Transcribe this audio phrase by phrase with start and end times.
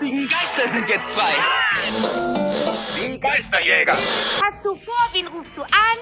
[0.00, 1.34] lustigen Geister sind jetzt frei.
[2.96, 3.92] Die Geisterjäger.
[3.92, 5.98] Hast du vor, wen rufst du an?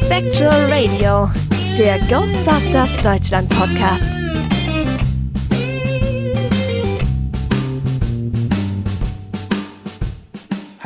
[0.00, 1.30] Spectral Radio,
[1.76, 4.18] der Ghostbusters Deutschland Podcast.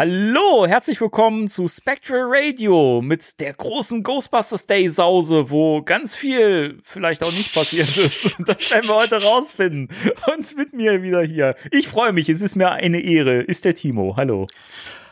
[0.05, 6.81] Hallo, herzlich willkommen zu Spectral Radio mit der großen Ghostbusters Day Sause, wo ganz viel
[6.83, 8.37] vielleicht auch nicht passiert ist.
[8.45, 9.87] Das werden wir heute rausfinden.
[10.35, 11.55] Und mit mir wieder hier.
[11.71, 13.43] Ich freue mich, es ist mir eine Ehre.
[13.43, 14.17] Ist der Timo.
[14.17, 14.49] Hallo.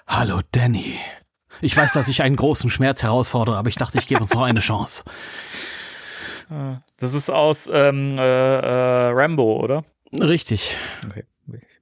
[0.09, 0.97] Hallo Danny.
[1.61, 4.43] Ich weiß, dass ich einen großen Schmerz herausfordere, aber ich dachte, ich gebe uns noch
[4.43, 5.05] eine Chance.
[6.97, 9.85] Das ist aus ähm, äh, äh, Rambo, oder?
[10.13, 10.77] Richtig.
[11.09, 11.27] Okay,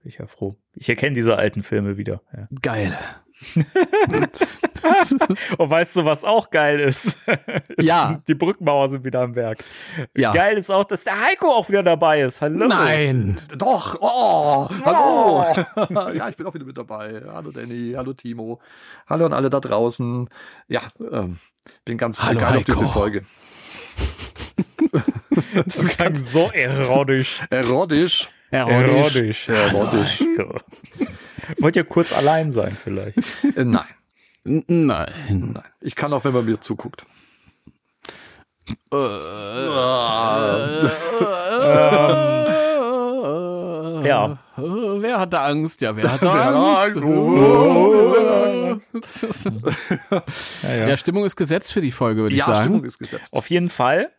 [0.02, 0.56] bin ich ja froh.
[0.74, 2.22] Ich erkenne diese alten Filme wieder.
[2.34, 2.48] Ja.
[2.62, 2.92] Geil.
[5.58, 7.18] Und weißt du, was auch geil ist?
[7.80, 8.20] Ja.
[8.28, 9.62] Die Brückmauer sind wieder am Werk.
[10.16, 10.32] Ja.
[10.32, 12.40] Geil ist auch, dass der Heiko auch wieder dabei ist.
[12.40, 12.66] Hallo.
[12.66, 13.40] Nein.
[13.56, 15.44] Doch, oh, hallo.
[16.14, 17.22] ja, ich bin auch wieder mit dabei.
[17.28, 18.60] Hallo Danny, hallo Timo,
[19.06, 20.28] hallo an alle da draußen.
[20.66, 20.82] Ja,
[21.12, 21.38] ähm,
[21.84, 22.72] bin ganz Hallo, geil auf Heiko.
[22.72, 23.24] diese Folge.
[25.66, 27.42] Das klang so erotisch.
[27.50, 28.28] Erotisch.
[28.50, 29.48] Erotisch.
[29.48, 30.20] Erotisch.
[30.28, 31.08] Erotisch.
[31.58, 33.18] Wollt ihr kurz allein sein vielleicht?
[33.56, 33.84] Äh, nein,
[34.44, 35.12] Nein.
[35.28, 35.62] nein.
[35.80, 37.04] Ich kann auch, wenn man mir zuguckt.
[44.04, 44.38] Ja.
[44.56, 45.80] Wer hatte Angst?
[45.80, 46.98] Ja, wer hatte Wer hat Angst?
[47.02, 47.02] Angst?
[50.62, 50.88] Ja, ja.
[50.88, 52.64] Ja, Stimmung ist gesetzt für die Folge, würde ich Ja, sagen.
[52.64, 53.32] Stimmung ist gesetzt.
[53.32, 54.10] Auf jeden Fall.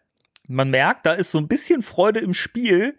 [0.47, 2.97] Man merkt, da ist so ein bisschen Freude im Spiel,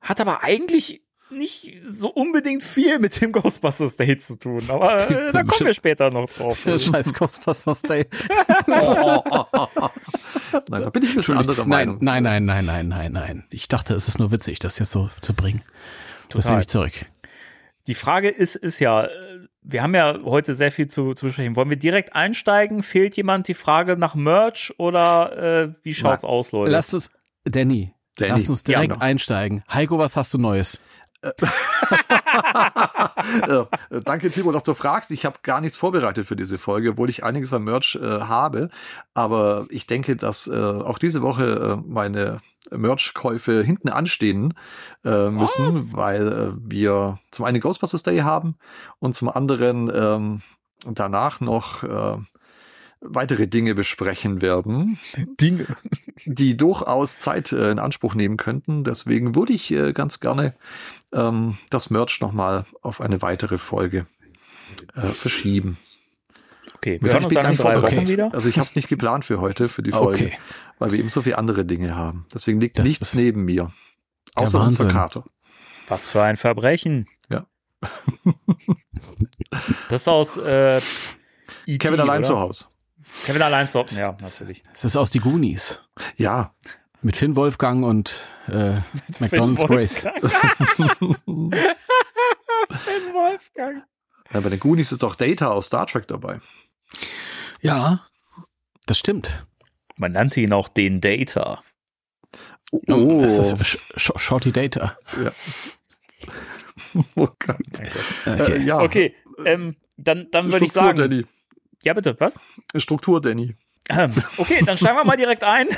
[0.00, 4.62] hat aber eigentlich nicht so unbedingt viel mit dem Ghostbusters Day zu tun.
[4.68, 6.58] Aber äh, da kommen wir später noch drauf.
[6.64, 8.06] Scheiß Ghostbusters Day.
[8.66, 9.88] Oh, oh, oh, oh.
[10.52, 11.98] Nein, da bin ich mit anderer Nein, Meinung.
[12.00, 13.44] nein, nein, nein, nein, nein, nein.
[13.50, 15.62] Ich dachte, es ist nur witzig, das jetzt so zu bringen.
[16.28, 16.52] Das Total.
[16.52, 16.92] nehme ich zurück.
[17.86, 19.08] Die Frage ist, ist ja, äh,
[19.62, 21.56] wir haben ja heute sehr viel zu, zu besprechen.
[21.56, 22.82] Wollen wir direkt einsteigen?
[22.82, 26.70] Fehlt jemand die Frage nach Merch oder äh, wie schaut's aus, Leute?
[26.70, 27.10] Lass uns,
[27.44, 29.00] Danny, Danny, lass uns direkt ja.
[29.00, 29.62] einsteigen.
[29.72, 30.80] Heiko, was hast du Neues?
[33.48, 33.64] äh,
[34.04, 35.10] danke, Timo, dass du fragst.
[35.10, 38.70] Ich habe gar nichts vorbereitet für diese Folge, obwohl ich einiges an Merch äh, habe.
[39.14, 42.38] Aber ich denke, dass äh, auch diese Woche äh, meine
[42.70, 44.54] Merch-Käufe hinten anstehen
[45.04, 45.96] äh, müssen, Was?
[45.96, 48.54] weil äh, wir zum einen Ghostbusters Day haben
[49.00, 50.42] und zum anderen ähm,
[50.86, 52.18] danach noch äh,
[53.00, 54.98] weitere Dinge besprechen werden
[55.40, 55.66] Dinge.
[56.24, 58.84] Die durchaus Zeit äh, in Anspruch nehmen könnten.
[58.84, 60.54] Deswegen würde ich äh, ganz gerne
[61.12, 64.06] ähm, das Merch nochmal auf eine weitere Folge
[64.94, 65.78] äh, verschieben.
[66.76, 67.82] Okay, Wir hören sind uns dann in drei.
[67.82, 68.32] Wochen wieder.
[68.34, 70.38] Also ich habe es nicht geplant für heute, für die Folge, Okay.
[70.78, 72.26] weil wir eben so viele andere Dinge haben.
[72.32, 73.72] Deswegen liegt Das nichts neben mir.
[74.34, 74.88] Außer unserer Wahnsinn.
[74.88, 75.24] Karte.
[75.88, 77.06] Was für ein Verbrechen.
[77.30, 77.46] Ja.
[79.88, 80.78] Das ist aus äh,
[81.66, 82.66] E.T., Kevin allein zu Hause.
[83.24, 84.62] Kevin allein zu ja, natürlich.
[84.72, 85.82] Es ist aus die Goonies.
[86.16, 86.54] Ja,
[87.02, 88.80] Mit Finn Wolfgang und äh,
[89.20, 90.00] McDonald's Grace.
[90.98, 91.52] Finn
[93.12, 93.84] Wolfgang.
[94.32, 96.40] ja, bei den Goonies ist doch Data aus Star Trek dabei.
[97.60, 98.06] Ja,
[98.86, 99.46] das stimmt.
[99.96, 101.62] Man nannte ihn auch den Data.
[102.88, 103.20] Oh.
[103.22, 104.98] Das ist Sh Sh Shorty Data.
[105.22, 105.32] ja.
[107.16, 107.56] oh Gott.
[108.26, 108.52] Okay.
[108.52, 108.80] Äh, ja.
[108.80, 109.14] Okay,
[109.44, 110.98] ähm, dann, dann würde ich sagen.
[110.98, 111.26] Danny.
[111.84, 112.38] Ja, bitte, was?
[112.76, 113.56] Struktur, Danny.
[113.88, 115.68] Ähm, Okay, dann steigen wir mal direkt ein.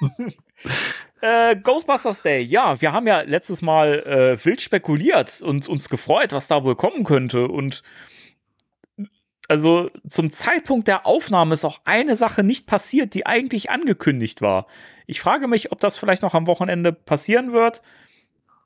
[1.20, 2.40] äh, Ghostbusters Day.
[2.40, 6.76] Ja, wir haben ja letztes Mal äh, wild spekuliert und uns gefreut, was da wohl
[6.76, 7.48] kommen könnte.
[7.48, 7.82] Und
[9.48, 14.66] also zum Zeitpunkt der Aufnahme ist auch eine Sache nicht passiert, die eigentlich angekündigt war.
[15.06, 17.80] Ich frage mich, ob das vielleicht noch am Wochenende passieren wird.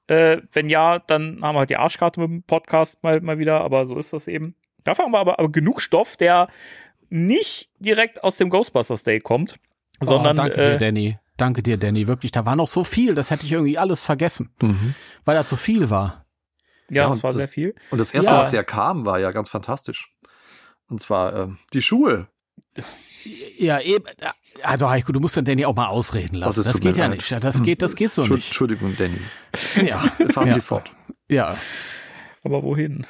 [0.09, 3.60] Äh, wenn ja, dann haben wir halt die Arschkarte mit dem Podcast mal, mal wieder,
[3.60, 4.56] aber so ist das eben.
[4.84, 6.49] Dafür haben wir aber, aber genug Stoff, der
[7.11, 9.56] nicht direkt aus dem Ghostbusters Day kommt,
[10.00, 11.19] sondern oh, danke äh, dir, Danny.
[11.37, 12.06] Danke dir, Danny.
[12.06, 14.94] Wirklich, da war noch so viel, das hätte ich irgendwie alles vergessen, Mhm.
[15.25, 16.26] weil da zu viel war.
[16.88, 17.75] ja, Ja, das war das- sehr viel.
[17.90, 18.38] Und das erste, Ja.
[18.40, 20.12] was ja kam, war ja ganz fantastisch.
[20.88, 22.28] Und zwar ähm, die Schuhe.
[23.58, 24.05] Ja, eben.
[24.62, 26.62] Also Heiko, du musst den Danny auch mal ausreden lassen.
[26.64, 27.19] Das tut geht ja leid.
[27.19, 27.31] nicht.
[27.31, 28.49] Ja, Das geht, das geht so nicht.
[28.49, 29.19] Entschuldigung, Danny.
[29.87, 30.00] Ja,
[30.32, 30.93] Fahren ja, Sie fort.
[31.28, 31.56] ja.
[32.44, 33.06] Aber wohin?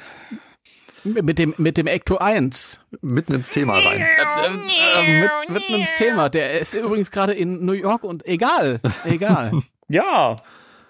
[1.03, 2.79] Mit dem, mit dem Ecto 1.
[3.01, 4.01] Mitten ins Thema rein.
[4.01, 6.29] Äh, äh, mit, mitten ins Thema.
[6.29, 8.79] Der ist übrigens gerade in New York und egal.
[9.05, 9.63] Egal.
[9.89, 10.37] Ja,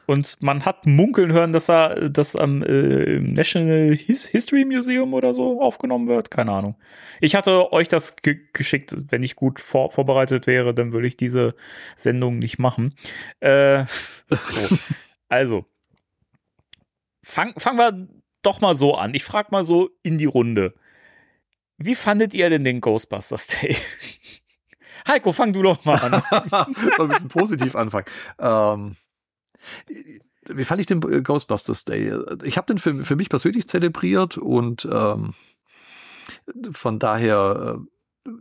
[0.06, 5.34] Und man hat munkeln hören, dass er das am äh, National His History Museum oder
[5.34, 6.30] so aufgenommen wird.
[6.30, 6.76] Keine Ahnung.
[7.22, 8.96] Ich hatte euch das ge geschickt.
[9.10, 11.56] Wenn ich gut vor vorbereitet wäre, dann würde ich diese
[11.96, 12.96] Sendung nicht machen.
[13.40, 13.86] Äh,
[14.30, 14.78] so.
[15.30, 15.66] Also,
[17.24, 18.08] fangen fang wir
[18.44, 19.14] doch mal so an.
[19.14, 20.74] Ich frage mal so in die Runde.
[21.78, 23.76] Wie fandet ihr denn den Ghostbusters Day?
[25.08, 26.24] Heiko, fang du doch mal an.
[27.00, 28.06] ein bisschen positiv anfangen.
[28.40, 28.96] Ähm,
[30.46, 32.14] wie fand ich den Ghostbusters Day?
[32.44, 35.34] Ich habe den für, für mich persönlich zelebriert und ähm,
[36.72, 37.80] von daher
[38.26, 38.32] äh,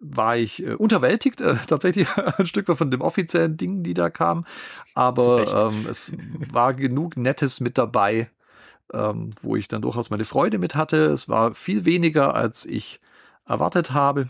[0.00, 2.08] war ich äh, unterwältigt, äh, tatsächlich
[2.38, 4.46] ein Stück weit von dem offiziellen Ding, die da kam.
[4.94, 6.12] Aber ähm, es
[6.52, 8.30] war genug Nettes mit dabei,
[8.92, 11.06] ähm, wo ich dann durchaus meine Freude mit hatte.
[11.06, 13.00] Es war viel weniger, als ich
[13.46, 14.28] erwartet habe.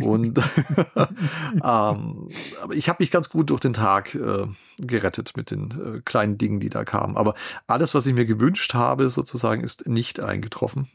[0.00, 0.38] Und
[0.96, 4.46] ähm, aber ich habe mich ganz gut durch den Tag äh,
[4.78, 7.16] gerettet mit den äh, kleinen Dingen, die da kamen.
[7.16, 7.34] Aber
[7.66, 10.88] alles, was ich mir gewünscht habe, sozusagen, ist nicht eingetroffen.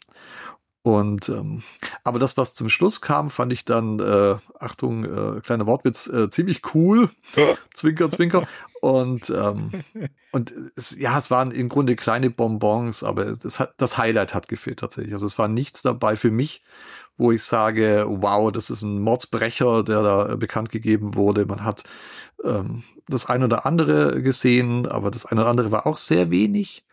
[0.88, 1.63] Und ähm,
[2.06, 6.30] aber das, was zum Schluss kam, fand ich dann, äh, Achtung, äh, kleiner Wortwitz, äh,
[6.30, 7.10] ziemlich cool.
[7.74, 8.48] zwinker, zwinker.
[8.80, 9.72] Und, ähm,
[10.31, 14.80] und es, ja, es waren im Grunde kleine Bonbons, aber das, das Highlight hat gefehlt
[14.80, 15.13] tatsächlich.
[15.13, 16.63] Also es war nichts dabei für mich,
[17.18, 21.45] wo ich sage, wow, das ist ein Mordsbrecher, der da bekannt gegeben wurde.
[21.45, 21.84] Man hat
[22.45, 26.86] ähm, das ein oder andere gesehen, aber das ein oder andere war auch sehr wenig.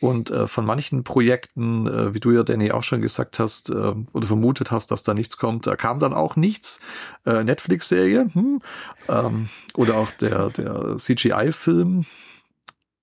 [0.00, 3.94] Und äh, von manchen Projekten, äh, wie du ja, Danny, auch schon gesagt hast äh,
[4.12, 6.80] oder vermutet hast, dass da nichts kommt, da kam dann auch nichts.
[7.24, 8.60] Äh, Netflix-Serie hm,
[9.08, 12.04] ähm, oder auch der, der CGI-Film.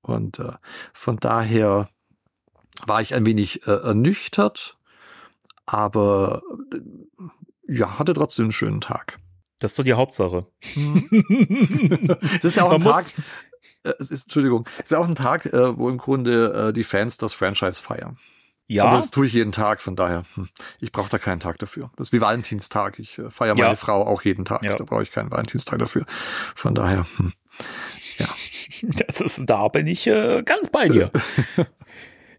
[0.02, 0.52] Und äh,
[0.94, 1.90] von daher
[2.86, 4.78] war ich ein wenig äh, ernüchtert,
[5.66, 6.44] aber
[6.74, 9.18] äh, ja, hatte trotzdem einen schönen Tag.
[9.60, 10.46] Das ist so die Hauptsache.
[12.36, 13.06] das ist ja auch Man ein Tag,
[13.84, 17.18] es ist, Entschuldigung, es ist auch ein Tag, äh, wo im Grunde äh, die Fans
[17.18, 18.18] das Franchise feiern.
[18.68, 18.86] Ja.
[18.86, 20.50] Aber das tue ich jeden Tag, von daher, hm,
[20.80, 21.92] ich brauche da keinen Tag dafür.
[21.98, 22.98] Das ist wie Valentinstag.
[22.98, 23.76] Ich äh, feiere meine ja.
[23.76, 24.64] Frau auch jeden Tag.
[24.64, 24.76] Ja.
[24.76, 26.06] Da brauche ich keinen Valentinstag dafür.
[26.56, 27.34] Von daher, hm,
[28.18, 28.28] ja.
[28.82, 31.12] Das ist, da bin ich äh, ganz bei dir.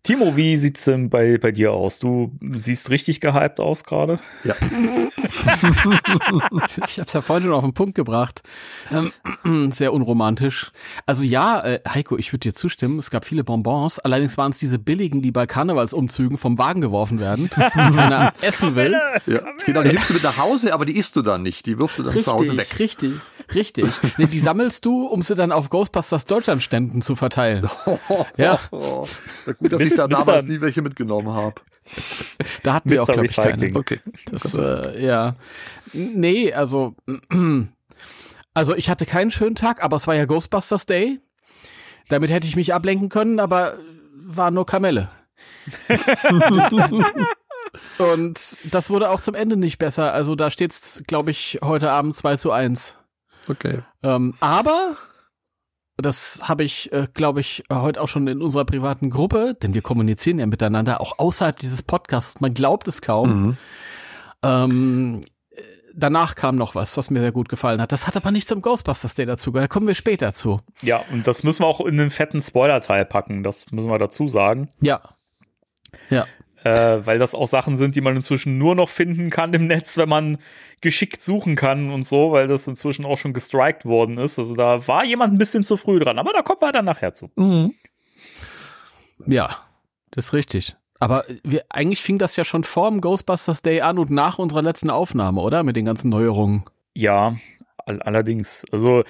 [0.04, 1.98] Timo, wie sieht's denn bei, bei dir aus?
[1.98, 4.18] Du siehst richtig gehypt aus gerade.
[4.44, 4.54] Ja.
[4.60, 8.42] ich habe es ja vorhin schon auf den Punkt gebracht.
[8.92, 10.72] Ähm, sehr unromantisch.
[11.06, 12.98] Also ja, äh, Heiko, ich würde dir zustimmen.
[12.98, 13.98] Es gab viele Bonbons.
[13.98, 18.76] Allerdings waren es diese billigen, die bei Karnevalsumzügen vom Wagen geworfen werden, die keiner essen
[18.76, 18.94] will.
[19.24, 19.40] Ja.
[19.64, 21.64] Genau, die nimmst du mit nach Hause, aber die isst du dann nicht.
[21.64, 22.78] Die wirfst du dann richtig, zu Hause weg.
[22.78, 23.14] Richtig,
[23.54, 23.86] richtig.
[24.18, 27.70] Nee, die sammelst du, um sie dann auf Ghostbusters Deutschland Ständen zu verteilen.
[28.36, 28.58] ja.
[28.70, 31.60] Na gut, dass ich da damals nie welche mitgenommen habe.
[32.62, 33.74] Da hatten wir auch, glaube ich, keine.
[33.74, 34.00] Okay.
[34.30, 35.36] Das, äh, ja.
[35.92, 36.94] Nee, also,
[38.54, 41.20] also ich hatte keinen schönen Tag, aber es war ja Ghostbusters Day.
[42.08, 43.78] Damit hätte ich mich ablenken können, aber
[44.14, 45.08] war nur Kamelle.
[47.98, 50.12] Und das wurde auch zum Ende nicht besser.
[50.12, 52.98] Also da steht's, glaube ich, heute Abend 2 zu 1.
[53.48, 53.82] Okay.
[54.02, 54.96] Ähm, aber
[55.96, 59.82] das habe ich, äh, glaube ich, heute auch schon in unserer privaten Gruppe, denn wir
[59.82, 62.40] kommunizieren ja miteinander, auch außerhalb dieses Podcasts.
[62.40, 63.30] Man glaubt es kaum.
[63.30, 63.56] Mhm.
[64.42, 65.20] Ähm,
[65.94, 67.92] danach kam noch was, was mir sehr gut gefallen hat.
[67.92, 69.52] Das hat aber nicht zum Ghostbusters Day dazu.
[69.52, 70.60] Da kommen wir später zu.
[70.82, 73.42] Ja, und das müssen wir auch in den fetten Spoiler-Teil packen.
[73.42, 74.70] Das müssen wir dazu sagen.
[74.80, 75.00] Ja.
[76.10, 76.26] Ja
[76.64, 79.96] äh, weil das auch Sachen sind, die man inzwischen nur noch finden kann im Netz,
[79.96, 80.38] wenn man
[80.80, 84.38] geschickt suchen kann und so, weil das inzwischen auch schon gestrikt worden ist.
[84.38, 87.12] Also da war jemand ein bisschen zu früh dran, aber da kommen wir dann nachher
[87.12, 87.30] zu.
[87.36, 87.74] Mhm.
[89.26, 89.58] Ja,
[90.10, 90.76] das ist richtig.
[91.00, 94.62] Aber wir, eigentlich fing das ja schon vor dem Ghostbusters Day an und nach unserer
[94.62, 95.62] letzten Aufnahme, oder?
[95.62, 96.64] Mit den ganzen Neuerungen.
[96.94, 97.36] Ja,
[97.84, 98.64] all allerdings.
[98.72, 99.04] Also,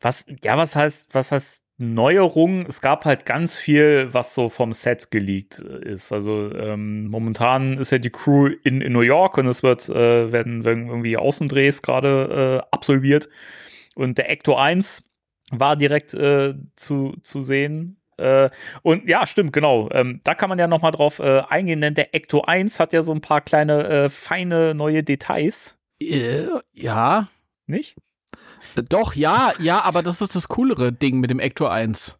[0.00, 4.72] was, ja, was heißt, was heißt Neuerung, es gab halt ganz viel, was so vom
[4.72, 6.12] Set geleakt ist.
[6.12, 10.32] Also ähm, momentan ist ja die Crew in, in New York und es wird äh,
[10.32, 13.28] werden, werden irgendwie Außendrehs gerade äh, absolviert.
[13.94, 15.04] Und der Ecto 1
[15.52, 18.00] war direkt äh, zu, zu sehen.
[18.16, 18.50] Äh,
[18.82, 19.88] und ja, stimmt, genau.
[19.92, 22.92] Ähm, da kann man ja noch mal drauf äh, eingehen, denn der Ecto 1 hat
[22.92, 25.78] ja so ein paar kleine, äh, feine neue Details.
[26.00, 27.28] Äh, ja.
[27.66, 27.96] Nicht?
[28.88, 32.18] Doch, ja, ja, aber das ist das coolere Ding mit dem Ector 1.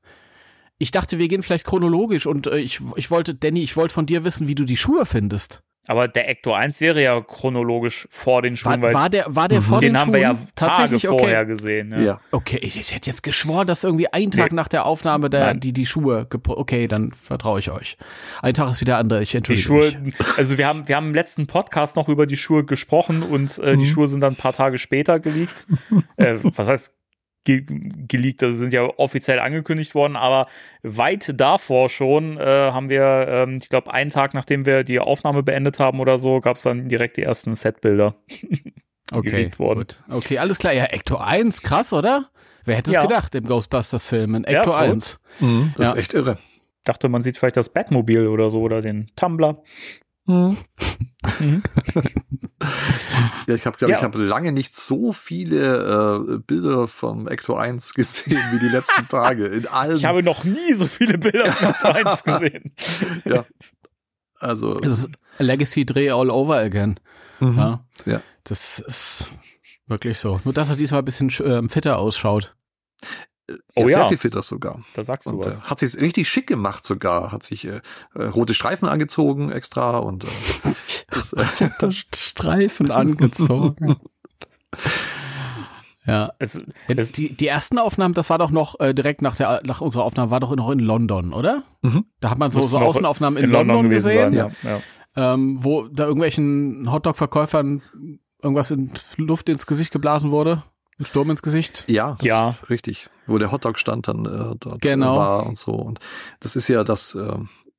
[0.78, 4.06] Ich dachte, wir gehen vielleicht chronologisch und äh, ich, ich wollte, Danny, ich wollte von
[4.06, 5.62] dir wissen, wie du die Schuhe findest.
[5.88, 8.82] Aber der Ecto 1 wäre ja chronologisch vor den Schuhen.
[8.82, 10.12] War, war der, war der vor den, den Schuhen?
[10.12, 11.92] Den haben wir ja Tage vorher gesehen.
[11.92, 12.00] Ja.
[12.00, 12.20] ja.
[12.30, 14.56] Okay, ich, ich, hätte jetzt geschworen, dass irgendwie ein Tag nee.
[14.56, 17.96] nach der Aufnahme der, die, die Schuhe, okay, dann vertraue ich euch.
[18.42, 20.14] Ein Tag ist wieder andere, ich entschuldige die Schuhe, mich.
[20.36, 23.74] Also wir haben, wir haben im letzten Podcast noch über die Schuhe gesprochen und äh,
[23.74, 23.78] mhm.
[23.78, 25.66] die Schuhe sind dann ein paar Tage später geleakt.
[26.18, 26.97] äh, was heißt
[27.44, 27.64] ge
[28.08, 30.46] geleakt, also sind ja offiziell angekündigt worden, aber
[30.82, 35.42] weit davor schon äh, haben wir, ähm, ich glaube, einen Tag nachdem wir die Aufnahme
[35.42, 38.14] beendet haben oder so, gab es dann direkt die ersten Setbilder.
[39.10, 39.78] Okay, geleakt worden.
[39.78, 40.02] gut.
[40.10, 40.74] Okay, alles klar.
[40.74, 42.28] Ja, Ecto 1, krass, oder?
[42.66, 43.00] Wer hätte es Ja.
[43.00, 44.34] gedacht im Ghostbusters-Film?
[44.34, 44.82] In Ja, Ecto voll.
[44.90, 45.18] 1.
[45.40, 45.92] Mhm, das Ja.
[45.92, 46.36] ist echt irre.
[46.84, 49.62] Dachte, man sieht vielleicht das Batmobil oder so oder den Tumblr.
[53.46, 53.98] Ja, ich habe, glaube Ja.
[53.98, 59.06] ich, habe lange nicht so viele äh, Bilder vom Ecto 1 gesehen wie die letzten
[59.08, 59.46] Tage.
[59.46, 59.96] In allen.
[59.96, 62.74] Ich habe noch nie so viele Bilder von Ecto 1 gesehen.
[63.24, 63.44] ja.
[64.40, 67.00] Also, Es ist Legacy-Dreh all over again.
[67.40, 67.56] mhm.
[67.58, 67.84] Ja.
[68.06, 68.20] Ja.
[68.44, 69.30] Das ist
[69.86, 70.40] wirklich so.
[70.44, 72.54] Nur, dass er diesmal ein bisschen ähm, fitter ausschaut.
[73.74, 74.08] Oh sehr ja.
[74.08, 74.82] viel fitter sogar.
[74.94, 75.58] Da sagst du Und was.
[75.58, 77.32] äh, hat sich richtig schick gemacht sogar.
[77.32, 77.80] Hat sich äh,
[78.14, 80.28] äh, rote Streifen angezogen extra und äh,
[81.10, 83.96] das, äh, Streifen angezogen.
[86.04, 86.32] ja.
[86.38, 89.62] Es, Ja, es, die, die ersten Aufnahmen, das war doch noch äh, direkt nach, der,
[89.64, 91.62] nach unserer Aufnahme, war doch noch in London, oder?
[91.82, 92.04] Mhm.
[92.20, 94.80] Da hat man so, Muss so Außenaufnahmen in, London, gewesen gesehen, sein, ja.
[95.16, 95.34] ja.
[95.34, 97.82] ähm, wo da irgendwelchen Hotdog-Verkäufern
[98.42, 100.62] irgendwas in Luft ins Gesicht geblasen wurde.
[100.98, 101.84] Ein Sturm ins Gesicht.
[101.88, 102.54] ja, das Ja.
[102.68, 103.08] richtig.
[103.26, 105.16] Wo der Hotdog stand dann äh, dort Genau.
[105.16, 105.72] war und so.
[105.72, 106.00] Und
[106.40, 107.36] das ist ja das äh,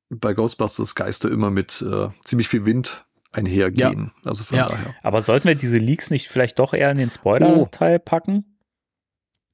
[0.08, 4.10] bei Ghostbusters Geister immer mit äh, ziemlich viel Wind einhergehen.
[4.24, 4.68] Also von Ja.
[4.68, 4.94] daher.
[5.02, 8.56] Aber sollten wir diese Leaks nicht vielleicht doch eher in den Spoiler-Teil packen?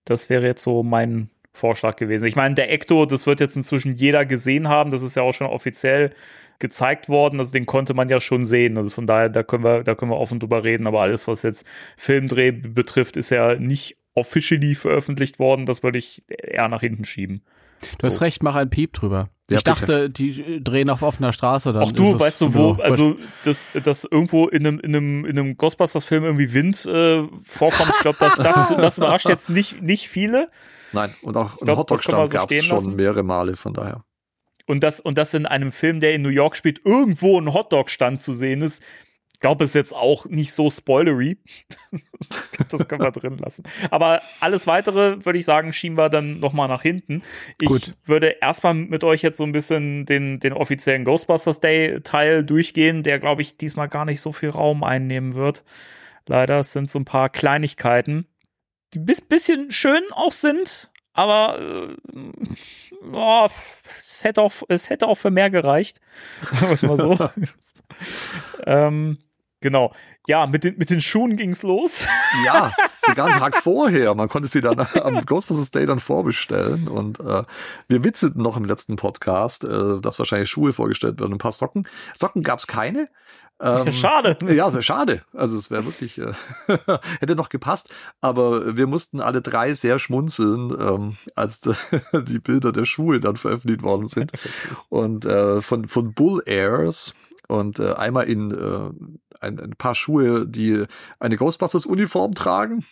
[0.05, 2.27] Das wäre jetzt so mein Vorschlag gewesen.
[2.27, 4.91] Ich meine, der Ecto, das wird jetzt inzwischen jeder gesehen haben.
[4.91, 6.15] Das ist ja auch schon offiziell
[6.59, 7.41] gezeigt worden.
[7.41, 8.77] Also den konnte man ja schon sehen.
[8.77, 10.87] Also von daher, da können wir, da können wir offen drüber reden.
[10.87, 15.67] Aber alles, was jetzt Filmdreh betrifft, ist ja nicht officially veröffentlicht worden.
[15.67, 17.43] Das würde ich eher nach hinten schieben.
[17.99, 19.29] Du hast recht, mach einen Piep drüber.
[19.51, 21.73] Ja, ich dachte, die drehen auf offener Straße.
[21.73, 25.39] Dann Auch du, weißt du, wo, also, dass, dass irgendwo in einem, in einem, in
[25.39, 30.09] einem Ghostbusters-Film irgendwie Wind äh, vorkommt, ich glaube, das, das, das überrascht jetzt nicht, nicht
[30.09, 30.51] viele.
[30.93, 32.97] Nein, und auch wir Hotdog-Stand so gab es schon lassen.
[32.97, 34.06] mehrere Male, von daher.
[34.67, 38.21] Und das, und das in einem Film, der in New York spielt, irgendwo ein Hotdog-Stand
[38.21, 38.83] zu sehen ist.
[39.33, 41.39] Ich glaube, ist jetzt auch nicht so spoilery.
[42.71, 43.65] das können wir drin lassen.
[43.91, 47.23] Aber alles weitere, würde ich sagen, schieben wir dann nochmal nach hinten.
[47.61, 47.95] Ich Gut.
[48.03, 53.19] würde erstmal mit euch jetzt so ein bisschen den, den offiziellen Ghostbusters Day-Teil durchgehen, der,
[53.19, 55.65] glaube ich, diesmal gar nicht so viel Raum einnehmen wird.
[56.27, 58.27] Leider, es sind so ein paar Kleinigkeiten,
[58.95, 61.97] die bis bisschen schön auch sind, aber äh,
[63.13, 63.49] oh,
[63.99, 66.01] es, hätte auch, es hätte auch für mehr gereicht.
[66.53, 67.31] Sagen wir es mal so.
[68.67, 69.19] ähm,
[69.61, 69.93] genau.
[70.29, 72.05] Ja, mit den, mit den Schuhen ging's los.
[72.45, 74.15] Ja, sogar einen Tag vorher.
[74.15, 76.87] Man konnte sie dann am Ghostbusters Day dann vorbestellen.
[76.87, 77.45] Und äh,
[77.89, 81.89] wir witzeten noch im letzten Podcast, äh, dass wahrscheinlich Schuhe vorgestellt werden, ein paar Socken.
[82.15, 83.09] Socken gab's keine.
[83.59, 84.37] Ähm, Schade.
[84.53, 85.23] Ja, sehr schade.
[85.33, 86.33] Also es wäre wirklich, äh,
[87.21, 91.75] hätte noch gepasst, aber wir mussten alle drei sehr schmunzeln, ähm, als de,
[92.13, 94.33] die Bilder der Schuhe dann veröffentlicht worden sind.
[94.91, 97.15] Und äh, von, von Bull Airs
[97.49, 98.91] und äh, einmal in äh,
[99.41, 100.85] ein, ein paar Schuhe, die
[101.21, 102.85] eine Ghostbusters-Uniform tragen.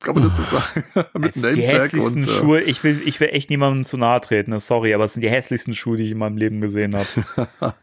[0.00, 0.84] Kann man das so sagen?
[1.18, 2.62] Mit sind die hässlichsten und, äh, Schuhe.
[2.62, 4.58] Ich will, ich will echt niemandem zu nahe treten.
[4.58, 7.76] Sorry, aber es sind die hässlichsten Schuhe, die ich in meinem Leben gesehen habe.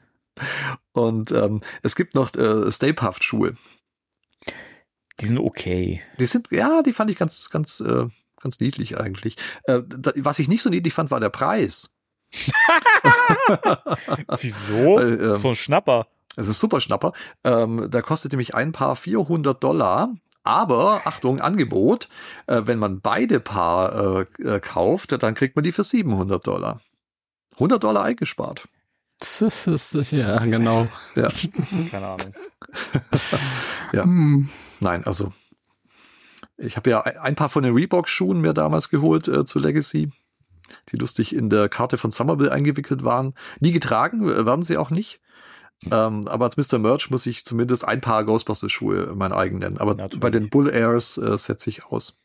[0.94, 3.56] Und ähm, es gibt noch äh, Stay Puft Schuhe.
[5.20, 6.02] Die sind okay.
[6.20, 8.08] Die sind, ja, die fand ich ganz, ganz, äh,
[8.42, 9.36] ganz niedlich eigentlich.
[9.64, 11.90] Äh, da, was ich nicht so niedlich fand, war der Preis.
[14.40, 15.00] Wieso?
[15.08, 16.08] Ähm, so ein Schnapper.
[16.36, 17.14] Es ist super Schnapper.
[17.44, 20.14] Ähm, da kostet nämlich ein Paar 400 Dollar.
[20.44, 22.08] Aber, Achtung, Angebot,
[22.46, 26.80] äh, wenn man beide Paar äh, äh, kauft, dann kriegt man die für 700 Dollar.
[27.56, 28.68] 100 Dollar eingespart.
[30.12, 30.88] Ja, genau.
[31.16, 31.28] Ja,
[31.92, 32.34] Keine Ahnung.
[33.94, 34.04] ja.
[34.04, 34.50] Hm.
[34.80, 35.34] Nein, also
[36.58, 40.12] ich habe ja ein ein paar von den Reebok-Schuhen mir damals geholt äh, zu Legacy,
[40.90, 43.34] die lustig in der Karte von Somerville eingewickelt waren.
[43.60, 45.20] Nie getragen, werden sie auch nicht.
[45.92, 46.80] Ähm, aber als Mr.
[46.80, 49.78] Merch muss ich zumindest ein paar Ghostbusters-Schuhe mein eigen nennen.
[49.78, 50.20] Aber Natürlich.
[50.20, 52.24] bei den Bull Airs äh, setze ich aus.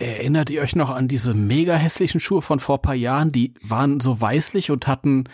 [0.00, 3.32] Erinnert ihr euch noch an diese mega hässlichen Schuhe von vor paar Jahren?
[3.32, 5.24] Die waren so weißlich und hatten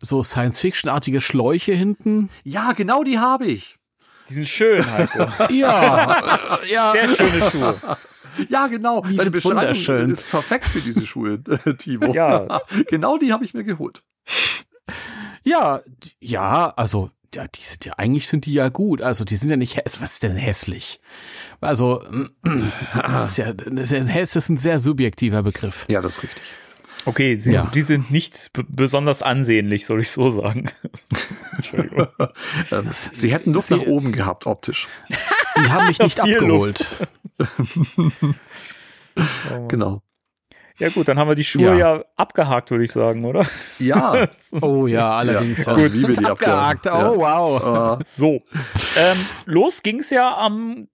[0.00, 2.30] so Science-Fiction-artige Schläuche hinten.
[2.44, 3.76] Ja, genau die habe ich.
[4.28, 5.26] Die sind schön, Heiko.
[5.52, 6.92] Ja, äh, ja.
[6.92, 7.96] Sehr schöne Schuhe.
[8.50, 9.00] Ja, genau.
[9.02, 10.10] Die Deine sind Beschreibung wunderschön.
[10.10, 11.40] ist perfekt für diese Schuhe,
[11.78, 12.12] Timo.
[12.12, 12.60] Ja.
[12.88, 14.02] genau die habe ich mir geholt.
[15.42, 15.80] Ja,
[16.20, 19.00] ja, also, ja, die sind ja, eigentlich sind die ja gut.
[19.00, 20.02] Also, die sind ja nicht hässlich.
[20.02, 21.00] Was ist denn hässlich?
[21.60, 22.02] Also,
[23.08, 25.86] das ist ja, das ist, ja- das ist ein sehr subjektiver Begriff.
[25.88, 26.42] Ja, das ist richtig.
[27.06, 27.66] Okay, sie, Ja.
[27.66, 30.70] sie sind nicht besonders ansehnlich, soll ich so sagen.
[31.56, 32.08] Entschuldigung.
[32.72, 34.86] Ähm, sie hätten Luft sie- nach oben gehabt, optisch.
[35.56, 36.96] Die haben mich nicht abgeholt.
[39.50, 39.66] Oh.
[39.68, 40.02] Genau.
[40.78, 41.96] Ja gut, dann haben wir die Schuhe Ja.
[41.96, 43.46] ja, abgehakt, würde ich sagen, oder?
[43.78, 44.28] Ja,
[44.60, 45.64] Oh ja, allerdings.
[45.64, 46.86] Ja, ich liebe die abgehakt.
[46.86, 47.16] Abgehakt.
[47.16, 47.98] Oh wow.
[47.98, 48.42] äh, So.
[48.98, 50.88] ähm, los ging's ja am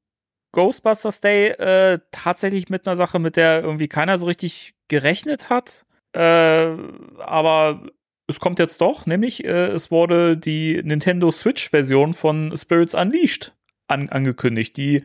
[0.53, 5.85] Ghostbusters Day äh, tatsächlich mit einer Sache, mit der irgendwie keiner so richtig gerechnet hat.
[6.13, 6.77] Äh,
[7.19, 7.83] aber
[8.27, 13.55] es kommt jetzt doch, nämlich äh, es wurde die Nintendo Switch-Version von Spirits Unleashed
[13.89, 15.05] an angekündigt, die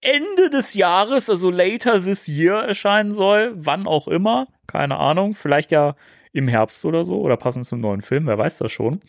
[0.00, 5.72] Ende des Jahres, also later this year erscheinen soll, wann auch immer, keine Ahnung, vielleicht
[5.72, 5.94] ja
[6.32, 9.00] im Herbst oder so oder passend zum neuen Film, wer weiß das schon.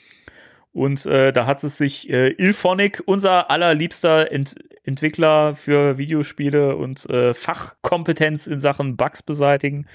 [0.74, 7.08] Und äh, da hat es sich äh, Ilphonic, unser allerliebster Ent Entwickler für Videospiele und
[7.08, 9.86] äh, Fachkompetenz in Sachen Bugs beseitigen,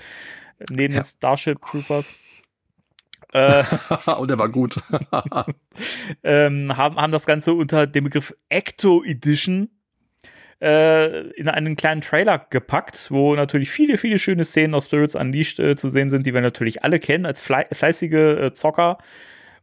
[0.70, 1.04] neben Ja.
[1.04, 2.14] Starship Troopers,
[3.32, 3.64] äh,
[4.18, 4.76] und er war gut.
[6.24, 9.68] ähm, haben, haben das Ganze unter dem Begriff Ecto Edition
[10.60, 15.58] äh, in einen kleinen Trailer gepackt, wo natürlich viele, viele schöne Szenen aus Spirits Unleashed
[15.60, 18.98] äh, zu sehen sind, die wir natürlich alle kennen als flei fleißige äh, Zocker.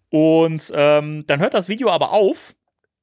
[0.10, 2.54] Und ähm, dann hört das Video aber auf.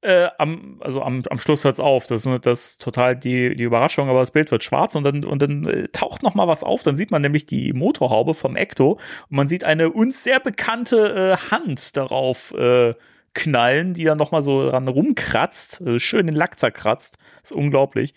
[0.03, 2.07] Äh, am, also am, am Schluss hört es auf.
[2.07, 5.25] Das ist das ist total die, die Überraschung, aber das Bild wird schwarz und dann,
[5.25, 6.83] und dann äh, taucht noch mal was auf.
[6.83, 11.37] Dann sieht man nämlich die Motorhaube vom Ecto und man sieht eine uns sehr bekannte
[11.39, 12.95] äh, Hand darauf äh,
[13.35, 17.19] knallen, die dann noch mal so dran rumkratzt, äh, schön den Lack zerkratzt.
[17.43, 18.15] ist unglaublich.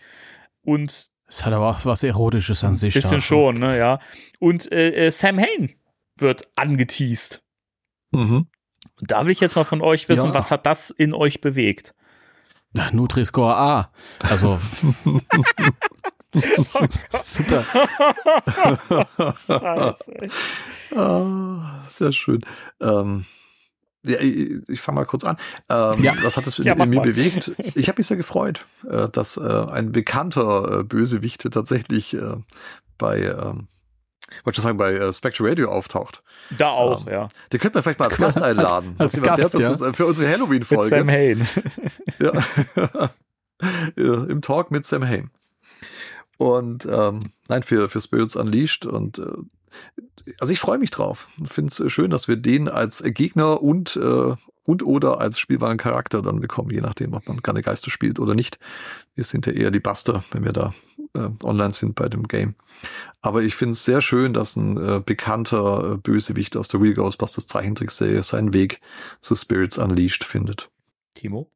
[0.63, 2.93] Und Es hat aber auch was Erotisches an sich.
[2.93, 3.21] bisschen da.
[3.21, 3.99] schon, ne, ja.
[4.39, 5.75] Und äh, äh, Sam Hain
[6.17, 7.43] wird angeteased.
[8.11, 8.47] mhm.
[8.99, 10.33] Und da will ich jetzt mal von euch wissen, Ja.
[10.33, 11.93] was hat das in euch bewegt?
[12.73, 13.91] Na, Nutri-Score A.
[14.19, 14.59] Also,
[17.23, 17.63] super.
[20.95, 22.41] Ah, sehr schön.
[22.81, 23.25] Ähm,
[24.05, 25.37] ja, ich, ich fange mal kurz an.
[25.69, 26.15] Ähm, Ja.
[26.23, 27.01] Was hat es Ja, in mir mal.
[27.03, 27.51] bewegt?
[27.75, 32.35] Ich habe mich sehr gefreut, äh, dass äh, ein bekannter äh, Bösewicht tatsächlich äh,
[32.97, 33.67] bei, ähm,
[34.43, 36.23] wollte schon sagen, bei äh, Spectre Radio auftaucht.
[36.57, 37.27] Da auch, Ähm, ja.
[37.51, 38.95] Den könnten wir vielleicht mal als Gast Als- einladen.
[38.97, 39.93] als was Gast, ja.
[39.93, 41.07] für unsere Mit Sam Halloween-Folge.
[41.11, 41.47] Hain.
[42.19, 42.33] Ja.
[43.97, 45.29] ja, Im Talk mit Sam Hain.
[46.37, 48.85] Und ähm, nein, für, für Spirits Unleashed.
[48.85, 49.23] Und äh,
[50.39, 51.27] also ich freue mich drauf.
[51.43, 55.77] Ich finde es schön, dass wir den als Gegner und, äh, und oder als spielbaren
[55.77, 58.57] Charakter dann bekommen, je nachdem, ob man gerne Geister spielt oder nicht.
[59.15, 60.73] Wir sind ja eher die Buster, wenn wir da
[61.13, 62.55] äh, online sind bei dem Game.
[63.21, 66.93] Aber ich finde es sehr schön, dass ein äh, bekannter äh, Bösewicht aus der Real
[66.93, 68.79] Ghostbusters Zeichentrickserie seinen Weg
[69.19, 70.69] zu Spirits Unleashed findet.
[71.15, 71.51] Timo?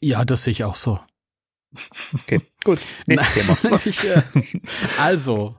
[0.00, 0.98] Ja, das sehe ich auch so.
[2.14, 2.80] Okay, gut.
[3.06, 3.80] Nächstes Thema.
[3.84, 4.22] ich, äh,
[4.98, 5.56] also,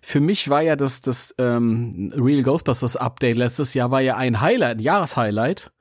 [0.00, 4.40] für mich war ja das, das ähm, Real Ghostbusters Update letztes Jahr war ja ein
[4.40, 5.72] Highlight, ein Jahreshighlight.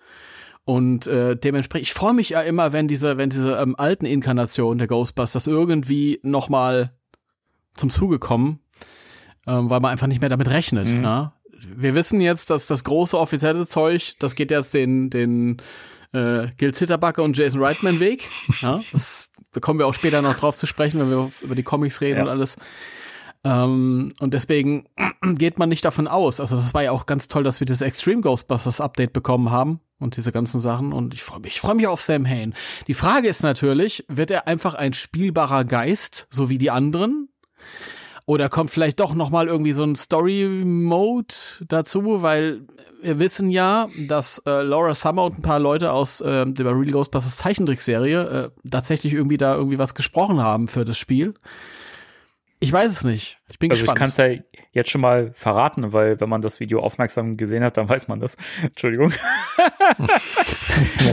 [0.63, 4.77] Und äh, dementsprechend, ich freue mich ja immer, wenn diese, wenn diese ähm, alten Inkarnationen
[4.77, 6.93] der Ghostbusters irgendwie noch mal
[7.73, 8.59] zum Zuge kommen,
[9.47, 10.89] ähm, weil man einfach nicht mehr damit rechnet.
[10.93, 11.03] Mhm.
[11.03, 11.33] Ja?
[11.75, 15.57] Wir wissen jetzt, dass das große offizielle Zeug, das geht jetzt den, den
[16.13, 18.27] äh, Gil Zitterbacke und Jason Reitman Weg.
[18.61, 18.81] Ja?
[18.91, 21.99] Das, da kommen wir auch später noch drauf zu sprechen, wenn wir über die Comics
[22.01, 22.23] reden Ja.
[22.23, 22.55] und alles.
[23.43, 24.85] Ähm, und deswegen
[25.35, 26.39] geht man nicht davon aus.
[26.39, 29.79] Also das war ja auch ganz toll, dass wir das Extreme Ghostbusters Update bekommen haben
[29.99, 30.93] und diese ganzen Sachen.
[30.93, 32.53] Und ich freue mich, ich freue mich auf Sam Hain.
[32.87, 37.29] Die Frage ist natürlich, wird er einfach ein spielbarer Geist, so wie die anderen?
[38.25, 41.33] Oder kommt vielleicht doch noch mal irgendwie so ein Story-Mode
[41.67, 42.61] dazu, weil
[43.01, 46.91] wir wissen ja, dass äh, Laura Summer und ein paar Leute aus äh, der Real
[46.91, 51.33] Ghostbusters Zeichentrickserie äh, tatsächlich irgendwie da irgendwie was gesprochen haben für das Spiel.
[52.63, 53.41] Ich weiß es nicht.
[53.49, 53.97] Ich bin Also ich gespannt.
[53.97, 54.27] kann es ja
[54.71, 58.19] jetzt schon mal verraten, weil wenn man das Video aufmerksam gesehen hat, dann weiß man
[58.19, 58.37] das.
[58.61, 59.11] Entschuldigung.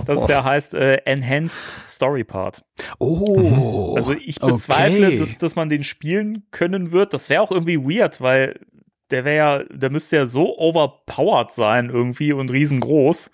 [0.07, 2.65] das ja heißt äh, Enhanced Story Part.
[2.99, 5.19] oh, Also ich bezweifle, okay.
[5.19, 7.15] dass, dass man den spielen können wird.
[7.15, 8.61] Das wäre auch irgendwie weird, weil
[9.11, 13.31] der wäre ja, der müsste ja so overpowered sein irgendwie und riesengroß.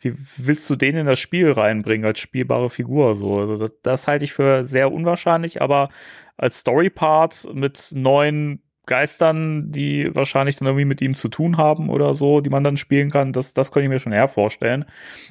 [0.00, 3.14] Wie willst du den in das Spiel reinbringen als spielbare Figur?
[3.14, 5.90] So, also das, das halte ich für sehr unwahrscheinlich, aber
[6.36, 12.14] als Story-Part mit neuen Geistern, die wahrscheinlich dann irgendwie mit ihm zu tun haben oder
[12.14, 14.84] so, die man dann spielen kann, das, das könnte ich mir schon eher vorstellen.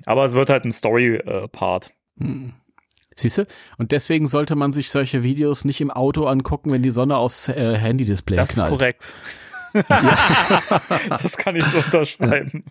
[0.05, 1.91] Aber es wird halt ein Story-Part.
[2.17, 2.53] Hm.
[3.15, 3.45] Siehst du?
[3.77, 7.49] Und deswegen sollte man sich solche Videos nicht im Auto angucken, wenn die Sonne aufs
[7.49, 8.71] äh, Handy-Display Das ist knallt.
[8.71, 9.15] korrekt.
[11.09, 12.65] das kann ich so unterschreiben.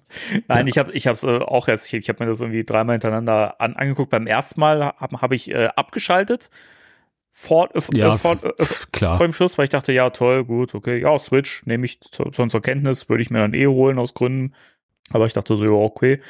[0.48, 2.94] Nein, ich habe ich habe äh, auch erst ich, ich habe mir das irgendwie dreimal
[2.94, 4.10] hintereinander an, angeguckt.
[4.10, 6.50] Beim ersten Mal habe hab ich äh, abgeschaltet
[7.30, 9.16] vor, äh, Ja, äh, äh, Klar.
[9.16, 12.24] vor dem Schluss, weil ich dachte, ja, toll, gut, okay, ja, Switch nehme ich zu,
[12.24, 14.54] zu, zur Kenntnis, würde ich mir dann eh holen aus Gründen.
[15.12, 16.20] Aber ich dachte so, ja, okay.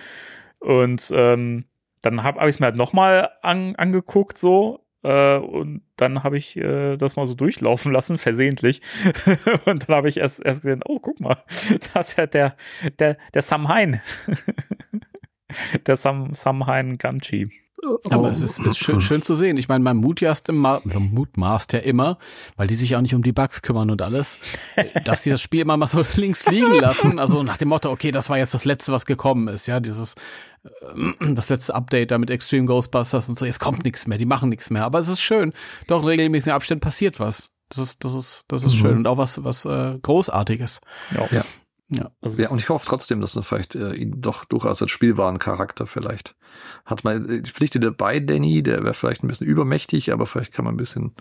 [0.58, 1.64] Und ähm,
[2.02, 4.84] dann habe hab ich es mir halt nochmal an, angeguckt, so.
[5.02, 8.80] Äh, und dann habe ich äh, das mal so durchlaufen lassen, versehentlich.
[9.64, 11.42] und dann habe ich erst, erst gesehen, oh, guck mal,
[11.94, 12.56] das ist ja der,
[12.98, 14.00] der, der Samhain.
[15.86, 17.50] der Sam, Samhain Gamchi.
[18.10, 19.56] Aber es ist, ist schön, schön zu sehen.
[19.56, 22.18] Ich meine, man mutmaßt immer, mutmaßt ja immer,
[22.56, 24.38] weil die sich auch nicht um die Bugs kümmern und alles,
[25.04, 27.18] dass die das Spiel immer mal so links liegen lassen.
[27.18, 29.66] Also nach dem Motto, okay, das war jetzt das Letzte, was gekommen ist.
[29.66, 30.14] Ja, dieses,
[30.64, 33.46] äh, das letzte Update da mit Extreme Ghostbusters und so.
[33.46, 34.84] Jetzt kommt nichts mehr, die machen nichts mehr.
[34.84, 35.52] Aber es ist schön.
[35.86, 37.50] Doch in regelmäßigen Abständen passiert was.
[37.70, 38.78] Das ist, das ist, das ist Mhm.
[38.78, 40.80] schön und auch was, was äh, Großartiges.
[41.14, 41.26] Ja.
[41.30, 41.44] Ja.
[41.90, 42.11] Ja.
[42.22, 45.38] Also, Ja, und ich hoffe trotzdem, dass er vielleicht äh, ihn doch durchaus als spielbaren
[45.40, 46.37] Charakter vielleicht
[46.85, 47.03] hat.
[47.05, 50.74] Man äh, Pflichte dabei, Danny, der wäre vielleicht ein bisschen übermächtig, aber vielleicht kann man
[50.74, 51.14] ein bisschen,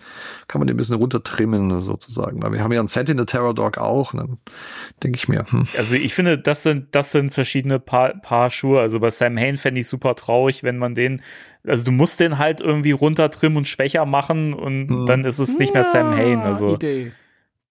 [0.46, 2.40] kann man den ein bisschen runtertrimmen sozusagen.
[2.42, 4.12] Weil wir haben ja einen Sentinel Terror Dog auch.
[4.12, 4.38] Dann
[5.02, 8.80] denke ich mir, hm, Also ich finde, das sind, das sind verschiedene Paar, Paar Schuhe.
[8.80, 11.20] Also bei Sam Hain fände ich super traurig, wenn man den,
[11.66, 15.06] also du musst den halt irgendwie runtertrimmen und schwächer machen und Mhm.
[15.06, 16.38] dann ist es nicht mehr Sam Hain.
[16.38, 17.12] Ja, Also Idee.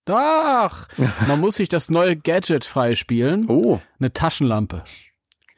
[0.10, 0.88] Doch!
[1.28, 3.48] Man muss sich das neue Gadget freispielen.
[3.48, 4.84] oh, Eine Taschenlampe.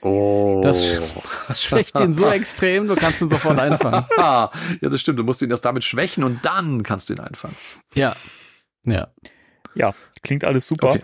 [0.02, 0.60] oh.
[0.62, 4.06] Das, das schwächt ihn so extrem, du kannst ihn sofort einfangen.
[4.18, 5.20] Ah, ja, das stimmt.
[5.20, 7.56] Du musst ihn erst damit schwächen und dann kannst du ihn einfangen.
[7.94, 8.14] Ja.
[8.84, 9.08] Ja.
[9.74, 10.90] ja, klingt alles super.
[10.90, 11.04] Okay.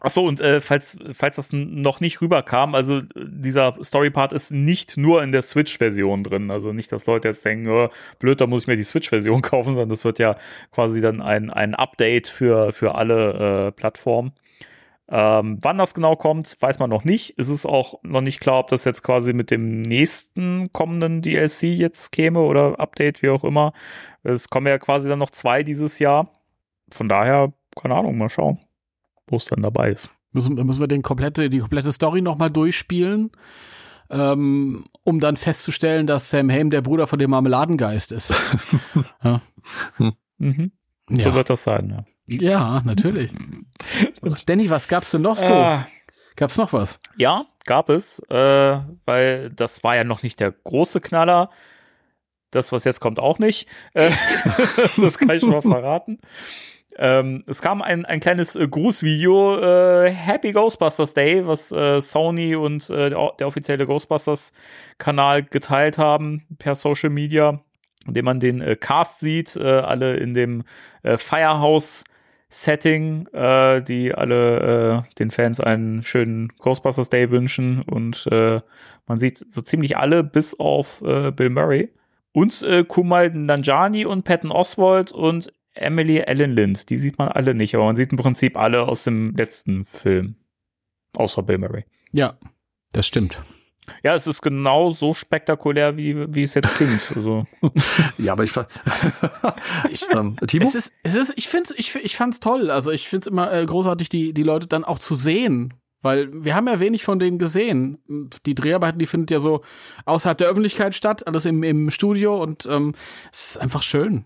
[0.00, 4.96] Achso, und äh, falls, falls das noch nicht rüberkam, also äh, dieser Story-Part ist nicht
[4.96, 6.50] nur in der Switch-Version drin.
[6.50, 9.70] Also nicht, dass Leute jetzt denken, oh, blöd, da muss ich mir die Switch-Version kaufen,
[9.74, 10.36] sondern das wird ja
[10.72, 14.32] quasi dann ein, ein Update für, für alle äh, Plattformen.
[15.12, 17.34] Ähm, wann das genau kommt, weiß man noch nicht.
[17.36, 21.64] Es ist auch noch nicht klar, ob das jetzt quasi mit dem nächsten kommenden DLC
[21.64, 23.72] jetzt käme oder Update, wie auch immer.
[24.22, 26.30] Es kommen ja quasi dann noch zwei dieses Jahr.
[26.90, 28.60] Von daher, keine Ahnung, mal schauen,
[29.30, 30.10] wo es dann dabei ist.
[30.32, 33.30] Müssen, müssen wir den komplette, die komplette Story nochmal durchspielen,
[34.10, 38.34] ähm, um dann festzustellen, dass Sam Haim der Bruder von dem Marmeladengeist ist.
[39.24, 39.40] ja.
[40.38, 40.72] Mhm.
[41.08, 41.34] So Ja.
[41.34, 42.40] wird das sein, ja.
[42.40, 43.32] ja, natürlich.
[44.46, 45.52] Danny, was gab's denn noch so?
[45.52, 45.86] Ah,
[46.36, 47.00] Gab's noch was?
[47.16, 51.50] ja, gab es, äh, weil das war ja noch nicht der große Knaller.
[52.52, 53.68] Das, was jetzt kommt, auch nicht.
[53.94, 54.10] Äh,
[54.96, 56.18] das kann ich schon mal verraten.
[57.02, 62.54] Ähm, es kam ein, ein kleines äh, Grußvideo, äh, Happy Ghostbusters Day, was äh, Sony
[62.54, 67.58] und äh, der, der offizielle Ghostbusters-Kanal geteilt haben per Social Media,
[68.06, 70.62] in dem man den äh, Cast sieht, äh, alle in dem
[71.02, 77.80] Firehouse-Setting, äh, die alle den Fans einen schönen Ghostbusters Day wünschen.
[77.80, 81.88] Und man sieht so ziemlich alle bis auf Bill Murray
[82.32, 86.90] und äh, Kumail Nanjani und Patton Oswald und Emily Ellen Lind.
[86.90, 90.36] Die sieht man alle nicht, aber man sieht im Prinzip alle aus dem letzten Film.
[91.16, 91.84] Außer Bill Murray.
[92.12, 92.38] Ja,
[92.92, 93.40] das stimmt.
[94.02, 97.00] Ja, es ist genau so spektakulär, wie, wie es jetzt klingt.
[97.14, 97.46] Also,
[98.18, 98.52] Ja, aber ich,
[99.90, 100.64] Ich, ähm, Timo?
[100.64, 102.70] es ist, es ist, ich find's, ich, ich fand's toll.
[102.70, 105.74] Also ich find's immer äh, großartig, die, die Leute dann auch zu sehen.
[106.02, 107.98] Weil wir haben ja wenig von denen gesehen.
[108.46, 109.62] Die Dreharbeiten, die findet ja so
[110.06, 112.94] außerhalb der Öffentlichkeit statt, alles im, im Studio und ähm,
[113.30, 114.24] es ist einfach schön.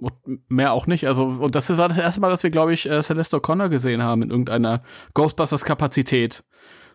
[0.00, 1.06] Und mehr auch nicht.
[1.06, 4.02] Also, und das war das erste Mal, dass wir, glaube ich, äh, Celeste O'Connor gesehen
[4.02, 4.82] haben in irgendeiner
[5.14, 6.42] Ghostbusters-Kapazität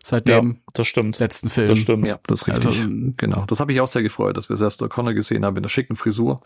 [0.06, 1.18] seit ja, dem das stimmt.
[1.18, 1.68] letzten Film.
[1.68, 2.06] Das stimmt.
[2.06, 2.66] ja, das ist richtig.
[2.66, 3.44] Also, genau.
[3.46, 5.96] Das habe ich auch sehr gefreut, dass wir Sester O'Connor gesehen haben in der schicken
[5.96, 6.42] Frisur.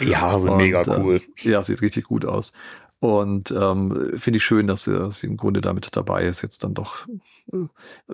[0.00, 1.22] Ja, sind Und, mega äh, cool.
[1.42, 2.52] Ja, sieht richtig gut aus.
[3.02, 6.40] Und ähm, finde ich schön, dass sie, im Grunde damit dabei ist.
[6.40, 7.08] Jetzt dann doch,
[7.52, 7.66] äh,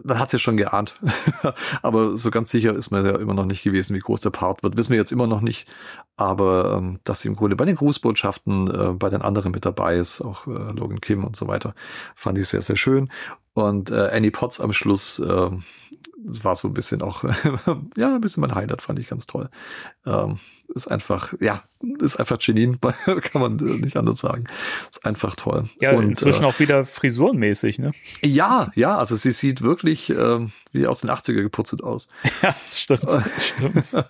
[0.02, 0.94] man hat es ja schon geahnt,
[1.82, 4.62] aber so ganz sicher ist man ja immer noch nicht gewesen, wie groß der Part
[4.62, 4.78] wird.
[4.78, 5.68] Wissen wir jetzt immer noch nicht.
[6.16, 9.96] Aber ähm, dass sie im Grunde bei den Grußbotschaften äh, bei den anderen mit dabei
[9.96, 11.74] ist, auch äh, Logan Kim und so weiter,
[12.14, 13.10] fand ich sehr, sehr schön.
[13.52, 15.50] Und äh, Annie Potts am Schluss, äh,
[16.16, 17.24] das war so ein bisschen auch,
[17.96, 19.48] ja, ein bisschen mein Highlight, fand ich ganz toll.
[20.06, 20.38] Ähm,
[20.74, 21.62] ist einfach, ja,
[22.00, 24.44] ist einfach Janine, kann man äh, nicht anders sagen.
[24.90, 25.68] Ist einfach toll.
[25.80, 27.92] Ja, Und, inzwischen äh, auch wieder frisurenmäßig, ne?
[28.22, 32.08] ja, ja, also sie sieht wirklich ähm, wie aus den 80er geputzelt aus.
[32.42, 33.04] Ja, das stimmt.
[33.04, 34.06] Das stimmt.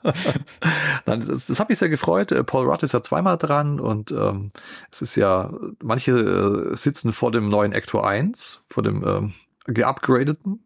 [1.07, 2.33] Nein, das, das hat mich sehr gefreut.
[2.33, 4.51] Äh, Paul Rudd ist ja zweimal dran und ähm,
[4.91, 5.51] es ist ja,
[5.83, 9.33] manche äh, sitzen vor dem neuen Actor 1, vor dem ähm,
[9.67, 10.65] geupgradeten.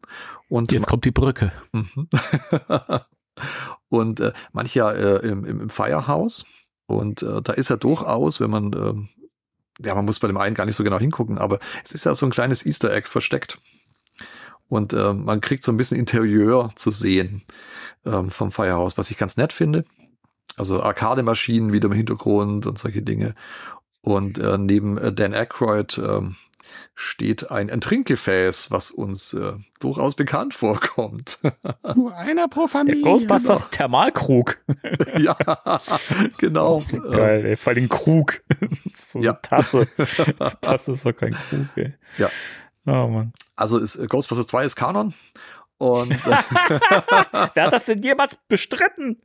[0.53, 1.51] Und Jetzt kommt die Brücke.
[1.73, 2.09] Mhm.
[3.89, 6.45] und äh, manche ja äh, im, im, im Firehouse.
[6.85, 9.09] Und äh, da ist er durchaus, wenn man, ähm,
[9.83, 12.15] ja, man muss bei dem einen gar nicht so genau hingucken, aber es ist ja
[12.15, 13.63] so ein kleines Easter Egg versteckt.
[14.69, 17.45] Und äh, man kriegt so ein bisschen Interieur zu sehen
[18.05, 19.87] ähm, vom Firehouse, was ich ganz nett finde.
[20.59, 23.35] Also Arcade-Maschinen wieder im Hintergrund und solche Dinge.
[24.03, 26.37] Und äh, neben äh, Dan Aykroyd ähm,
[26.95, 31.39] steht ein, ein Trinkgefäß, was uns äh, durchaus bekannt vorkommt.
[31.95, 33.03] Nur einer pro Der Familie.
[33.03, 34.59] Ghostbusters Thermalkrug.
[35.19, 35.37] ja,
[36.39, 36.81] genau.
[36.93, 37.57] Äh, Geil, ey.
[37.57, 38.43] Vor allem Krug.
[38.97, 39.33] so eine Ja.
[39.35, 39.89] Tasse.
[40.61, 41.95] Tasse ist doch kein Krug, ey.
[42.19, 42.31] Ja.
[42.87, 43.33] Oh Mann.
[43.57, 45.15] Also ist äh, Ghostbusters 2 ist Kanon.
[45.79, 49.23] Und Wer hat das denn jemals bestritten?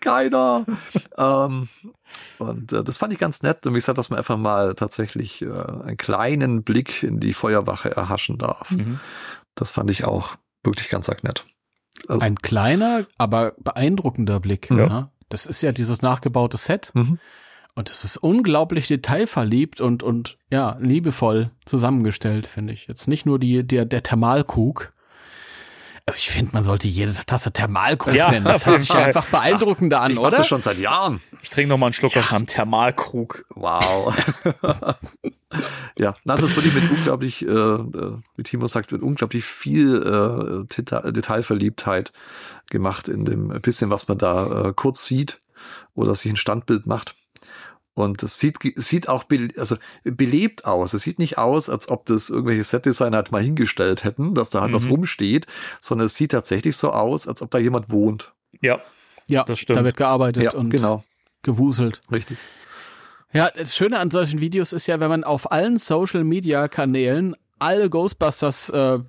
[0.00, 0.64] keiner.
[1.16, 1.68] ähm,
[2.38, 3.66] und äh, das fand ich ganz nett.
[3.66, 7.94] Und wie gesagt, dass man einfach mal tatsächlich äh, einen kleinen Blick in die Feuerwache
[7.94, 8.70] erhaschen darf.
[8.70, 9.00] Mhm.
[9.54, 11.46] Das fand ich auch wirklich ganz arg nett.
[12.08, 14.70] Also, Ein kleiner, aber beeindruckender Blick.
[14.70, 14.76] Ja.
[14.76, 15.12] Ja.
[15.28, 16.92] Das ist ja dieses nachgebaute Set.
[16.94, 17.18] mhm.
[17.74, 22.88] Und es ist unglaublich detailverliebt und, und ja, liebevoll zusammengestellt, finde ich.
[22.88, 24.90] Jetzt nicht nur die, der, der Thermalkrug.
[26.08, 28.46] Also ich finde, man sollte jede Tasse Thermalkrug Ja, nennen.
[28.46, 29.02] Das hört sich Fall.
[29.04, 30.38] einfach beeindruckender an, ich oder?
[30.38, 31.20] das schon seit Jahren.
[31.42, 33.44] Ich trinke noch mal einen Schluck aus einem Thermalkrug.
[33.54, 34.16] Wow.
[35.98, 40.74] ja, das ist wirklich mit unglaublich, äh, äh, wie Timo sagt, mit unglaublich viel äh,
[40.74, 42.14] Deta Detailverliebtheit
[42.70, 45.42] gemacht in dem bisschen, was man da äh, kurz sieht
[45.94, 47.16] oder sich ein Standbild macht.
[47.98, 50.94] Und es sieht, sieht auch be also belebt aus.
[50.94, 54.60] Es sieht nicht aus, als ob das irgendwelche Setdesigner halt mal hingestellt hätten, dass da
[54.60, 54.90] halt was Mhm.
[54.92, 55.46] rumsteht,
[55.80, 58.32] sondern es sieht tatsächlich so aus, als ob da jemand wohnt.
[58.60, 58.80] Ja,
[59.28, 59.78] ja, das stimmt.
[59.78, 61.04] da wird gearbeitet Ja, und genau.
[61.42, 62.00] gewuselt.
[62.10, 62.38] Richtig.
[63.32, 67.36] Ja, das Schöne an solchen Videos ist ja, wenn man auf allen Social Media Kanälen
[67.58, 69.00] alle Ghostbusters äh,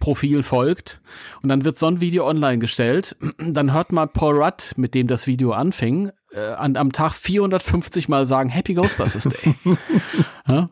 [0.00, 1.00] Profil folgt
[1.42, 5.06] und dann wird so ein Video online gestellt, dann hört man Paul Rudd, mit dem
[5.06, 9.54] das Video anfing, äh, an, am Tag 450 Mal sagen Happy Ghostbusters Day.
[10.48, 10.68] ja?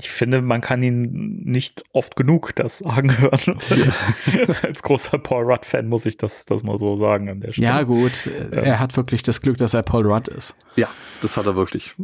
[0.00, 3.58] ich finde, man kann ihn nicht oft genug das sagen hören.
[4.62, 7.66] Als großer Paul Rudd-Fan muss ich das, das mal so sagen an der Stelle.
[7.66, 10.54] ja, gut, äh, er hat wirklich das Glück, dass er Paul Rudd ist.
[10.76, 10.88] Ja,
[11.20, 11.94] das hat er wirklich.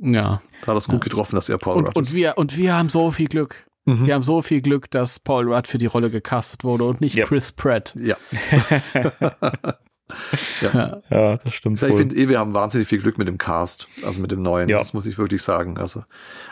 [0.00, 0.42] Ja.
[0.60, 2.14] Da hat er es gut getroffen, dass er Paul Und, Rudd und ist.
[2.14, 3.66] wir und wir haben so viel Glück.
[3.86, 4.06] Mhm.
[4.06, 7.14] Wir haben so viel Glück, dass Paul Rudd für die Rolle gecastet wurde und nicht
[7.14, 7.24] Ja.
[7.24, 7.96] Chris Pratt.
[7.98, 8.16] Ja.
[10.60, 11.00] Ja.
[11.10, 11.82] Ja, das stimmt.
[11.82, 11.96] Ich wohl.
[11.96, 14.68] finde eh, wir haben wahnsinnig viel Glück mit dem Cast, also mit dem neuen.
[14.68, 14.78] Ja.
[14.78, 15.78] Das muss ich wirklich sagen.
[15.78, 16.04] Also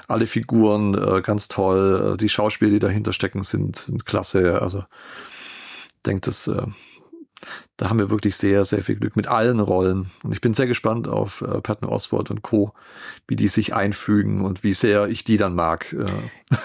[0.08, 4.62] alle Figuren äh, ganz toll, äh, die Schauspieler, die dahinter stecken, sind, sind klasse.
[4.62, 4.84] Also
[5.88, 6.62] ich denke, das, äh,
[7.76, 10.10] da haben wir wirklich sehr, sehr viel Glück mit allen Rollen.
[10.24, 12.72] Und ich bin sehr gespannt auf äh, Patton Oswald und Co.,
[13.28, 15.92] wie die sich einfügen und wie sehr ich die dann mag.
[15.92, 16.06] Äh,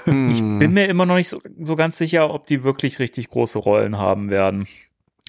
[0.06, 0.32] Hm.
[0.32, 3.60] Ich bin mir immer noch nicht so, so ganz sicher, ob die wirklich richtig große
[3.60, 4.67] Rollen haben werden.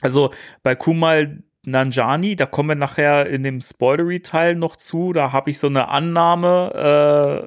[0.02, 0.30] Also
[0.62, 5.12] bei Kumal Nanjani, da kommen wir nachher in dem Spoilery-Teil noch zu.
[5.12, 6.72] Da habe ich so eine Annahme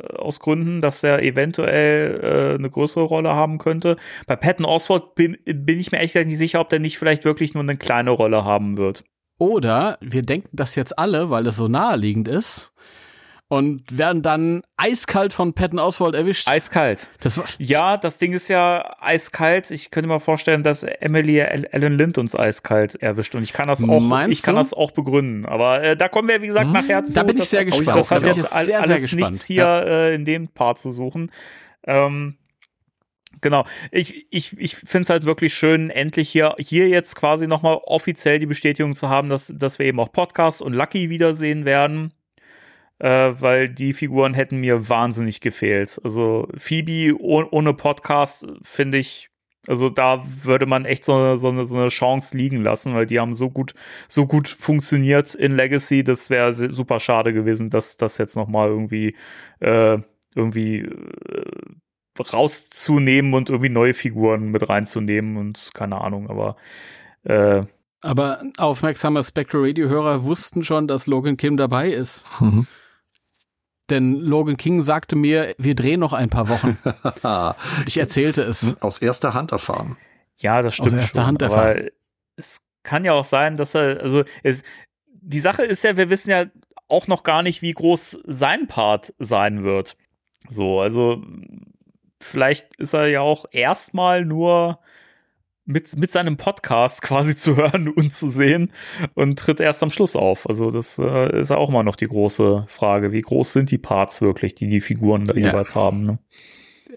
[0.08, 3.98] äh, aus Gründen, dass er eventuell äh, eine größere Rolle haben könnte.
[4.26, 7.54] Bei Patton Oswald bin, bin ich mir echt nicht sicher, ob der nicht vielleicht wirklich
[7.54, 9.04] nur eine kleine Rolle haben wird.
[9.38, 12.72] Oder wir denken das jetzt alle, weil es so naheliegend ist
[13.48, 16.48] und werden dann eiskalt von Patton Oswald erwischt.
[16.48, 17.10] Eiskalt.
[17.20, 19.70] das war, Ja, das Ding ist ja eiskalt.
[19.70, 23.84] Ich könnte mir vorstellen, dass Emily Ellen Lind uns eiskalt erwischt und ich kann das
[23.88, 24.62] auch, Meinst ich kann du?
[24.62, 25.46] das auch begründen.
[25.46, 27.14] Aber äh, da kommen wir, wie gesagt, nachher zu.
[27.14, 28.00] da bin ich Das- sehr gespannt.
[28.00, 29.32] Das Da hat jetzt sehr, sehr alles gespannt.
[29.34, 31.32] nichts hier äh, in dem Part zu suchen.
[31.86, 32.38] Ähm,
[33.42, 33.66] Genau.
[33.92, 38.40] Ich, ich, ich finde es halt wirklich schön, endlich hier, hier jetzt quasi nochmal offiziell
[38.40, 42.14] die Bestätigung zu haben, dass, dass wir eben auch Podcast und Lucky wiedersehen werden.
[43.00, 46.00] Äh, weil die Figuren hätten mir wahnsinnig gefehlt.
[46.04, 49.30] Also Phoebe oh, ohne Podcast finde ich,
[49.68, 53.06] also da würde man echt so, eine- so, eine, so eine Chance liegen lassen, weil
[53.06, 53.74] die haben so gut,
[54.08, 56.04] so gut funktioniert in Legacy.
[56.06, 59.16] Das wäre super schade gewesen, dass das jetzt nochmal irgendwie,
[59.60, 59.98] äh,
[60.34, 66.56] irgendwie äh, rauszunehmen und irgendwie neue Figuren mit reinzunehmen und keine Ahnung, aber
[67.24, 67.64] äh,
[68.02, 72.26] aber aufmerksame Spectral Radio Hörer wussten schon, dass Logan Kim dabei ist.
[72.40, 72.68] Mhm.
[73.90, 76.78] Denn Logan King sagte mir, wir drehen noch ein paar Wochen.
[77.86, 78.82] Ich erzählte es.
[78.82, 79.98] Aus erster Hand erfahren.
[80.38, 80.88] Ja, das stimmt.
[80.88, 81.90] Aus erster schon, Hand aber erfahren.
[82.36, 84.64] es kann ja auch sein, dass er, also es,
[85.08, 86.46] die Sache ist ja, wir wissen ja
[86.88, 89.98] auch noch gar nicht, wie groß sein Part sein wird.
[90.50, 91.24] So, also
[92.22, 94.80] vielleicht ist er ja auch erstmal nur
[95.66, 98.72] mit, mit seinem Podcast quasi zu hören und zu sehen
[99.14, 100.48] und tritt erst am Schluss auf.
[100.48, 103.12] Also das äh, ist ja auch mal noch die große Frage.
[103.12, 105.48] Wie groß sind die Parts wirklich, die die Figuren da Ja.
[105.48, 106.04] jeweils haben?
[106.04, 106.20] Ne?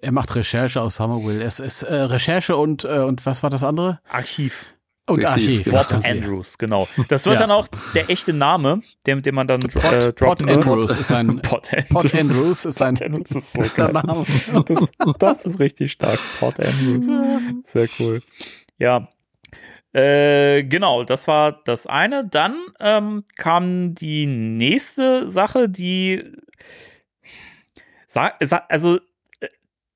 [0.00, 1.42] Er macht Recherche aus Summerville.
[1.42, 4.00] Es ist äh, Recherche und, äh, und was war das andere?
[4.08, 4.74] Archiv.
[5.08, 5.88] Und Archiv, Archiv.
[5.88, 6.08] genau.
[6.08, 6.88] Andrews, genau.
[7.08, 7.40] Das wird Ja.
[7.40, 10.48] dann auch der echte Name, den, den man dann Pot, äh, Pot.
[10.48, 11.88] Andrews ist ein Pot Andrews.
[12.12, 13.82] Pot Andrews ist ein Andrews ist so.
[13.82, 14.24] Name.
[14.66, 16.18] Das, das ist richtig stark.
[16.38, 17.06] Pot Andrews.
[17.64, 18.22] Sehr cool.
[18.78, 19.08] Ja.
[19.94, 22.26] Äh, genau, das war das eine.
[22.28, 26.24] Dann ähm, kam die nächste Sache, die
[28.68, 28.98] also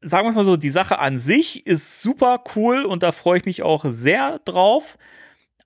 [0.03, 3.39] sagen wir es mal so, die Sache an sich ist super cool und da freue
[3.39, 4.99] ich mich auch sehr drauf.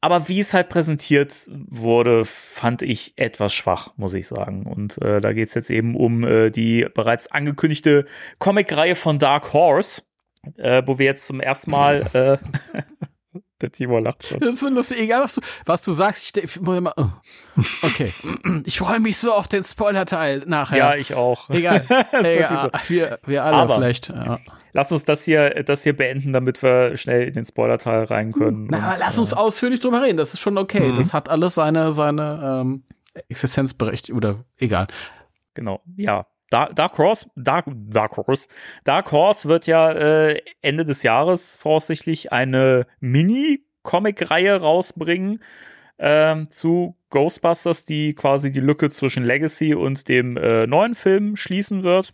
[0.00, 4.66] Aber wie es halt präsentiert wurde, fand ich etwas schwach, muss ich sagen.
[4.66, 8.04] Und äh, da geht es jetzt eben um äh, die bereits angekündigte
[8.38, 10.02] Comic-Reihe von Dark Horse,
[10.58, 12.36] äh, wo wir jetzt zum ersten Mal äh,
[13.62, 14.38] Der Timo lacht schon.
[14.40, 14.98] Das ist so lustig.
[14.98, 16.92] Egal, was du, was du sagst, ich, ich muss immer.
[16.96, 17.08] oh.
[17.82, 18.12] Okay.
[18.66, 20.76] Ich freue mich so auf den Spoiler-Teil nachher.
[20.78, 21.48] Ja, ich auch.
[21.50, 21.84] Egal.
[22.12, 22.70] Egal.
[22.74, 22.94] so.
[22.94, 24.08] Wir, wir alle Aber- vielleicht.
[24.10, 24.38] Ja.
[24.72, 28.66] Lass uns das hier, das hier beenden, damit wir schnell in den Spoiler-Teil rein können.
[28.70, 30.18] Na, Und, lass uns äh, ausführlich drüber reden.
[30.18, 30.88] Das ist schon okay.
[30.92, 30.96] Mhm.
[30.96, 32.82] Das hat alles seine, seine ähm,
[33.28, 34.86] Existenzberechtigung oder egal.
[35.54, 36.26] Genau, ja.
[36.50, 38.48] Da- Dark Horse, Dark, Dark Horse,
[38.84, 45.42] Dark Horse wird ja äh, Ende des Jahres voraussichtlich eine Mini-Comic-Reihe rausbringen
[45.98, 51.82] ähm, zu Ghostbusters, die quasi die Lücke zwischen Legacy und dem äh, neuen Film schließen
[51.82, 52.12] wird.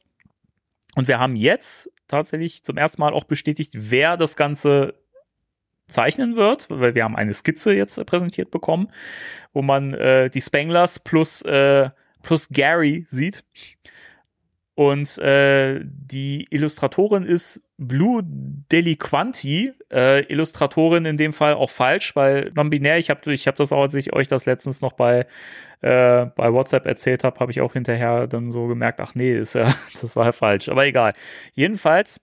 [0.94, 4.94] Und wir haben jetzt tatsächlich zum ersten Mal auch bestätigt, wer das Ganze
[5.88, 8.88] zeichnen wird, weil wir haben eine Skizze jetzt äh, präsentiert bekommen,
[9.52, 11.90] wo man äh, die Spanglers plus, äh,
[12.22, 13.44] plus Gary sieht.
[14.74, 19.72] Und äh, die Illustratorin ist Blue Deliquanti.
[19.92, 23.82] Äh, Illustratorin in dem Fall auch falsch, weil non-binär, ich habe ich hab das auch,
[23.82, 25.26] als ich euch das letztens noch bei,
[25.82, 29.54] äh, bei WhatsApp erzählt habe, habe ich auch hinterher dann so gemerkt, ach nee, ist
[29.54, 30.70] ja, das war ja falsch.
[30.70, 31.12] Aber egal.
[31.52, 32.20] Jedenfalls,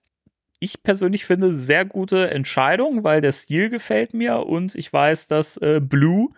[0.58, 5.56] ich persönlich finde sehr gute Entscheidung, weil der Stil gefällt mir und ich weiß, dass
[5.58, 6.30] äh, Blue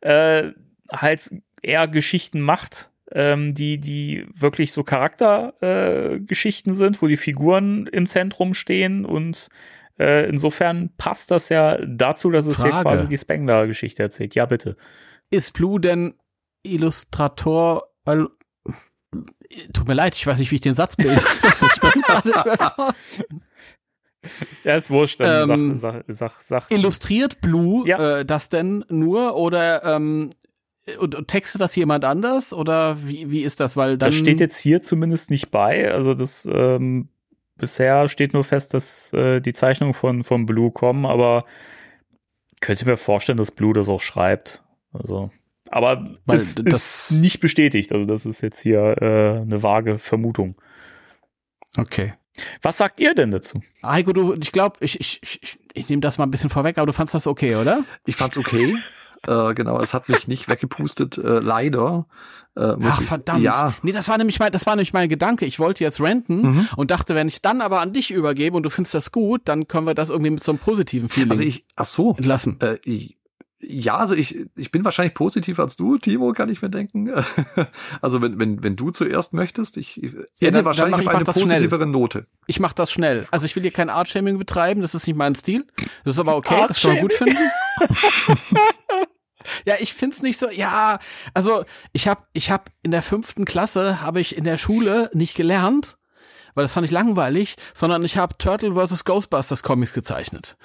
[0.00, 0.52] äh,
[0.92, 7.86] halt eher Geschichten macht, ähm, die, die wirklich so Charaktergeschichten äh, sind, wo die Figuren
[7.86, 9.48] im Zentrum stehen und
[9.98, 12.88] äh, insofern passt das ja dazu, dass es hier Frage.
[12.88, 14.34] quasi die Spengler-Geschichte erzählt.
[14.34, 14.76] Ja, bitte.
[15.30, 16.14] Ist Blue denn
[16.62, 17.88] Illustrator?
[18.04, 18.28] Weil,
[19.72, 21.20] tut mir leid, ich weiß nicht, wie ich den Satz bilde.
[24.64, 25.20] Ja, ist wurscht.
[25.20, 26.70] Dann Ähm, sag, sag, sag, sag.
[26.72, 28.18] Illustriert Blue Ja.
[28.18, 30.30] äh, das denn nur oder ähm,
[31.00, 33.76] und, und textet das jemand anders oder wie, wie ist das?
[33.76, 35.92] Weil dann Das steht jetzt hier zumindest nicht bei.
[35.92, 37.08] Also das ähm,
[37.56, 41.44] bisher steht nur fest, dass äh, die Zeichnungen von, von Blue kommen, aber
[42.60, 44.62] könnte mir vorstellen, dass Blue das auch schreibt.
[44.92, 45.30] Also,
[45.70, 47.92] aber Weil es das- ist nicht bestätigt.
[47.92, 50.54] Also das ist jetzt hier äh, eine vage Vermutung.
[51.76, 52.14] okay.
[52.60, 53.62] Was sagt ihr denn dazu?
[53.82, 56.86] Heiko, du, ich glaube, ich, ich, ich, ich nehme das mal ein bisschen vorweg, aber
[56.86, 57.82] du fandst das okay, oder?
[58.04, 58.74] Ich fand's okay.
[59.28, 62.06] Äh, genau, es hat mich nicht weggepustet, äh, leider.
[62.56, 63.42] Äh, Ach ich- verdammt.
[63.42, 65.44] Ja, Nee, das war nämlich mein, das war nämlich mein Gedanke.
[65.44, 66.68] Ich wollte jetzt renten Mhm.
[66.76, 69.68] und dachte, wenn ich dann aber an dich übergebe und du findest das gut, dann
[69.68, 72.14] können wir das irgendwie mit so einem positiven Feeling also ich, ach so.
[72.16, 72.58] entlassen.
[72.60, 73.16] Äh, ich,
[73.60, 77.10] ja, also ich, ich bin wahrscheinlich positiver als du, Timo, kann ich mir denken.
[78.02, 81.24] Also wenn, wenn, wenn du zuerst möchtest, ich, ich Ja, dann- wahrscheinlich ich- auf eine
[81.24, 81.48] das schnell.
[81.56, 82.26] positivere Note.
[82.46, 83.26] Ich mach das schnell.
[83.30, 85.66] Also ich will hier kein Art-Shaming betreiben, das ist nicht mein Stil.
[86.04, 87.36] Das ist aber okay, das kann man gut finden.
[89.64, 90.98] ja, ich find's nicht so, ja,
[91.34, 95.34] also ich hab, ich hab in der fünften Klasse, habe ich in der Schule nicht
[95.34, 95.96] gelernt,
[96.54, 99.04] weil das fand ich langweilig, sondern ich habe Turtle vs.
[99.04, 100.56] Ghostbusters Comics gezeichnet.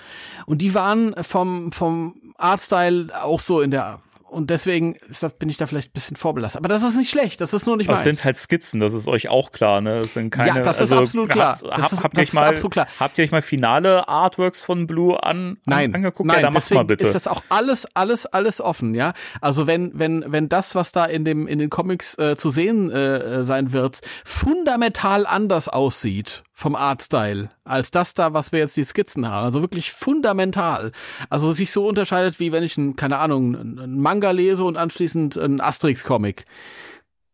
[0.46, 5.58] Und die waren vom, vom Artstyle auch so in der, und deswegen das, bin ich
[5.58, 6.60] da vielleicht ein bisschen vorbelastet.
[6.62, 8.18] Aber das ist nicht schlecht, das ist nur nicht Das meins.
[8.18, 10.00] sind halt Skizzen, das ist euch auch klar, ne?
[10.02, 11.50] Das sind keine, Ja, das ist also, absolut klar.
[11.60, 12.88] Habt, Das habt, ist- habt, ihr das euch mal, absolut klar.
[13.00, 16.28] habt ihr euch mal finale Artworks von Blue an, Nein, an, angeguckt?
[16.28, 17.06] nein, ja, dann deswegen mal bitte.
[17.06, 19.14] ist das auch alles, alles, alles offen, ja.
[19.42, 22.90] Also wenn, wenn, wenn das, was da in dem, in den Comics äh, zu sehen
[22.90, 28.84] äh, sein wird, fundamental anders aussieht vom Artstyle als das da, was wir jetzt die
[28.84, 29.46] Skizzen haben.
[29.46, 30.92] Also wirklich fundamental.
[31.30, 34.78] Also sich so unterscheidet, wie wenn ich, ein, keine Ahnung, ein ein Manga lese und
[34.78, 36.46] anschließend ein Asterix-Comic.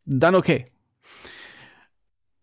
[0.06, 0.68] Dann okay.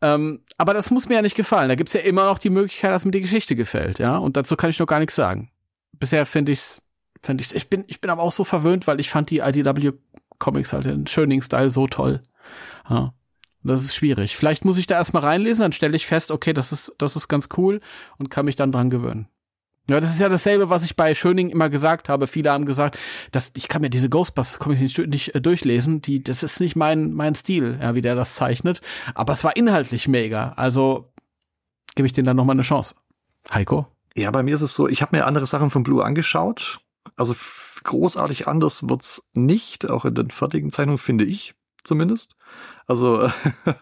[0.03, 1.71] Ähm, aber das muss mir ja nicht gefallen.
[1.71, 4.19] Da gibt's ja immer noch die Möglichkeit, dass mir die Geschichte gefällt, ja.
[4.19, 5.51] Und dazu kann ich noch gar nichts sagen.
[5.93, 6.83] Bisher finde ich's,
[7.23, 7.53] finde ich's.
[7.53, 9.93] Ich bin, ich bin aber auch so verwöhnt, weil ich fand die IDW
[10.39, 12.23] Comics halt in Schöning-Style so toll.
[12.91, 13.15] Ja.
[13.65, 14.37] Das ist schwierig.
[14.37, 17.29] Vielleicht muss ich da erstmal reinlesen, dann stelle ich fest, okay, das ist, das ist
[17.29, 17.81] ganz cool
[18.19, 19.29] und kann mich dann dran gewöhnen.
[19.89, 22.27] Ja, das ist ja dasselbe, was ich bei Schöning immer gesagt habe.
[22.27, 22.99] Viele haben gesagt,
[23.33, 26.01] dass ich kann mir diese Ghostbusters Comics nicht, nicht äh, durchlesen.
[26.01, 28.81] Die, das ist nicht mein, mein Stil, ja, wie der das zeichnet.
[29.15, 30.55] Aber es war inhaltlich mega.
[30.57, 31.13] Also
[31.97, 32.95] gebe ich denen dann noch mal eine Chance.
[33.53, 33.87] Heiko?
[34.17, 36.81] Ja, bei mir ist es so, ich habe mir andere Sachen von Blue angeschaut.
[37.17, 37.37] Also
[37.83, 42.37] großartig anders wird's nicht, auch in den fertigen Zeichnungen, finde ich zumindest.
[42.87, 43.31] Also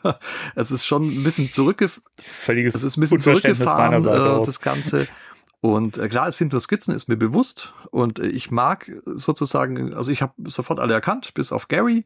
[0.54, 5.08] es ist schon ein bisschen zurückge Völliges es ist ein bisschen zurückgefahren, äh, das Ganze.
[5.62, 7.72] Und äh, klar, es sind nur Skizzen, ist mir bewusst.
[7.90, 12.04] Und äh, ich mag sozusagen, also ich habe sofort alle erkannt, bis auf Gary.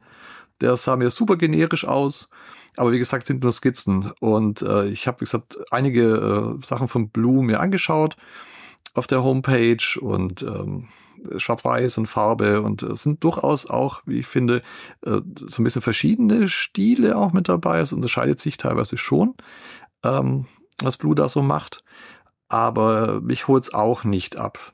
[0.61, 2.29] Der sah mir super generisch aus.
[2.77, 4.13] Aber wie gesagt, sind nur Skizzen.
[4.21, 8.17] Und äh, ich habe, wie gesagt, einige äh, Sachen von Blue mir angeschaut
[8.93, 10.89] auf der Homepage und ähm,
[11.37, 14.63] Schwarz-Weiß und Farbe und es sind durchaus auch, wie ich finde,
[15.03, 17.81] äh, so ein bisschen verschiedene Stile auch mit dabei.
[17.81, 19.35] Es unterscheidet sich teilweise schon,
[20.05, 20.47] ähm,
[20.83, 21.85] was Blue da so macht.
[22.49, 24.73] Aber mich holt's auch nicht ab.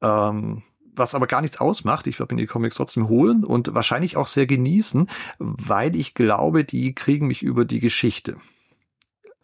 [0.00, 0.62] Ähm,
[0.96, 2.06] was aber gar nichts ausmacht.
[2.06, 6.64] Ich werde mir die Comics trotzdem holen und wahrscheinlich auch sehr genießen, weil ich glaube,
[6.64, 8.36] die kriegen mich über die Geschichte.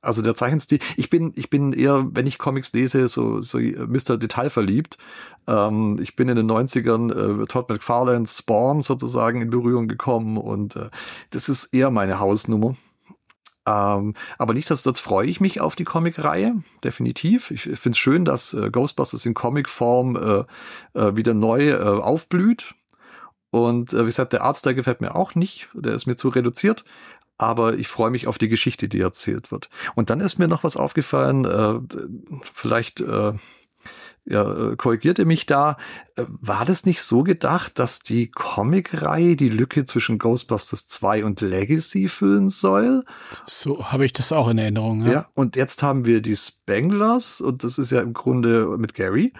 [0.06, 4.16] Also der Zeichenstil, ich bin, ich bin eher, wenn ich Comics lese, so, so Mr.
[4.16, 4.98] Detail verliebt.
[5.46, 10.76] Ähm, ich bin in den 90ern äh, Todd McFarlane Spawn sozusagen in Berührung gekommen und
[10.76, 10.90] äh,
[11.30, 12.76] das ist eher meine Hausnummer.
[13.66, 16.54] Ähm, aber nichtsdestotrotz freue ich mich auf die Comic-Reihe,
[16.84, 17.50] definitiv.
[17.50, 20.16] Ich finde es schön, dass äh, Ghostbusters in Comic-Form
[20.94, 22.74] äh, äh, wieder neu äh, aufblüht.
[23.50, 26.84] Und äh, wie gesagt, der Artstyle gefällt mir auch nicht, der ist mir zu reduziert.
[27.38, 29.68] Aber ich freue mich auf die Geschichte, die erzählt wird.
[29.94, 31.80] Und dann ist mir noch was aufgefallen, äh,
[32.54, 33.32] vielleicht äh,
[34.26, 35.76] ja, äh, korrigierte mich da.
[36.16, 41.40] Äh, war das nicht so gedacht, dass die Comic-Reihe die Lücke zwischen Ghostbusters 2 und
[41.40, 43.04] Legacy füllen soll?
[43.46, 45.04] So habe ich das auch in Erinnerung.
[45.04, 45.12] Ja.
[45.12, 49.32] ja, und jetzt haben wir die Spanglers und das ist ja im Grunde mit Gary.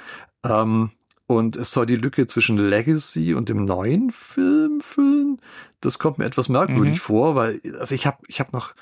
[0.44, 0.92] Ähm,
[1.26, 5.40] und es soll die Lücke zwischen Legacy und dem neuen Film füllen.
[5.80, 6.98] Das kommt mir etwas merkwürdig mhm.
[6.98, 8.74] vor, weil also ich habe ich hab noch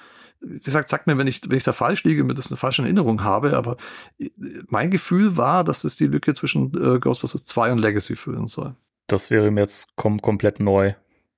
[0.46, 2.82] wie gesagt, sagt mir, wenn ich, wenn ich da falsch liege, mir das eine falsche
[2.82, 3.76] Erinnerung habe, aber
[4.18, 4.30] äh,
[4.68, 8.74] mein Gefühl war, dass es die Lücke zwischen äh, Ghostbusters 2 und Legacy füllen soll.
[9.06, 10.94] Das wäre mir jetzt kom komplett neu,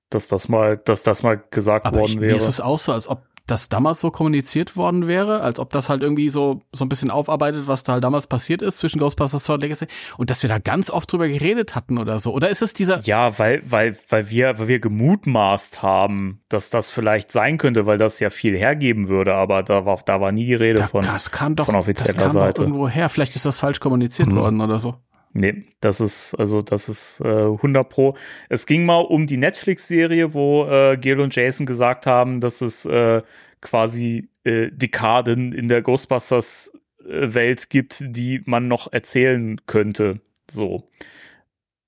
[0.09, 2.31] dass das mal, dass das mal gesagt aber worden ich, wäre.
[2.33, 5.71] Mir ist es auch so, als ob das damals so kommuniziert worden wäre, als ob
[5.71, 8.99] das halt irgendwie so, so ein bisschen aufarbeitet, was da halt damals passiert ist zwischen
[8.99, 9.87] Ghostbusters 2 und Legacy
[10.17, 12.33] und dass wir da ganz oft drüber geredet hatten oder so.
[12.33, 12.99] Oder ist es dieser.
[13.01, 17.97] Ja, weil, weil, weil wir, weil wir gemutmaßt haben, dass das vielleicht sein könnte, weil
[17.97, 21.01] das ja viel hergeben würde, aber da war, da war nie die Rede da, von,
[21.01, 22.53] das kann doch, von offizieller das kam Seite.
[22.61, 23.09] Doch irgendwo her.
[23.09, 24.35] Vielleicht ist das falsch kommuniziert mhm.
[24.35, 24.95] worden oder so.
[25.39, 28.17] Nee, das ist, also das ist äh, 100 Pro.
[28.49, 32.85] Es ging mal um die Netflix-Serie, wo äh, Gail und Jason gesagt haben, dass es
[32.85, 33.21] äh,
[33.61, 40.21] quasi äh, Dekaden in der Ghostbusters-Welt äh, gibt, die man noch erzählen könnte.
[40.49, 40.89] So.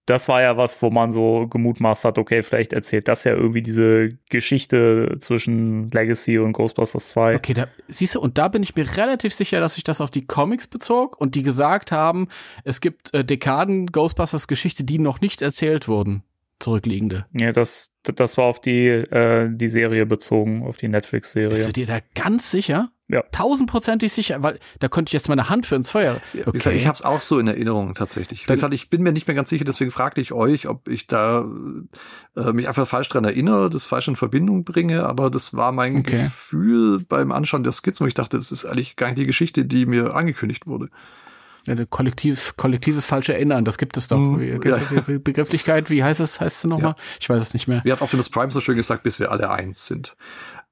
[0.10, 3.62] Das war ja was, wo man so gemutmaßt hat, okay, vielleicht erzählt das ja irgendwie
[3.62, 7.36] diese Geschichte zwischen Legacy und Ghostbusters 2.
[7.36, 10.10] Okay, da siehst du, und da bin ich mir relativ sicher, dass sich das auf
[10.10, 12.28] die Comics bezog und die gesagt haben,
[12.64, 16.24] es gibt äh, Dekaden Ghostbusters Geschichte, die noch nicht erzählt wurden
[16.60, 17.26] zurückliegende.
[17.32, 21.50] Ja, das, das war auf die, äh, die Serie bezogen, auf die Netflix-Serie.
[21.50, 22.90] Bist du dir da ganz sicher?
[23.12, 23.24] Ja.
[23.32, 26.22] Tausendprozentig sicher, weil da könnte ich jetzt meine Hand für ins Feuer.
[26.34, 26.52] Okay.
[26.52, 28.46] Gesagt, ich habe es auch so in Erinnerung tatsächlich.
[28.46, 31.08] Dann, gesagt, ich bin mir nicht mehr ganz sicher, deswegen fragte ich euch, ob ich
[31.08, 31.44] da
[32.36, 35.98] äh, mich einfach falsch dran erinnere, das falsch in Verbindung bringe, aber das war mein
[35.98, 36.26] okay.
[36.26, 39.66] Gefühl beim Anschauen der Skizzen, wo ich dachte, das ist eigentlich gar nicht die Geschichte,
[39.66, 40.90] die mir angekündigt wurde.
[41.66, 44.20] Ja, kollektives, kollektives falsche Erinnern, das gibt es doch.
[44.20, 44.78] Mhm, ja.
[44.78, 46.96] Die Begrifflichkeit, wie heißt es, heißt es nochmal?
[46.98, 47.04] Ja.
[47.20, 47.82] Ich weiß es nicht mehr.
[47.84, 50.16] Wie hat Optimus Prime so schön gesagt, bis wir alle eins sind.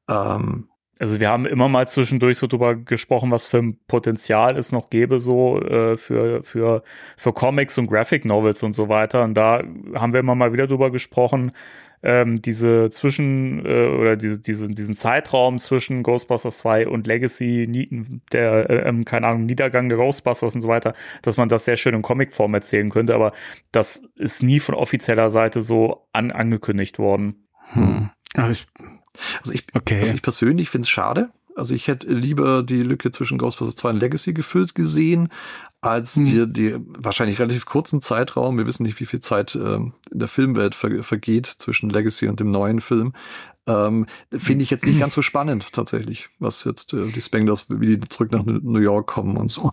[0.08, 0.70] Ähm,
[1.00, 4.90] also wir haben immer mal zwischendurch so drüber gesprochen, was für ein Potenzial es noch
[4.90, 6.84] gäbe, so äh, für, für,
[7.16, 9.24] für Comics und Graphic Novels und so weiter.
[9.24, 9.64] Und da
[9.96, 11.52] haben wir immer mal wieder drüber gesprochen,
[12.04, 17.68] ähm, diese Zwischen- äh, oder diese, diese, diesen Zeitraum zwischen Ghostbusters 2 und Legacy,
[18.32, 21.76] der, äh, ähm, keine Ahnung, Niedergang der Ghostbusters und so weiter, dass man das sehr
[21.76, 23.34] schön in Comicform erzählen könnte, aber
[23.72, 27.48] das ist nie von offizieller Seite so an, angekündigt worden.
[27.72, 28.10] Hm.
[28.36, 28.68] Also ich,
[29.40, 30.00] also ich, okay.
[30.00, 33.90] also ich persönlich finde es schade, also ich hätte lieber die Lücke zwischen Ghostbusters 2
[33.90, 35.30] und Legacy gefüllt gesehen,
[35.82, 36.26] als hm.
[36.26, 40.28] die, die wahrscheinlich relativ kurzen Zeitraum, wir wissen nicht, wie viel Zeit ähm, in der
[40.28, 43.14] Filmwelt ver vergeht zwischen Legacy und dem neuen Film,
[43.68, 47.98] ähm, finde ich jetzt nicht ganz so spannend tatsächlich, was jetzt äh, die Spanglers, wie
[47.98, 49.72] die zurück nach New York kommen und so.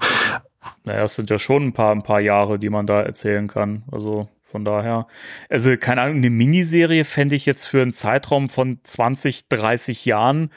[0.84, 3.84] Naja, es sind ja schon ein paar, ein paar Jahre, die man da erzählen kann.
[3.90, 5.06] Also von daher,
[5.48, 10.50] also keine Ahnung, eine Miniserie fände ich jetzt für einen Zeitraum von 20, 30 Jahren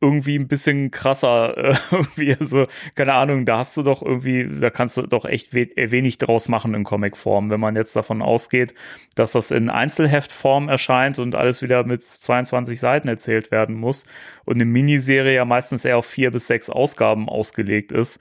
[0.00, 1.54] irgendwie ein bisschen krasser.
[1.66, 5.54] Äh, irgendwie, also, keine Ahnung, da hast du doch irgendwie, da kannst du doch echt
[5.54, 8.74] we äh, wenig draus machen in Comicform, wenn man jetzt davon ausgeht,
[9.14, 14.06] dass das in Einzelheftform erscheint und alles wieder mit 22 Seiten erzählt werden muss
[14.44, 18.20] und eine Miniserie ja meistens eher auf vier bis sechs Ausgaben ausgelegt ist.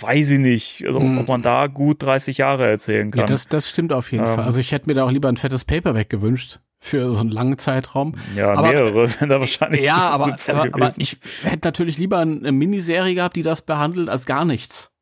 [0.00, 1.18] Weiß ich nicht, also, mm.
[1.18, 3.20] ob man da gut 30 Jahre erzählen kann.
[3.20, 4.44] Ja, das, das stimmt auf jeden ähm, Fall.
[4.44, 7.58] Also ich hätte mir da auch lieber ein fettes Paperback gewünscht für so einen langen
[7.58, 8.16] Zeitraum.
[8.34, 9.84] Ja, aber, mehrere wenn da wahrscheinlich.
[9.84, 14.26] Ja, aber, aber, aber, ich hätte natürlich lieber eine Miniserie gehabt, die das behandelt, als
[14.26, 14.92] gar nichts.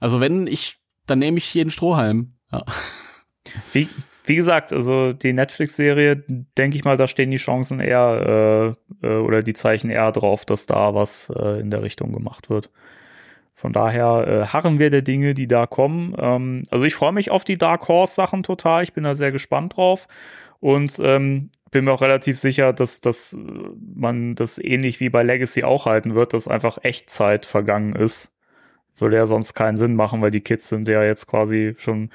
[0.00, 2.34] Also wenn ich, dann nehme ich jeden Strohhalm.
[2.50, 2.64] Ja.
[3.72, 3.88] Wie,
[4.24, 6.24] wie gesagt, also die Netflix-Serie,
[6.58, 10.44] denke ich mal, da stehen die Chancen eher äh, äh, oder die Zeichen eher drauf,
[10.44, 12.70] dass da was äh, in der Richtung gemacht wird.
[13.64, 16.14] Von daher äh, harren wir der Dinge, die da kommen.
[16.18, 18.82] Ähm, also ich freue mich auf die Dark Horse Sachen total.
[18.82, 20.06] Ich bin da sehr gespannt drauf
[20.60, 23.34] und ähm, bin mir auch relativ sicher, dass, dass
[23.96, 28.36] man das ähnlich wie bei Legacy auch halten wird, dass einfach Echtzeit vergangen ist.
[28.98, 32.10] Würde ja sonst keinen Sinn machen, weil die Kids sind ja jetzt quasi schon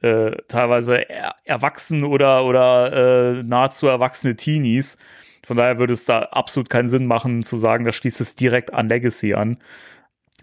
[0.00, 4.96] äh, teilweise er erwachsen oder, oder äh, nahezu erwachsene Teenies.
[5.44, 8.72] Von daher würde es da absolut keinen Sinn machen, zu sagen, da schließt es direkt
[8.72, 9.58] an Legacy an.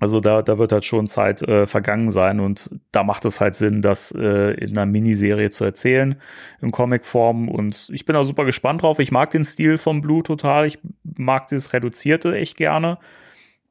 [0.01, 3.55] Also da, da wird halt schon Zeit äh, vergangen sein und da macht es halt
[3.55, 6.19] Sinn, das äh, in einer Miniserie zu erzählen,
[6.61, 7.47] in Comicform.
[7.47, 8.99] Und ich bin auch super gespannt drauf.
[8.99, 10.67] Ich mag den Stil von Blue total.
[10.67, 12.97] Ich mag das Reduzierte echt gerne.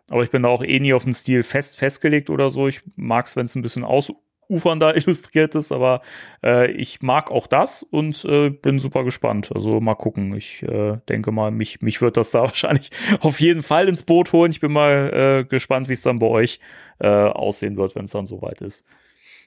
[0.08, 2.68] Aber ich bin da auch eh nie auf den Stil fest, festgelegt oder so.
[2.68, 4.12] Ich mag es, wenn es ein bisschen aus,
[4.48, 6.02] ufernder illustriert ist, aber
[6.42, 9.50] äh, ich mag auch das und äh, bin super gespannt.
[9.54, 10.34] Also mal gucken.
[10.34, 12.90] Ich äh, denke mal, mich, mich wird das da wahrscheinlich
[13.20, 14.50] auf jeden Fall ins Boot holen.
[14.50, 16.60] Ich bin mal äh, gespannt, wie es dann bei euch
[16.98, 18.84] äh, aussehen wird, wenn es dann soweit ist.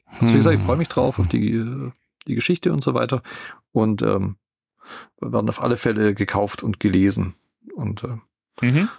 [0.09, 1.63] Also wie gesagt, ich freue mich drauf auf die,
[2.27, 3.21] die Geschichte und so weiter.
[3.73, 4.37] Und ähm,
[5.19, 7.35] werden auf alle Fälle gekauft und gelesen.
[7.75, 8.89] Und äh, mhm.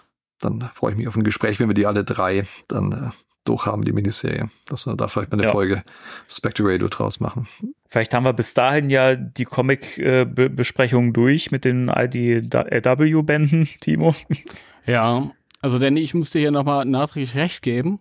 [0.41, 3.11] dann freue ich mich auf ein Gespräch, wenn wir die alle drei dann äh,
[3.45, 4.51] durchhaben, die Miniserie.
[4.67, 5.53] Dass wir da vielleicht mal eine ja.
[5.53, 5.83] Folge
[6.29, 7.47] Spectre Radio draus machen.
[7.89, 14.15] Vielleicht haben wir bis dahin ja die Comic-Besprechung durch mit den IDW-Bänden, Timo.
[14.87, 15.31] Ja,
[15.61, 18.01] also Danny, ich muss dir hier nochmal nachträglich recht geben.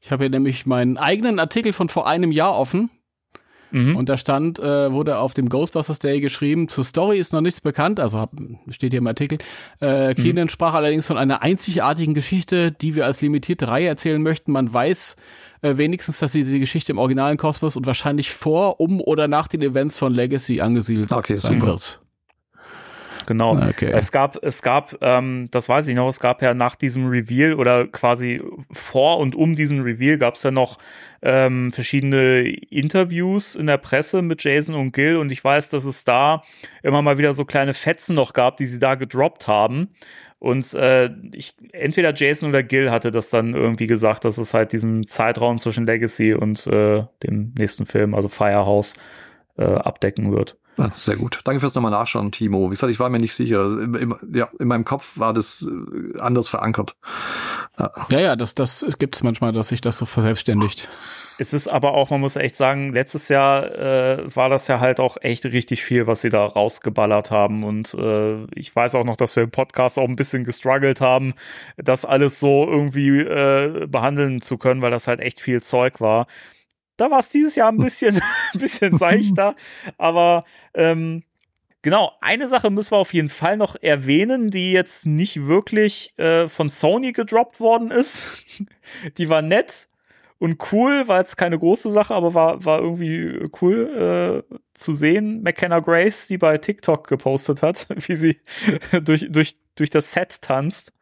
[0.00, 2.90] Ich habe hier nämlich meinen eigenen Artikel von vor einem Jahr offen.
[3.70, 3.96] Mhm.
[3.96, 7.60] Und da stand, äh, wurde auf dem Ghostbusters Day geschrieben, zur Story ist noch nichts
[7.60, 8.32] bekannt, also hab,
[8.70, 9.38] steht hier im Artikel.
[9.80, 10.48] Äh, Keenan mhm.
[10.50, 14.52] sprach allerdings von einer einzigartigen Geschichte, die wir als limitierte Reihe erzählen möchten.
[14.52, 15.16] Man weiß
[15.62, 19.62] äh, wenigstens, dass diese Geschichte im originalen Kosmos und wahrscheinlich vor, um oder nach den
[19.62, 22.00] Events von Legacy angesiedelt okay, sein wird.
[23.28, 23.58] Genau.
[23.58, 23.90] Okay.
[23.92, 27.52] Es gab, es gab, ähm, das weiß ich noch, es gab ja nach diesem Reveal
[27.52, 28.40] oder quasi
[28.72, 30.78] vor und um diesen Reveal gab es ja noch
[31.20, 36.04] ähm, verschiedene Interviews in der Presse mit Jason und Gil und ich weiß, dass es
[36.04, 36.42] da
[36.82, 39.90] immer mal wieder so kleine Fetzen noch gab, die sie da gedroppt haben.
[40.38, 44.72] Und äh, ich, entweder Jason oder Gil hatte das dann irgendwie gesagt, dass es halt
[44.72, 48.94] diesen Zeitraum zwischen Legacy und äh, dem nächsten Film, also Firehouse,
[49.58, 50.56] äh, abdecken wird.
[50.78, 51.40] Ah, sehr gut.
[51.42, 52.66] Danke fürs nochmal Nachschauen, Timo.
[52.66, 53.64] Wie gesagt, ich war mir nicht sicher.
[53.82, 56.94] In, ja, in meinem Kopf war das äh, anders verankert.
[57.76, 60.88] Ja, ja, ja das, das gibt manchmal, dass sich das so verselbstständigt.
[61.40, 65.00] Es ist aber auch, man muss echt sagen, letztes Jahr äh, war das ja halt
[65.00, 67.64] auch echt richtig viel, was sie da rausgeballert haben.
[67.64, 71.34] Und äh, ich weiß auch noch, dass wir im Podcast auch ein bisschen gestruggelt haben,
[71.76, 76.28] das alles so irgendwie äh, behandeln zu können, weil das halt echt viel Zeug war.
[76.98, 78.16] Da war es dieses Jahr ein bisschen,
[78.52, 79.54] ein bisschen seichter.
[79.96, 80.44] Aber
[80.74, 81.22] ähm,
[81.80, 86.48] genau, eine Sache müssen wir auf jeden Fall noch erwähnen, die jetzt nicht wirklich äh,
[86.48, 88.26] von Sony gedroppt worden ist.
[89.16, 89.88] die war nett
[90.38, 95.42] und cool, war jetzt keine große Sache, aber war, war irgendwie cool äh, zu sehen.
[95.42, 98.40] McKenna Grace, die bei TikTok gepostet hat, wie sie
[99.02, 100.92] durch, durch, durch das Set tanzt.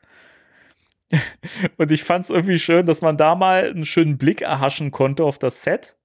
[1.77, 5.25] Und ich fand es irgendwie schön, dass man da mal einen schönen Blick erhaschen konnte
[5.25, 5.97] auf das Set.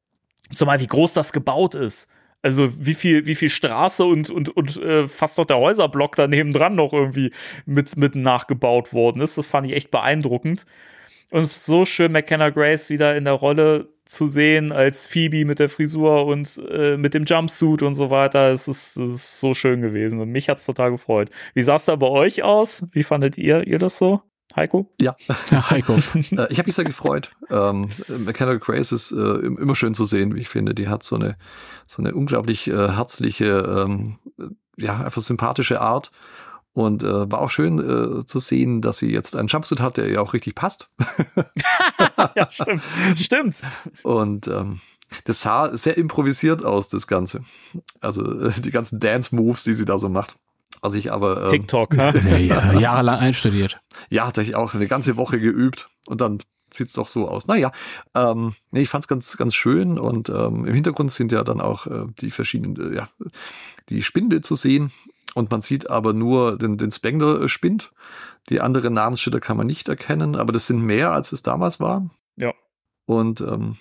[0.53, 2.09] Zumal wie groß das gebaut ist.
[2.43, 6.51] Also wie viel, wie viel Straße und, und, und äh, fast noch der Häuserblock daneben
[6.51, 7.31] dran noch irgendwie
[7.65, 9.37] mit, mit nachgebaut worden ist.
[9.37, 10.65] Das fand ich echt beeindruckend.
[11.31, 15.45] Und es ist so schön, McKenna Grace wieder in der Rolle zu sehen als Phoebe
[15.45, 18.51] mit der Frisur und äh, mit dem Jumpsuit und so weiter.
[18.51, 21.29] Es ist, es ist so schön gewesen und mich hat's total gefreut.
[21.53, 22.85] Wie sah es da bei euch aus?
[22.91, 24.21] Wie fandet ihr, ihr das so?
[24.55, 24.89] Heiko?
[24.99, 25.15] Ja.
[25.49, 25.97] ja Heiko.
[26.13, 27.31] Äh, ich habe mich sehr gefreut.
[27.49, 30.73] Ähm, McKenna Grace ist äh, immer schön zu sehen, wie ich finde.
[30.73, 31.37] Die hat so eine,
[31.87, 34.17] so eine unglaublich äh, herzliche, ähm,
[34.77, 36.11] ja, einfach sympathische Art.
[36.73, 40.07] Und äh, war auch schön äh, zu sehen, dass sie jetzt einen Jumpsuit hat, der
[40.07, 40.89] ihr auch richtig passt.
[42.35, 42.81] ja, stimmt.
[43.17, 43.55] Stimmt.
[44.03, 44.79] Und ähm,
[45.25, 47.43] das sah sehr improvisiert aus, das Ganze.
[47.99, 50.37] Also äh, die ganzen Dance-Moves, die sie da so macht.
[50.82, 51.43] Was ich aber.
[51.43, 52.11] Ähm, TikTok, ha?
[52.38, 53.79] ja, jahrelang einstudiert.
[54.09, 56.39] Ja, hatte ich auch eine ganze Woche geübt und dann
[56.73, 57.47] sieht's doch so aus.
[57.47, 57.71] Naja,
[58.15, 61.86] ähm, nee, ich fand's ganz, ganz schön und ähm, im Hintergrund sind ja dann auch
[61.88, 63.09] äh, die verschiedenen, äh, ja,
[63.89, 64.91] die Spinde zu sehen
[65.34, 67.91] und man sieht aber nur den, den Spengler-Spind.
[68.49, 72.09] Die anderen Namensschilder kann man nicht erkennen, aber das sind mehr, als es damals war.
[72.38, 72.53] Ja.
[73.05, 73.77] Und ähm,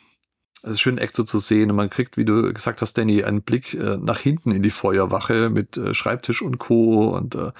[0.62, 3.42] es ist schön Ecto zu sehen und man kriegt, wie du gesagt hast, Danny, einen
[3.42, 7.08] Blick äh, nach hinten in die Feuerwache mit äh, Schreibtisch und Co.
[7.08, 7.52] Und äh,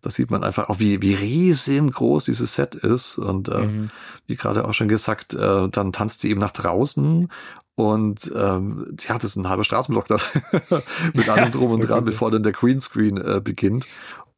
[0.00, 3.18] da sieht man einfach auch, wie, wie riesengroß dieses Set ist.
[3.18, 3.90] Und äh, mhm.
[4.26, 7.28] wie gerade auch schon gesagt, äh, dann tanzt sie eben nach draußen
[7.74, 10.16] Und ähm, ja, das ist ein halber Straßenblock da
[11.12, 13.86] mit allem Ja, drum und das ist dran, bevor dann der Greenscreen äh, beginnt.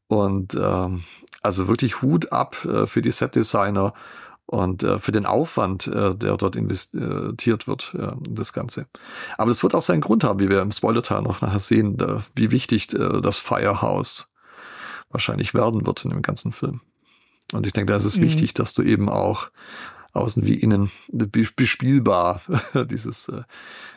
[0.09, 1.05] Und ähm,
[1.43, 3.95] also wirklich Hut ab äh, für die Setdesigner
[4.51, 8.87] und äh, für den Aufwand, äh, der dort investiert wird, äh, das Ganze.
[9.39, 12.25] Aber das wird auch seinen Grund haben, wie wir im Spoiler-Teil noch nachher sehen, da,
[12.35, 14.29] wie wichtig äh, das Firehouse
[15.09, 16.81] wahrscheinlich werden wird in dem ganzen Film.
[17.53, 18.23] Und ich denke, da ist es Mhm.
[18.23, 19.51] wichtig, dass du eben auch
[20.13, 22.43] außen wie innen be- bespielbar
[22.91, 23.43] dieses äh,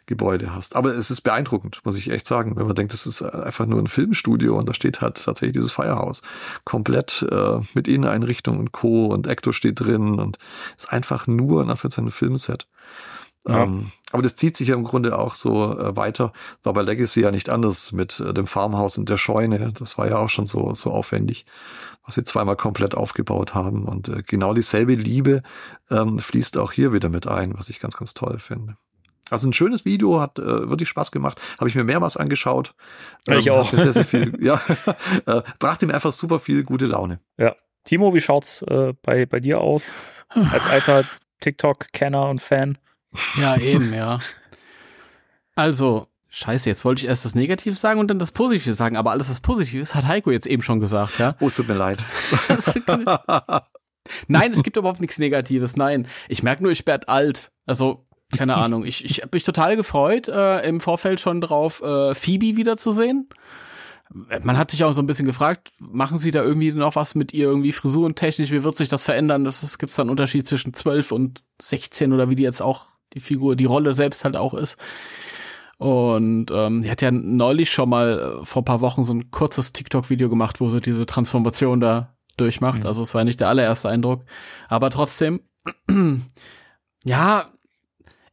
[0.06, 0.76] Gebäude hast.
[0.76, 3.66] Aber es ist beeindruckend, muss ich echt sagen, wenn man denkt, das ist äh, einfach
[3.66, 6.22] nur ein Filmstudio und da steht halt tatsächlich dieses Firehouse
[6.66, 9.08] komplett äh, mit Inneneinrichtung und Co.
[9.08, 10.38] und Ecto steht drin und
[10.78, 12.68] ist einfach nur in Anführungszeichen ein Filmset.
[13.48, 13.64] Ja.
[13.64, 16.32] Ähm, aber das zieht sich ja im Grunde auch so äh, weiter.
[16.62, 19.74] War bei Legacy ja nicht anders mit äh, dem Farmhaus und der Scheune.
[19.78, 21.46] Das war ja auch schon so, so aufwendig,
[22.06, 23.86] was sie zweimal komplett aufgebaut haben.
[23.86, 25.42] Und äh, genau dieselbe Liebe
[25.90, 28.78] ähm, fließt auch hier wieder mit ein, was ich ganz, ganz toll finde.
[29.30, 31.42] Also ein schönes Video, hat äh, wirklich Spaß gemacht.
[31.58, 32.76] Habe ich mir mehrmals angeschaut.
[33.28, 33.70] Ja, ich auch.
[33.74, 34.62] Sehr, sehr viel, ja,
[35.26, 37.20] äh, brachte mir einfach super viel gute Laune.
[37.84, 39.94] Timo, wie schaut's äh, bei, bei dir aus?
[40.30, 41.04] Als alter
[41.42, 42.78] TikTok-Kenner und Fan.
[43.40, 44.20] Ja, eben, ja.
[45.56, 49.12] Also, scheiße, jetzt wollte ich erst das Negative sagen und dann das Positive sagen, aber
[49.12, 51.36] alles, was positiv ist, hat Heiko jetzt eben schon gesagt, ja.
[51.40, 52.00] Oh, es tut mir leid.
[54.28, 56.08] Nein, es gibt überhaupt nichts Negatives, nein.
[56.28, 57.52] Ich merke nur, ich werde alt.
[57.66, 58.06] Also,
[58.36, 58.86] keine Ahnung.
[58.86, 63.30] Ich, ich habe mich total gefreut, äh, im Vorfeld schon drauf, äh, Phoebe wiederzusehen.
[64.10, 67.34] Man hat sich auch so ein bisschen gefragt, machen sie da irgendwie noch was mit
[67.34, 69.44] ihr, irgendwie frisurentechnisch, wie wird sich das verändern?
[69.44, 72.86] Das, das gibt's da einen Unterschied zwischen 12 und 16 oder wie die jetzt auch
[73.14, 74.78] die Figur, die Rolle selbst halt auch ist.
[75.78, 79.32] Und ähm, die hat ja neulich schon mal äh, vor ein paar Wochen so ein
[79.32, 82.84] kurzes TikTok-Video gemacht, wo sie diese Transformation da durchmacht.
[82.84, 82.88] Mhm.
[82.88, 84.24] Also es war nicht der allererste Eindruck.
[84.70, 85.42] Aber trotzdem,
[87.04, 87.52] ja,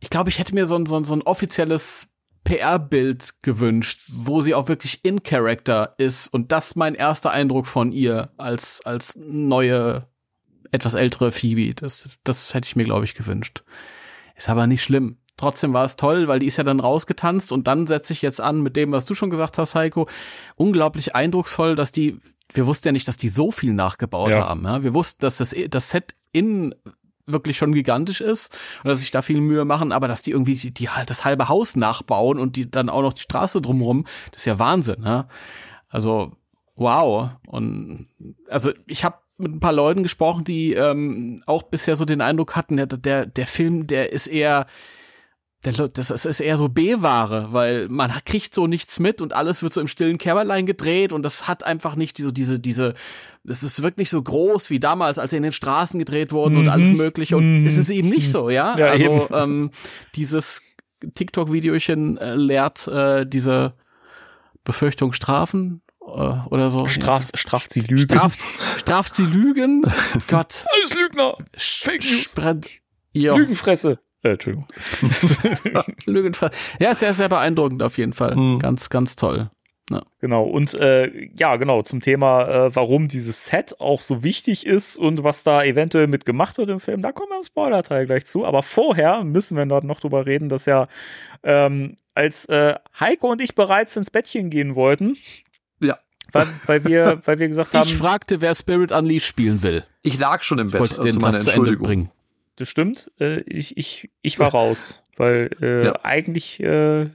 [0.00, 2.08] ich glaube, ich hätte mir so ein, so ein, so ein offizielles
[2.44, 6.28] PR-Bild gewünscht, wo sie auch wirklich in Character ist.
[6.28, 10.06] Und das mein erster Eindruck von ihr als, als neue,
[10.70, 11.74] etwas ältere Phoebe.
[11.74, 13.62] Das, das hätte ich mir, glaube ich, gewünscht.
[14.40, 15.18] Ist aber nicht schlimm.
[15.36, 18.40] Trotzdem war es toll, weil die ist ja dann rausgetanzt und dann setze ich jetzt
[18.40, 20.08] an mit dem, was du schon gesagt hast, Heiko.
[20.56, 22.18] Unglaublich eindrucksvoll, dass die,
[22.52, 24.48] wir wussten ja nicht, dass die so viel nachgebaut Ja.
[24.48, 24.64] haben.
[24.64, 24.82] Ja?
[24.82, 26.74] Wir wussten, dass das, das Set innen
[27.26, 30.54] wirklich schon gigantisch ist und dass sich da viel Mühe machen, aber dass die irgendwie
[30.54, 34.06] die, die halt das halbe Haus nachbauen und die dann auch noch die Straße drumherum,
[34.32, 35.28] das ist ja Wahnsinn, ne?
[35.90, 36.32] Also
[36.76, 38.08] wow und
[38.48, 42.56] also ich habe mit ein paar Leuten gesprochen, die ähm, auch bisher so den Eindruck
[42.56, 44.66] hatten, der der, der Film, der ist eher
[45.64, 49.74] der, das ist eher so B-Ware, weil man kriegt so nichts mit und alles wird
[49.74, 52.94] so im stillen Kämmerlein gedreht und das hat einfach nicht so diese, diese,
[53.46, 56.64] es ist wirklich so groß wie damals, als sie in den Straßen gedreht wurden und
[56.64, 56.70] Mhm.
[56.70, 57.66] alles mögliche und Mhm.
[57.66, 58.74] es ist eben nicht so, ja.
[58.78, 59.34] Ja, also eben.
[59.34, 59.70] ähm,
[60.14, 60.62] dieses
[61.14, 63.74] TikTok-Videochen äh, lehrt äh, diese
[64.64, 66.88] Befürchtung strafen oder so.
[66.88, 67.98] Straft, straft sie Lügen.
[67.98, 68.40] Straft,
[68.76, 69.82] straft sie Lügen.
[70.28, 70.64] Gott.
[70.72, 71.36] Alles Lügner.
[71.56, 72.34] Fake News.
[73.12, 73.98] Ja, Lügenfresse.
[74.22, 74.66] Äh, Entschuldigung.
[76.06, 76.50] Lügenfrei.
[76.78, 78.36] Ja, sehr, sehr beeindruckend auf jeden Fall.
[78.36, 78.58] Mhm.
[78.58, 79.50] Ganz, ganz toll.
[80.20, 84.96] Genau, und äh, ja, genau, zum Thema, äh, warum dieses Set auch so wichtig ist
[84.96, 88.24] und was da eventuell mit gemacht wird im Film, da kommen wir im Spoiler-Teil gleich
[88.24, 88.44] zu.
[88.46, 90.86] Aber vorher müssen wir dort noch drüber reden, dass ja,
[91.42, 95.49] ähm, als äh, Heiko und ich bereits ins Bettchen gehen wollten, Ja.
[96.32, 99.84] Weil, weil, wir, weil wir gesagt haben, Ich fragte, wer Spirit Unleashed spielen will.
[100.02, 102.10] Ich lag schon im Ich Bett, wollte also den meine Satz zu Ende bringen.
[102.56, 106.04] das stimmt, äh, ich, ich, ich war raus, weil äh, Ja.
[106.04, 107.06] eigentlich äh,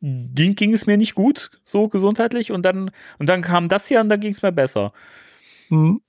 [0.00, 4.00] ging, ging es mir nicht gut, so gesundheitlich, und dann, und dann kam das hier
[4.00, 4.92] und dann ging es mir besser.
[5.68, 6.00] Mhm.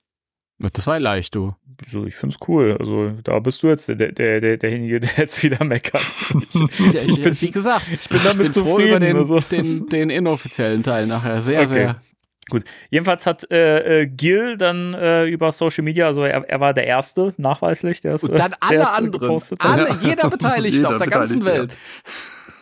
[0.58, 1.54] Das war leicht, du.
[1.86, 2.76] So, ich find's cool.
[2.78, 6.00] Also, da bist du jetzt der, der, der, derjenige, der jetzt wieder meckert.
[6.54, 8.88] Ich, Ja, ich, bin- wie gesagt, ich bin damit bin froh zufrieden.
[8.90, 9.40] über den, also.
[9.40, 11.40] den, den inoffiziellen Teil nachher.
[11.40, 11.68] Sehr, Okay.
[11.68, 12.02] sehr.
[12.50, 12.64] Gut.
[12.90, 16.86] Jedenfalls hat äh, äh, Gil dann äh, über Social Media, also er, er war der
[16.86, 20.28] Erste, nachweislich, der es Und dann äh, der alle es, äh, anderen, gepostet alle, jeder
[20.28, 21.76] beteiligt Jeder auf der ganzen Welt.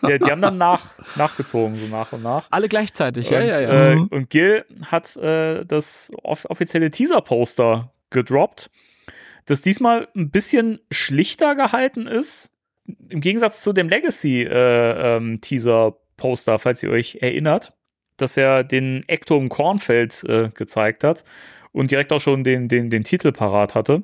[0.02, 0.82] Ja, die haben dann nach,
[1.16, 2.46] nachgezogen, so nach und nach.
[2.50, 3.70] Alle gleichzeitig, ja, und, ja, ja.
[3.70, 4.06] Äh, Mhm.
[4.10, 8.70] und Gil hat äh, das off offizielle Teaser-Poster gedroppt,
[9.46, 12.50] das diesmal ein bisschen schlichter gehalten ist,
[13.08, 17.72] im Gegensatz zu dem Legacy-Teaser-Poster, falls ihr euch erinnert,
[18.20, 21.24] dass er den Ecto im Kornfeld äh, gezeigt hat
[21.72, 24.02] und direkt auch schon den, den, den Titel parat hatte.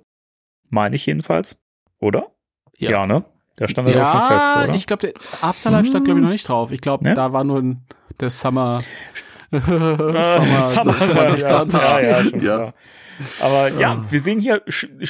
[0.69, 1.57] Meine ich jedenfalls.
[2.01, 2.31] Oder?
[2.79, 3.07] Ja.
[3.07, 3.25] ne?
[3.59, 4.75] Der stand ja, auch schon Ja, fest, oder?
[4.77, 6.73] ich glaube, der Afterlife stand, glaube ich, noch nicht drauf.
[6.73, 7.14] Ich glaube, Ne?
[7.14, 7.87] da war nur ein,
[8.21, 8.79] der Summer.
[9.53, 11.81] Äh, Summer, Summer 2020.
[11.81, 12.41] Ja, ja, schon Ja.
[12.41, 12.75] klar.
[13.41, 14.62] Aber ja, wir sehen hier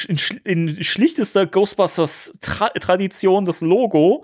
[0.07, 4.23] in, sch in schlichtester Ghostbusters-Tradition das Logo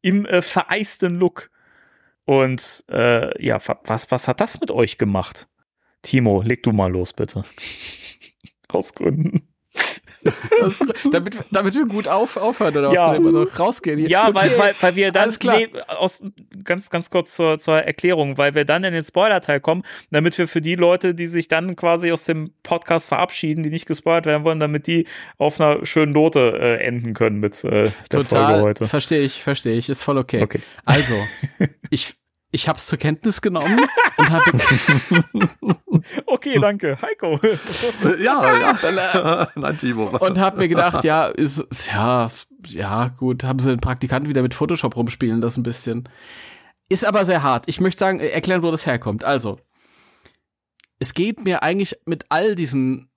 [0.00, 1.50] im äh, vereisten Look.
[2.24, 5.48] Und äh, ja, was, was hat das mit euch gemacht?
[6.02, 7.44] Timo, leg du mal los, bitte.
[8.68, 9.53] Aus Gründen.
[10.60, 10.80] Das,
[11.12, 13.16] damit, damit wir gut auf, aufhören oder Ja.
[13.18, 13.98] was rausgehen.
[13.98, 14.08] hier?
[14.08, 14.34] Ja, Okay.
[14.34, 16.22] weil, weil, weil wir dann, nee, aus,
[16.64, 20.48] ganz, ganz kurz zur, zur Erklärung, weil wir dann in den Spoiler-Teil kommen, damit wir
[20.48, 24.44] für die Leute, die sich dann quasi aus dem Podcast verabschieden, die nicht gespoilert werden
[24.44, 25.06] wollen, damit die
[25.38, 28.84] auf einer schönen Note äh, enden können mit äh, der Folge Total, heute.
[28.86, 30.42] verstehe ich, verstehe ich, ist voll okay.
[30.42, 30.60] Okay.
[30.84, 31.14] Also,
[31.90, 32.14] ich,
[32.54, 33.80] ich habe es zur Kenntnis genommen
[34.16, 34.44] und habe
[36.26, 36.96] Okay, danke.
[37.02, 37.38] Heiko.
[37.42, 39.48] Äh, Ja, ja.
[39.54, 40.06] Nein, Timo.
[40.18, 42.30] und hab mir gedacht, ja, ist, ist- ja,
[42.66, 46.08] ja, gut, haben sie den Praktikanten wieder mit Photoshop rumspielen das ein bisschen.
[46.88, 47.64] Ist aber sehr hart.
[47.68, 49.24] Ich möchte sagen, äh, erklären, wo das herkommt.
[49.24, 49.58] Also,
[50.98, 53.10] es geht mir eigentlich mit all diesen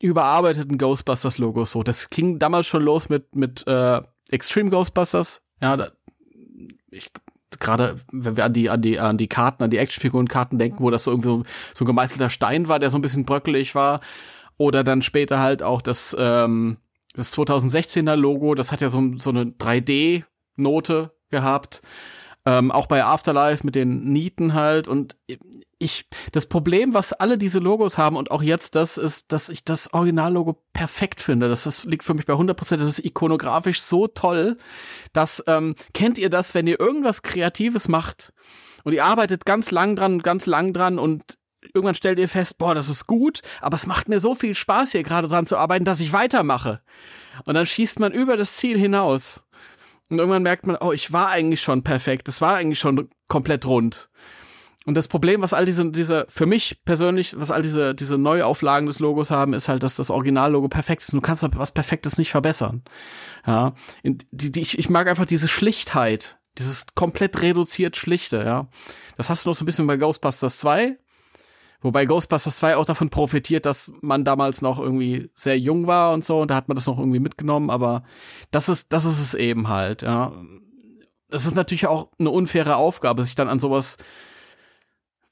[0.00, 1.82] überarbeiteten Ghostbusters-Logos so.
[1.82, 5.42] Das ging damals schon los mit, mit äh, Extreme Ghostbusters.
[5.60, 5.90] Ja, da,
[6.90, 7.10] ich
[7.60, 10.90] gerade wenn wir an die an die an die Karten, an die Actionfigurenkarten denken, wo
[10.90, 11.42] das so irgendwie so,
[11.74, 14.00] so ein gemeißelter Stein war, der so ein bisschen bröckelig war,
[14.56, 16.78] oder dann später halt auch das ähm,
[17.14, 20.24] das 2016er Logo, das hat ja so, so eine 3D
[20.56, 21.82] Note gehabt.
[22.46, 25.16] Ähm, auch bei Afterlife mit den Nieten halt und
[25.84, 29.64] ich das Problem, was alle diese Logos haben und auch jetzt das ist, dass ich
[29.64, 31.48] das Originallogo perfekt finde.
[31.48, 32.82] Das, das liegt für mich bei 100 Prozent.
[32.82, 34.56] Das ist ikonografisch so toll,
[35.12, 38.32] dass ähm, kennt ihr das, wenn ihr irgendwas Kreatives macht
[38.82, 41.38] und ihr arbeitet ganz lang dran und ganz lang dran und
[41.72, 44.92] irgendwann stellt ihr fest, boah, das ist gut, aber es macht mir so viel Spaß
[44.92, 46.80] hier gerade dran zu arbeiten, dass ich weitermache.
[47.44, 49.42] Und dann schießt man über das Ziel hinaus.
[50.10, 52.28] Und irgendwann merkt man, oh, ich war eigentlich schon perfekt.
[52.28, 54.10] Das war eigentlich schon komplett rund.
[54.86, 58.86] Und das Problem, was all diese, diese, für mich persönlich, was all diese, diese Neuauflagen
[58.86, 61.12] des Logos haben, ist halt, dass das Originallogo perfekt ist.
[61.12, 62.82] Du kannst was Perfektes nicht verbessern.
[63.46, 63.72] Ja.
[64.02, 66.38] Die, die, ich, ich mag einfach diese Schlichtheit.
[66.58, 68.68] Dieses komplett reduziert Schlichte, ja.
[69.16, 70.98] Das hast du noch so ein bisschen bei Ghostbusters 2.
[71.80, 76.24] Wobei Ghostbusters 2 auch davon profitiert, dass man damals noch irgendwie sehr jung war und
[76.24, 78.04] so, und da hat man das noch irgendwie mitgenommen, aber
[78.50, 80.32] das ist, das ist es eben halt, ja.
[81.28, 83.98] Das ist natürlich auch eine unfaire Aufgabe, sich dann an sowas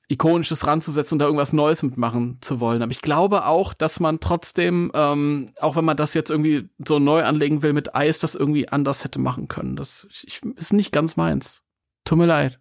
[0.08, 2.82] Ikonisches ranzusetzen und da irgendwas Neues mitmachen zu wollen.
[2.82, 6.98] Aber ich glaube auch, dass man trotzdem, ähm, auch wenn man das jetzt irgendwie so
[6.98, 9.76] neu anlegen will mit Eis, das irgendwie anders hätte machen können.
[9.76, 11.62] Das ich, ist nicht ganz meins.
[12.04, 12.60] Tut mir leid.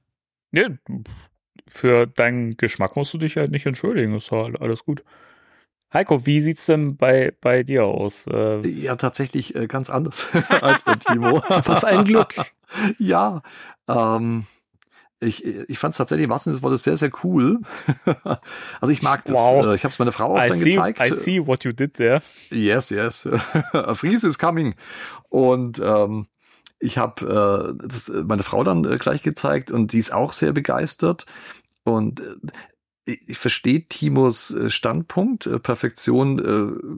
[0.51, 0.67] Ja,
[1.67, 4.15] für deinen Geschmack musst du dich halt nicht entschuldigen.
[4.15, 5.03] Ist ja alles gut.
[5.93, 8.25] Heiko, wie sieht's denn bei, bei dir aus?
[8.27, 10.27] Äh, Ja, tatsächlich äh, ganz anders
[10.61, 11.43] als bei Timo.
[11.49, 12.33] Was ein Glück.
[12.97, 13.41] ja,
[13.89, 14.45] ähm,
[15.21, 17.59] ich, ich fand es tatsächlich im wahrsten Sinne des Wortes sehr, sehr cool.
[18.81, 19.35] also ich mag das.
[19.35, 19.65] Wow.
[19.67, 21.07] Äh, Ich habe es meiner Frau auch I, dann see, gezeigt.
[21.07, 22.21] I see what you did there.
[22.49, 23.29] Yes, yes.
[23.93, 24.73] Freeze is coming.
[25.29, 26.27] Und ähm,
[26.79, 30.33] ich habe äh, das äh, meine Frau dann äh, gleich gezeigt und die ist auch
[30.33, 31.27] sehr begeistert.
[31.83, 32.21] Und
[33.05, 35.49] äh, ich verstehe Timos äh, Standpunkt.
[35.61, 36.39] Perfektion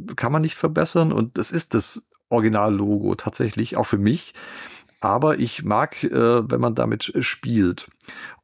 [0.10, 4.34] äh, kann man nicht verbessern und das ist das Originallogo tatsächlich, auch für mich.
[5.04, 7.90] Aber ich mag, äh, wenn man damit spielt.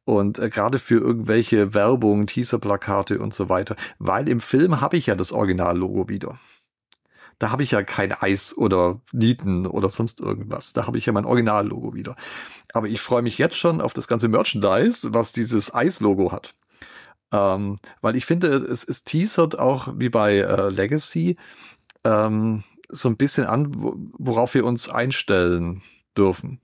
[0.04, 3.76] Und äh, gerade für irgendwelche Werbung, Teaserplakate und so weiter.
[3.98, 6.38] Weil im Film habe ich ja das Originallogo wieder.
[7.38, 10.74] Da habe ich ja kein Eis oder Nieten oder sonst irgendwas.
[10.74, 12.14] Da habe ich ja mein Originallogo wieder.
[12.74, 16.54] Aber ich freue mich jetzt schon auf das ganze Merchandise, was dieses Eis-Logo hat.
[17.32, 21.36] Ähm, weil ich finde, es, es teasert auch wie bei äh, Legacy
[22.04, 25.80] ähm, so ein bisschen an, wo- worauf wir uns einstellen
[26.16, 26.60] dürfen.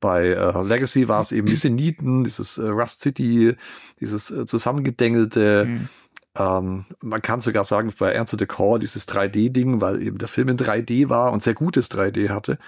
[0.00, 3.56] Bei äh, Legacy war es eben diese Nieten, dieses äh, Rust City,
[4.00, 5.88] dieses äh, zusammengedengelte, Hm.
[6.36, 10.48] ähm, man kann sogar sagen, bei Answer the Call, dieses 3D-Ding, weil eben der Film
[10.50, 12.58] in 3D war und sehr gutes 3D hatte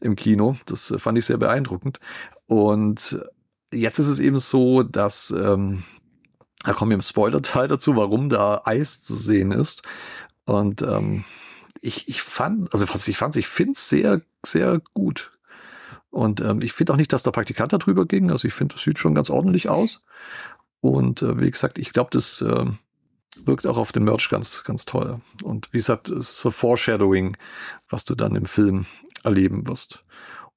[0.00, 0.56] im Kino.
[0.66, 2.00] Das äh, fand ich sehr beeindruckend.
[2.46, 3.18] Und
[3.72, 5.84] jetzt ist es eben so, dass, ähm,
[6.64, 9.82] da kommen wir im Spoiler-Teil dazu, warum da Eis zu sehen ist.
[10.44, 11.24] Und ähm,
[11.80, 15.33] ich, ich fand, also ich fand, ich finde es sehr, sehr gut.
[16.14, 18.30] Und ähm, ich finde auch nicht, dass der Praktikant da drüber ging.
[18.30, 20.04] Also ich finde, das sieht schon ganz ordentlich aus.
[20.80, 22.66] Und äh, wie gesagt, ich glaube, das äh,
[23.44, 25.20] wirkt auch auf den Merch ganz, ganz toll.
[25.42, 27.36] Und wie gesagt, es ist so Foreshadowing,
[27.88, 28.86] was du dann im Film
[29.24, 30.04] erleben wirst.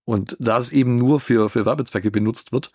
[0.06, 2.72] Und da es eben nur für, für Werbezwecke benutzt wird,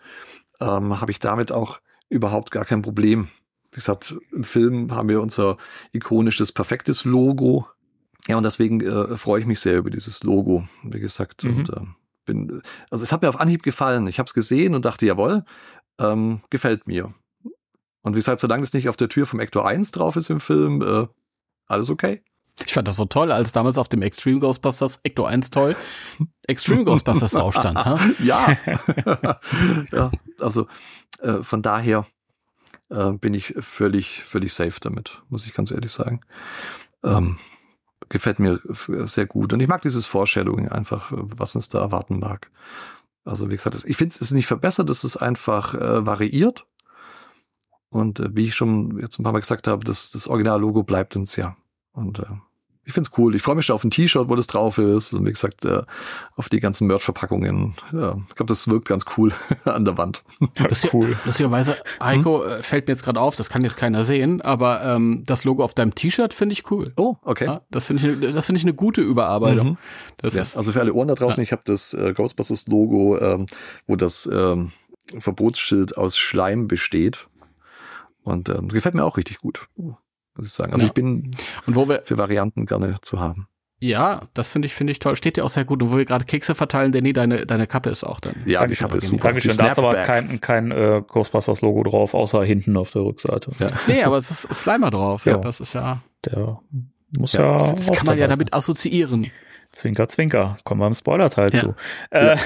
[0.59, 1.79] ähm, habe ich damit auch
[2.09, 3.29] überhaupt gar kein Problem.
[3.71, 5.55] Wie gesagt, im Film haben wir unser
[5.93, 7.65] ikonisches, perfektes Logo.
[8.27, 11.45] Ja, und deswegen äh, freue ich mich sehr über dieses Logo, wie gesagt.
[11.45, 11.57] Mhm.
[11.57, 11.81] Und äh,
[12.25, 14.07] bin, also es hat mir auf Anhieb gefallen.
[14.07, 15.43] Ich habe es gesehen und dachte, jawohl,
[15.99, 17.13] ähm, gefällt mir.
[18.01, 20.39] Und wie gesagt, solange es nicht auf der Tür vom Ector 1 drauf ist im
[20.39, 21.07] Film, äh,
[21.67, 22.21] alles okay.
[22.65, 25.75] Ich fand das so toll, als damals auf dem Extreme Ghostbusters Ecto 1 toll
[26.47, 27.77] Extreme Ghostbusters drauf stand.
[27.77, 27.99] Ha?
[28.23, 28.57] ja.
[29.91, 30.67] ja, also
[31.21, 32.05] äh, von daher
[32.89, 36.21] äh, bin ich völlig, völlig safe damit, muss ich ganz ehrlich sagen.
[37.03, 37.37] Ähm,
[38.13, 38.61] gefällt mir
[39.05, 39.51] sehr gut.
[39.51, 42.49] Und ich mag dieses Foreshadowing einfach, was uns da erwarten mag.
[43.25, 46.65] Also wie gesagt, ich finde es ist nicht verbessert, es ist einfach äh, variiert.
[47.89, 51.15] Und äh, wie ich schon jetzt ein paar Mal gesagt habe, das, das Original-Logo bleibt
[51.15, 51.57] uns ja.
[51.91, 52.25] Und äh,
[52.85, 53.33] ich find's cool.
[53.35, 55.13] Ich freue mich schon auf ein T-Shirt, wo das drauf ist.
[55.13, 55.83] Und wie gesagt, äh,
[56.35, 57.75] auf die ganzen Merch-Verpackungen.
[57.93, 59.31] Ja, ich glaube, das wirkt ganz cool
[59.65, 60.23] an der Wand.
[60.55, 61.17] Das ist cool.
[61.23, 62.61] Lustigerweise, Heiko, hm?
[62.61, 65.73] fällt mir jetzt gerade auf, das kann jetzt keiner sehen, aber ähm, das Logo auf
[65.73, 66.91] deinem T-Shirt finde ich cool.
[66.97, 67.45] Oh, okay.
[67.45, 69.71] Ja, das finde ich, das finde ich eine gute Überarbeitung.
[69.71, 69.77] Mhm.
[70.17, 71.43] Das ja, ist, also für alle Ohren da draußen, ja.
[71.43, 73.45] ich habe das äh, Ghostbusters-Logo, ähm,
[73.87, 74.71] wo das ähm,
[75.17, 77.27] Verbotsschild aus Schleim besteht.
[78.23, 79.67] Und ähm, das gefällt mir auch richtig gut
[80.35, 80.73] muss ich sagen.
[80.73, 80.87] Also ja.
[80.87, 81.31] ich bin
[81.65, 83.47] und wo wir für Varianten gerne zu haben.
[83.83, 85.17] Ja, das finde ich, finde ich toll.
[85.17, 85.83] Steht dir auch sehr gut.
[85.83, 88.35] Und wo wir gerade Kekse verteilen, Danny, deine, deine Kappe ist auch dann.
[88.45, 89.23] Ja, die Kappe ist super.
[89.23, 89.57] Dankeschön.
[89.57, 93.51] Da ist aber kein, kein äh, Ghostbusters-Logo drauf, außer hinten auf der Rückseite.
[93.59, 93.71] Ja.
[93.87, 95.25] Nee, aber es ist Slimer drauf.
[95.25, 95.35] Ja.
[95.35, 96.01] Das ist ja.
[96.23, 96.61] Der
[97.17, 97.41] muss ja.
[97.41, 99.29] ja das, das kann man ja damit assoziieren.
[99.73, 100.57] Zwinker, zwinker.
[100.63, 101.59] Kommen wir im Spoiler-Teil ja.
[101.59, 101.75] zu.
[102.11, 102.37] Äh,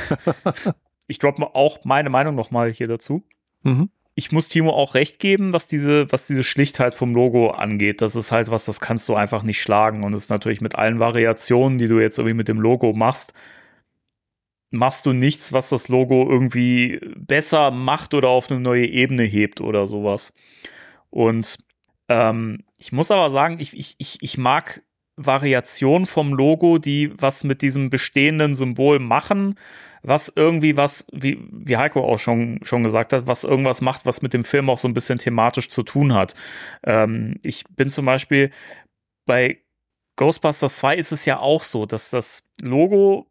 [1.07, 3.23] ich droppe auch meine Meinung nochmal hier dazu.
[3.61, 8.01] Mhm ich muss Timo auch recht geben, was diese, was diese Schlichtheit vom Logo angeht.
[8.01, 10.03] Das ist halt was, das kannst du einfach nicht schlagen.
[10.03, 13.35] Und es ist natürlich mit allen Variationen, die du jetzt irgendwie mit dem Logo machst,
[14.71, 19.61] machst du nichts, was das Logo irgendwie besser macht oder auf eine neue Ebene hebt
[19.61, 20.33] oder sowas.
[21.11, 21.59] Und
[22.09, 24.81] ähm, ich muss aber sagen, ich, ich, ich, ich mag
[25.15, 29.59] Variationen vom Logo, die was mit diesem bestehenden Symbol machen
[30.03, 34.21] was irgendwie was, wie, wie Heiko auch schon, schon gesagt hat, was irgendwas macht, was
[34.21, 36.35] mit dem Film auch so ein bisschen thematisch zu tun hat.
[36.83, 38.51] Ähm, ich bin zum Beispiel
[39.25, 39.59] bei
[40.17, 43.27] Ghostbusters 2 ist es ja auch so, dass das Logo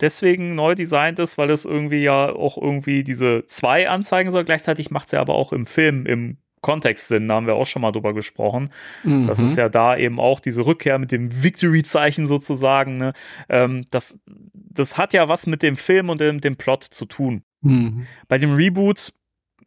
[0.00, 4.44] deswegen neu designt ist, weil es irgendwie ja auch irgendwie diese zwei anzeigen soll.
[4.44, 6.36] Gleichzeitig macht es ja aber auch im Film, im
[6.66, 7.28] Kontext sind.
[7.28, 8.70] Da haben wir auch schon mal drüber gesprochen.
[9.04, 9.28] Mhm.
[9.28, 12.98] Das ist ja da eben auch diese Rückkehr mit dem Victory-Zeichen sozusagen.
[12.98, 13.12] Ne?
[13.48, 14.18] Ähm, das,
[14.52, 17.44] das hat ja was mit dem Film und dem, dem Plot zu tun.
[17.60, 18.08] Mhm.
[18.26, 19.12] Bei dem Reboot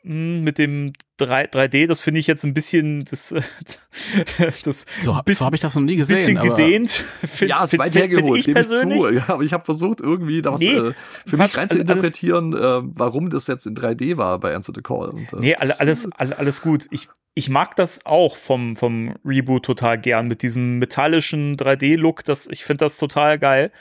[0.04, 3.34] mit dem 3, 3D, das finde ich jetzt ein bisschen das,
[4.64, 6.36] das so, bisschen, so habe ich das noch nie gesehen.
[6.36, 6.89] Bisschen gedehnt.
[7.28, 8.97] Find, ja, es weit hergeholt, ich persönlich.
[8.97, 9.14] Ich zu.
[9.14, 10.93] Ja, aber ich habe versucht irgendwie da was nee, äh,
[11.26, 14.82] für mich rein zu interpretieren, äh, warum das jetzt in 3D war bei Answer the
[14.82, 15.10] Call.
[15.10, 16.88] Und, äh, nee, alles, alles, alles gut.
[16.91, 22.24] Ich, ich mag das auch vom, vom Reboot total gern mit diesem metallischen 3D-Look.
[22.50, 23.72] Ich finde das total geil.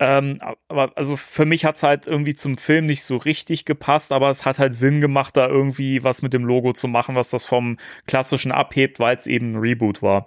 [0.00, 4.12] Ähm, aber also für mich hat es halt irgendwie zum Film nicht so richtig gepasst,
[4.12, 7.30] aber es hat halt Sinn gemacht, da irgendwie was mit dem Logo zu machen, was
[7.30, 10.26] das vom klassischen abhebt, weil es eben ein Reboot war.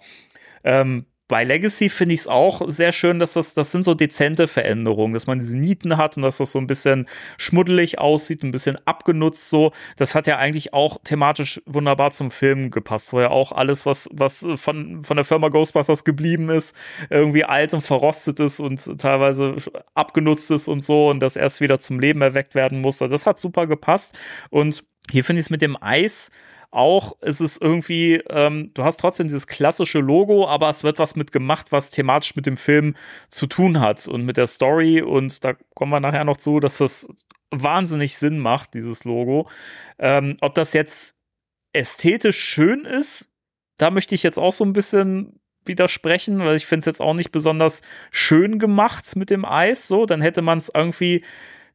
[0.63, 4.47] Ähm, bei Legacy finde ich es auch sehr schön, dass das, das sind so dezente
[4.47, 7.07] Veränderungen, dass man diese Nieten hat und dass das so ein bisschen
[7.37, 9.71] schmuddelig aussieht, ein bisschen abgenutzt so.
[9.97, 14.09] Das hat ja eigentlich auch thematisch wunderbar zum Film gepasst, wo ja auch alles, was,
[14.13, 16.75] was von, von der Firma Ghostbusters geblieben ist,
[17.09, 19.57] irgendwie alt und verrostet ist und teilweise
[19.95, 22.99] abgenutzt ist und so und das erst wieder zum Leben erweckt werden muss.
[22.99, 24.17] Das hat super gepasst
[24.49, 26.31] und hier finde ich es mit dem Eis
[26.71, 31.15] auch ist es irgendwie, ähm, du hast trotzdem dieses klassische Logo, aber es wird was
[31.15, 32.95] mit gemacht, was thematisch mit dem Film
[33.29, 35.01] zu tun hat und mit der Story.
[35.01, 37.09] Und da kommen wir nachher noch zu, dass das
[37.51, 39.49] wahnsinnig Sinn macht, dieses Logo.
[39.97, 41.15] Ähm, ob das jetzt
[41.73, 43.31] ästhetisch schön ist,
[43.77, 47.13] da möchte ich jetzt auch so ein bisschen widersprechen, weil ich finde es jetzt auch
[47.13, 49.87] nicht besonders schön gemacht mit dem Eis.
[49.87, 51.23] So, dann hätte man es irgendwie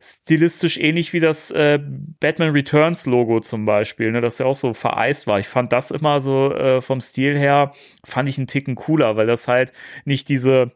[0.02, 1.78] stilistisch ähnlich wie das äh,
[2.18, 5.38] Batman Returns Logo zum Beispiel, ne, das ja auch so vereist war.
[5.38, 7.72] Ich fand das immer so äh, vom Stil her,
[8.04, 9.72] fand ich einen Ticken cooler, weil das halt
[10.04, 10.72] nicht diese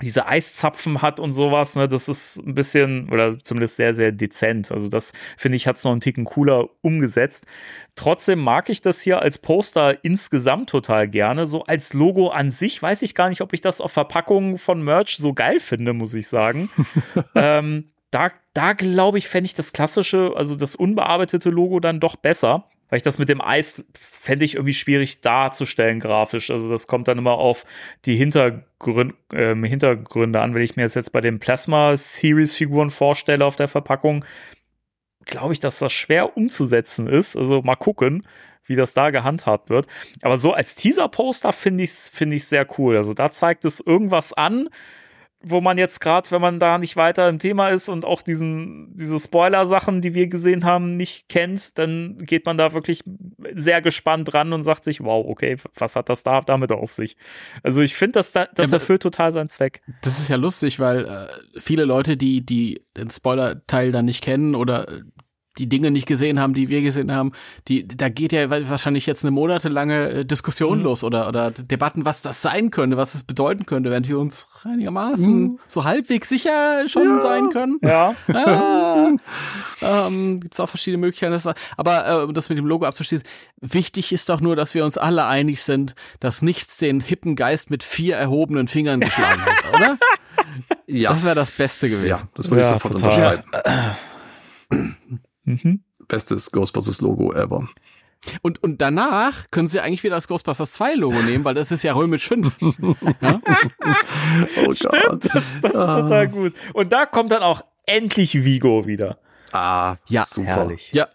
[0.00, 4.70] diese Eiszapfen hat und sowas, ne, das ist ein bisschen, oder zumindest sehr, sehr dezent.
[4.70, 7.46] Also das, finde ich, hat es noch einen Ticken cooler umgesetzt.
[7.96, 11.46] Trotzdem mag ich das hier als Poster insgesamt total gerne.
[11.46, 14.82] So als Logo an sich weiß ich gar nicht, ob ich das auf Verpackungen von
[14.82, 16.70] Merch so geil finde, muss ich sagen.
[17.34, 22.16] ähm, da, da glaube ich, fände ich das klassische, also das unbearbeitete Logo dann doch
[22.16, 22.68] besser.
[22.88, 26.50] Weil ich das mit dem Eis fände ich irgendwie schwierig darzustellen grafisch.
[26.50, 27.64] Also das kommt dann immer auf
[28.06, 30.54] die Hintergrün äh, Hintergründe an.
[30.54, 34.24] Wenn ich mir das jetzt bei den Plasma-Series-Figuren vorstelle auf der Verpackung,
[35.26, 37.36] glaube ich, dass das schwer umzusetzen ist.
[37.36, 38.26] Also mal gucken,
[38.64, 39.86] wie das da gehandhabt wird.
[40.22, 42.96] Aber so als Teaser-Poster finde ich es find sehr cool.
[42.96, 44.70] Also da zeigt es irgendwas an,
[45.40, 48.94] wo man jetzt gerade, wenn man da nicht weiter im Thema ist und auch diesen,
[48.96, 53.02] diese Spoiler-Sachen, die wir gesehen haben, nicht kennt, dann geht man da wirklich
[53.54, 57.16] sehr gespannt dran und sagt sich, wow, okay, was hat das da damit auf sich?
[57.62, 59.80] Also ich finde, das, da, das Ja, erfüllt total seinen Zweck.
[60.02, 64.56] Das ist ja lustig, weil äh, viele Leute, die, die den Spoiler-Teil dann nicht kennen
[64.56, 65.02] oder äh,
[65.58, 67.32] die Dinge nicht gesehen haben, die wir gesehen haben,
[67.68, 72.22] die, da geht ja wahrscheinlich jetzt eine monatelange äh, Diskussion los oder, oder Debatten, was
[72.22, 77.20] das sein könnte, was es bedeuten könnte, während wir uns einigermaßen so halbwegs sicher schon
[77.20, 77.78] sein können.
[77.82, 78.14] Ja.
[78.32, 79.08] Ah,
[79.82, 81.32] ähm, Gibt es auch verschiedene Möglichkeiten.
[81.32, 81.46] Das,
[81.76, 83.26] aber äh, um das mit dem Logo abzuschließen,
[83.60, 87.70] wichtig ist doch nur, dass wir uns alle einig sind, dass nichts den hippen Geist
[87.70, 89.98] mit vier erhobenen Fingern geschlagen hat, oder?
[90.86, 92.28] Ja, Das wäre das Beste ja gewesen.
[92.34, 93.44] das würde ich Ja, sofort total.
[94.70, 95.18] unterschreiben.
[95.48, 95.80] Mhm.
[96.08, 97.68] Bestes Ghostbusters-Logo ever.
[98.42, 101.84] Und, und danach können sie eigentlich wieder das Ghostbusters 2 Logo nehmen, weil das ist
[101.84, 102.58] ja römisch 5.
[103.20, 103.40] ja?
[104.66, 105.24] Oh Gott.
[105.24, 106.54] Das, das ist total gut.
[106.74, 109.18] Und da kommt dann auch endlich Vigo wieder.
[109.52, 110.46] Ah, Ja, super.
[110.48, 110.90] Herrlich.
[110.92, 111.06] ja.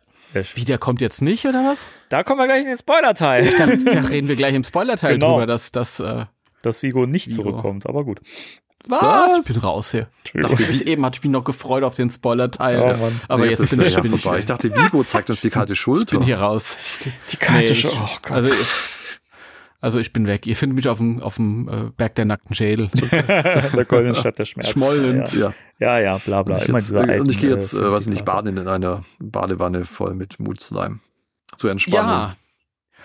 [0.55, 1.87] Wie, der kommt jetzt nicht, oder was?
[2.09, 5.33] Da kommen wir gleich in den Spoiler-Teil, Da, da reden wir gleich im Spoiler-Teil Genau.
[5.33, 6.25] drüber, dass das, äh,
[6.63, 7.43] dass Vigo nicht Vigo.
[7.43, 8.19] zurückkommt, aber gut.
[8.87, 9.47] Was?
[9.47, 10.07] Ich bin raus hier.
[10.19, 10.67] Entschuldigung.
[10.67, 12.79] Bis eben hatte ich mich noch gefreut auf den Spoiler-Teil.
[12.99, 14.39] Oh aber Nee, jetzt, ist bin ich, ja bin ich, vorbei.
[14.39, 16.17] Ich dachte, Vigo zeigt uns die kalte Schulter.
[16.17, 16.77] bin hier raus.
[17.31, 18.31] Die kalte Nee, ich- Oh Gott.
[18.31, 18.67] Also, ich,
[19.81, 20.47] also ich bin weg.
[20.47, 22.89] Ihr findet mich auf dem, auf dem äh, Berg der nackten Schädel.
[23.11, 24.71] der goldenen Stadt der Schmerzen.
[24.71, 25.33] Schmollend.
[25.33, 25.97] Ja, ja.
[25.97, 26.55] ja, ja bla bla.
[26.55, 28.25] Und ich, jetzt, und ich gehe jetzt, äh, äh, weiß ich nicht, 50er.
[28.25, 30.99] baden in einer Badewanne voll mit Mutslime.
[31.57, 32.11] Zur Entspannung.
[32.11, 32.35] Ja.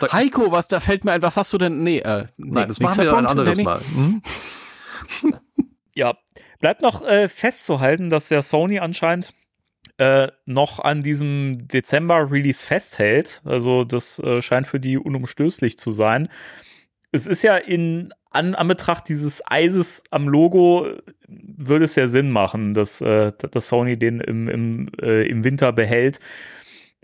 [0.00, 1.82] Da- Heiko, was, da fällt mir ein, was hast du denn?
[1.82, 3.64] Nee, äh, nee, Nein, das machen wir ein anderes Danny?
[3.64, 3.80] Mal.
[3.94, 4.22] Hm?
[5.98, 6.16] Ja,
[6.60, 9.34] bleibt noch äh, festzuhalten, dass der Sony anscheinend
[9.96, 13.42] äh, noch an diesem Dezember-Release festhält.
[13.44, 16.28] Also das äh, scheint für die unumstößlich zu sein.
[17.10, 22.30] Es ist ja in an Anbetracht dieses Eises am Logo äh, würde es ja Sinn
[22.30, 26.20] machen, dass, äh, dass Sony den im, im, äh, im Winter behält.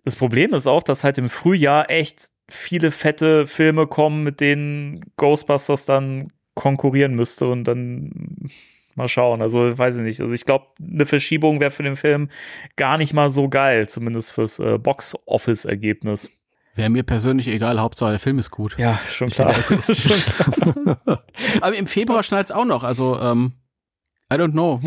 [0.05, 5.01] Das Problem ist auch, dass halt im Frühjahr echt viele fette Filme kommen, mit denen
[5.16, 8.49] Ghostbusters dann konkurrieren müsste und dann
[8.97, 9.42] mal schauen.
[9.42, 10.20] Also weiß ich nicht.
[10.20, 12.28] Also ich glaube, eine Verschiebung wäre für den Film
[12.76, 16.30] gar nicht mal so geil, zumindest fürs äh, Box-Office-Ergebnis.
[16.76, 18.76] Wäre mir persönlich egal, Hauptsache der Film ist gut.
[18.78, 19.55] Ja, schon klar.
[21.61, 23.53] Aber im Februar schnallt es auch noch, also ähm,
[24.32, 24.80] I don't know.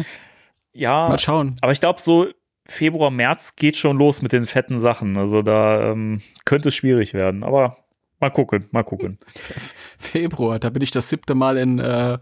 [0.74, 1.56] ja, Mal schauen.
[1.62, 2.28] aber ich glaube, so
[2.66, 5.18] Februar, März geht schon los mit den fetten Sachen.
[5.18, 7.44] Also da ähm, könnte es schwierig werden.
[7.44, 7.78] Aber
[8.20, 9.20] mal gucken, mal gucken.
[9.98, 12.18] Februar, da bin ich das siebte Mal in, äh,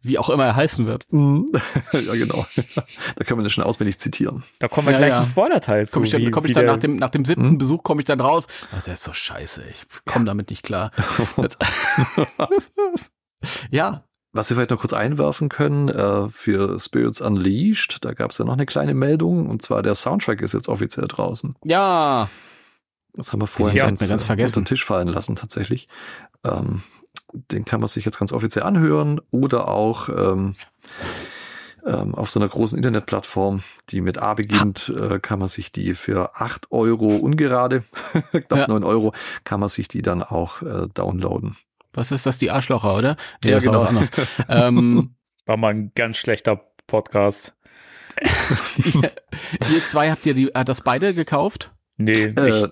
[0.00, 1.12] wie auch immer er heißen wird.
[1.12, 1.50] Mhm.
[1.92, 2.46] ja, genau.
[3.16, 4.44] da können wir das schon auswendig zitieren.
[4.60, 5.18] Da kommen wir Ja, gleich ja.
[5.18, 5.94] im Spoiler-Teil zu.
[5.94, 8.06] Komm ich dann, wie- komm ich dann nach dem, nach dem siebten Besuch komme ich
[8.06, 8.46] dann raus.
[8.72, 10.90] Also, der ist so scheiße, ich komme damit nicht klar.
[13.70, 18.38] Ja, Was wir vielleicht noch kurz einwerfen können, äh, für Spirits Unleashed, da gab es
[18.38, 21.56] ja noch eine kleine Meldung, und zwar der Soundtrack ist jetzt offiziell draußen.
[21.64, 22.28] ja.
[23.14, 24.58] Das haben wir vorher hat ganz, mir ganz äh, vergessen.
[24.60, 25.88] unter den Tisch fallen lassen, tatsächlich.
[26.44, 26.82] Ähm,
[27.32, 30.56] den kann man sich jetzt ganz offiziell anhören oder auch ähm,
[31.86, 35.94] ähm, auf so einer großen Internetplattform, die mit A beginnt, äh, kann man sich die
[35.94, 37.84] für 8 Euro ungerade,
[38.32, 38.68] knapp Ja.
[38.68, 39.12] 9 Euro,
[39.44, 41.56] kann man sich die dann auch äh, downloaden.
[41.92, 43.16] Was ist das, die Arschlocher, oder?
[43.44, 43.82] Nee, Ja, das war genau.
[43.84, 44.10] was anderes.
[44.48, 45.14] ähm,
[45.46, 47.54] War mal ein ganz schlechter Podcast.
[48.84, 49.10] ihr,
[49.72, 51.72] ihr zwei habt ihr die, hat das beide gekauft?
[51.98, 52.62] Nee, Äh, ich,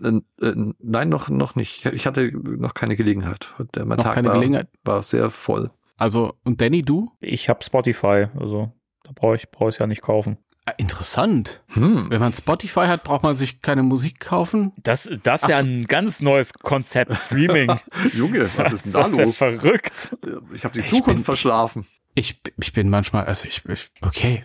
[0.43, 1.85] äh, nein, noch, noch nicht.
[1.87, 3.55] Ich hatte noch keine Gelegenheit.
[3.74, 4.68] Der, mein Noch Tag keine war, Gelegenheit?
[4.85, 5.70] war sehr voll.
[5.97, 7.11] Also, und Danny, du?
[7.20, 8.27] ich habe Spotify.
[8.39, 8.72] Also
[9.03, 10.39] da brauche ich brauche ich ja nicht kaufen.
[10.68, 11.62] Ah, interessant.
[11.74, 12.07] Hm.
[12.11, 14.72] Wenn man Spotify hat, braucht man sich keine Musik kaufen.
[14.83, 17.72] Das, das ist Ach ja ein ganz neues Konzept, Streaming.
[18.14, 19.37] Junge, was ist denn da das ist ja los?
[19.37, 20.16] verrückt.
[20.55, 21.87] Ich habe die Ich Zukunft bin- verschlafen.
[22.16, 24.45] Ich, ich bin manchmal, also ich, ich okay.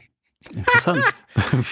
[0.55, 1.03] Interessant.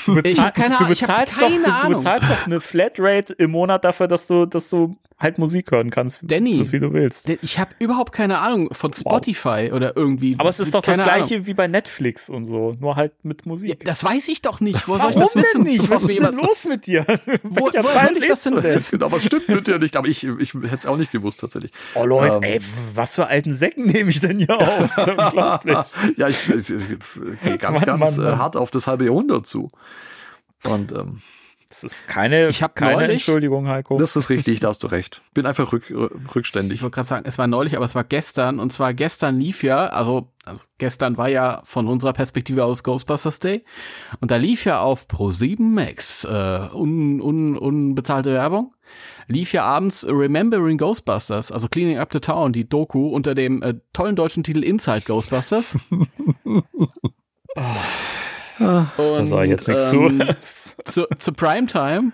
[0.06, 2.62] Du, Ich bezahl- hab keine du ich bezahlst keine doch, du, du bezahlst doch eine
[2.62, 6.56] Flatrate im Monat dafür, dass du, dass du halt Musik hören kannst, Danny.
[6.56, 7.28] so viel du willst.
[7.30, 10.36] Ich habe überhaupt keine Ahnung von Spotify oder irgendwie.
[10.38, 11.48] Aber es ist doch das keine gleiche Ahnung.
[11.48, 13.84] wie bei Netflix und so, nur halt mit Ja, Musik.
[13.84, 14.88] das weiß ich doch nicht.
[14.88, 15.66] Wo soll ich das wissen?
[15.66, 15.90] denn nicht?
[15.90, 17.06] Was Was ist denn los mit dir?
[17.44, 19.00] Wo, Zeit soll ich das denn wissen?
[19.00, 19.98] Genau, was stimmt mit dir nicht?
[19.98, 21.72] Aber ich, ich hätte es auch nicht gewusst, tatsächlich.
[21.96, 22.44] Oh Leute, Ähm.
[22.44, 22.62] ey,
[22.94, 24.90] was für alten Säcken nehme ich denn hier auf?
[24.96, 25.78] Das ist ja unglaublich.
[26.16, 28.40] ja, ich, ich, ich gehe ganz, Mann, ganz Mann, äh, Mann.
[28.40, 29.70] hart auf das halbe Jahrhundert zu.
[30.66, 31.22] Und ähm,
[31.70, 33.98] Das ist keine, Ich hab keine neulich- Entschuldigung, Heiko.
[34.00, 35.22] das ist richtig, da hast du recht.
[35.36, 35.94] Bin einfach rück,
[36.34, 36.78] rückständig.
[36.78, 38.60] Ich wollte gerade sagen, es war neulich, aber es war gestern.
[38.60, 43.38] Und zwar gestern lief ja, also, also gestern war ja von unserer Perspektive aus Ghostbusters
[43.40, 43.64] Day.
[44.20, 46.30] Und da lief ja auf Pro7 Max, äh,
[46.74, 48.74] un, un, unbezahlte Werbung,
[49.28, 53.76] lief ja abends Remembering Ghostbusters, also Cleaning Up the Town, die Doku unter dem äh,
[53.94, 55.78] tollen deutschen Titel Inside Ghostbusters.
[58.60, 60.76] da sage ich jetzt nichts ähm, zu.
[60.86, 62.12] zu, zu Primetime.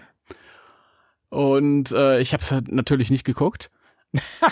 [1.30, 3.70] Und äh, ich habe es natürlich nicht geguckt.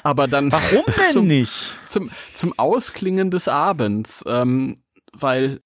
[0.04, 1.78] Aber dann Warum denn zum, nicht?
[1.86, 4.78] zum, zum Ausklingen des Abends, ähm,
[5.14, 5.62] weil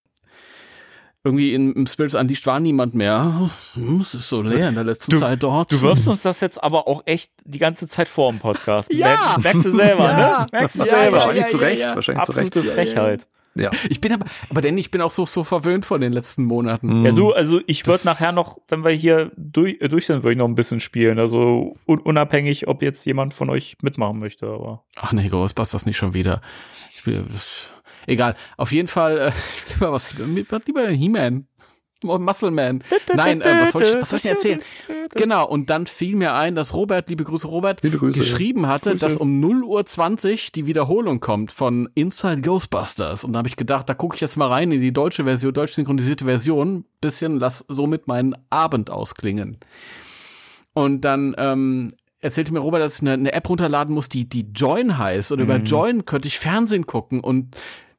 [1.24, 3.50] irgendwie in, im Spirits Unleashed war niemand mehr.
[3.74, 5.72] Hm, Es ist so leer in der letzten Du- Zeit dort.
[5.74, 8.94] Du wirfst uns das jetzt aber auch echt die ganze Zeit vor dem Podcast.
[8.94, 9.08] Ja.
[9.08, 10.40] Merkst, merkst du selber, Ja.
[10.42, 10.48] ne?
[10.54, 11.06] Merkst du Ja, selber.
[11.06, 11.80] ja, wahrscheinlich ja, zu Recht.
[11.82, 11.96] ja.
[11.96, 12.48] Wahrscheinlich zu Recht.
[12.58, 13.28] Absolute Frechheit.
[13.60, 13.72] Ja.
[13.90, 17.06] Ich bin aber, aber denn ich bin auch so, so verwöhnt von den letzten Monaten.
[17.06, 20.24] Ja, du, also ich Das- würde nachher noch, wenn wir hier durch, äh, durch sind,
[20.24, 21.20] würde ich noch ein bisschen spielen.
[21.20, 24.84] Also un unabhängig, ob jetzt jemand von euch mitmachen möchte, aber.
[24.96, 26.42] Ach nee, Ghostbusters nicht schon wieder.
[26.96, 27.26] Ich will,
[28.08, 28.36] egal.
[28.58, 29.32] Auf jeden Fall, äh,
[29.74, 30.16] lieber was,
[30.66, 31.48] lieber He-Man.
[32.04, 32.84] Oh, Muscle Man.
[33.16, 34.62] Nein, äh, was wollte ich, was soll ich denn erzählen?
[35.16, 38.20] Genau, und dann fiel mir ein, dass Robert, liebe Grüße Robert, Liebe Grüße.
[38.20, 39.06] geschrieben hatte, Grüße.
[39.06, 43.24] dass um 0 Uhr 20 die Wiederholung kommt von Inside Ghostbusters.
[43.24, 45.54] Und da habe ich gedacht, da gucke ich jetzt mal rein in die deutsche Version,
[45.54, 49.58] deutsch synchronisierte Version, bisschen lass somit meinen Abend ausklingen.
[50.74, 54.48] Und dann ähm, erzählte mir Robert, dass ich eine, eine App runterladen muss, die, die
[54.54, 55.32] Join heißt.
[55.32, 57.22] Und über Join könnte ich Fernsehen gucken.
[57.22, 57.56] Und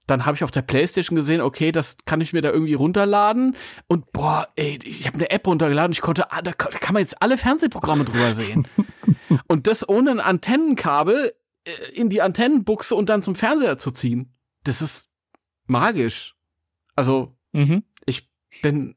[0.08, 3.54] dann habe ich auf der Playstation gesehen, okay, das kann ich mir da irgendwie runterladen.
[3.86, 5.92] Und boah, ey, ich habe eine App runtergeladen.
[5.92, 8.66] Ich konnte, ah, da kann man jetzt alle Fernsehprogramme drüber sehen.
[9.46, 11.32] und das ohne ein Antennenkabel
[11.64, 14.34] äh, in die Antennenbuchse und dann zum Fernseher zu ziehen.
[14.64, 15.08] Das ist
[15.66, 16.34] magisch.
[16.96, 17.82] Also Mhm.
[18.04, 18.28] ich
[18.62, 18.94] bin,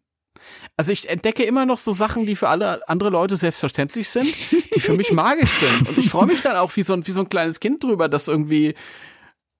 [0.75, 4.33] also ich entdecke immer noch so Sachen, die für alle andere Leute selbstverständlich sind,
[4.75, 5.89] die für mich magisch sind.
[5.89, 8.09] Und ich freue mich dann auch wie so, ein, wie so ein kleines Kind drüber,
[8.09, 8.75] dass irgendwie,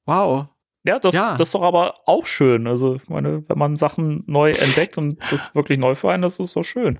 [0.05, 0.47] wow.
[0.83, 1.37] Ja, das, Ja.
[1.37, 2.65] das ist doch aber auch schön.
[2.67, 6.39] Also, ich meine, wenn man Sachen neu entdeckt und das wirklich neu für einen, das
[6.39, 6.99] ist doch schön.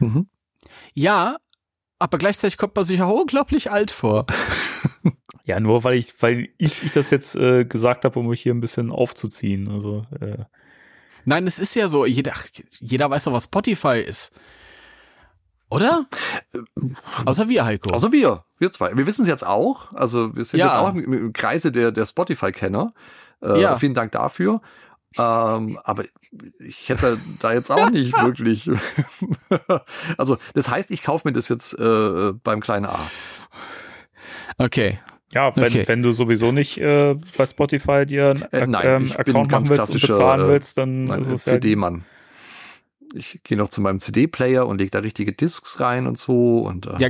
[0.00, 0.28] Mhm.
[0.94, 1.36] Ja,
[1.98, 4.26] aber gleichzeitig kommt man sich auch unglaublich alt vor.
[5.44, 8.54] Ja, nur weil ich, weil ich, ich das jetzt äh, gesagt habe, um mich hier
[8.54, 9.68] ein bisschen aufzuziehen.
[9.68, 10.44] Also, äh,
[11.24, 12.32] Nein, es ist ja so, jeder,
[12.78, 14.30] jeder weiß doch, was Spotify ist.
[15.72, 16.06] Oder?
[17.24, 17.90] Außer wir, Heiko.
[17.94, 18.96] Außer wir, wir zwei.
[18.96, 19.88] Wir wissen es jetzt auch.
[19.94, 20.66] Also wir sind Ja.
[20.66, 22.92] jetzt auch im, im Kreise der, der Spotify-Kenner.
[23.42, 23.76] Äh, Ja.
[23.76, 24.60] Vielen Dank dafür.
[25.18, 26.04] Ähm, aber
[26.58, 28.70] ich hätte da jetzt auch nicht wirklich.
[30.16, 32.98] also das heißt, ich kaufe mir das jetzt äh, beim kleinen A.
[34.58, 35.00] okay.
[35.34, 35.84] ja, wenn, Okay.
[35.86, 39.92] wenn du sowieso nicht äh, bei Spotify dir einen Äh, nein, ähm, Account machen willst
[39.94, 42.04] und bezahlen äh, willst, dann Nein, ist es ja CD-Mann.
[43.14, 46.58] Ich gehe noch zu meinem CD-Player und lege da richtige Discs rein und so.
[46.60, 47.08] Und, äh, Ja,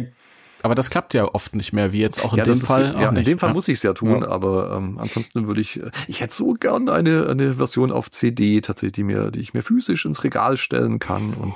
[0.64, 2.90] aber das klappt ja oft nicht mehr, wie jetzt auch in ja, dem das Fall.
[2.90, 3.54] Ist, auch ja, in nicht, dem Fall ja.
[3.54, 4.28] muss ich es ja tun, Ja.
[4.28, 8.60] aber ähm, ansonsten würde ich, äh, ich hätte so gern eine, eine Version auf CD
[8.60, 11.34] tatsächlich, die mir, die ich mir physisch ins Regal stellen kann.
[11.34, 11.54] Und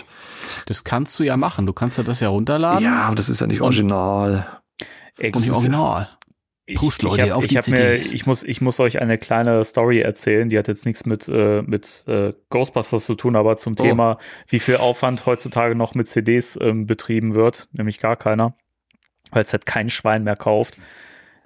[0.67, 1.67] Das kannst du ja machen.
[1.67, 2.85] Du kannst ja das ja runterladen.
[2.85, 4.47] ja, aber das ist ja nicht original.
[5.19, 6.09] Ey, das ist- Original.
[6.69, 9.01] Ich, Prost, ich Leute, hab, auf ich die hab mir, ich muss, ich muss euch
[9.01, 10.49] eine kleine Story erzählen.
[10.49, 13.83] Die hat jetzt nichts mit äh, mit äh, Ghostbusters zu tun, aber zum Oh.
[13.83, 18.55] Thema, wie viel Aufwand heutzutage noch mit CDs ähm, betrieben wird, nämlich gar keiner,
[19.31, 20.77] weil es halt kein Schwein mehr kauft.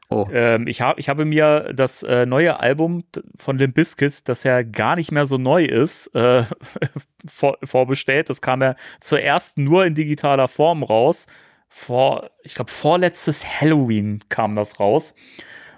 [0.08, 3.04] Oh, Ähm, ich habe, ich habe mir das äh, neue Album
[3.36, 6.44] von Limp Bizkit, das ja gar nicht mehr so neu ist, äh,
[7.28, 8.28] vor, vorbestellt.
[8.28, 11.26] Das kam ja zuerst nur in digitaler Form raus.
[11.70, 15.14] Vor, ich glaube, vorletztes Halloween kam das raus.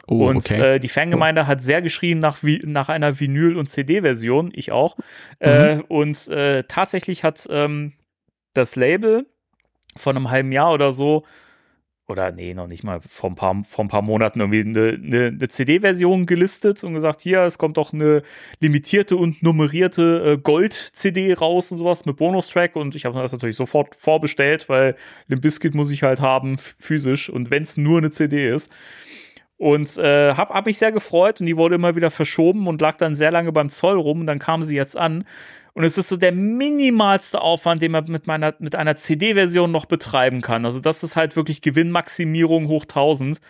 [0.09, 0.75] Oh, und okay.
[0.75, 4.97] äh, die Fangemeinde hat sehr geschrien nach, nach einer Vinyl- und CD-Version, ich auch.
[5.39, 7.93] Äh, und äh, tatsächlich hat ähm,
[8.55, 9.27] das Label
[9.97, 11.25] von einem halben Jahr oder so,
[12.09, 15.27] oder nee, noch nicht mal, vor ein paar, vor ein paar Monaten irgendwie eine, eine,
[15.29, 18.23] eine CD-Version gelistet und gesagt, hier, es kommt doch eine
[18.61, 23.57] limitierte und nummerierte äh, Gold-CD raus und sowas mit Bonustrack und ich habe das natürlich
[23.57, 24.97] sofort vorbestellt, weil
[25.29, 28.71] Limp Bizkit muss ich halt haben, physisch und wenn es nur eine CD ist.
[29.57, 32.97] Und äh, hab, hab mich sehr gefreut und die wurde immer wieder verschoben und lag
[32.97, 35.25] dann sehr lange beim Zoll rum und dann kam sie jetzt an.
[35.75, 39.87] Und es ist so der minimalste Aufwand, den man mit meiner, mit einer CD-Version noch
[39.87, 40.67] betreiben kann.
[40.67, 43.41] Also das ist halt wirklich Gewinnmaximierung hoch 1000.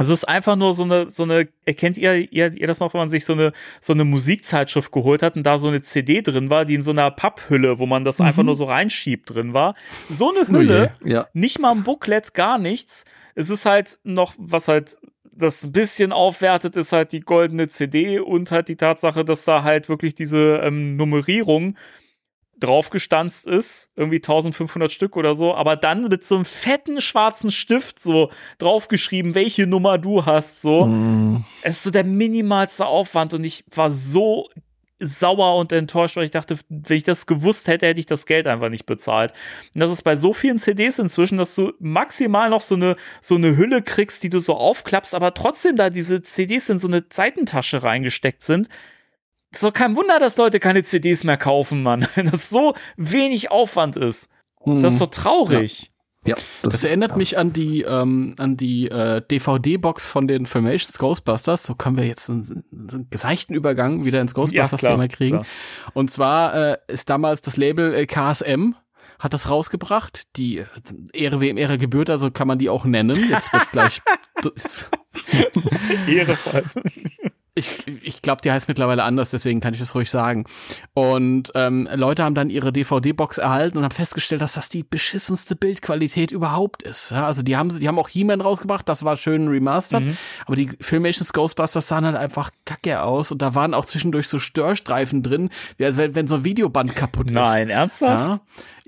[0.00, 3.00] Es ist einfach nur so eine, so eine, erkennt ihr, ihr, ihr das noch, wenn
[3.00, 6.50] man sich so eine, so eine Musikzeitschrift geholt hat und da so eine CD drin
[6.50, 9.74] war, die in so einer Papphülle, wo man das einfach nur so reinschiebt drin war.
[10.08, 11.26] So eine Hülle, ja.
[11.32, 13.04] nicht mal ein Booklet, gar nichts.
[13.34, 14.98] Es ist halt noch, was halt
[15.38, 19.62] das ein bisschen aufwertet, ist halt die goldene CD und halt die Tatsache, dass da
[19.62, 21.76] halt wirklich diese ähm, Nummerierung
[22.60, 28.00] draufgestanzt ist, irgendwie 1500 Stück oder so, aber dann mit so einem fetten schwarzen Stift
[28.00, 30.86] so draufgeschrieben, welche Nummer du hast, so.
[30.86, 34.48] Mm, Es ist so der minimalste Aufwand und ich war so
[34.98, 38.46] sauer und enttäuscht, weil ich dachte, wenn ich das gewusst hätte, hätte ich das Geld
[38.46, 39.32] einfach nicht bezahlt.
[39.74, 43.36] Und das ist bei so vielen CDs inzwischen, dass du maximal noch so eine, so
[43.36, 47.04] eine Hülle kriegst, die du so aufklappst, aber trotzdem da diese CDs in so eine
[47.10, 48.68] Seitentasche reingesteckt sind.
[49.52, 52.06] Ist doch kein Wunder, dass Leute keine CDs mehr kaufen, Mann.
[52.14, 54.30] Wenn das so wenig Aufwand ist.
[54.64, 55.82] Das ist doch traurig.
[55.82, 55.88] Ja,
[56.62, 61.64] Das, erinnert mich an die ähm, an die äh, DVD-Box von den Filmations Ghostbusters.
[61.64, 65.36] So können wir jetzt einen, einen geseichten Übergang wieder ins Ghostbusters-Thema klar, kriegen.
[65.38, 65.46] klar.
[65.94, 68.74] Und zwar äh, ist damals das Label äh, KSM
[69.18, 70.36] hat das rausgebracht.
[70.36, 70.66] Die äh,
[71.12, 73.28] Ehre wem Ehre gebührt, also kann man die auch nennen.
[73.28, 74.00] Jetzt wird's gleich.
[76.06, 76.70] Ehre vor allem.
[77.58, 80.44] Ich ich glaube, die heißt mittlerweile anders, deswegen kann ich das ruhig sagen.
[80.94, 85.56] Und ähm, Leute haben dann ihre DVD-Box erhalten und haben festgestellt, dass das die beschissenste
[85.56, 87.10] Bildqualität überhaupt ist.
[87.10, 90.16] Ja, also die haben die haben auch He-Man rausgebracht, das war schön remastered,
[90.46, 94.38] aber die Filmations Ghostbusters sahen halt einfach kacke aus und da waren auch zwischendurch so
[94.38, 97.34] Störstreifen drin, wie wenn, wenn so ein Videoband kaputt ist.
[97.34, 98.40] Nein, ernsthaft?
[98.40, 98.40] Ja,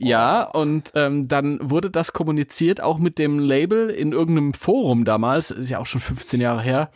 [0.09, 5.51] ja und ähm, dann wurde das kommuniziert auch mit dem Label in irgendeinem Forum damals,
[5.51, 6.91] ist ja auch schon 15 Jahre her.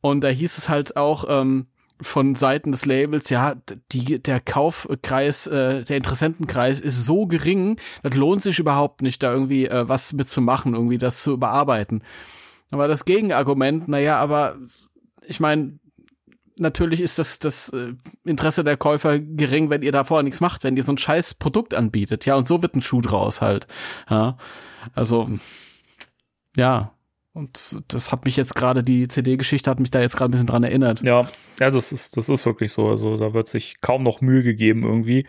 [0.00, 1.66] Und da hieß es halt auch ähm,
[2.00, 3.54] von Seiten des Labels, ja,
[3.92, 9.32] die, der Kaufkreis, äh, der Interessentenkreis ist so gering, das lohnt sich überhaupt nicht, da
[9.32, 12.02] irgendwie äh, was mitzumachen, irgendwie das zu überarbeiten.
[12.70, 14.56] Aber das Gegenargument, naja, aber
[15.26, 15.78] ich meine,
[16.56, 17.94] natürlich ist das, das äh,
[18.24, 21.34] Interesse der Käufer gering, wenn ihr da vorher nichts macht, wenn ihr so ein scheiß
[21.34, 23.66] Produkt anbietet, ja, und so wird ein Schuh draus halt.
[24.08, 24.36] Ja.
[24.94, 25.28] Also,
[26.56, 26.92] ja.
[27.32, 30.46] Und das hat mich jetzt gerade, die CD-Geschichte hat mich da jetzt gerade ein bisschen
[30.46, 31.02] dran erinnert.
[31.02, 31.28] Ja,
[31.58, 32.88] ja, das ist, das ist wirklich so.
[32.88, 35.26] Also da wird sich kaum noch Mühe gegeben irgendwie.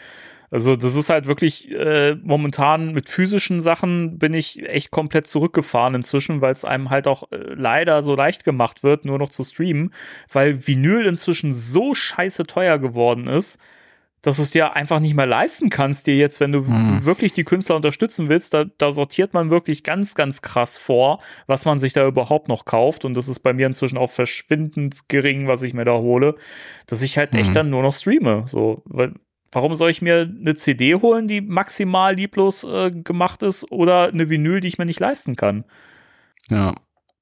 [0.52, 5.96] Also das ist halt wirklich äh, momentan mit physischen Sachen bin ich echt komplett zurückgefahren
[5.96, 9.44] inzwischen, weil es einem halt auch äh, leider so leicht gemacht wird, nur noch zu
[9.44, 9.92] streamen,
[10.32, 13.60] weil Vinyl inzwischen so scheiße teuer geworden ist,
[14.22, 17.06] dass du es dir einfach nicht mehr leisten kannst, dir jetzt, wenn du Hm.
[17.06, 21.66] wirklich die Künstler unterstützen willst, da, da sortiert man wirklich ganz, ganz krass vor, was
[21.66, 23.06] man sich da überhaupt noch kauft.
[23.06, 26.36] Und das ist bei mir inzwischen auch verschwindend gering, was ich mir da hole,
[26.88, 27.54] dass ich halt echt Mhm.
[27.54, 28.46] dann nur noch streame.
[28.48, 29.14] So, weil,
[29.56, 34.30] warum soll ich mir eine CD holen, die maximal lieblos äh, gemacht ist, oder eine
[34.30, 35.64] Vinyl, die ich mir nicht leisten kann?
[36.50, 36.76] Ja,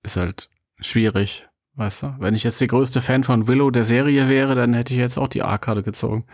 [0.03, 0.49] ist halt
[0.81, 2.15] schwierig, weißt du?
[2.19, 5.17] Wenn ich jetzt der größte Fan von Willow der Serie wäre, dann hätte ich jetzt
[5.17, 6.25] auch die A-Karte gezogen.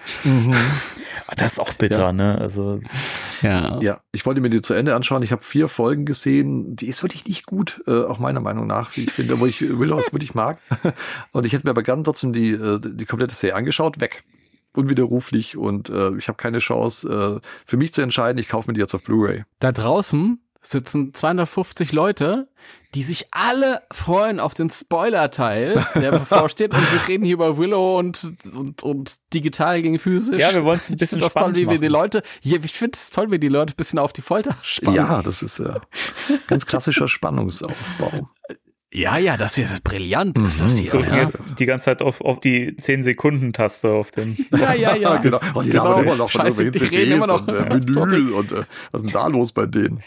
[1.28, 2.14] Ah, Das ist auch bitter, Ja.
[2.14, 2.38] ne?
[2.40, 2.80] Also,
[3.42, 3.80] Ja.
[3.82, 5.22] Ja, ich wollte mir die zu Ende anschauen.
[5.24, 6.76] Ich habe vier Folgen gesehen.
[6.76, 9.62] Die ist wirklich nicht gut, äh, auch meiner Meinung nach, wie ich finde, wo ich
[9.62, 10.58] Willows wirklich mag.
[11.32, 14.00] Und ich hätte mir aber gern trotzdem die, äh, die komplette Serie angeschaut.
[14.02, 14.24] Weg.
[14.76, 18.40] Unwiderruflich und äh, ich habe keine Chance, äh, für mich zu entscheiden.
[18.40, 19.44] Ich kaufe mir die jetzt auf Blu-ray.
[19.60, 22.50] Da draußen sitzen 250 Leute,
[22.94, 26.74] die sich alle freuen auf den Spoiler-Teil, der bevorsteht.
[26.74, 30.42] und wir reden hier über Willow und, und, und digital gegen physisch.
[30.42, 31.88] Ja, wir wollen es ein Ich bisschen finde das toll, spannend wie wir die.
[31.88, 34.96] Leute, ich finde es toll, wie die Leute ein bisschen auf die Folter spannen.
[34.98, 35.80] Ja, das ist äh,
[36.48, 38.30] ganz klassischer Spannungsaufbau.
[38.92, 40.90] Ja, ja, das ist brillant, ist das hier.
[40.90, 44.36] drücken Ja, jetzt die ganze Zeit auf, auf die 10-Sekunden-Taste auf den.
[44.52, 44.96] ja, ja.
[44.96, 45.18] ja.
[45.18, 45.38] genau.
[45.54, 47.48] Und die auch- immer noch von Scheiße, die reden immer noch.
[47.48, 50.02] Und äh, Vinyl und äh, was ist denn da los bei denen?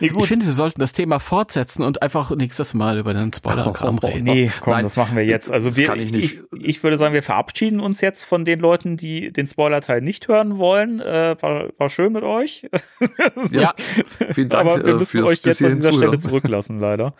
[0.00, 3.94] Nee, Ich finde, wir sollten das Thema fortsetzen und einfach nächstes Mal über den Spoiler-Kram
[4.02, 4.24] Oh, oh, oh, reden.
[4.24, 5.50] Nee, komm, Nein, das machen wir jetzt.
[5.50, 6.38] Also das wir, kann ich nicht.
[6.52, 10.28] Ich, ich würde sagen, wir verabschieden uns jetzt von den Leuten, die den Spoiler-Teil nicht
[10.28, 11.00] hören wollen.
[11.00, 12.68] Äh, war, war schön mit euch.
[13.50, 13.72] Ja,
[14.34, 17.14] Vielen Dank Aber wir äh, müssen euch jetzt an dieser Stelle zurücklassen, leider.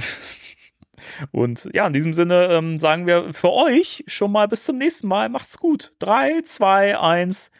[1.32, 5.08] Und ja, in diesem Sinne ähm, sagen wir für euch schon mal bis zum nächsten
[5.08, 5.28] Mal.
[5.28, 5.92] Macht's gut.
[5.98, 7.50] Drei, zwei, eins.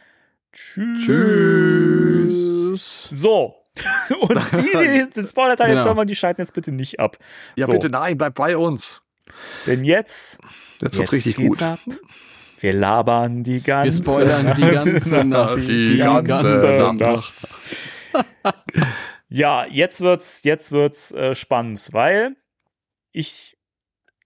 [0.53, 1.07] Tschüss.
[1.07, 3.09] Tschüss.
[3.11, 3.57] So.
[4.21, 5.85] Und die, die den Spoiler-Teil jetzt Genau.
[5.87, 7.17] hören wollen, die schalten jetzt bitte nicht ab.
[7.57, 7.73] Ja, so.
[7.73, 9.01] bitte nein, bleib bei uns.
[9.67, 10.39] Denn jetzt
[10.81, 11.63] Jetzt wird's Jetzt richtig gut.
[11.63, 11.79] ab.
[12.59, 15.57] Wir labern die ganze Wir spoilern die ganze Nacht.
[15.67, 17.49] Die ganze Nacht.
[19.31, 22.37] Ja, jetzt wird's, jetzt wird's äh, spannend, weil
[23.13, 23.57] ich,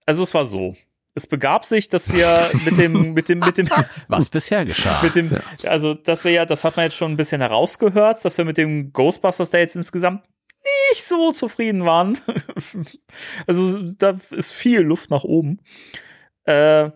[0.06, 0.76] also es war so.
[1.14, 3.68] Es begab sich, dass wir mit dem, mit dem, mit dem,
[4.08, 5.00] Was bisher geschah.
[5.02, 5.30] mit dem,
[5.64, 8.56] also dass wir ja, das hat man jetzt schon ein bisschen herausgehört, dass wir mit
[8.56, 10.24] dem Ghostbusters da jetzt insgesamt
[10.90, 12.18] nicht so zufrieden waren.
[13.46, 15.60] also da ist viel Luft nach oben.
[16.44, 16.90] Äh,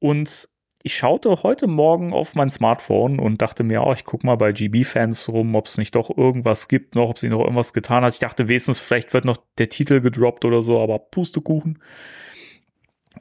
[0.00, 0.48] und
[0.82, 4.52] ich schaute heute Morgen auf mein Smartphone und dachte mir, oh, ich guck mal bei
[4.52, 8.14] GB-Fans rum, ob es nicht doch irgendwas gibt noch, ob sie noch irgendwas getan hat.
[8.14, 11.82] Ich dachte wenigstens, vielleicht wird noch der Titel gedroppt oder so, aber Pustekuchen.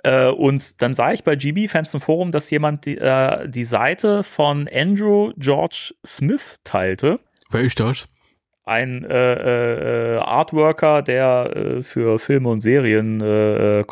[0.04, 4.24] Äh, und dann sah ich bei GB-Fans im Forum, dass jemand die, äh, die Seite
[4.24, 7.20] von Andrew George Smith teilte
[7.50, 8.08] Wer ist das?
[8.70, 13.84] ein äh, äh, Artworker, der äh, für Filme und Serien äh,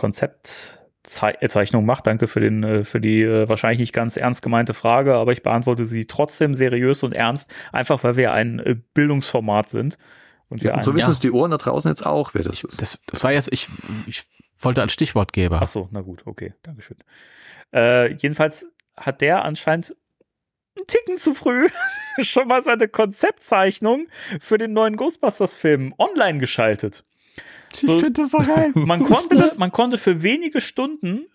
[1.08, 2.08] äh, Konzeptzeichnung macht.
[2.08, 5.44] Danke für den äh, für die äh, wahrscheinlich nicht ganz ernst gemeinte Frage, aber ich
[5.44, 9.98] beantworte sie trotzdem seriös und ernst, einfach weil wir ein äh, Bildungsformat sind
[10.50, 11.12] und wir Und so wissen ja.
[11.12, 12.82] es die Ohren da draußen jetzt auch, wer das ist.
[12.82, 13.70] Das, das war jetzt, ich,
[14.06, 14.26] ich
[14.60, 15.60] wollte als Stichwortgeber.
[15.62, 16.98] Ach so, na gut, okay, Dankeschön.
[17.74, 18.66] Äh, jedenfalls
[18.96, 19.96] hat der anscheinend
[20.78, 21.68] einen Ticken zu früh
[22.22, 24.08] schon mal seine Konzeptzeichnung
[24.40, 27.04] für den neuen Ghostbusters-Film online geschaltet.
[27.74, 28.72] So- ich finde das so geil.
[28.76, 31.26] Man konnte, man konnte für wenige Stunden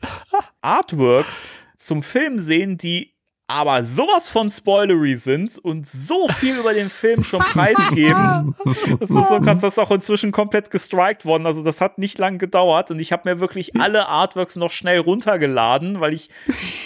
[0.60, 3.11] Artworks zum Film sehen, die
[3.52, 8.54] aber sowas von spoilery sind und so viel über den Film schon preisgeben.
[8.98, 11.46] Das ist so krass, das ist auch inzwischen komplett gestrikt worden.
[11.46, 15.00] Also das hat nicht lang gedauert und ich habe mir wirklich alle Artworks noch schnell
[15.00, 16.30] runtergeladen, weil ich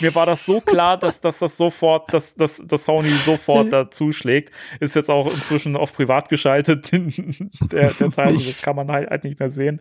[0.00, 3.90] mir war das so klar, dass, dass das sofort, dass, dass, dass Sony sofort da
[3.90, 4.52] zuschlägt.
[4.80, 9.08] Ist jetzt auch inzwischen auf privat geschaltet, der, der Teil, also das kann man halt,
[9.08, 9.80] halt nicht mehr sehen.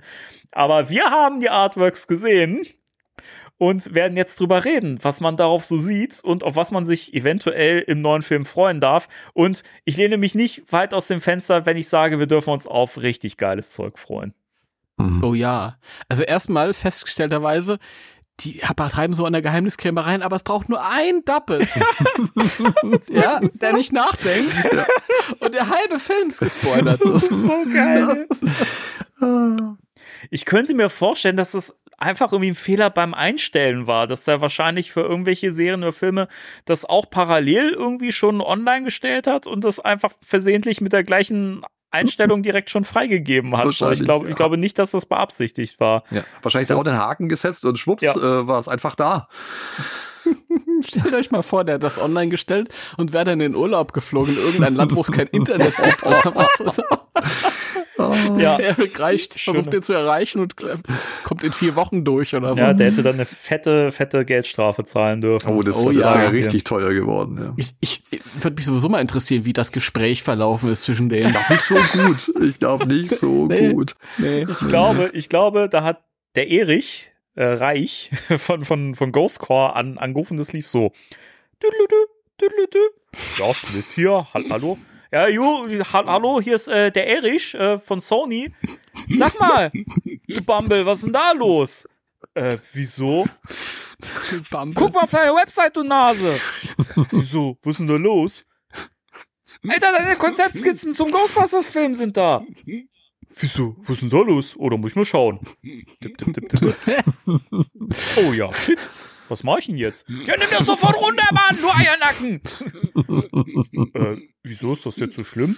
[0.52, 2.66] Aber wir haben die Artworks gesehen
[3.58, 7.14] und werden jetzt drüber reden, was man darauf so sieht und auf was man sich
[7.14, 9.08] eventuell im neuen Film freuen darf.
[9.34, 12.68] Und ich lehne mich nicht weit aus dem Fenster, wenn ich sage, wir dürfen uns
[12.68, 14.34] auf richtig geiles Zeug freuen.
[15.22, 15.78] Oh ja.
[16.08, 17.80] Also erstmal festgestellterweise,
[18.42, 21.76] die treiben so an der Geheimniskrämerei, aber es braucht nur ein Dappes.
[23.10, 24.54] ja, der nicht nachdenkt.
[25.40, 27.02] Und der halbe Film ist gespoilert.
[27.06, 28.28] Das ist so geil.
[30.30, 34.42] Ich könnte mir vorstellen, dass das einfach irgendwie ein Fehler beim Einstellen war, dass er
[34.42, 36.28] wahrscheinlich für irgendwelche Serien oder Filme
[36.66, 41.64] das auch parallel irgendwie schon online gestellt hat und das einfach versehentlich mit der gleichen
[41.92, 43.66] Einstellung direkt schon freigegeben hat.
[43.66, 44.36] Wahrscheinlich, Ich glaube, ja.
[44.36, 46.04] glaube nicht, dass das beabsichtigt war.
[46.12, 46.74] Ja, wahrscheinlich So.
[46.74, 48.14] da auch den Haken gesetzt und schwupps Ja.
[48.16, 49.30] äh, war es einfach da.
[50.86, 53.94] Stellt euch mal vor, der hat das online gestellt und wäre dann in den Urlaub
[53.94, 56.06] geflogen in irgendein Land, wo es kein Internet gibt.
[56.06, 56.82] Oder was?
[58.38, 58.58] Ja.
[58.58, 59.56] Er reicht, Schöne.
[59.56, 60.56] versucht den zu erreichen und
[61.24, 62.60] kommt in vier Wochen durch oder so.
[62.60, 65.48] Ja, der hätte dann eine fette, fette Geldstrafe zahlen dürfen.
[65.50, 66.24] Oh, das, Oh das ist ja.
[66.24, 67.40] ja richtig teuer geworden.
[67.42, 67.54] Ja.
[67.56, 71.34] Ich, ich, ich würde mich sowieso mal interessieren, wie das Gespräch verlaufen ist zwischen denen.
[71.50, 72.34] Nicht so gut.
[72.44, 73.72] Ich glaube nicht so Nee.
[73.72, 73.96] gut.
[74.18, 74.46] Nee.
[74.50, 76.04] Ich glaube, ich glaube, da hat
[76.36, 80.92] der Erich äh, Reich von, von, von Ghostcore an, angerufen, das lief so.
[83.38, 84.78] Ja, Smith hier, hall- hallo.
[85.12, 85.44] Ja, ju,
[85.94, 88.54] ha hallo, hier ist äh, der Erich äh, von Sony.
[89.10, 89.72] Sag mal,
[90.28, 91.88] du Bumble, was ist denn da los?
[92.34, 93.26] Äh, wieso?
[94.76, 96.38] Guck mal auf deine Website, du Nase.
[97.12, 97.58] Wieso?
[97.64, 98.46] Was ist denn da los?
[99.70, 102.44] Alter, deine Konzeptskizzen zum Ghostbusters-Film sind da.
[103.38, 103.76] Wieso?
[103.80, 104.56] Was ist denn da los?
[104.58, 105.40] Oh, da muss ich mal schauen.
[106.02, 106.76] Tipp, tipp, tipp.
[108.18, 108.80] Oh ja, shit.
[109.28, 110.06] Was mach ich denn jetzt?
[110.08, 112.42] Ja, nimm das sofort runter, Mann, du Eiernacken.
[113.94, 115.58] äh, wieso ist das jetzt so schlimm?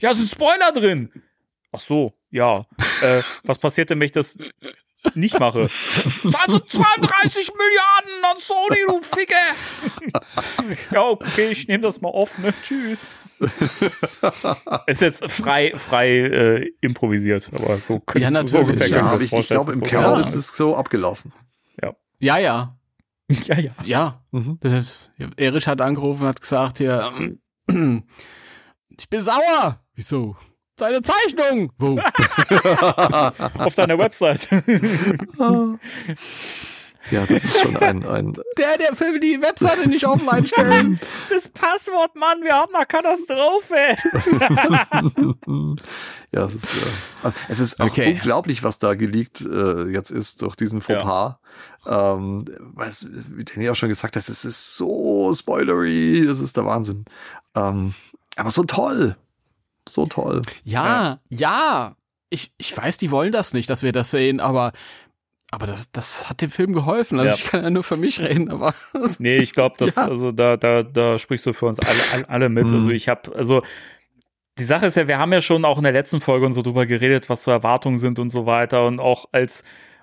[0.00, 1.10] Ja, es sind Spoiler drin.
[1.72, 2.66] Ach so, ja.
[3.02, 4.38] Äh, was passiert denn, wenn ich das
[5.14, 5.68] nicht mache?
[6.44, 9.34] Also 32 Milliarden an Sony, du Ficke.
[10.92, 12.54] ja, okay, ich nehme das mal auf, ne?
[12.62, 13.08] Tschüss.
[14.86, 18.52] Ist jetzt frei, frei äh, improvisiert, aber so könnte Ja, ich- natürlich.
[18.52, 21.32] so ungefähr Ja, ich, ich glaube, im Kern so ist es so abgelaufen.
[22.20, 22.76] Ja, ja.
[23.28, 23.70] Ja, ja.
[23.84, 24.22] Ja.
[24.30, 24.58] Mhm.
[24.60, 27.10] Das ist, Erich hat angerufen und hat gesagt hier,
[27.66, 29.80] ich bin sauer.
[29.94, 30.36] Wieso?
[30.78, 31.70] Seine Zeichnung.
[31.78, 31.98] Wo?
[33.58, 34.48] Auf deiner Website.
[37.10, 41.00] Ja, das ist schon ein, ein Der, der will die Webseite nicht offline stellen.
[41.30, 43.74] Das Passwort, Mann, wir haben eine Katastrophe.
[46.32, 46.76] ja, es ist,
[47.24, 48.14] äh, es ist auch Okay.
[48.14, 51.36] unglaublich, was da geleakt äh, jetzt ist durch diesen Fauxpas.
[51.86, 56.64] Ähm, was, wie Danny auch schon gesagt hat, es ist so spoilery, das ist der
[56.64, 57.04] Wahnsinn.
[57.56, 57.94] Ähm,
[58.36, 59.16] aber so toll.
[59.88, 60.42] So toll.
[60.64, 61.96] Ja, ja.
[62.30, 64.72] Ich, ich weiß, die wollen das nicht, dass wir das sehen, aber,
[65.52, 67.20] aber das, das hat dem Film geholfen.
[67.20, 67.34] Also Ja.
[67.36, 68.74] ich kann ja nur für mich reden, aber
[69.20, 70.08] Nee, ich glaube, dass, Ja.
[70.08, 72.66] also da, da, da sprichst du für uns alle, alle, mit.
[72.68, 72.74] Mhm.
[72.74, 73.62] Also ich habe, also
[74.58, 76.62] die Sache ist ja, wir haben ja schon auch in der letzten Folge und so
[76.62, 78.86] drüber geredet, was so Erwartungen sind und so weiter.
[78.86, 79.62] Und auch als,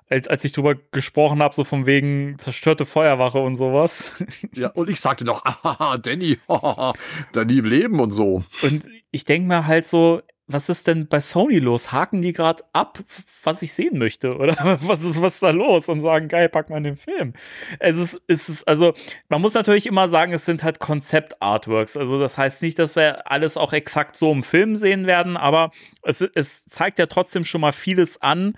[0.10, 4.12] als, als ich drüber gesprochen habe, so von wegen zerstörte Feuerwache und sowas.
[4.56, 6.94] Ja, und ich sagte noch, haha, Danny, haha,
[7.34, 8.44] Danny im Leben und so.
[8.64, 10.22] Und ich denke mir halt so,
[10.52, 11.92] was ist denn bei Sony los?
[11.92, 13.00] Haken die gerade ab,
[13.44, 14.36] was ich sehen möchte?
[14.36, 15.88] Oder was, was ist da los?
[15.88, 17.34] Und sagen, geil, pack mal in den Film.
[17.78, 18.94] Es ist, es ist, also,
[19.30, 21.98] man muss natürlich immer sagen, es sind halt Konzept-Artworks.
[21.98, 25.72] Also, das heißt nicht, dass wir alles auch exakt so im Film sehen werden, aber
[26.02, 28.56] es, es zeigt ja trotzdem schon mal vieles an,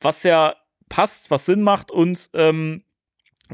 [0.00, 0.56] was ja
[0.88, 2.82] passt, was Sinn macht und ähm,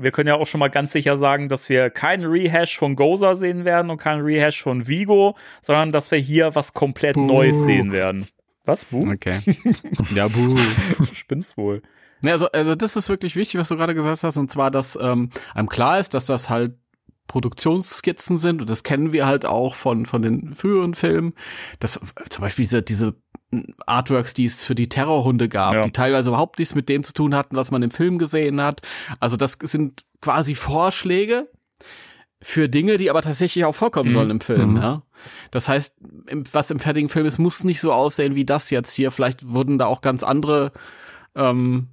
[0.03, 3.37] wir können ja auch schon mal ganz sicher sagen, dass wir keinen Rehash von Goza
[3.37, 7.27] sehen werden und keinen Rehash von Vigo, sondern dass wir hier was komplett Buh.
[7.27, 8.27] Neues sehen werden.
[8.65, 9.11] Was, Bu?
[9.11, 9.41] Okay.
[10.15, 10.57] Ja, buh.
[10.99, 11.83] Du spinnst wohl.
[12.21, 14.99] Ne, also, also das ist wirklich wichtig, was du gerade gesagt hast, und zwar, dass
[15.01, 16.75] ähm, einem klar ist, dass das halt
[17.29, 21.35] Produktionsskizzen sind und das kennen wir halt auch von von den früheren Filmen.
[21.79, 22.01] Das
[22.31, 23.15] zum Beispiel diese diese
[23.87, 25.81] Artworks, die es für die Terrorhunde gab, Ja.
[25.83, 28.83] die teilweise überhaupt nichts mit dem zu tun hatten, was man im Film gesehen hat.
[29.21, 31.49] Also das sind quasi Vorschläge.
[32.41, 34.15] für Dinge, die aber tatsächlich auch vorkommen Mhm.
[34.15, 34.71] sollen im Film.
[34.75, 34.77] Mhm.
[34.77, 35.03] Ja?
[35.51, 35.97] Das heißt,
[36.29, 39.11] im, was im fertigen Film ist, muss nicht so aussehen wie das jetzt hier.
[39.11, 40.71] Vielleicht wurden da auch ganz andere
[41.35, 41.89] ähm,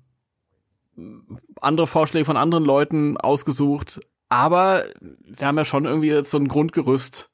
[1.62, 4.00] andere Vorschläge von anderen Leuten ausgesucht.
[4.30, 7.32] Aber wir haben ja schon irgendwie jetzt so ein Grundgerüst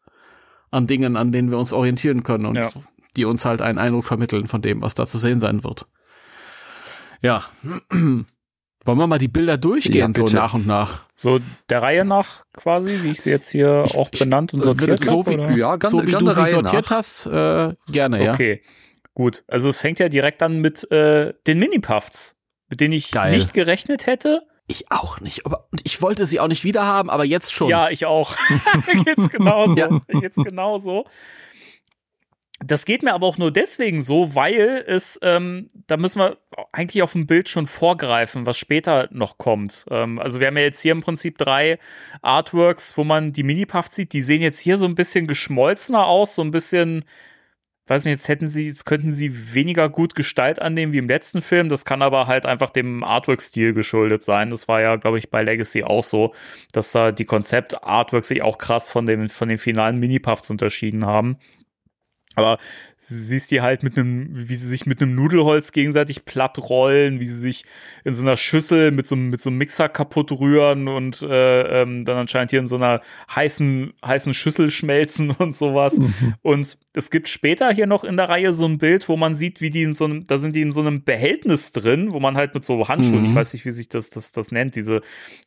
[0.72, 2.70] an Dingen, an denen wir uns orientieren können und Ja.
[3.16, 5.88] Die uns halt einen Eindruck vermitteln von dem, was da zu sehen sein wird.
[7.22, 7.46] Ja.
[8.84, 11.04] Wollen wir mal die Bilder durchgehen, Ja, so nach und nach?
[11.14, 11.40] So
[11.70, 15.30] der Reihe nach quasi, wie ich sie jetzt hier auch benannt und sortiert so habe,
[15.30, 15.52] wie, oder?
[15.56, 16.98] Ja, ganz- so wie du sie Reihe sortiert nach.
[16.98, 18.34] hast, äh, gerne, ja.
[18.34, 18.64] Okay,
[19.14, 19.44] gut.
[19.48, 22.36] Also es fängt ja direkt an mit äh, den Mini-Puffs,
[22.70, 23.36] mit denen ich Geil.
[23.36, 24.42] nicht gerechnet hätte.
[24.66, 27.70] Ich auch nicht, aber und ich wollte sie auch nicht wieder haben, aber jetzt schon.
[27.70, 28.36] Ja, ich auch.
[29.06, 29.76] geht's genauso.
[29.78, 29.90] Ja.
[30.08, 31.06] Geht's genauso.
[32.64, 36.38] Das geht mir aber auch nur deswegen so, weil es, ähm, da müssen wir
[36.72, 39.86] eigentlich auf dem Bild schon vorgreifen, was später noch kommt.
[39.90, 41.80] Ähm, also wir haben ja jetzt hier im Prinzip drei
[42.22, 44.14] Artworks, wo man die Mini-Puffs sieht.
[44.14, 47.04] Die sehen jetzt hier so ein bisschen geschmolzener aus, so ein bisschen,
[47.88, 51.42] weiß nicht, jetzt hätten sie, jetzt könnten sie weniger gut Gestalt annehmen wie im letzten
[51.42, 51.68] Film.
[51.68, 54.52] Das kann aber halt einfach dem Artwork-Stil geschuldet sein.
[54.52, 56.36] Das war ja, glaube ich, bei Legacy auch so,
[56.74, 61.38] dass da die Konzept-Artworks sich auch krass von, dem, von den finalen Mini-Puffs unterschieden haben.
[62.36, 66.58] Aber du siehst die halt mit einem, wie sie sich mit einem Nudelholz gegenseitig platt
[66.70, 67.66] rollen, wie sie sich
[68.06, 71.82] in so einer Schüssel mit so, einem- mit so einem Mixer kaputt rühren und äh,
[71.82, 73.02] ähm, dann anscheinend hier in so einer
[73.36, 76.00] heißen, heißen Schüssel schmelzen und sowas.
[76.44, 79.62] Und es gibt später hier noch in der Reihe so ein Bild, wo man sieht,
[79.62, 82.36] wie die in so einem, da sind die in so einem Behältnis drin, wo man
[82.38, 83.26] halt mit so Handschuhen, Mhm.
[83.30, 85.02] ich weiß nicht, wie sich das, das, das nennt, diese,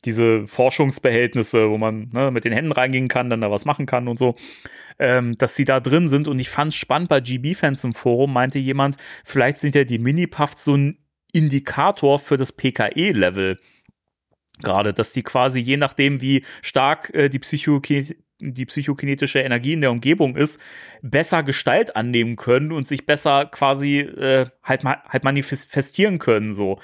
[0.05, 4.09] diese Forschungsbehältnisse, wo man ne, mit den Händen reingehen kann, dann da was machen kann
[4.09, 4.35] und so
[5.01, 6.29] ähm, dass sie da drin sind.
[6.29, 9.99] Und ich fand es spannend, bei GB-Fans im Forum meinte jemand, vielleicht sind ja die
[9.99, 10.99] Mini-Puffs so ein
[11.33, 13.59] Indikator für das PKE-Level.
[14.63, 19.81] Gerade, dass die quasi je nachdem, wie stark äh, die, Psychokin die psychokinetische Energie in
[19.81, 20.61] der Umgebung ist,
[21.03, 26.53] besser Gestalt annehmen können und sich besser quasi äh, halt, ma halt manifestieren können.
[26.53, 26.79] So.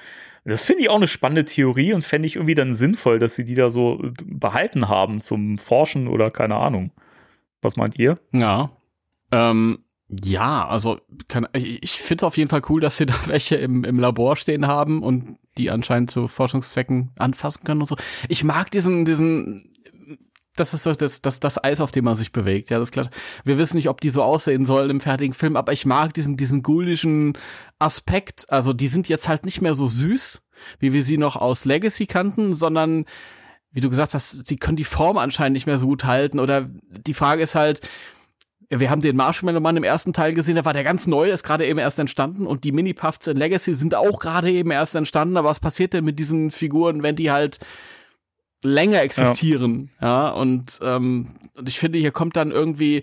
[0.44, 3.44] Das finde ich auch eine spannende Theorie und fände ich irgendwie dann sinnvoll, dass sie
[3.44, 6.92] die da so äh, behalten haben zum Forschen oder keine Ahnung.
[7.62, 8.18] Was meint ihr?
[8.32, 8.70] Ja.
[9.32, 9.84] Ähm,
[10.24, 13.84] ja, also kann, ich, finde es auf jeden Fall cool, dass sie da welche im,
[13.84, 17.96] im Labor stehen haben und die anscheinend zu Forschungszwecken anfassen können und so.
[18.28, 19.68] Ich mag diesen, diesen,
[20.56, 22.70] das ist doch das, das, das Eis, auf dem man sich bewegt.
[22.70, 23.08] Ja, das ist klar.
[23.44, 26.36] Wir wissen nicht, ob die so aussehen sollen im fertigen Film, aber ich mag diesen,
[26.36, 27.34] diesen ghulischen
[27.78, 28.50] Aspekt.
[28.50, 30.42] Also die sind jetzt halt nicht mehr so süß,
[30.80, 33.04] wie wir sie noch aus Legacy kannten, sondern
[33.72, 36.40] wie du gesagt hast, sie können die Form anscheinend nicht mehr so gut halten.
[36.40, 37.80] Oder die Frage ist halt,
[38.78, 41.34] wir haben den Marshmallow Mann im ersten Teil gesehen, der war der ganz neu, der
[41.34, 42.46] ist gerade eben erst entstanden.
[42.46, 46.04] Und die Mini-Puffs in Legacy sind auch gerade eben erst entstanden, aber was passiert denn
[46.04, 47.58] mit diesen Figuren, wenn die halt
[48.62, 49.90] länger existieren?
[50.00, 53.02] Ja, und, ähm, und ich finde, hier kommt dann irgendwie,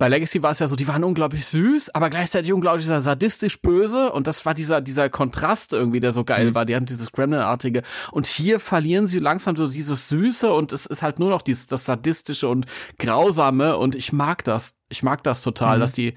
[0.00, 4.10] bei Legacy war es ja so, die waren unglaublich süß, aber gleichzeitig unglaublich sadistisch böse.
[4.12, 6.54] Und das war dieser, dieser Kontrast irgendwie, der so geil Mhm.
[6.54, 7.82] war, die haben dieses Gremlin-artige.
[8.10, 11.66] Und hier verlieren sie langsam so dieses Süße und es ist halt nur noch dieses,
[11.66, 12.64] das Sadistische und
[12.98, 13.76] Grausame.
[13.76, 15.80] Und ich mag das, ich mag das total, Mhm.
[15.82, 16.14] dass die,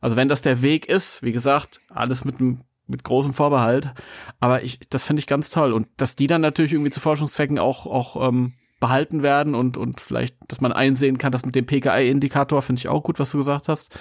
[0.00, 3.92] also wenn das der Weg ist, wie gesagt, alles mit einem mit großem Vorbehalt,
[4.40, 5.72] aber ich, das finde ich ganz toll.
[5.72, 10.00] Und dass die dann natürlich irgendwie zu Forschungszwecken auch auch ähm, behalten werden und und
[10.00, 13.38] vielleicht, dass man einsehen kann, das mit dem PKI-Indikator finde ich auch gut, was du
[13.38, 13.98] gesagt hast.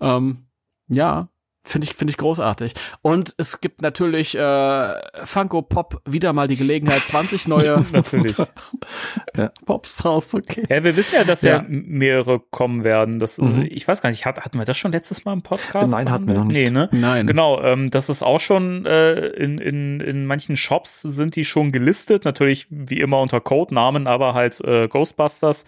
[0.00, 0.48] Ähm,
[0.88, 1.28] ja,
[1.66, 2.74] finde ich finde ich großartig.
[3.02, 4.94] Und es gibt natürlich äh,
[5.24, 8.36] Funko Pop wieder mal die Gelegenheit, 20 neue Natürlich.
[9.66, 10.64] Popstars, okay.
[10.70, 11.64] Ja, wir wissen ja, dass ja, Ja.
[11.68, 13.18] mehrere kommen werden.
[13.18, 13.66] Das, Mhm.
[13.70, 15.92] Ich weiß gar nicht, hat, hatten wir das schon letztes Mal im Podcast?
[15.94, 16.54] Nein, hatten wir noch nicht.
[16.56, 16.88] Nee, ne?
[16.92, 17.26] Nein.
[17.26, 21.72] Genau, ähm, das ist auch schon äh, in, in, in manchen Shops sind die schon
[21.72, 25.64] gelistet, natürlich wie immer unter Codenamen, aber halt äh, Ghostbusters.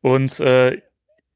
[0.00, 0.80] Und äh,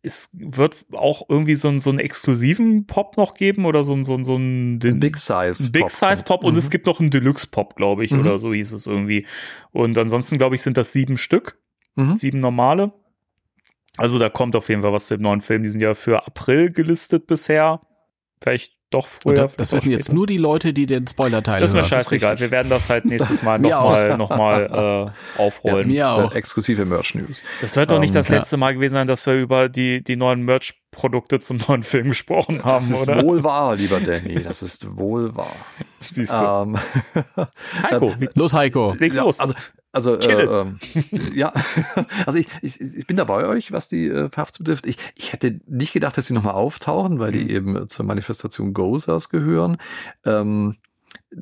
[0.03, 4.05] es wird auch irgendwie so, einen- so einen exklusiven Pop noch geben oder so, einen-
[4.05, 5.65] so, einen- so Ein Big Size.
[5.65, 6.59] ein Big Size Pop und Mhm.
[6.59, 8.21] es gibt noch einen Deluxe Pop, glaube ich, Mhm.
[8.21, 9.27] oder so hieß es irgendwie.
[9.73, 11.59] Und ansonsten, glaube ich, sind das sieben Stück,
[11.97, 12.17] Mhm.
[12.17, 12.93] sieben normale.
[13.97, 15.65] Also da kommt auf jeden Fall was zu dem neuen Film.
[15.65, 17.81] Die sind ja für April gelistet bisher.
[18.41, 19.31] Vielleicht doch früher.
[19.31, 22.39] Und das, auch wissen jetzt nur die Leute, die den Spoiler-Teil Das ist mir scheißegal.
[22.41, 25.89] Wir werden das halt nächstes Mal Mir nochmal noch mal, äh, aufrollen.
[25.89, 26.33] mir auch.
[26.33, 27.43] Äh, exklusive Merch-News.
[27.61, 28.37] das wird doch nicht Ähm, das ja.
[28.37, 32.63] letzte Mal gewesen sein, dass wir über die, die neuen Merch-Produkte zum neuen Film gesprochen
[32.65, 33.23] haben, Das ist oder?
[33.23, 34.43] wohl wahr, lieber Danny.
[34.43, 35.55] Das ist wohl wahr.
[36.01, 36.37] Siehst du.
[36.37, 36.79] Ähm,
[37.83, 38.95] Heiko, wie, Los, Heiko.
[38.99, 39.39] leg ja, los.
[39.41, 39.55] Also,
[39.93, 40.81] also äh, ähm,
[41.35, 41.53] ja,
[42.27, 44.87] also ich, ich, ich bin da bei euch, was die äh, Puffs betrifft.
[44.87, 47.33] Ich, ich hätte nicht gedacht, dass sie nochmal auftauchen, weil Mhm.
[47.33, 49.79] die eben zur Manifestation Gozers gehören.
[50.25, 50.77] Ähm,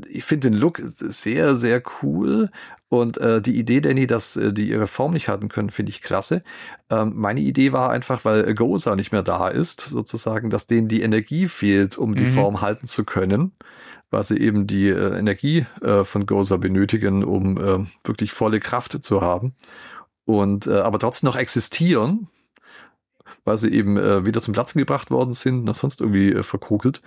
[0.08, 2.50] ich finde den Look sehr, sehr cool
[2.88, 6.02] Und äh, die Idee, Danny, dass äh, die ihre Form nicht halten können, finde ich
[6.02, 6.42] klasse.
[6.88, 11.02] Ähm, meine Idee war einfach, weil Goza nicht mehr da ist, sozusagen, dass denen die
[11.02, 12.30] Energie fehlt, um die Mhm.
[12.32, 13.52] Form halten zu können,
[14.10, 19.02] weil sie eben die äh, Energie äh, von Goza benötigen, um äh, wirklich volle Kraft
[19.02, 19.54] zu haben.
[20.24, 22.28] Und äh, aber trotzdem noch existieren,
[23.44, 27.02] weil sie eben äh, wieder zum Platzen gebracht worden sind, noch sonst irgendwie äh, verkokelt.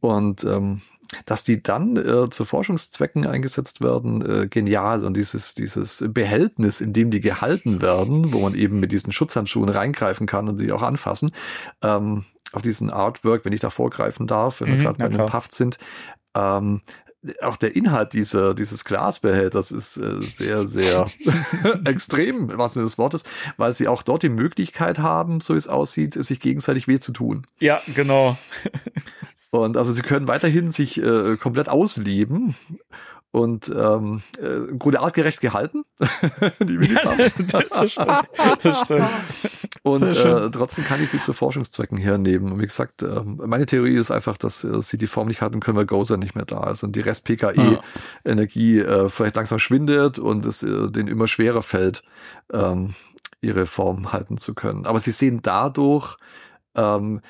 [0.00, 0.80] Und ähm,
[1.26, 5.04] dass die dann äh, zu Forschungszwecken eingesetzt werden, äh, genial.
[5.04, 9.68] Und dieses, dieses Behältnis, in dem die gehalten werden, wo man eben mit diesen Schutzhandschuhen
[9.68, 11.32] reingreifen kann und die auch anfassen,
[11.82, 15.10] ähm, auf diesen Artwork, wenn ich da vorgreifen darf, wenn wir Mhm, gerade na bei
[15.14, 15.26] einem.
[15.26, 15.78] Paft sind,
[16.34, 16.80] ähm,
[17.42, 21.06] auch der Inhalt dieser, dieses Glasbehälters ist äh, sehr, sehr
[21.84, 23.24] extrem, was des Wortes,
[23.58, 27.12] weil sie auch dort die Möglichkeit haben, so wie es aussieht, sich gegenseitig weh zu
[27.12, 27.46] tun.
[27.58, 28.38] Ja, genau.
[29.50, 32.54] Und also sie können weiterhin sich äh, komplett ausleben
[33.32, 35.84] und ähm, äh, Grunde artgerecht gehalten,
[36.60, 37.34] die Minipuffs.
[37.46, 38.22] das stimmt.
[38.62, 39.08] Das stimmt.
[39.82, 42.52] Und äh, trotzdem kann ich sie zu Forschungszwecken hernehmen.
[42.52, 45.60] Und wie gesagt, ähm, meine Theorie ist einfach, dass äh, sie die Form nicht halten
[45.60, 50.44] können, weil Gozer nicht mehr da ist und die Rest-PKE-Energie äh, vielleicht langsam schwindet und
[50.44, 52.02] es äh, denen immer schwerer fällt,
[52.52, 52.94] ähm,
[53.40, 54.86] ihre Form halten zu können.
[54.86, 56.16] Aber sie sehen dadurch
[56.74, 57.20] ähm,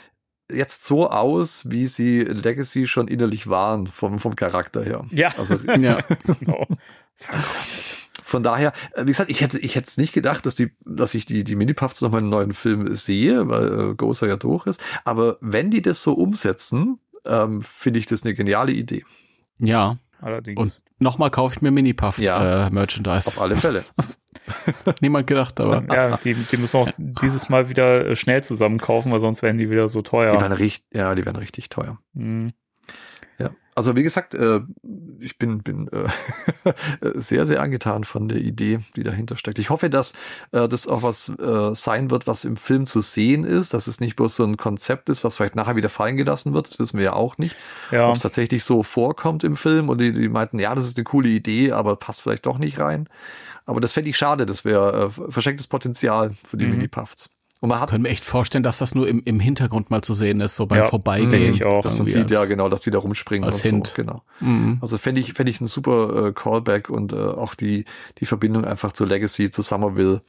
[0.53, 5.05] jetzt so aus, wie sie Legacy schon innerlich waren, vom, vom Charakter her.
[5.11, 6.01] Ja, Also Ja.
[6.41, 6.67] genau.
[7.17, 7.99] Verrottet.
[8.23, 11.13] von daher, äh, wie gesagt, ich hätte, ich hätte es nicht gedacht, dass die, dass
[11.15, 14.37] ich die, die Minipuffs noch mal in einem neuen Film sehe, weil äh, Gozer ja
[14.37, 14.81] durch ist.
[15.05, 19.05] Aber wenn die das so umsetzen, ähm, finde ich das eine geniale Idee.
[19.59, 19.97] ja.
[20.23, 20.59] Allerdings.
[20.61, 22.67] Und nochmal kaufe ich mir Minipuff Ja.
[22.67, 23.27] äh, Merchandise.
[23.27, 23.83] Auf alle Fälle.
[25.01, 25.85] Niemand gedacht, aber.
[25.95, 29.59] ja, die, die müssen auch dieses Mal wieder äh, schnell zusammen kaufen, weil sonst werden
[29.59, 30.41] die wieder so Die teuer.
[30.41, 31.99] werden richtig, ja, die werden richtig teuer.
[32.15, 32.53] Mhm.
[33.75, 34.61] Also wie gesagt, äh,
[35.21, 36.09] ich bin, bin äh,
[37.15, 39.59] sehr, sehr angetan von der Idee, die dahinter steckt.
[39.59, 40.13] Ich hoffe, dass
[40.53, 44.01] äh, das auch was äh, sein wird, was im Film zu sehen ist, dass es
[44.01, 46.67] nicht bloß so ein Konzept ist, was vielleicht nachher wieder fallen gelassen wird.
[46.67, 47.57] Das wissen wir ja auch nicht.
[47.91, 50.97] Ja, Ob es tatsächlich so vorkommt im Film und die, die meinten, ja, das ist
[50.99, 53.09] eine coole Idee, aber passt vielleicht doch nicht rein.
[53.67, 56.73] Aber das fände ich schade, das wäre äh, verschenktes Potenzial für die Mhm.
[56.73, 57.31] Mini-Puffs.
[57.61, 60.15] Und man hat Können wir echt vorstellen, dass das nur im, im Hintergrund mal zu
[60.15, 61.53] sehen ist, so beim Ja, Vorbeigehen.
[61.53, 61.83] ich auch.
[61.83, 63.87] dass man sieht, ja als- genau, dass die da rumspringen als und Hint.
[63.89, 63.95] so.
[63.97, 64.23] Genau.
[64.41, 64.79] Mhm.
[64.81, 67.85] Also fände ich, fände ich ein super äh, Callback und äh, auch die,
[68.19, 70.23] die Verbindung einfach zu Legacy, zu Somerville.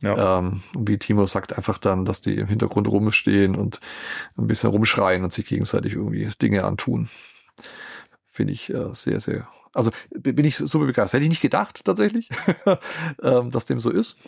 [0.00, 0.38] ja.
[0.40, 3.78] Ähm, und wie Timo sagt, einfach dann, dass die im Hintergrund rumstehen und
[4.36, 7.08] ein bisschen rumschreien und sich gegenseitig irgendwie Dinge antun.
[8.26, 9.46] Finde ich äh, sehr, sehr.
[9.74, 11.14] Also bin ich super begeistert.
[11.14, 12.28] Hätte ich nicht gedacht, tatsächlich,
[13.22, 14.18] ähm, dass dem so ist.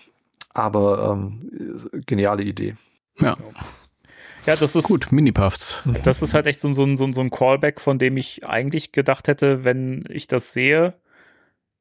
[0.54, 1.50] Aber ähm,
[1.92, 2.74] äh, geniale Idee.
[3.20, 3.36] Ja,
[4.46, 5.82] ja, das ist gut, Minipuffs.
[6.04, 8.16] Das ist halt echt so, ein- so, ein- so, ein- so ein Callback, von dem
[8.16, 10.94] ich eigentlich gedacht hätte, wenn ich das sehe,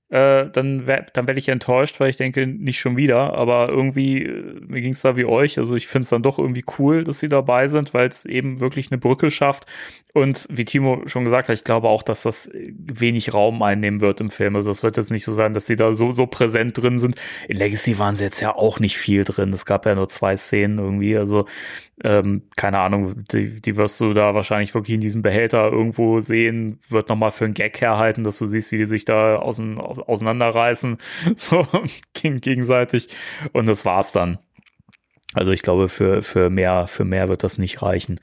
[0.10, 3.34] äh, dann wär, dann werde ich enttäuscht, weil ich denke, nicht schon wieder.
[3.34, 5.58] Aber irgendwie, äh, mir ging es da wie euch.
[5.58, 8.60] Also ich finde es dann doch irgendwie cool, dass sie dabei sind, weil es eben
[8.60, 9.66] wirklich eine Brücke schafft.
[10.16, 14.22] Und wie Timo schon gesagt hat, ich glaube auch, dass das wenig Raum einnehmen wird
[14.22, 14.56] im Film.
[14.56, 17.16] Also es wird jetzt nicht so sein, dass sie da so, so präsent drin sind.
[17.48, 19.52] In Legacy waren sie jetzt ja auch nicht viel drin.
[19.54, 21.18] Es gab ja nur zwei Szenen irgendwie.
[21.18, 21.48] Also
[22.04, 26.78] ähm, keine Ahnung, die, die wirst du da wahrscheinlich wirklich in diesem Behälter irgendwo sehen,
[26.90, 30.98] wird nochmal für einen Gag herhalten, dass du siehst, wie die sich da außen, auseinanderreißen,
[31.36, 31.66] so
[32.16, 33.08] geg- gegenseitig.
[33.52, 34.38] Und das war's dann.
[35.34, 38.20] Also ich glaube, für, für mehr, für mehr wird das nicht reichen.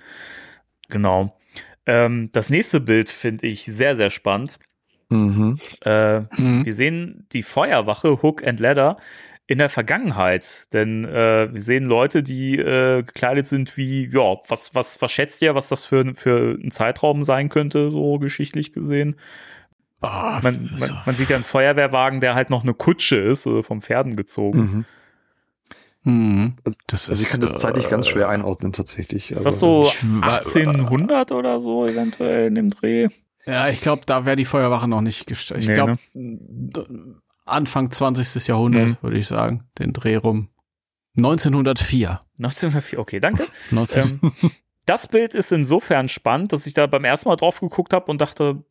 [0.89, 1.37] Genau.
[1.87, 4.59] Ähm, das nächste Bild finde ich sehr, sehr spannend.
[5.09, 5.59] Mhm.
[5.85, 6.65] Äh, Mhm.
[6.65, 8.97] wir sehen die Feuerwache Hook and Ladder
[9.49, 14.75] in der Vergangenheit, denn äh, wir sehen Leute, die äh, gekleidet sind wie, ja, was,
[14.77, 19.17] was, was schätzt ihr, was das für, für ein Zeitraum sein könnte, so geschichtlich gesehen?
[20.03, 23.63] Ah, Man, man, man sieht ja einen Feuerwehrwagen, der halt noch eine Kutsche ist, also
[23.63, 24.59] vom Pferden gezogen.
[24.61, 24.85] Mhm.
[26.05, 26.57] Mhm.
[26.65, 29.31] Also- Das Also ich kann das äh, zeitlich ganz schwer einordnen tatsächlich.
[29.31, 33.09] Ist Also, das so ich wa- 1800 oder so eventuell in dem Dreh?
[33.47, 35.61] Ja, ich glaube, da wäre die Feuerwache noch nicht gestellt.
[35.61, 35.99] Ich Nee, glaube,
[37.47, 38.47] Anfang 20.
[38.49, 38.97] Jahrhundert, Mhm.
[39.01, 40.49] würde ich sagen, den Dreh rum.
[41.17, 42.21] 1904.
[42.39, 43.47] 1904, okay, danke.
[43.71, 44.33] 19, ähm,
[44.87, 48.21] das Bild ist insofern spannend, dass ich da beim ersten Mal drauf geguckt habe und
[48.21, 48.63] dachte,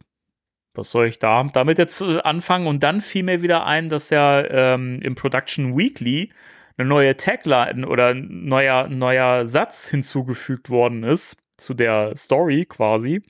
[0.73, 2.67] was soll ich da damit jetzt äh, anfangen?
[2.67, 6.31] Und dann fiel mir wieder ein, dass ja ähm, im Production Weekly
[6.79, 13.21] eine neue Tagline oder ein neuer, neuer Satz hinzugefügt worden ist zu der Story quasi,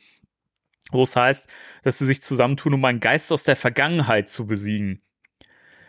[0.91, 1.49] wo es heißt,
[1.81, 5.01] dass sie sich zusammentun, um einen Geist aus der Vergangenheit zu besiegen.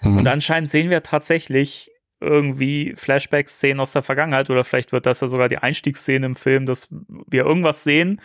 [0.00, 0.18] Mhm.
[0.18, 5.28] Und anscheinend sehen wir tatsächlich irgendwie Flashback-Szenen aus der Vergangenheit oder vielleicht wird das ja
[5.28, 8.20] sogar die Einstiegsszene im Film, dass wir irgendwas sehen,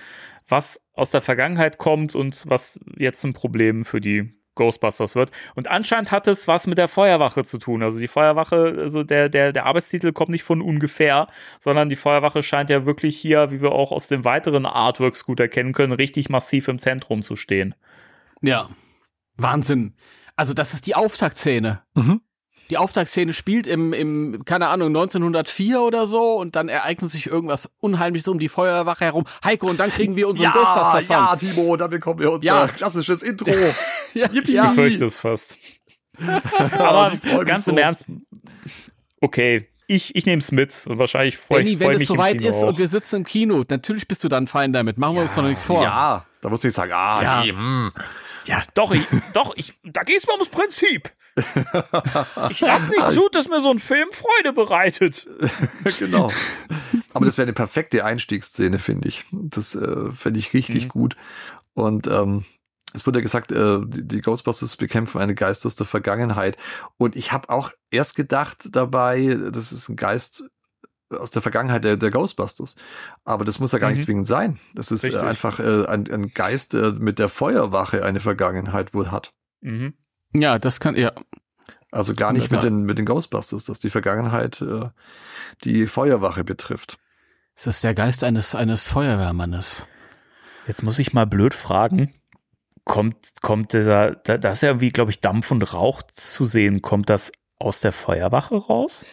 [0.47, 5.31] was aus der Vergangenheit kommt und was jetzt ein Problem für die Ghostbusters wird.
[5.53, 7.83] Und anscheinend hat es was mit der Feuerwache zu tun.
[7.83, 11.27] Also die Feuerwache, also der, der, der Arbeitstitel kommt nicht von ungefähr,
[11.59, 15.39] sondern die Feuerwache scheint ja wirklich hier, wie wir auch aus den weiteren Artworks gut
[15.39, 17.75] erkennen können, richtig massiv im Zentrum zu stehen.
[18.41, 18.69] Ja.
[19.37, 19.95] Wahnsinn.
[20.35, 21.81] Also das ist die Auftaktszene.
[21.93, 22.21] Mhm.
[22.69, 27.69] Die Auftaktszene spielt im, im, keine Ahnung, 1904 oder so und dann ereignet sich irgendwas
[27.79, 29.25] Unheimliches um die Feuerwache herum.
[29.43, 31.15] Heiko, und dann kriegen wir unseren Ghostbusters-Song.
[31.15, 32.67] ja, Timo, da bekommen wir unser Ja.
[32.67, 33.51] klassisches Intro.
[34.15, 34.53] ja, Yippie.
[34.53, 34.69] ja.
[34.69, 35.57] Ich fürchte es fast.
[36.71, 37.81] Aber mich ganz im so.
[37.81, 38.05] Ernst,
[39.21, 42.15] okay, ich, ich nehme es mit und wahrscheinlich freue ich wenn freu es mich im
[42.15, 42.69] soweit ist auch.
[42.69, 44.97] und wir sitzen im Kino, natürlich bist du dann fein damit.
[44.97, 45.83] Machen wir uns doch nichts vor.
[45.83, 47.41] Ja, da muss ich sagen, ah, Ja.
[47.43, 47.91] nee, hm.
[48.45, 49.03] Ja, doch, ich,
[49.33, 51.11] doch, ich, da geht es mir ums Prinzip.
[52.49, 55.27] Ich lasse nicht zu, dass mir so ein Film Freude bereitet.
[55.99, 56.31] genau.
[57.13, 59.25] Aber das wäre eine perfekte Einstiegsszene, finde ich.
[59.31, 60.89] Das äh, fände ich richtig Mhm.
[60.89, 61.15] gut.
[61.73, 62.45] Und ähm,
[62.93, 66.55] es wurde ja gesagt, äh, die, die Ghostbusters bekämpfen eine Geist aus der Vergangenheit.
[66.97, 70.45] Und ich habe auch erst gedacht dabei, das ist ein Geist
[71.19, 72.75] aus der Vergangenheit der, der Ghostbusters.
[73.23, 74.03] Aber das muss ja gar nicht Mhm.
[74.03, 74.59] zwingend sein.
[74.73, 75.23] Das ist äh, Richtig.
[75.23, 79.33] einfach äh, ein, ein Geist, der mit der Feuerwache eine Vergangenheit wohl hat.
[79.61, 79.93] Mhm.
[80.33, 81.11] Ja, das kann, ja.
[81.91, 84.89] Also gar nicht mit den, mit den Ghostbusters, dass die Vergangenheit äh,
[85.63, 86.97] die Feuerwache betrifft.
[87.55, 89.87] Es ist der Geist eines, eines Feuerwehrmannes.
[90.67, 92.13] Jetzt muss ich mal blöd fragen.
[92.83, 96.81] Kommt, kommt dieser, da, ist ja irgendwie, glaube ich, Dampf und Rauch zu sehen.
[96.81, 99.05] Kommt das aus der Feuerwache raus?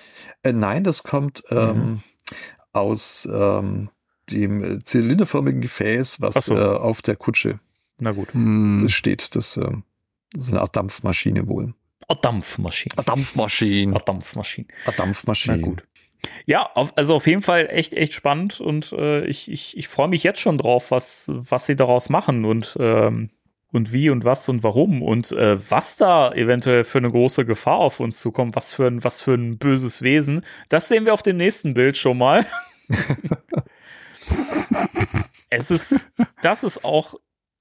[0.42, 1.56] Äh, nein, das kommt Mhm.
[1.58, 2.02] ähm,
[2.72, 3.90] aus ähm,
[4.30, 6.56] dem äh, zylinderförmigen Gefäß, was so.
[6.56, 7.60] äh, auf der Kutsche
[7.98, 8.32] Na gut.
[8.34, 8.86] Hm.
[8.88, 9.34] steht.
[9.36, 9.84] Das, ähm,
[10.32, 11.74] das ist eine Art Dampfmaschine wohl.
[12.08, 12.94] Oh, Dampfmaschine.
[13.04, 13.94] Dampfmaschine.
[13.94, 14.66] Oh, Dampfmaschine.
[14.86, 15.60] Na Dampfmaschine.
[15.60, 15.84] gut.
[16.46, 20.08] Ja, auf, also auf jeden Fall echt, echt spannend und äh, ich, ich, ich freue
[20.08, 23.30] mich jetzt schon drauf, was, was sie daraus machen und, ähm,
[23.72, 27.78] und wie und was und warum und äh, was da eventuell für eine große Gefahr
[27.78, 30.44] auf uns zukommt, was für ein, was für ein böses Wesen.
[30.68, 32.44] Das sehen wir auf dem nächsten Bild schon mal.
[35.50, 35.96] es ist,
[36.42, 37.14] das ist auch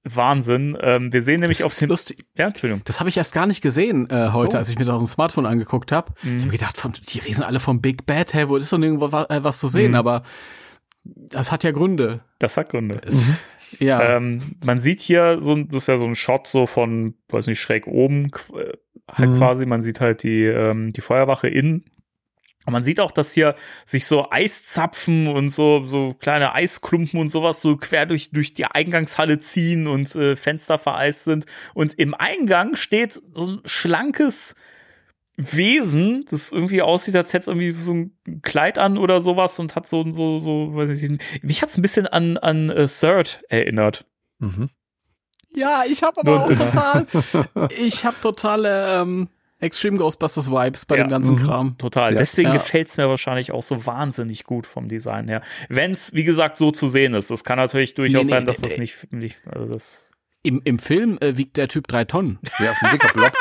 [0.04, 0.76] Wahnsinn.
[0.80, 2.24] Ähm, wir sehen nämlich Das auf dem, lustig.
[2.36, 2.82] ja, Entschuldigung.
[2.84, 4.58] Das habe ich erst gar nicht gesehen äh, heute, Oh.
[4.58, 6.12] als ich mir das auf dem Smartphone angeguckt habe.
[6.22, 6.40] Ich Mhm.
[6.40, 9.26] habe gedacht, von, die reden alle vom Big Bad, hey, wo ist doch nirgendwo wa
[9.28, 9.96] äh, was zu sehen, Mhm.
[9.96, 10.22] aber
[11.04, 12.22] das hat ja Gründe.
[12.38, 13.00] Das hat Gründe.
[13.04, 13.44] Es,
[13.78, 14.16] Ja.
[14.16, 17.60] Ähm, man sieht hier so, das ist ja so ein Shot so von, weiß nicht,
[17.60, 18.72] schräg oben äh,
[19.10, 19.36] halt Mhm.
[19.36, 19.66] quasi.
[19.66, 21.84] Man sieht halt die, ähm, die Feuerwache innen.
[22.64, 27.28] Und man sieht auch, dass hier sich so Eiszapfen und so, so kleine Eisklumpen und
[27.28, 31.46] sowas so quer durch, durch die Eingangshalle ziehen und äh, Fenster vereist sind.
[31.74, 34.54] Und im Eingang steht so ein schlankes
[35.50, 39.74] Wesen, das irgendwie aussieht, als hätte es irgendwie so ein Kleid an oder sowas und
[39.74, 41.22] hat so, so, so, weiß ich nicht.
[41.42, 44.04] Mich hat es ein bisschen an, an äh, Third erinnert.
[44.38, 44.70] Mhm.
[45.54, 47.06] ja, ich habe aber Nur- auch total,
[47.78, 49.28] ich habe totale ähm,
[49.60, 51.04] Extreme Ghostbusters Vibes bei Ja.
[51.04, 51.42] dem ganzen Mhm.
[51.44, 51.78] Kram.
[51.78, 52.12] Total.
[52.12, 52.18] Ja.
[52.18, 52.54] Deswegen Ja.
[52.54, 55.40] gefällt es mir wahrscheinlich auch so wahnsinnig gut vom Design her.
[55.68, 57.30] Wenn es, wie gesagt, so zu sehen ist.
[57.30, 60.10] Es kann natürlich durchaus Nee, nee, sein, dass der- das nicht, nicht also das
[60.44, 63.32] Im, Im Film äh, wiegt der Typ drei Tonnen, Ja, ist ein dicker Blob.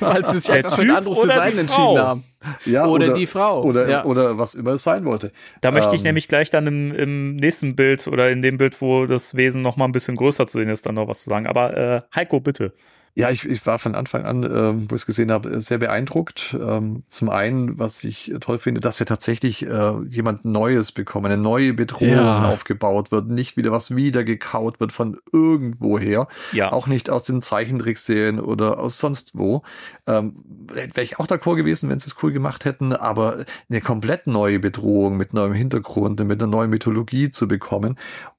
[0.00, 2.24] weil sie sich Der einfach für ein anderes oder Design entschieden haben.
[2.66, 3.62] Ja, Oder die Frau.
[3.62, 4.04] Oder, Ja.
[4.04, 5.32] oder was immer es sein wollte.
[5.62, 8.80] Da möchte ich Ähm, nämlich gleich dann im, im nächsten Bild oder in dem Bild,
[8.82, 11.30] wo das Wesen noch mal ein bisschen größer zu sehen ist, dann noch was zu
[11.30, 11.46] sagen.
[11.46, 12.72] Aber äh, Heiko, bitte.
[13.14, 16.56] Ja, ich, ich war von Anfang an, ähm, wo ich es gesehen habe, sehr beeindruckt.
[16.58, 21.36] Ähm, zum einen, was ich toll finde, dass wir tatsächlich äh, jemand Neues bekommen, eine
[21.36, 22.48] neue Bedrohung Ja.
[22.48, 26.72] aufgebaut wird, nicht wieder was wiedergekaut wird von irgendwoher, Ja.
[26.72, 29.62] auch nicht aus den Zeichentrickserien oder aus sonst wo.
[30.06, 30.36] Ähm,
[30.72, 34.58] Wäre ich auch d'accord gewesen, wenn sie es cool gemacht hätten, aber eine komplett neue
[34.58, 37.98] Bedrohung mit neuem Hintergrund, mit einer neuen Mythologie zu bekommen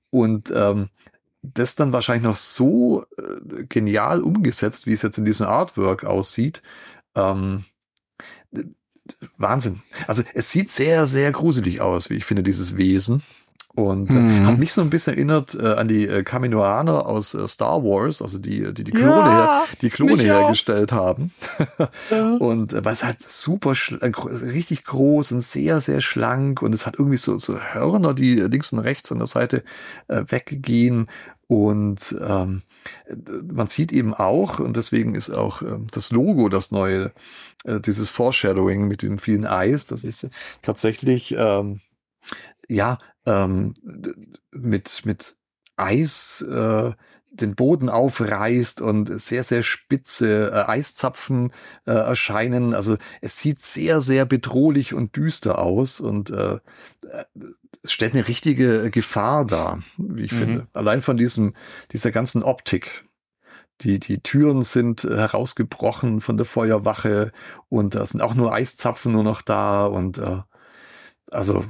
[0.09, 0.89] und ähm,
[1.43, 6.61] das dann wahrscheinlich noch so äh, genial umgesetzt, wie es jetzt in diesem Artwork aussieht.
[7.15, 7.65] Ähm,
[9.37, 9.81] Wahnsinn.
[10.07, 13.21] Also es sieht sehr, sehr gruselig aus, wie ich finde, dieses Wesen.
[13.75, 14.45] Und äh, Mhm.
[14.45, 18.21] hat mich so ein bisschen erinnert äh, an die äh, Kaminoaner aus äh, Star Wars,
[18.21, 19.49] also die, die die Klone, Ja, her,
[19.81, 20.41] die Klone mich auch.
[20.41, 21.31] hergestellt haben.
[22.39, 24.11] Und äh, weil es halt super äh,
[24.45, 28.71] richtig groß und sehr, sehr schlank und es hat irgendwie so, so Hörner, die links
[28.73, 29.63] und rechts an der Seite
[30.07, 31.07] äh, weggehen.
[31.53, 32.63] Und ähm,
[33.05, 33.15] äh,
[33.51, 37.11] man sieht eben auch, und deswegen ist auch ähm, das Logo das neue,
[37.65, 40.29] äh, dieses Foreshadowing mit den vielen Eyes, das ist
[40.61, 41.79] tatsächlich, ähm,
[42.67, 43.73] ja, ähm,
[44.51, 45.35] mit, mit
[45.75, 46.91] Eis äh,
[47.33, 51.51] den Boden aufreißt und sehr, sehr spitze äh, Eiszapfen
[51.85, 52.73] äh, erscheinen.
[52.75, 57.25] Also es sieht sehr, sehr bedrohlich und düster aus und äh, äh,
[57.81, 60.37] es stellt eine richtige Gefahr dar, wie ich Mhm.
[60.37, 60.67] finde.
[60.73, 61.53] Allein von diesem,
[61.91, 63.03] dieser ganzen Optik,
[63.81, 67.31] die, die Türen sind äh, herausgebrochen von der Feuerwache
[67.67, 70.37] und da sind auch nur Eiszapfen nur noch da und äh,
[71.31, 71.65] also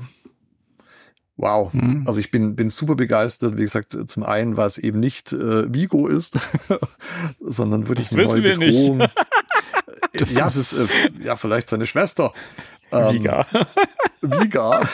[1.38, 1.72] wow.
[1.74, 2.04] Mhm.
[2.08, 3.58] Also ich bin, bin super begeistert.
[3.58, 6.38] Wie gesagt, zum einen, weil es eben nicht äh, Vigo ist,
[7.40, 8.78] sondern wirklich Das eine wissen neue wir nicht.
[8.90, 9.08] Bedrohung.
[10.16, 12.34] Das ja, es ist- ist äh, ja vielleicht seine Schwester.
[12.94, 13.46] Ähm, Viga.
[14.22, 14.82] Viga.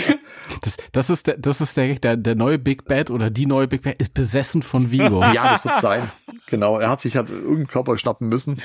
[0.62, 3.68] Das, das ist, der, das ist der, der, der neue Big Bad oder die neue
[3.68, 5.20] Big Bad ist besessen von Vigo.
[5.32, 6.10] Ja, das wird sein.
[6.46, 8.60] Genau, er hat sich halt irgendeinen Körper schnappen müssen,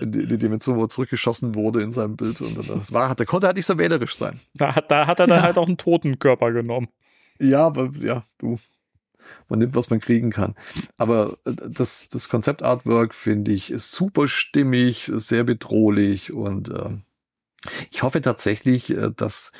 [0.00, 2.40] in die, die Dimension, wo er zurückgeschossen wurde in seinem Bild.
[2.40, 4.40] Und dann war, der konnte halt nicht so wählerisch sein.
[4.54, 6.88] Da hat, da hat er dann halt auch einen toten Körper genommen.
[7.40, 8.58] Ja, aber ja, du.
[9.48, 10.54] Man nimmt, was man kriegen kann.
[10.98, 17.02] Aber äh, das, das Konzeptartwork finde ich ist super stimmig, sehr bedrohlich und ähm,
[17.90, 19.52] ich hoffe tatsächlich, äh, dass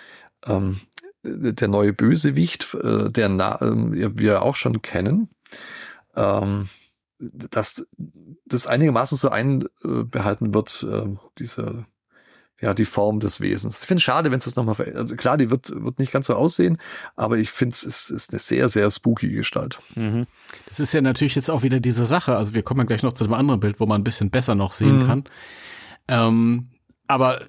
[0.44, 0.80] ähm,
[1.22, 3.58] der neue Bösewicht, äh, der na,
[3.94, 5.28] ja, wir auch schon kennen,
[6.14, 6.68] ähm,
[7.18, 7.88] dass
[8.44, 11.86] das einigermaßen so einbehalten wird, äh, diese
[12.58, 13.82] ja, die Form des Wesens.
[13.82, 15.02] Ich finde es schade, wenn es das nochmal verändert.
[15.02, 16.78] Also klar, die wird, wird nicht ganz so aussehen,
[17.14, 19.78] aber ich finde es ist, ist eine sehr, sehr spooky Gestalt.
[19.94, 20.26] Mhm.
[20.66, 22.34] Das ist ja natürlich jetzt auch wieder diese Sache.
[22.36, 24.54] Also wir kommen ja gleich noch zu einem anderen Bild, wo man ein bisschen besser
[24.54, 25.06] noch sehen Mhm.
[25.06, 25.24] kann.
[26.08, 26.68] Ähm,
[27.08, 27.42] aber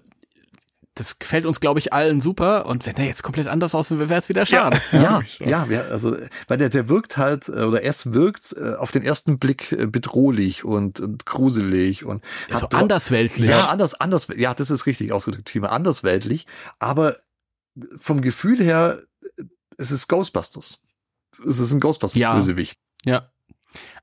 [0.97, 2.65] das gefällt uns, glaube ich, allen super.
[2.65, 4.81] Und wenn der jetzt komplett anders aussehen würde, wäre es wieder schade.
[4.91, 6.17] Ja, ja, ja, also,
[6.47, 9.85] weil der, der wirkt halt, äh, oder es wirkt äh, auf den ersten Blick äh,
[9.85, 13.49] bedrohlich und, und gruselig und Ja, so andersweltlich.
[13.49, 16.47] Ja, anders, anders, ja, das ist richtig ausgedrückt, Thema, andersweltlich,
[16.79, 17.17] aber
[17.97, 19.01] vom Gefühl her,
[19.77, 20.81] es ist Ghostbusters.
[21.47, 21.81] Es ist ein Ja.
[21.81, 22.79] Ghostbusters-Bösewicht.
[23.05, 23.29] Ja.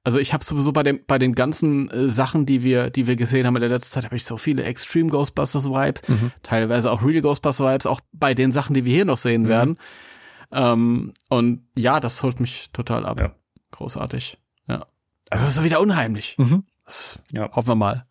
[0.05, 3.17] Also ich habe sowieso bei dem bei den ganzen äh, Sachen, die wir die wir
[3.17, 6.31] gesehen haben in der letzten Zeit, habe ich so viele Extreme Ghostbusters Vibes, Mhm.
[6.43, 9.49] teilweise auch Real Ghostbusters Vibes, auch bei den Sachen, die wir hier noch sehen Mhm.
[9.49, 9.79] werden.
[10.53, 13.19] Ähm, und ja, das holt mich total ab.
[13.19, 13.35] Ja.
[13.73, 14.39] Großartig.
[14.69, 14.87] Ja.
[15.31, 16.37] Also es ist so wieder unheimlich.
[16.39, 16.65] Mhm.
[16.85, 17.51] Das Ja.
[17.53, 18.07] Hoffen wir mal.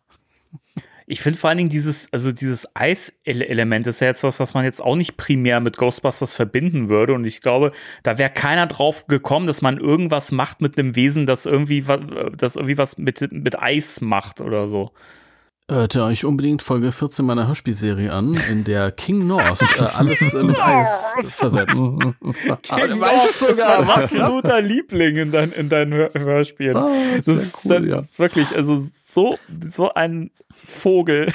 [1.06, 4.64] Ich finde vor allen Dingen dieses, also dieses Eis-Element ist ja jetzt was, was man
[4.64, 7.12] jetzt auch nicht primär mit Ghostbusters verbinden würde.
[7.12, 7.72] Und ich glaube,
[8.02, 11.84] da wäre keiner drauf gekommen, dass man irgendwas macht mit einem Wesen, das irgendwie,
[12.36, 14.92] das irgendwie was mit, mit Eis macht oder so.
[15.70, 20.34] Hört ihr euch unbedingt Folge 14 meiner Hörspielserie an, in der King North äh, alles
[20.34, 21.80] äh, mit Eis versetzt.
[21.80, 24.14] Weißt es Das sogar, war ein was?
[24.14, 26.76] absoluter Liebling in, dein, in deinen Hör Hörspielen.
[26.76, 28.02] Ah, das sehr ist cool, ja.
[28.18, 29.36] wirklich, also so,
[29.66, 30.30] so ein
[30.66, 31.32] Vogel.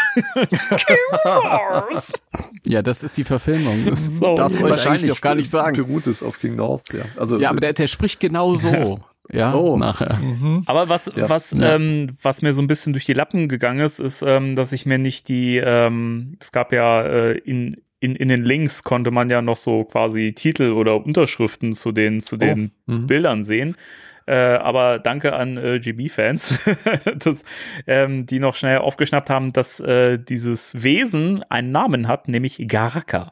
[2.65, 3.85] Ja, das ist die Verfilmung.
[3.85, 5.76] Das So, darf euch eigentlich doch gar nicht sagen.
[5.77, 7.03] beruht es auf King North, ja.
[7.18, 8.99] Also, Ja, aber der, der spricht genau so.
[9.31, 9.77] Ja, Oh.
[9.77, 10.15] nachher.
[10.15, 10.64] Mhm.
[10.65, 11.30] Aber was, Ja.
[11.30, 11.76] was, Ja.
[11.76, 14.85] ähm, was mir so ein bisschen durch die Lappen gegangen ist, ist, ähm, dass ich
[14.88, 19.30] mir nicht die, ähm, es gab ja äh, in, in, in den Links konnte man
[19.30, 23.06] ja noch so quasi Titel oder Unterschriften zu den, zu den Mhm.
[23.07, 23.76] Bildern sehen.
[24.30, 26.53] Äh, aber danke an äh, GB-Fans,
[27.88, 33.31] ähm, die noch schnell aufgeschnappt haben, dass äh, dieses Wesen einen Namen hat, nämlich Garaka.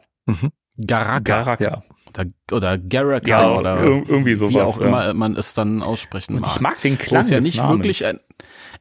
[0.78, 1.19] Garaka.
[1.19, 1.64] Garaka.
[1.64, 1.84] Ja.
[2.10, 4.88] Oder, oder Garaka Ja, oder ir- irgendwie wie sowas, auch ja.
[4.88, 6.52] immer man es dann aussprechen Und mag.
[6.56, 7.78] ich mag den Wo Klang es ja nicht Namens.
[7.78, 8.19] wirklich ein,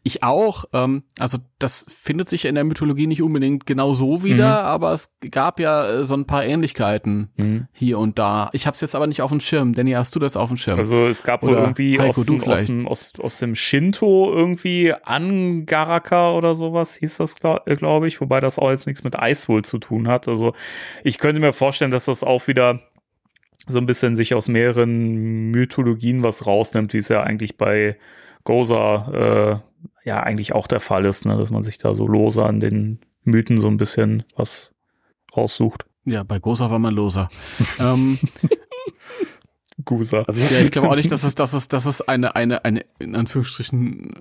[0.06, 4.62] ich auch, ähm, also das findet sich in der Mythologie nicht unbedingt genau so wieder,
[4.62, 7.66] aber es gab ja äh, so ein paar Ähnlichkeiten Mhm.
[7.72, 8.48] hier und da.
[8.52, 9.74] Ich hab's jetzt aber nicht auf dem Schirm.
[9.74, 10.78] Danny, hast du das auf dem Schirm?
[10.78, 14.32] Also es gab wohl Oder irgendwie Heiko, aus, dem, aus, dem, aus, aus dem Shinto
[14.32, 19.18] irgendwie Angaraka oder sowas hieß das, glaube glaub ich, wobei das auch jetzt nichts mit
[19.18, 20.28] Eis wohl zu tun hat.
[20.28, 20.52] Also
[21.02, 22.80] ich könnte mir vorstellen, dass das auch wieder
[23.66, 27.96] so ein bisschen sich aus mehreren Mythologien was rausnimmt, wie es ja eigentlich bei
[28.47, 29.60] Goza
[30.05, 31.36] äh, ja eigentlich auch der Fall ist, ne?
[31.36, 34.74] dass man sich da so lose an den Mythen so ein bisschen was
[35.36, 35.85] raussucht.
[36.06, 37.28] ja, bei Gosa war man loser.
[37.78, 38.18] ähm,
[39.85, 40.23] Gusa.
[40.23, 42.64] Also ich, Ja, ich glaube auch nicht, dass es, dass es, dass es eine, eine,
[42.64, 44.14] eine, in Anführungsstrichen,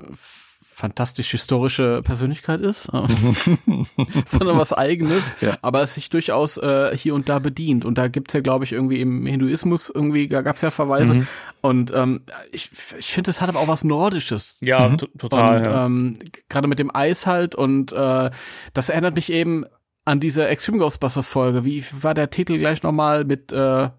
[0.78, 2.84] fantastisch historische Persönlichkeit ist,
[4.26, 5.58] sondern was eigenes, Ja.
[5.62, 7.86] aber es sich durchaus äh, hier und da bedient.
[7.86, 11.14] Und da gibt's ja, glaube ich, irgendwie im Hinduismus irgendwie, da gab's ja Verweise.
[11.14, 11.28] Mhm.
[11.62, 12.22] Und ähm,
[12.52, 14.58] ich, ich finde, es hat aber auch was Nordisches.
[14.60, 14.98] Ja, Mhm.
[14.98, 15.58] to- total.
[15.60, 15.86] Und ja.
[15.86, 16.20] ähm,
[16.50, 18.30] gerade mit dem Eis halt und äh,
[18.74, 19.64] das erinnert mich eben
[20.04, 21.64] an diese Extreme Ghostbusters Folge.
[21.64, 23.90] Wie war der Titel gleich nochmal mit äh,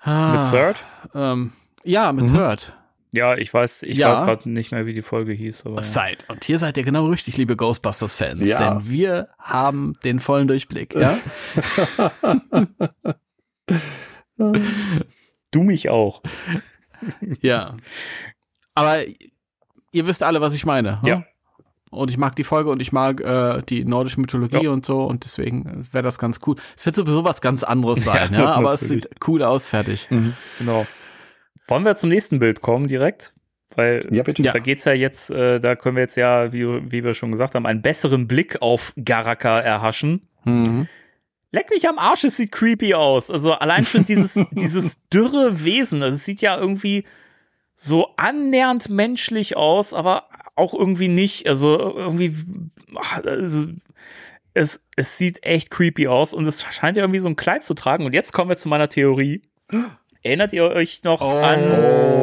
[0.00, 0.76] ah, Mit Third?
[1.14, 1.52] Ähm,
[1.84, 2.34] ja, mit Mhm.
[2.34, 2.76] Third.
[3.14, 4.12] Ja, ich weiß, ich Ja.
[4.12, 5.66] weiß gerade nicht mehr, wie die Folge hieß.
[5.66, 6.24] Aber Seid.
[6.30, 8.58] Und hier seid ihr genau richtig, liebe Ghostbusters-Fans, Ja.
[8.76, 10.94] denn wir haben den vollen Durchblick.
[10.94, 11.18] Ja?
[15.50, 16.22] Du mich auch.
[17.40, 17.76] ja.
[18.74, 18.98] Aber
[19.92, 21.00] ihr wisst alle, was ich meine.
[21.02, 21.08] hm?
[21.08, 21.24] Ja.
[21.90, 24.70] Und ich mag die Folge und ich mag äh, die nordische Mythologie Ja.
[24.70, 26.56] und so und deswegen wäre das ganz cool.
[26.74, 30.08] Es wird sowieso was ganz anderes sein, Ja, ja, aber es sieht cool aus, fertig.
[30.58, 30.86] Genau.
[31.66, 33.34] Wollen wir zum nächsten Bild kommen direkt?
[33.76, 34.42] Weil Ja, bitte.
[34.42, 37.54] da geht's ja jetzt, äh, da können wir jetzt ja, wie, wie wir schon gesagt
[37.54, 40.28] haben, einen besseren Blick auf Garaka erhaschen.
[40.44, 40.88] Mhm.
[41.52, 43.30] Leck mich am Arsch, es sieht creepy aus.
[43.30, 46.02] Also allein schon dieses, dieses dürre Wesen.
[46.02, 47.04] Also es sieht ja irgendwie
[47.74, 51.46] so annähernd menschlich aus, aber auch irgendwie nicht.
[51.46, 52.34] Also irgendwie,
[53.24, 53.66] also
[54.54, 57.74] es, es sieht echt creepy aus und es scheint ja irgendwie so ein Kleid zu
[57.74, 58.04] tragen.
[58.04, 59.42] Und jetzt kommen wir zu meiner Theorie.
[60.22, 61.60] Erinnert ihr euch noch an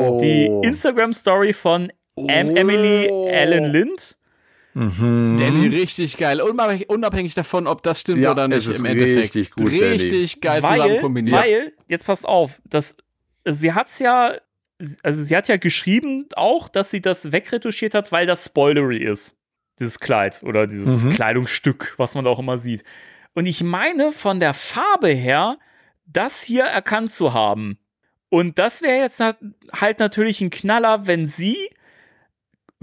[0.07, 0.19] Oh.
[0.21, 4.15] die Instagram-Story von Em Emily Allen Lind?
[4.73, 5.37] Mhm.
[5.39, 6.41] Danny, richtig geil.
[6.41, 9.35] Unabhängig, unabhängig davon, ob das stimmt Ja, oder nicht es ist im Endeffekt.
[9.35, 11.35] richtig gut, Richtig geil zusammen weil, kombiniert.
[11.37, 12.95] weil, jetzt passt auf, das,
[13.45, 14.33] sie hat's ja,
[15.03, 19.35] also sie hat ja geschrieben auch, dass sie das wegretuschiert hat, weil das spoilery ist.
[19.79, 21.09] Dieses Kleid oder dieses Mhm.
[21.11, 22.83] Kleidungsstück, was man da auch immer sieht.
[23.33, 25.57] Und ich meine von der Farbe her,
[26.05, 27.77] das hier erkannt zu haben.
[28.29, 31.57] Und das wäre jetzt halt natürlich ein Knaller, wenn sie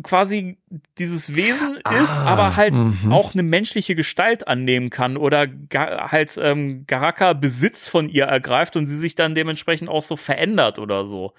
[0.03, 0.59] quasi
[0.99, 3.13] dieses Wesen Ah, ist, aber halt mhm.
[3.13, 8.87] auch eine menschliche Gestalt annehmen kann oder halt ähm, Garaka Besitz von ihr ergreift und
[8.87, 11.33] sie sich dann dementsprechend auch so verändert oder so.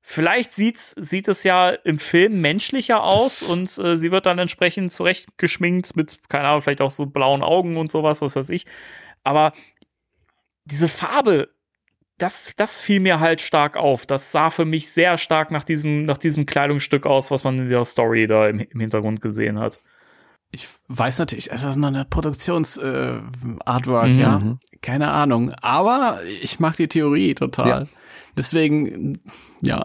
[0.00, 4.92] Vielleicht sieht's, sieht es ja im Film menschlicher aus und äh, sie wird dann entsprechend
[4.92, 8.66] zurechtgeschminkt mit, keine Ahnung, vielleicht auch so blauen Augen und sowas, was weiß ich.
[9.24, 9.52] Aber
[10.64, 11.48] diese Farbe,
[12.18, 14.06] das, das fiel mir halt stark auf.
[14.06, 17.68] Das sah für mich sehr stark nach diesem, nach diesem Kleidungsstück aus, was man in
[17.68, 19.78] der Story da im, im Hintergrund gesehen hat.
[20.52, 24.18] Ich weiß natürlich, es ist noch eine Produktions-Artwork, äh, Artwork, Mhm.
[24.18, 24.42] ja.
[24.80, 25.52] Keine Ahnung.
[25.60, 27.68] Aber ich mag die Theorie total.
[27.68, 27.86] Ja.
[28.36, 29.18] Deswegen,
[29.62, 29.82] ja.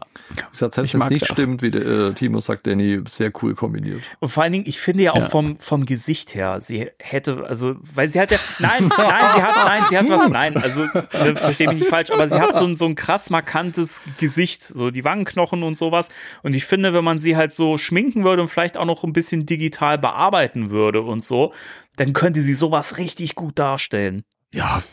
[0.52, 1.38] Selbst wenn Ich es mag nicht das.
[1.38, 4.02] stimmt, wie der, äh, Timo sagt, Danny, sehr cool kombiniert.
[4.19, 5.30] Und vor allen Dingen, ich finde ja auch Ja.
[5.30, 9.56] vom, vom Gesicht her, sie hätte, also, weil sie hat ja, nein, nein, sie hat,
[9.65, 12.65] nein, sie hat was, nein, also, äh, verstehe mich nicht falsch, aber sie hat so
[12.65, 16.10] ein, so ein krass markantes Gesicht, so die Wangenknochen und sowas.
[16.44, 19.14] Und ich finde, wenn man sie halt so schminken würde und vielleicht auch noch ein
[19.14, 21.53] bisschen digital bearbeiten würde und so,
[21.98, 24.23] dann könnte sie sowas richtig gut darstellen.
[24.53, 24.84] Ja.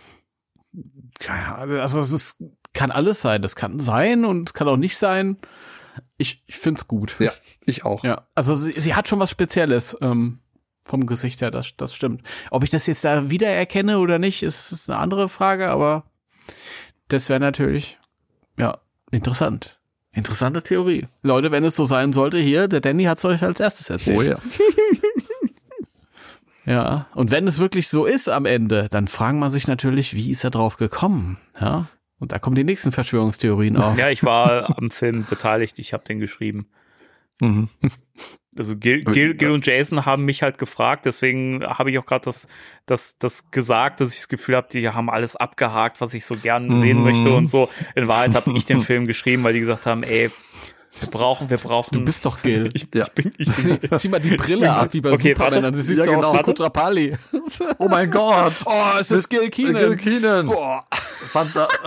[1.20, 1.78] Keine Ahnung.
[1.78, 2.36] Also, es ist,
[2.74, 3.42] kann alles sein.
[3.42, 5.36] Das kann sein und kann auch nicht sein.
[6.16, 7.14] Ich, ich find's gut.
[7.18, 7.32] Ja,
[7.64, 8.04] ich auch.
[8.04, 10.40] Ja, also sie, sie hat schon was Spezielles ähm,
[10.84, 12.22] vom Gesicht her, das, das stimmt.
[12.50, 16.04] Ob ich das jetzt da wiedererkenne oder nicht, ist, ist eine andere Frage, aber
[17.08, 17.98] das wäre natürlich,
[18.58, 18.78] ja,
[19.10, 19.80] interessant.
[20.12, 21.06] Interessante Theorie.
[21.22, 24.18] Leute, wenn es so sein sollte, hier, der Danny hat's euch als erstes erzählt.
[24.18, 24.38] Oh ja.
[26.68, 30.30] Ja, und wenn es wirklich so ist am Ende, dann fragen man sich natürlich, wie
[30.30, 31.38] ist er drauf gekommen?
[31.58, 31.86] Ja,
[32.18, 33.98] und da kommen die nächsten Verschwörungstheorien auf.
[33.98, 36.66] Ja, ich war am Film beteiligt, ich habe den geschrieben.
[37.40, 37.68] Mhm.
[38.56, 42.24] Also Gil, Gil, Gil und Jason haben mich halt gefragt, deswegen habe ich auch gerade
[42.24, 42.48] das,
[42.86, 46.34] das, das gesagt, dass ich das Gefühl habe, die haben alles abgehakt, was ich so
[46.34, 47.04] gern sehen Mhm.
[47.04, 47.68] möchte und so.
[47.94, 50.30] In Wahrheit habe ich den Film geschrieben, weil die gesagt haben, ey,
[51.00, 51.90] wir brauchen, wir brauchen.
[51.92, 52.70] Du bist doch Gil.
[52.72, 53.04] ich, Ja.
[53.04, 55.62] ich bin, ich bin, Zieh mal die Brille ab, wie bei Okay, Superman, warte.
[55.72, 56.38] dann siehst Ja, du aus genau.
[56.38, 57.16] wie Kutrapali.
[57.78, 58.52] Oh mein Gott!
[58.64, 60.46] Oh, es ist Gil Gil Keenan.
[60.46, 60.86] Boah.
[60.90, 61.68] Fanta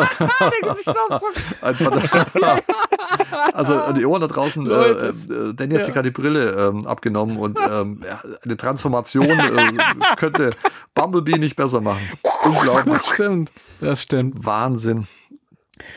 [1.61, 2.59] Ein Fanta
[3.53, 5.07] also die Ohren da draußen, äh, Leute.
[5.07, 9.73] äh, Danny hat sich gerade die Brille ähm, abgenommen und ähm, ja, eine Transformation äh,
[9.99, 10.49] das könnte
[10.93, 12.01] Bumblebee nicht besser machen.
[12.43, 12.93] Unglaublich.
[12.93, 13.51] Das stimmt.
[13.79, 14.45] Das stimmt.
[14.45, 15.07] Wahnsinn.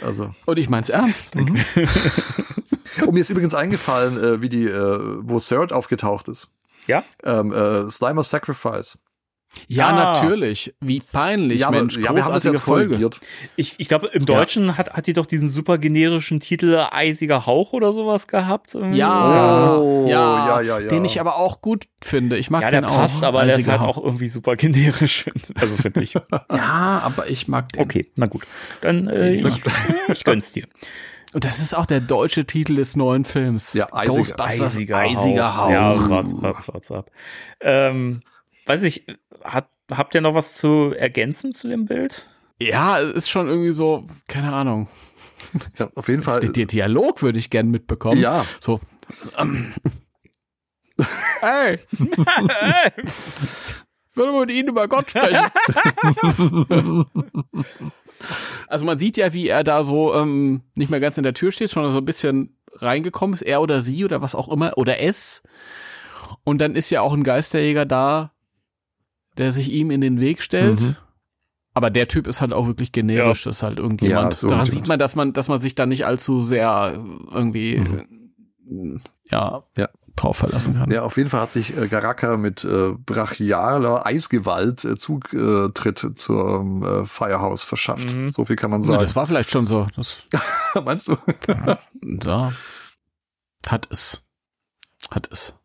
[0.05, 0.31] Also.
[0.47, 1.35] Und ich mein's ernst.
[3.07, 6.51] Oh, mir ist übrigens eingefallen, äh, wie die, äh, wo Serd aufgetaucht ist.
[6.87, 7.03] ja?
[7.25, 8.99] Ähm, äh, Slimer's Sacrifice.
[9.69, 9.93] Ja, Ah.
[10.21, 10.75] natürlich.
[10.81, 11.97] Wie peinlich, aber- Mensch.
[11.97, 12.89] ja, wir haben das jetzt Folge.
[12.89, 13.21] korrigiert.
[13.55, 17.73] Ich, ich glaube, im Deutschen hat, hat die doch diesen super generischen Titel Eisiger Hauch
[17.73, 18.77] oder sowas gehabt.
[18.91, 20.89] Ja, Oh, ja, ja, ja, ja.
[20.89, 22.37] Den ich aber auch gut finde.
[22.37, 23.29] Ich mag Ja, der den passt, auch.
[23.29, 23.97] aber der ist halt Hauch.
[23.99, 25.27] auch irgendwie super generisch.
[25.55, 26.15] Also finde ich.
[26.53, 27.83] Ja, aber ich mag den.
[27.83, 28.43] Okay, na gut.
[28.81, 29.63] Dann äh, ich,
[30.09, 30.67] ich gönn's dir.
[31.35, 33.73] Und das ist auch der deutsche Titel des neuen Films.
[33.73, 34.19] Ja, Eisiger.
[34.19, 35.71] Ghostbusters Eisiger, Eisiger Hauch.
[35.71, 37.11] Ja, wart's ab, wart's ab.
[37.61, 38.23] Ähm,
[38.67, 39.05] weiß ich,
[39.43, 42.29] hat, habt ihr noch was zu ergänzen zu dem Bild?
[42.61, 44.89] Ja, ist schon irgendwie so, keine Ahnung.
[45.77, 46.39] Ja, auf jeden Fall.
[46.39, 48.21] Den, den Dialog würde ich gern mitbekommen.
[48.21, 48.47] Ja.
[48.61, 48.79] So.
[49.37, 49.75] Ähm.
[51.43, 51.99] Ey, ich
[54.15, 55.51] würde mit Ihnen über Gott sprechen.
[58.69, 61.53] also man sieht ja, wie er da so ähm, nicht mehr ganz in der Tür
[61.53, 65.01] steht, schon so ein bisschen reingekommen ist, er oder sie oder was auch immer, oder
[65.01, 65.43] es.
[66.43, 68.33] Und dann ist ja auch ein Geisterjäger da,
[69.37, 70.81] der sich ihm in den Weg stellt.
[70.81, 70.97] Mhm.
[71.73, 74.35] Aber der Typ ist halt auch wirklich generisch, das ist halt irgendjemand.
[74.35, 76.95] Ja, so Daran sieht man, dass man, dass man sich da nicht allzu sehr
[77.33, 79.01] irgendwie äh,
[79.31, 79.89] ja, Ja.
[80.17, 80.91] Drauf verlassen kann.
[80.91, 86.83] Ja, auf jeden Fall hat sich äh, Garaka mit äh, brachialer Eisgewalt äh, Zutritt zum
[86.85, 88.15] äh, Firehouse verschafft.
[88.15, 88.31] Mhm.
[88.31, 89.03] So viel kann man Ja, sagen.
[89.03, 89.89] das war vielleicht schon so.
[89.97, 90.19] Das,
[90.85, 91.17] Meinst du?
[92.25, 92.53] ja.
[93.67, 94.23] Hat es.
[95.11, 95.57] Hat es.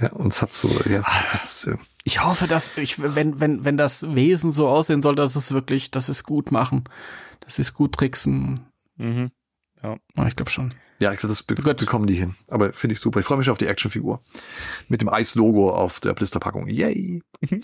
[0.00, 1.02] Ja, und es hat so, ja,
[1.32, 5.16] das ist, äh, Ich hoffe, dass ich, wenn, wenn, wenn das Wesen so aussehen soll,
[5.16, 6.84] dass es wirklich, dass es gut machen,
[7.40, 8.60] dass sie es gut tricksen.
[8.96, 9.32] Mhm.
[9.82, 9.96] Ja,
[10.26, 10.72] ich glaube schon.
[11.00, 11.76] Ja, das be Gut.
[11.78, 12.34] bekommen die hin.
[12.48, 13.20] Aber finde ich super.
[13.20, 14.22] Ich freue mich auf die Actionfigur.
[14.88, 16.68] Mit dem Eis-Logo auf der Blisterpackung.
[16.68, 17.22] Yay!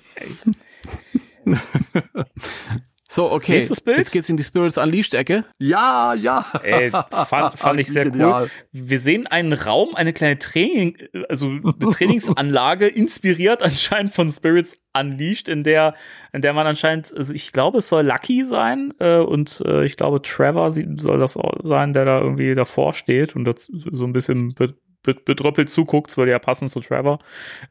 [3.14, 3.52] So, okay.
[3.52, 3.98] Nächstes Bild?
[3.98, 5.44] Jetzt geht's in die Spirits Unleashed Ecke.
[5.60, 6.44] Ja, ja.
[6.64, 8.50] Ey, fand, fand ich sehr cool.
[8.72, 10.96] Wir sehen einen Raum, eine kleine Training,
[11.28, 15.94] also eine Trainingsanlage, inspiriert anscheinend von Spirits Unleashed, in der,
[16.32, 19.94] in der man anscheinend, also ich glaube, es soll Lucky sein äh, und äh, ich
[19.94, 24.12] glaube, Trevor soll das auch sein, der da irgendwie davor steht und das so ein
[24.12, 24.74] bisschen be,
[25.04, 27.20] be, bedröppelt zuguckt, das würde ja passen zu Trevor.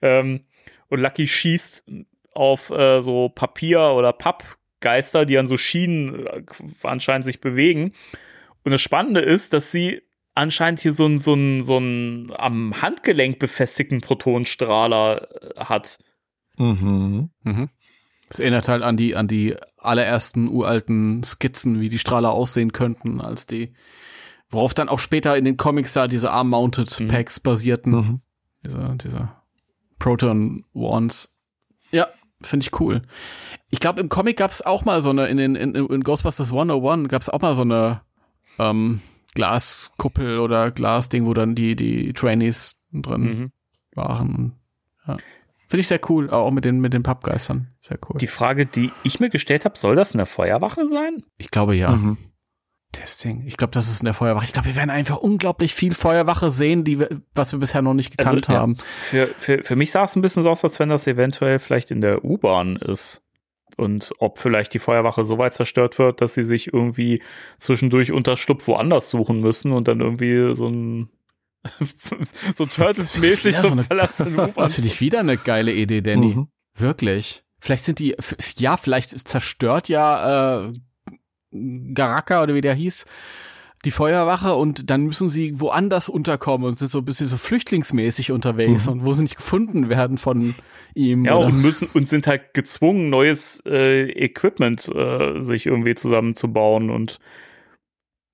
[0.01, 0.45] Ähm,
[0.87, 1.83] und Lucky schießt
[2.33, 4.13] auf äh, so Papier oder
[4.83, 6.43] Pappgeister, die an so Schienen äh,
[6.83, 7.93] anscheinend sich bewegen.
[8.63, 10.01] Und das Spannende ist, dass sie
[10.35, 15.99] anscheinend hier so einen so einen so einen am Handgelenk befestigten Protonstrahler äh, hat.
[16.57, 17.29] Mhm.
[17.43, 17.69] Mhm.
[18.29, 23.21] Das erinnert halt an die, an die allerersten uralten Skizzen, wie die Strahler aussehen könnten,
[23.21, 23.73] als die,
[24.49, 27.07] worauf dann auch später in den Comics da diese Arm-Mounted Mhm.
[27.09, 27.91] Packs basierten.
[27.91, 28.21] Mhm.
[28.65, 29.29] Diese, diese
[29.99, 31.32] Proton Wands.
[32.43, 33.01] Finde ich cool.
[33.69, 36.51] Ich glaube, im Comic gab es auch mal so eine, in, den, in, in Ghostbusters
[36.51, 38.01] 101 gab es auch mal so eine
[38.59, 39.01] ähm,
[39.35, 43.51] Glaskuppel oder Glasding, wo dann die, die Trainees drin Mhm.
[43.95, 44.53] waren.
[45.07, 45.17] Ja.
[45.67, 47.67] Finde ich sehr cool, auch mit den, mit den Pappgeistern.
[47.81, 48.17] Sehr cool.
[48.19, 51.23] Die Frage, die ich mir gestellt habe, soll das eine Feuerwache sein?
[51.37, 51.91] ich glaube ja.
[51.91, 52.17] Mhm.
[52.93, 53.43] Testing.
[53.45, 54.45] Ich glaube, das ist in der Feuerwache.
[54.45, 57.93] Ich glaube, wir werden einfach unglaublich viel Feuerwache sehen, die wir, was wir bisher noch
[57.93, 58.75] nicht gekannt Also, ja, haben.
[58.75, 61.91] Für, für, für mich sah es ein bisschen so aus, als wenn das eventuell vielleicht
[61.91, 63.21] in der U-Bahn ist.
[63.75, 67.21] Und ob vielleicht die Feuerwache so weit zerstört wird, dass sie sich irgendwie
[67.59, 71.09] zwischendurch Unterschlupf woanders suchen müssen und dann irgendwie so ein
[72.55, 74.53] so Turtles-mäßig Ja, so so eine- verlassene U-Bahn.
[74.55, 76.35] Das finde ich wieder eine geile Idee, Danny.
[76.35, 76.47] Mhm.
[76.77, 77.43] Wirklich.
[77.59, 78.15] Vielleicht sind die,
[78.57, 80.73] ja, vielleicht zerstört ja äh,
[81.93, 83.05] Garaka oder wie der hieß,
[83.85, 88.31] die Feuerwache und dann müssen sie woanders unterkommen und sind so ein bisschen so flüchtlingsmäßig
[88.31, 90.55] unterwegs und wo sie nicht gefunden werden von
[90.95, 91.25] ihm.
[91.25, 91.47] Ja, oder?
[91.47, 97.19] und müssen und sind halt gezwungen, neues äh, Equipment äh, sich irgendwie zusammenzubauen und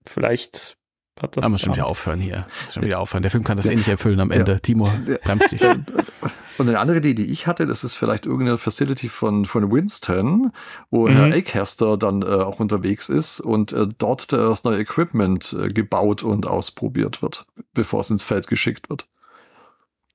[0.05, 0.77] vielleicht
[1.23, 1.43] hat das.
[1.43, 2.45] Da muss schon wieder aufhören hier.
[2.71, 3.21] Schon wieder aufhören.
[3.23, 4.59] Der Film kann das eh nicht erfüllen am Ende.
[4.61, 4.89] Timo,
[5.23, 5.61] bremst dich.
[5.63, 10.51] Und eine andere Idee, die ich hatte, das ist vielleicht irgendeine Facility von, von Winston,
[10.89, 11.13] wo Mhm.
[11.13, 16.23] Herr Acaster dann äh, auch unterwegs ist und äh, dort das neue Equipment äh, gebaut
[16.23, 19.07] und ausprobiert wird, bevor es ins Feld geschickt wird.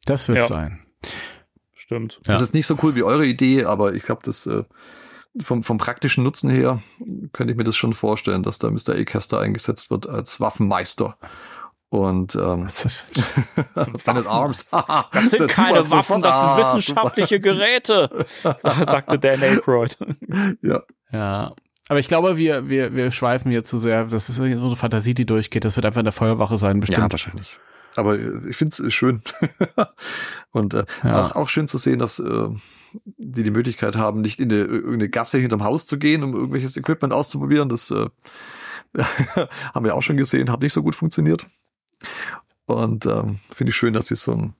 [0.05, 0.45] Das wird Ja.
[0.45, 0.81] sein.
[1.73, 2.21] Stimmt.
[2.27, 2.33] Ja.
[2.33, 4.65] Das ist nicht so cool wie eure Idee, aber ich glaube, das äh,
[5.43, 6.81] vom, vom praktischen Nutzen her
[7.32, 8.94] könnte ich mir das schon vorstellen, dass da Mr.
[8.97, 11.16] Acaster eingesetzt wird als Waffenmeister.
[11.90, 13.06] Und ähm, Das ist,
[13.77, 14.70] at Arms.
[15.12, 19.97] Das sind keine Waffen, das sind wissenschaftliche Geräte, sagte Dan Aykroyd.
[20.62, 20.82] Ja.
[21.12, 21.52] ja.
[21.89, 24.06] Aber ich glaube, wir, wir, wir schweifen hier zu sehr.
[24.06, 25.65] Das ist so eine Fantasie, die durchgeht.
[25.65, 27.12] Das wird einfach in der Feuerwache sein, Ja, bestimmt.
[27.12, 27.59] wahrscheinlich.
[27.97, 29.23] Aber äh, ich finde es schön.
[30.51, 31.27] Und äh, Ja.
[31.27, 32.48] auch, auch schön zu sehen, dass äh,
[33.16, 36.77] die die Möglichkeit haben, nicht in eine, irgendeine Gasse hinterm Haus zu gehen, um irgendwelches
[36.77, 37.69] Equipment auszuprobieren.
[37.69, 38.09] Das äh,
[39.75, 41.47] haben wir auch schon gesehen, hat nicht so gut funktioniert.
[42.66, 44.55] Und ähm, finde ich schön, dass sie so einen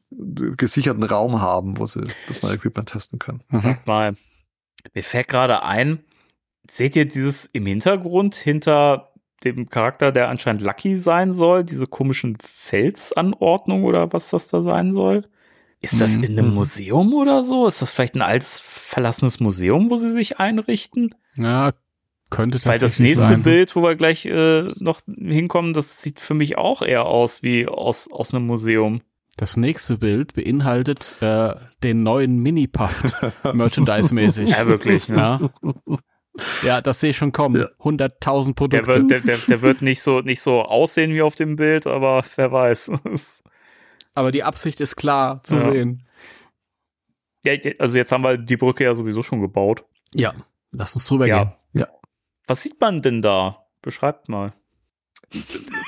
[0.56, 3.43] gesicherten Raum haben, wo sie das neue Equipment testen können.
[3.48, 3.59] Mhm.
[3.59, 4.15] Sag mal,
[4.93, 6.02] mir fällt gerade ein,
[6.70, 9.12] seht ihr dieses im Hintergrund hinter
[9.44, 14.93] dem Charakter, der anscheinend Lucky sein soll, diese komischen Felsanordnungen oder was das da sein
[14.93, 15.28] soll?
[15.85, 16.24] Ist das Mhm.
[16.24, 17.66] in einem Museum oder so?
[17.66, 21.15] Ist das vielleicht ein altes verlassenes Museum, wo sie sich einrichten?
[21.36, 21.73] Ja,
[22.31, 23.43] könnte Weil das nächste sein.
[23.43, 27.69] Bild, wo wir gleich äh, noch hinkommen, das sieht für mich auch eher aus wie
[27.69, 29.02] aus, aus einem Museum.
[29.36, 33.02] Das nächste Bild beinhaltet äh, den neuen Mini-Puff,
[33.52, 34.51] Merchandise-mäßig.
[34.51, 35.09] Ja, wirklich.
[35.09, 35.51] Ne?
[35.62, 35.98] Ja.
[36.65, 37.61] ja, das sehe ich schon kommen.
[37.62, 37.69] Ja.
[37.85, 38.86] 100.000 Der Produkte.
[38.86, 42.24] wird, der, der, der wird nicht so, nicht so aussehen wie auf dem Bild, aber
[42.36, 42.93] wer weiß.
[44.15, 45.61] Aber die Absicht ist klar zu Ja.
[45.61, 46.07] sehen.
[47.45, 49.85] ja, also jetzt haben wir die Brücke ja sowieso schon gebaut.
[50.15, 50.35] Ja,
[50.70, 51.35] lass uns drüber gehen.
[51.35, 51.59] Ja.
[51.73, 51.89] Ja.
[52.47, 53.66] Was sieht man denn da?
[53.82, 54.55] Beschreibt mal.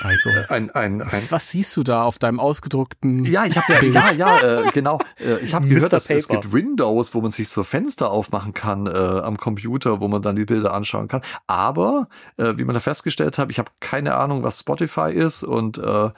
[0.03, 0.31] Heiko.
[0.49, 3.25] Ein, ein, ein, Was, was siehst du da auf deinem ausgedruckten?
[3.25, 4.99] Ja, ich habe ja, ja, ja, äh, genau.
[5.19, 8.87] Äh, ich habe gehört, dass es gibt Windows, wo man sich so Fenster aufmachen kann
[8.87, 11.23] äh, am Computer, wo man dann die Bilder anschauen kann.
[11.47, 15.79] Aber äh, wie man da festgestellt hat, ich habe keine Ahnung, was Spotify ist und
[15.79, 16.11] äh,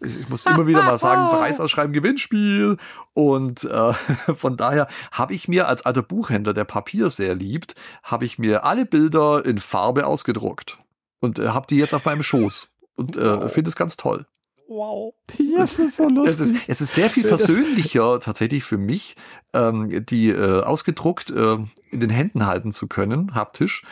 [0.00, 2.76] ich muss immer wieder mal sagen, Preis ausschreiben, Gewinnspiel.
[3.14, 3.92] Und äh,
[4.36, 8.64] von daher habe ich mir als alter Buchhändler, der Papier sehr liebt, habe ich mir
[8.64, 10.78] alle Bilder in Farbe ausgedruckt
[11.20, 14.26] und habe die jetzt auf meinem Schoß und äh, finde es ganz toll.
[14.68, 15.14] Wow.
[15.56, 16.56] Das ist so Es lustig.
[16.56, 19.14] ist, es ist sehr viel persönlicher tatsächlich für mich,
[19.52, 21.58] ähm, die äh, ausgedruckt äh,
[21.90, 23.82] in den Händen halten zu können, haptisch,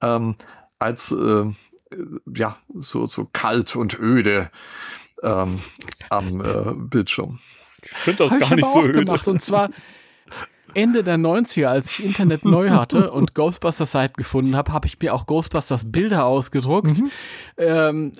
[0.00, 0.36] ähm,
[0.78, 1.44] als äh,
[2.34, 4.50] ja so so kalt und öde
[5.22, 5.60] ähm,
[6.10, 7.38] am äh, Bildschirm.
[7.82, 9.04] Ich finde das Hab gar ich nicht so öde.
[9.04, 9.28] gemacht.
[9.28, 9.70] Und zwar
[10.74, 15.14] Ende der 90er, als ich Internet neu hatte und Ghostbusters-Seiten gefunden habe, habe ich mir
[15.14, 17.00] auch Ghostbusters-Bilder ausgedruckt.
[17.00, 17.10] Mhm.
[17.58, 18.12] Ähm,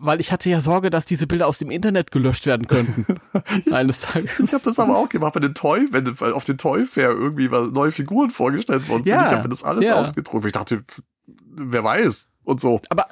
[0.00, 3.06] weil ich hatte ja Sorge, dass diese Bilder aus dem Internet gelöscht werden könnten.
[3.72, 4.40] Eines Tages.
[4.40, 7.50] Ich habe das aber auch gemacht bei den Toy, wenn auf den Toy Fair irgendwie
[7.50, 9.12] was, neue Figuren vorgestellt worden sind.
[9.14, 9.96] Ja, ich habe mir das alles ja.
[10.00, 10.46] ausgedruckt.
[10.46, 10.82] Ich dachte,
[11.26, 12.80] wer weiß und so.
[12.88, 13.06] Aber,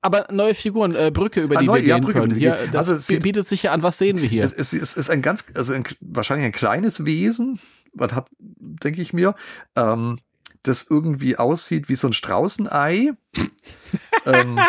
[0.00, 2.34] aber neue Figuren, äh, Brücke, über Ah, die neu- wir ja, gehen Brücke, können.
[2.34, 4.44] Hier, wir- das also bietet sich ja an, was sehen wir hier?
[4.44, 7.58] Es, es, es ist ein ganz, also ein, wahrscheinlich ein kleines Wesen,
[7.92, 9.34] was hat, denke ich mir,
[9.76, 10.18] ähm,
[10.62, 13.12] das irgendwie aussieht wie so ein Straußenei.
[14.26, 14.60] ähm,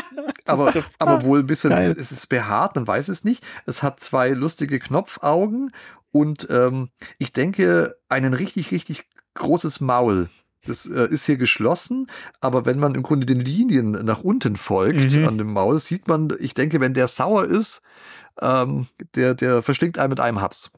[0.45, 1.95] aber, aber wohl ein bisschen, Geil.
[1.97, 3.43] es ist behaart, man weiß es nicht.
[3.65, 5.71] Es hat zwei lustige Knopfaugen
[6.11, 9.05] und ähm, ich denke, einen richtig, richtig
[9.35, 10.29] großes Maul.
[10.65, 12.07] Das äh, ist hier geschlossen,
[12.39, 15.27] aber wenn man im Grunde den Linien nach unten folgt Mhm.
[15.27, 17.81] an dem Maul, sieht man, ich denke, wenn der sauer ist,
[18.41, 20.71] ähm, der, der verschlingt einen mit einem Haps.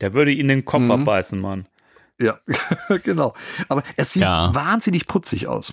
[0.00, 0.90] Der würde ihn den Kopf Mhm.
[0.90, 1.66] abbeißen, Mann.
[2.20, 2.38] Ja,
[3.02, 3.34] genau.
[3.68, 4.54] Aber es sieht Ja.
[4.54, 5.72] wahnsinnig putzig aus.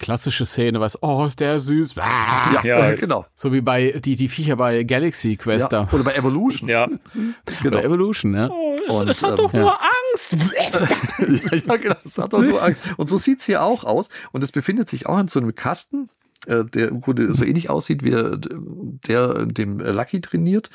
[0.00, 1.94] Klassische Szene, was, oh, ist der süß.
[1.94, 2.90] Ja, Ja.
[2.90, 3.24] äh, genau.
[3.36, 5.84] So wie bei, die, die Viecher bei Galaxy Quest Ja.
[5.84, 5.88] da.
[5.92, 6.68] Oder bei Evolution.
[6.68, 6.88] Ja.
[7.62, 7.76] genau.
[7.76, 8.50] Oder Evolution, ne?
[8.52, 9.60] Oh, es, Und, es hat ähm, doch ja.
[9.60, 10.36] nur Angst.
[10.56, 11.94] ja, ja, genau.
[12.02, 12.80] Das hat doch nur Angst.
[12.96, 14.08] Und so sieht's hier auch aus.
[14.32, 16.08] Und es befindet sich auch in so einem Kasten,
[16.46, 20.68] äh, der im Grunde so ähnlich aussieht wie der, dem Lucky trainiert.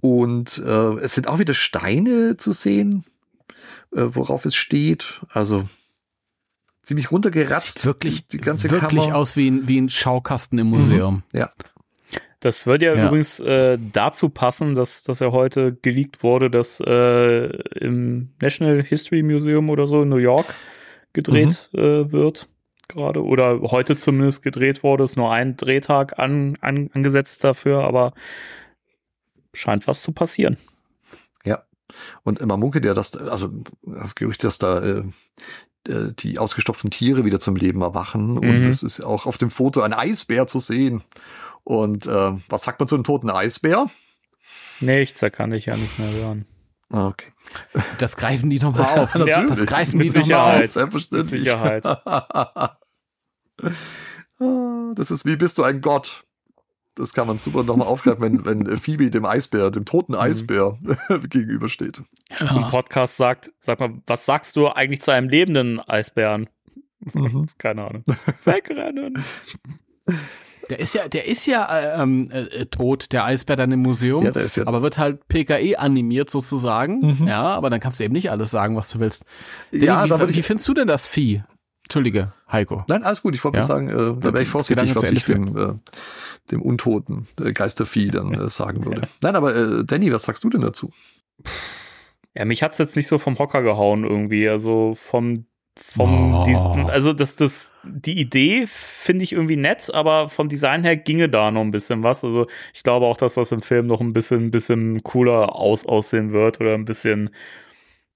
[0.00, 3.04] Und äh, es sind auch wieder Steine zu sehen,
[3.94, 5.20] äh, worauf es steht.
[5.30, 5.64] Also
[6.82, 7.74] ziemlich Das runtergeratzt.
[7.78, 9.16] sieht wirklich, die, die ganze wirklich Kammer.
[9.16, 11.22] aus wie ein, wie ein Schaukasten im Museum.
[11.32, 11.50] Ja.
[12.40, 13.06] Das wird ja, Ja.
[13.06, 17.46] übrigens äh, dazu passen, dass, dass ja heute geleakt wurde, dass äh,
[17.80, 20.46] im National History Museum oder so in New York
[21.12, 22.48] gedreht äh, wird.
[22.88, 23.24] Gerade.
[23.24, 25.02] Oder heute zumindest gedreht wurde.
[25.04, 28.12] Ist nur ein Drehtag an, an, angesetzt dafür, aber
[29.52, 30.56] scheint was zu passieren.
[32.24, 33.50] Und man munkelt ja, dass, also
[34.14, 35.02] Gerücht, dass da äh,
[35.88, 38.38] äh, die ausgestopften Tiere wieder zum Leben erwachen.
[38.38, 38.68] Und Mhm.
[38.68, 41.02] es ist auch auf dem Foto ein Eisbär zu sehen.
[41.64, 43.86] Und äh, was sagt man zu einem toten Eisbär?
[44.80, 46.46] Nichts, da kann ich ja nicht mehr hören.
[46.90, 47.32] Ah, Okay.
[47.98, 49.14] Das greifen die nochmal auf.
[49.26, 50.64] Ja, das greifen mit die nochmal Sicherheit.
[50.64, 50.70] auf.
[50.70, 51.32] Selbstverständlich.
[51.32, 51.84] Mit Sicherheit.
[54.38, 56.25] Ah, das ist wie bist du ein Gott?
[56.96, 60.18] Das kann man super nochmal aufgreifen, wenn, wenn Phoebe dem Eisbär, dem toten Mhm.
[60.18, 60.78] Eisbär
[61.30, 62.02] gegenübersteht.
[62.38, 66.48] Ein Podcast sagt, sag mal, was sagst du eigentlich zu einem lebenden Eisbären?
[67.12, 67.46] Mhm.
[67.58, 68.04] Keine Ahnung.
[68.44, 69.22] Wegrennen.
[70.70, 74.24] Der ist ja, der ist ja äh, ähm, äh, tot, der Eisbär dann im Museum.
[74.24, 77.18] Ja, der ist ja- aber wird halt PKE animiert sozusagen.
[77.20, 77.28] Mhm.
[77.28, 79.26] Ja, aber dann kannst du eben nicht alles sagen, was du willst.
[79.70, 81.44] Ja, wie, wie ich, findest du denn das Vieh?
[81.86, 82.84] Entschuldige, Heiko.
[82.88, 83.34] Nein, alles gut.
[83.36, 83.62] Ich wollte Ja.
[83.62, 85.72] nur sagen, äh, da wäre ich vorsichtig, was ich dem, äh,
[86.50, 89.02] dem untoten äh, Geistervieh dann äh, sagen würde.
[89.22, 90.92] Nein, aber äh, Danny, was sagst du denn dazu?
[92.34, 94.48] Ja, mich hat's jetzt nicht so vom Hocker gehauen irgendwie.
[94.48, 95.46] Also vom,
[95.78, 96.44] vom, Oh.
[96.44, 101.28] diesen- also das, das, die Idee finde ich irgendwie nett, aber vom Design her ginge
[101.28, 102.24] da noch ein bisschen was.
[102.24, 105.86] Also ich glaube auch, dass das im Film noch ein bisschen, ein bisschen cooler aus,
[105.86, 107.30] aussehen wird oder ein bisschen,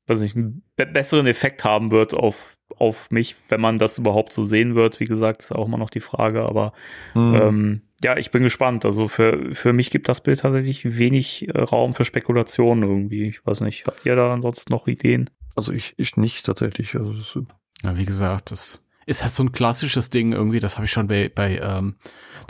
[0.09, 4.33] weiß nicht, einen be besseren Effekt haben wird auf, auf mich, wenn man das überhaupt
[4.33, 5.01] so sehen wird.
[5.01, 6.73] Wie gesagt, ist auch immer noch die Frage, aber
[7.13, 7.35] Hm.
[7.35, 8.85] ähm, ja, ich bin gespannt.
[8.87, 13.25] Also für, für mich gibt das Bild tatsächlich wenig äh, Raum für Spekulationen irgendwie.
[13.29, 15.29] Ich weiß nicht, habt ihr da ansonsten noch Ideen?
[15.55, 16.95] Also ich, ich nicht tatsächlich.
[16.95, 17.39] Also das,
[17.85, 20.61] Ja, wie gesagt, das ist halt so ein klassisches Ding irgendwie.
[20.61, 21.97] Das habe ich schon bei, bei ähm,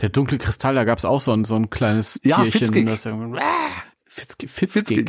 [0.00, 2.52] der dunkle Kristall, da gab's auch so ein, so ein kleines Ja, Tierchen.
[2.60, 2.86] Fitzgig.
[2.86, 3.82] Das irgendwie, Fitzgig,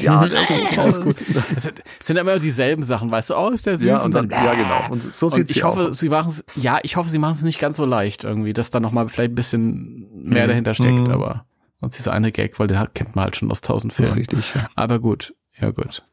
[0.02, 1.16] Ja, der ist so ja, ist gut.
[1.56, 4.14] Es sind- es sind immer dieselben Sachen, weißt du, oh, ist der süß ja, und
[4.14, 4.92] dann, ja, genau.
[4.92, 6.00] Und so Und sieht's ich hoffe, aus.
[6.00, 8.72] sie machen es, ja, ich hoffe, sie machen es nicht ganz so leicht irgendwie, dass
[8.72, 10.50] da nochmal vielleicht ein bisschen mehr Mhm.
[10.50, 11.12] dahinter steckt, Mhm.
[11.12, 11.46] aber
[11.80, 14.20] sonst dieser eine Gag, weil den kennt man halt schon aus tausend Das ist Filmen.
[14.20, 14.54] richtig.
[14.56, 14.68] Ja.
[14.76, 16.04] Aber gut, ja gut.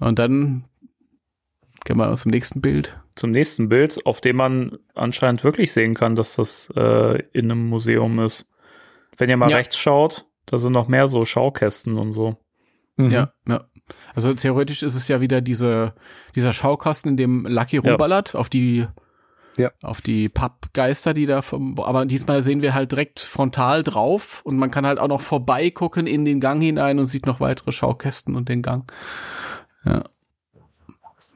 [0.00, 0.64] Und dann
[1.84, 2.98] gehen wir zum nächsten Bild.
[3.16, 7.68] Zum nächsten Bild, auf dem man anscheinend wirklich sehen kann, dass das äh, in einem
[7.68, 8.50] Museum ist.
[9.16, 9.56] Wenn ihr mal Ja.
[9.58, 12.36] rechts schaut, da sind noch mehr so Schaukästen und so.
[12.96, 13.10] Mhm.
[13.10, 13.64] Ja, ja.
[14.14, 15.94] Also theoretisch ist es ja wieder diese,
[16.36, 17.82] dieser Schaukasten, in dem Lucky Ja.
[17.82, 18.86] rumballert auf die,
[19.56, 19.70] Ja.
[19.82, 24.56] auf die Pappgeister, die da vom, aber diesmal sehen wir halt direkt frontal drauf und
[24.58, 28.36] man kann halt auch noch vorbeigucken in den Gang hinein und sieht noch weitere Schaukästen
[28.36, 28.90] und den Gang.
[29.84, 30.04] Ja.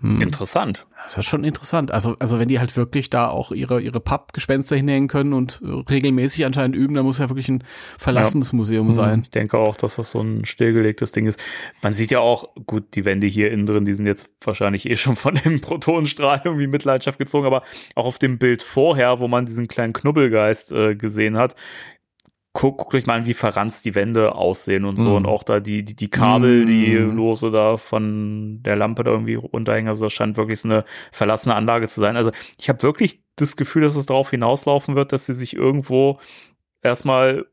[0.04, 0.20] Hm.
[0.20, 0.86] Interessant.
[1.02, 1.92] Das ist ja schon interessant.
[1.92, 5.90] Also, also wenn die halt wirklich da auch ihre, ihre Pappgespenster hinhängen können und äh,
[5.90, 7.64] regelmäßig anscheinend üben, dann muss ja wirklich ein
[7.96, 9.22] verlassenes Museum sein.
[9.24, 11.40] Ich denke auch, dass das so ein stillgelegtes Ding ist.
[11.82, 14.96] Man sieht ja auch, gut, die Wände hier innen drin, die sind jetzt wahrscheinlich eh
[14.96, 17.62] schon von dem Protonenstrahl irgendwie Mitleidenschaft gezogen, aber
[17.94, 21.56] auch auf dem Bild vorher, wo man diesen kleinen Knubbelgeist äh, gesehen hat,
[22.54, 25.08] guckt, guckt euch mal an, wie verranzt die Wände aussehen und so.
[25.10, 25.14] Mhm.
[25.16, 27.16] Und auch da die, die, die Kabel, die Mhm.
[27.16, 29.88] lose da von der Lampe da irgendwie runterhängen.
[29.88, 32.16] Also das scheint wirklich so eine verlassene Anlage zu sein.
[32.16, 36.18] Also ich habe wirklich das Gefühl, dass es darauf hinauslaufen wird, dass sie sich irgendwo
[36.80, 37.46] erstmal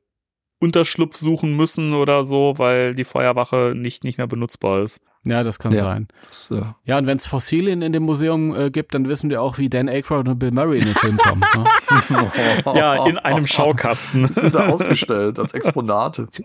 [0.59, 5.01] Unterschlupf suchen müssen oder so, weil die Feuerwache nicht, nicht mehr benutzbar ist.
[5.23, 5.80] Ja, das kann Ja.
[5.81, 6.07] sein.
[6.27, 9.41] Das, äh, Ja, und wenn es Fossilien in dem Museum äh, gibt, dann wissen wir
[9.41, 11.43] auch, wie Dan Aykroyd und Bill Murray in den Film kommen.
[11.56, 12.31] Ne?
[12.76, 14.27] Ja, in einem Schaukasten.
[14.34, 16.27] sind da ausgestellt als Exponate.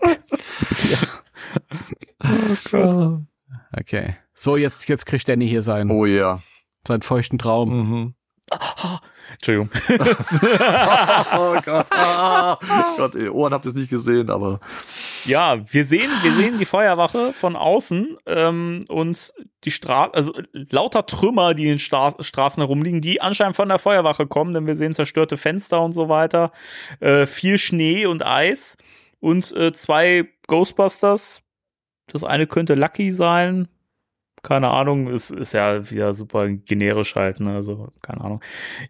[3.79, 4.15] Okay.
[4.33, 6.41] So, jetzt, jetzt kriegt Danny hier seinen, Oh ja.
[6.87, 7.69] seinen feuchten Traum.
[7.89, 8.13] Mhm.
[9.37, 9.69] Entschuldigung.
[11.37, 11.87] Oh Gott.
[11.91, 12.57] Ah,
[12.97, 14.59] Gott, ihr Ohren habt es nicht gesehen, aber
[15.25, 19.33] Ja, wir sehen, wir sehen die Feuerwache von außen ähm, und
[19.63, 23.79] die Straße, also lauter Trümmer, die in den Stra Straßen herumliegen, die anscheinend von der
[23.79, 26.51] Feuerwache kommen, denn wir sehen zerstörte Fenster und so weiter,
[26.99, 28.77] äh, viel Schnee und Eis
[29.19, 31.41] und äh, zwei Ghostbusters.
[32.07, 33.67] Das eine könnte Lucky sein.
[34.47, 37.55] Keine Ahnung, es ist ja wieder super generisch halt, ne?
[37.55, 38.41] Also, keine Ahnung.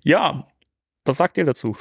[0.04, 0.48] Ja,
[1.04, 1.76] was sagt ihr dazu?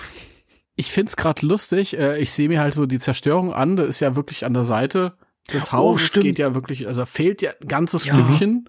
[0.76, 1.98] Ich find's grad lustig.
[1.98, 3.76] Äh, ich sehe mir halt so die Zerstörung an.
[3.76, 5.14] Das ist ja wirklich an der Seite
[5.52, 6.08] des Hauses.
[6.08, 6.24] stimmt.
[6.24, 8.14] geht ja wirklich, also fehlt ja ein ganzes Ja.
[8.14, 8.68] Stückchen.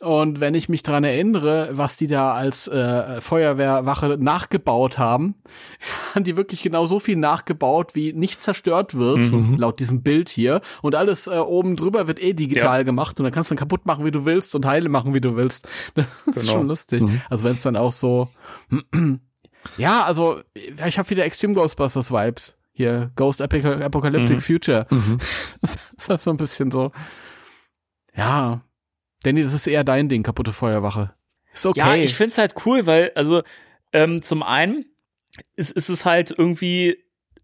[0.00, 5.34] Und wenn ich mich dran erinnere, was die da als äh, Feuerwehrwache nachgebaut haben,
[6.14, 9.56] haben die wirklich genau so viel nachgebaut, wie nicht zerstört wird, Mhm.
[9.58, 10.62] laut diesem Bild hier.
[10.80, 13.84] Und alles äh, oben drüber wird eh digital gemacht und dann kannst du ihn kaputt
[13.84, 15.68] machen, wie du willst und heile machen, wie du willst.
[15.94, 16.06] Das
[16.36, 16.52] ist Genau.
[16.60, 17.02] schon lustig.
[17.02, 17.20] Mhm.
[17.28, 18.28] Also wenn es dann auch so
[19.76, 20.40] ja, also
[20.86, 22.56] ich habe wieder Extreme Ghostbusters Vibes.
[22.72, 24.40] Hier, Ghost Epic Apocalyptic Mhm.
[24.40, 24.86] Future.
[24.88, 25.18] Mhm.
[25.60, 26.90] Das ist halt so ein bisschen so.
[28.16, 28.62] Ja.
[29.22, 31.14] Danny, das ist eher dein Ding, kaputte Feuerwache.
[31.52, 31.80] Ist okay.
[31.80, 33.42] Ja, ich find's halt cool, weil, also,
[33.92, 34.86] ähm, zum einen
[35.56, 36.98] ist, ist es halt irgendwie,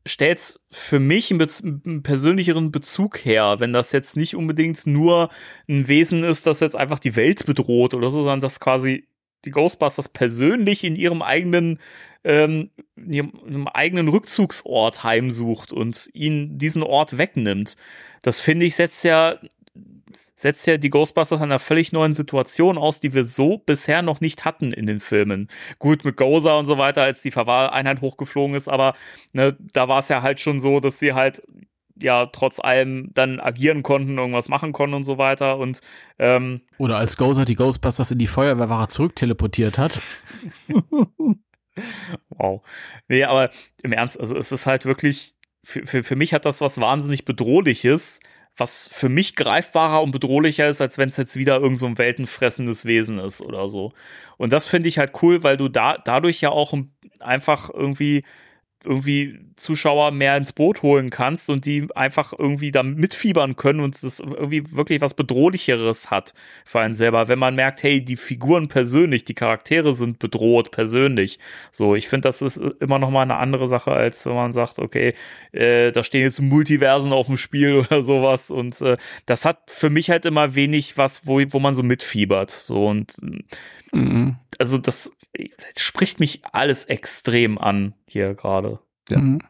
[0.07, 5.31] stellt's für mich einen, Bez einen persönlicheren Bezug her, wenn das jetzt nicht unbedingt nur
[5.69, 9.09] ein Wesen ist, das jetzt einfach die Welt bedroht oder so, sondern das quasi
[9.44, 11.78] die Ghostbusters persönlich in ihrem eigenen
[12.24, 17.77] ähm, in ihrem, eigenen Rückzugsort heimsucht und ihn diesen Ort wegnimmt.
[18.23, 19.39] Das finde ich setzt ja
[20.12, 24.44] setzt ja die Ghostbusters einer völlig neuen Situation aus, die wir so bisher noch nicht
[24.44, 25.48] hatten in den Filmen.
[25.78, 28.94] Gut, mit Gozer und so weiter, als die Verwahreinheit hochgeflogen ist, aber
[29.32, 31.42] ne, da war es ja halt schon so, dass sie halt
[31.98, 35.58] ja trotz allem dann agieren konnten, irgendwas machen konnten und so weiter.
[35.58, 35.80] Und
[36.18, 40.00] ähm, Oder als Gozer die Ghostbusters in die Feuerwehrwache zurückteleportiert hat.
[42.28, 42.62] wow.
[43.08, 43.50] Nee, aber
[43.82, 45.34] im Ernst, also es ist halt wirklich,
[45.64, 48.20] für, für, für mich hat das was wahnsinnig Bedrohliches,
[48.56, 51.98] was für mich greifbarer und bedrohlicher ist, als wenn es jetzt wieder irgend so ein
[51.98, 53.92] weltenfressendes Wesen ist oder so.
[54.36, 56.74] Und das finde ich halt cool, weil du da dadurch ja auch
[57.20, 58.24] einfach irgendwie
[58.86, 64.02] irgendwie Zuschauer mehr ins Boot holen kannst und die einfach irgendwie da mitfiebern können und
[64.02, 66.34] es irgendwie wirklich was Bedrohlicheres hat
[66.64, 71.38] für einen selber, wenn man merkt, hey, die Figuren persönlich, die Charaktere sind bedroht persönlich.
[71.70, 74.78] So, ich finde, das ist immer noch mal eine andere Sache, als wenn man sagt,
[74.78, 75.14] okay,
[75.52, 79.90] äh, da stehen jetzt Multiversen auf dem Spiel oder sowas und äh, das hat für
[79.90, 82.50] mich halt immer wenig was, wo, wo man so mitfiebert.
[82.50, 83.14] So und
[83.92, 84.36] Mhm.
[84.58, 88.78] Also das, das spricht mich alles extrem an hier gerade.
[89.08, 89.18] Ja.
[89.18, 89.40] Mhm.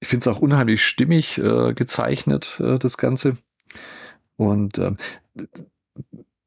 [0.00, 3.36] Ich finde es auch unheimlich stimmig äh, gezeichnet, äh, das Ganze.
[4.36, 4.96] Und ähm,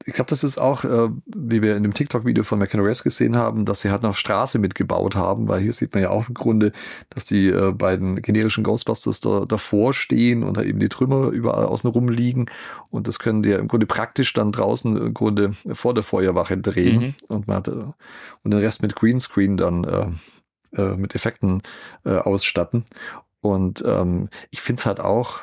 [0.07, 3.35] ich glaube, das ist auch, äh, wie wir in dem TikTok-Video von McKenna Reyes gesehen
[3.35, 6.33] haben, dass sie halt noch Straße mitgebaut haben, weil hier sieht man ja auch im
[6.33, 6.71] Grunde,
[7.09, 11.65] dass die äh, beiden generischen Ghostbusters da, davor stehen und da eben die Trümmer überall
[11.65, 12.45] außen rum liegen.
[12.89, 16.57] Und das können die ja im Grunde praktisch dann draußen im Grunde vor der Feuerwache
[16.57, 17.01] drehen.
[17.01, 17.13] Mhm.
[17.27, 17.71] Und man hat, äh,
[18.43, 20.07] und den Rest mit Greenscreen dann äh,
[20.81, 21.63] äh, mit Effekten
[22.05, 22.85] äh, ausstatten.
[23.41, 25.41] Und ähm, ich finde es halt auch,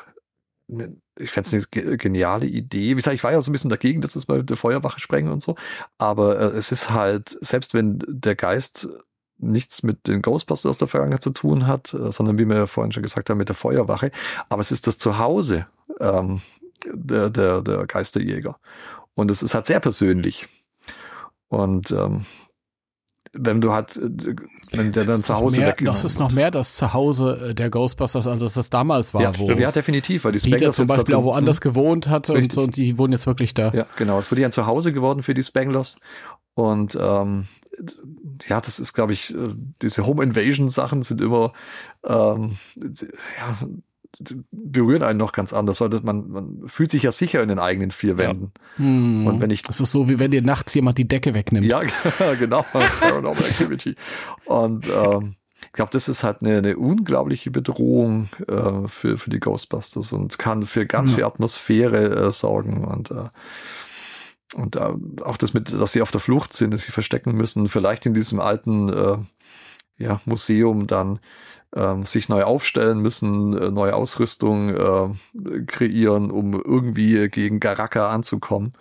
[0.67, 2.91] ne, ich fände es eine ge- geniale Idee.
[2.91, 4.99] Wie gesagt, ich war ja so ein bisschen dagegen, dass es mal mit der Feuerwache
[4.99, 5.55] sprengen und so.
[5.97, 8.89] Aber äh, es ist halt, selbst wenn der Geist
[9.37, 12.67] nichts mit den Ghostbusters aus der Vergangenheit zu tun hat, äh, sondern wie wir ja
[12.67, 14.11] vorhin schon gesagt haben, mit der Feuerwache.
[14.49, 15.67] Aber es ist das Zuhause
[15.99, 16.41] ähm,
[16.85, 18.57] der, der, der Geisterjäger.
[19.13, 20.47] Und es ist halt sehr persönlich.
[21.47, 22.25] Und ähm,
[23.37, 24.35] wenn du halt, äh,
[24.71, 28.27] wenn der dann zu Hause weggenommen Das ist noch mehr das Zuhause äh, der Ghostbusters,
[28.27, 31.15] als es das damals war, ja, wo ja, definitiv, weil die Peter Spanglers zum Beispiel
[31.15, 33.71] auch woanders gewohnt hatte und so, und die wohnen jetzt wirklich da.
[33.73, 34.19] Ja, genau.
[34.19, 35.99] Es wird ja ein Zuhause geworden für die Spanglers.
[36.53, 37.47] Und ähm,
[38.47, 39.49] ja, das ist, glaube ich, äh,
[39.81, 41.51] diese Home Invasion Sachen sind immer,
[42.05, 43.67] ähm, ja,
[44.51, 47.59] berühren einen noch ganz anders, weil das, man, man fühlt sich ja sicher in den
[47.59, 48.51] eigenen vier Wänden.
[48.77, 49.27] Hm.
[49.27, 51.65] Und wenn ich- das ist so, wie wenn dir nachts jemand die Decke wegnimmt.
[51.65, 51.81] Ja,
[52.39, 52.65] genau.
[52.71, 53.95] Paranormal Activity.
[54.45, 55.35] Und ähm,
[55.65, 60.37] ich glaube, das ist halt eine, eine unglaubliche Bedrohung äh, für, für die Ghostbusters und
[60.37, 61.15] kann für ganz Ja.
[61.15, 63.29] viel Atmosphäre äh, sorgen und äh,
[64.53, 64.93] und äh,
[65.23, 68.13] auch das mit, dass sie auf der Flucht sind, dass sie verstecken müssen, vielleicht in
[68.13, 69.17] diesem alten äh,
[69.97, 71.19] ja, Museum dann
[71.75, 78.73] ähm, sich neu aufstellen müssen, äh, neue Ausrüstung äh, kreieren, um irgendwie gegen Garaka anzukommen.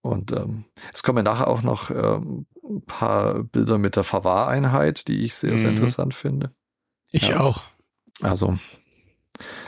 [0.00, 5.24] Und ähm, es kommen nachher auch noch ähm, ein paar Bilder mit der Verwahreinheit, die
[5.24, 5.76] ich sehr, sehr Mhm.
[5.76, 6.50] interessant finde.
[7.10, 7.40] Ich Ja.
[7.40, 7.62] auch.
[8.20, 8.58] Also,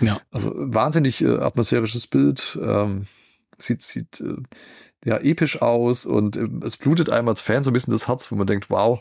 [0.01, 0.21] Ja.
[0.31, 2.59] also wahnsinnig äh, atmosphärisches Bild.
[2.61, 3.07] Ähm,
[3.59, 4.37] sieht sieht äh,
[5.05, 8.31] ja episch aus und äh, es blutet einem als Fan so ein bisschen das Herz,
[8.31, 9.01] wo man denkt, wow,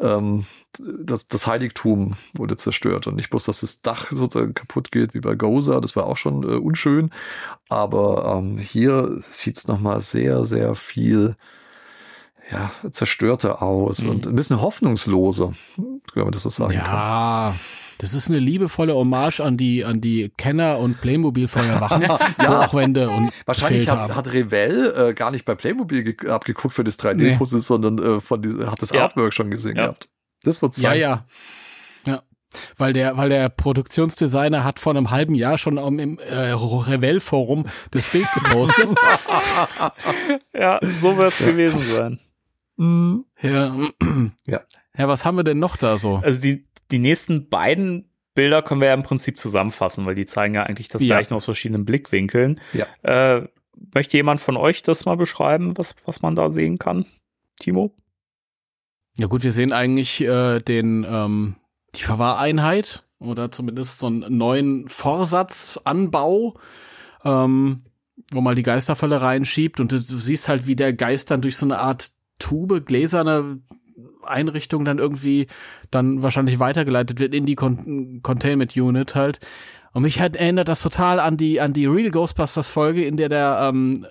[0.00, 0.46] ähm,
[0.78, 5.20] das, das Heiligtum wurde zerstört und nicht bloß, dass das Dach sozusagen kaputt geht wie
[5.20, 7.10] bei Goza, das war auch schon äh, unschön,
[7.68, 11.36] aber ähm, hier sieht's noch mal sehr, sehr viel
[12.50, 14.10] ja, zerstörter aus Mhm.
[14.10, 15.52] und ein bisschen hoffnungsloser,
[16.14, 16.84] wenn man das so sagen kann.
[18.02, 22.74] Ja, das ist eine liebevolle Hommage an die, an die Kenner- und Playmobil-Feuerwachen, wo auch
[22.74, 24.16] Wände und Wahrscheinlich hat, haben.
[24.16, 28.42] hat Revell äh, gar nicht bei Playmobil ge- abgeguckt für das 3D-Puzzle, sondern äh, von
[28.42, 29.02] die, hat das Ja.
[29.04, 29.82] Artwork schon gesehen Ja.
[29.84, 30.08] gehabt.
[30.42, 30.98] Das wird Ja, sein.
[31.00, 31.26] ja.
[32.06, 32.22] Ja.
[32.76, 38.06] Weil der, weil der Produktionsdesigner hat vor einem halben Jahr schon im äh, Revell-Forum das
[38.08, 38.92] Bild gepostet.
[40.54, 42.18] Ja, so wird es gewesen sein.
[42.76, 43.24] Mhm.
[43.40, 43.74] ja.
[44.46, 44.60] Ja.
[44.96, 46.16] Ja, was haben wir denn noch da so?
[46.16, 50.54] Also die, die nächsten beiden Bilder können wir ja im Prinzip zusammenfassen, weil die zeigen
[50.54, 51.16] ja eigentlich das Ja.
[51.16, 52.60] gleiche aus verschiedenen Blickwinkeln.
[52.72, 52.86] Ja.
[53.02, 53.48] Äh,
[53.94, 57.04] möchte jemand von euch das mal beschreiben, was, was man da sehen kann?
[57.60, 57.94] Timo?
[59.18, 61.56] Ja gut, wir sehen eigentlich äh, den ähm,
[61.94, 66.58] die Verwahreinheit oder zumindest so einen neuen Vorsatzanbau,
[67.24, 67.82] ähm,
[68.30, 71.56] wo man die Geisterfälle reinschiebt und du, du siehst halt, wie der Geist dann durch
[71.56, 73.60] so eine Art Tube, gläserne
[74.24, 75.46] Einrichtung dann irgendwie
[75.90, 79.40] dann wahrscheinlich weitergeleitet wird in die Con Containment Unit halt.
[79.94, 83.28] Und mich halt erinnert das total an die an die Real Ghostbusters Folge, in der
[83.28, 84.06] der ähm,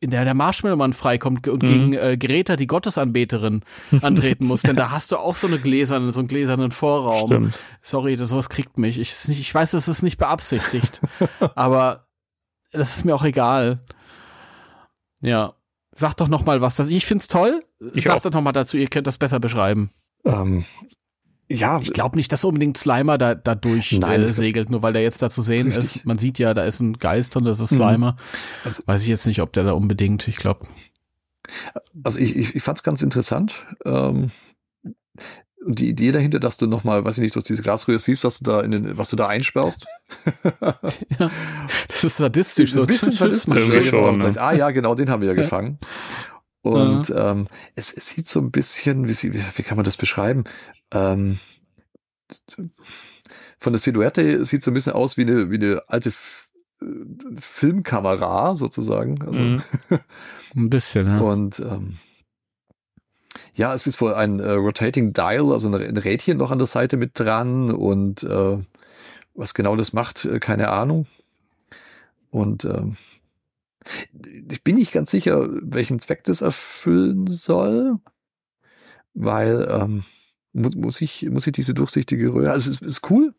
[0.00, 1.66] in der der Marshmallow Mann freikommt und Mhm.
[1.68, 3.62] gegen äh, Greta die Gottesanbeterin
[4.00, 7.28] antreten muss, denn da hast du auch so eine gläserne so einen gläsernen Vorraum.
[7.30, 7.58] Stimmt.
[7.82, 8.98] Sorry, das sowas kriegt mich.
[8.98, 11.00] Ich, ich weiß, das ist nicht beabsichtigt,
[11.54, 12.08] aber
[12.72, 13.78] das ist mir auch egal.
[15.20, 15.54] Ja,
[15.94, 16.76] sag doch noch mal was.
[16.76, 17.64] Das, ich find's toll.
[17.94, 18.20] Ich sag auch.
[18.20, 18.76] doch noch mal dazu.
[18.76, 19.90] Ihr könnt das besser beschreiben.
[20.24, 20.64] Ähm,
[21.48, 24.94] ja, Ich glaube nicht, dass unbedingt Slimer da, da durch Nein, äh, segelt, nur weil
[24.94, 25.96] der jetzt da zu sehen Richtig.
[25.96, 26.06] ist.
[26.06, 27.76] Man sieht ja, da ist ein Geist und das ist Mhm.
[27.76, 28.16] Slimer.
[28.64, 30.64] Also- Weiß ich jetzt nicht, ob der da unbedingt, ich glaube.
[32.04, 33.54] also ich, ich, ich fand es ganz interessant.
[33.84, 34.30] Ähm,
[35.64, 38.38] und die Idee dahinter, dass du nochmal, weiß ich nicht, durch diese Glasröhre siehst, was
[38.38, 39.86] du da in den, was du da einsperrst.
[41.18, 41.30] Ja,
[41.88, 42.72] das ist sadistisch.
[42.72, 43.12] So ein bisschen.
[43.12, 44.12] Irgendwie ja, schon, genau.
[44.12, 44.24] ne?
[44.24, 45.78] Sagt, Ah ja, genau, den haben wir ja gefangen.
[46.62, 49.96] Und ähm, es, es sieht so ein bisschen, wie, sie, wie, wie kann man das
[49.96, 50.44] beschreiben?
[50.92, 51.38] Ähm,
[53.58, 56.50] von der Silhouette sieht so ein bisschen aus wie eine, wie eine alte F
[56.82, 56.86] äh,
[57.40, 59.22] Filmkamera sozusagen.
[59.22, 59.62] Also, Mhm.
[60.54, 61.18] Ein bisschen, ja.
[61.18, 61.98] Und ähm,
[63.54, 66.96] ja, es ist wohl ein äh, Rotating Dial, also ein, Rädchen noch an der Seite
[66.96, 68.58] mit dran und äh,
[69.34, 71.06] was genau das macht, äh, keine Ahnung.
[72.30, 72.96] Und ähm,
[74.50, 77.98] ich bin nicht ganz sicher, welchen Zweck das erfüllen soll,
[79.14, 80.04] weil ähm,
[80.52, 83.34] mu muss ich muss ich diese durchsichtige Röhre, also es ist, ist cool,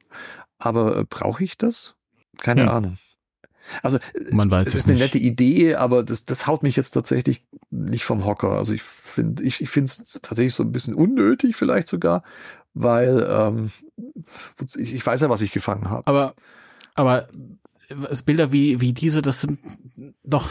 [0.60, 1.96] aber äh, brauche ich das?
[2.40, 2.70] Keine Hm.
[2.70, 2.98] Ahnung.
[3.82, 4.00] Also
[4.32, 5.04] Man weiß es es ist eine nicht.
[5.04, 8.52] nette Idee, aber das, das haut mich jetzt tatsächlich nicht vom Hocker.
[8.52, 12.24] Also ich finde, ich, ich finde es tatsächlich so ein bisschen unnötig, vielleicht sogar,
[12.74, 13.72] weil ähm,
[14.78, 16.06] ich, ich weiß ja, was ich gefangen habe.
[16.08, 16.34] Aber,
[16.96, 17.28] aber
[18.10, 19.60] es Bilder wie, wie diese, das sind
[20.24, 20.50] doch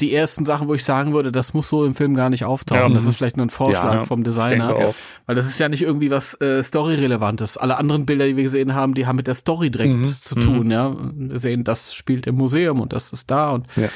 [0.00, 2.88] die ersten Sachen, wo ich sagen würde, das muss so im Film gar nicht auftauchen.
[2.88, 2.94] Ja.
[2.94, 4.94] das ist vielleicht nur ein Vorschlag Ja, vom Designer.
[5.26, 7.56] Weil das ist ja nicht irgendwie was äh, Story-Relevantes.
[7.56, 10.04] Alle anderen Bilder, die wir gesehen haben, die haben mit der Story direkt Mhm.
[10.04, 10.94] zu tun, ja.
[11.14, 13.88] Wir sehen, das spielt im Museum und das ist da und Ja.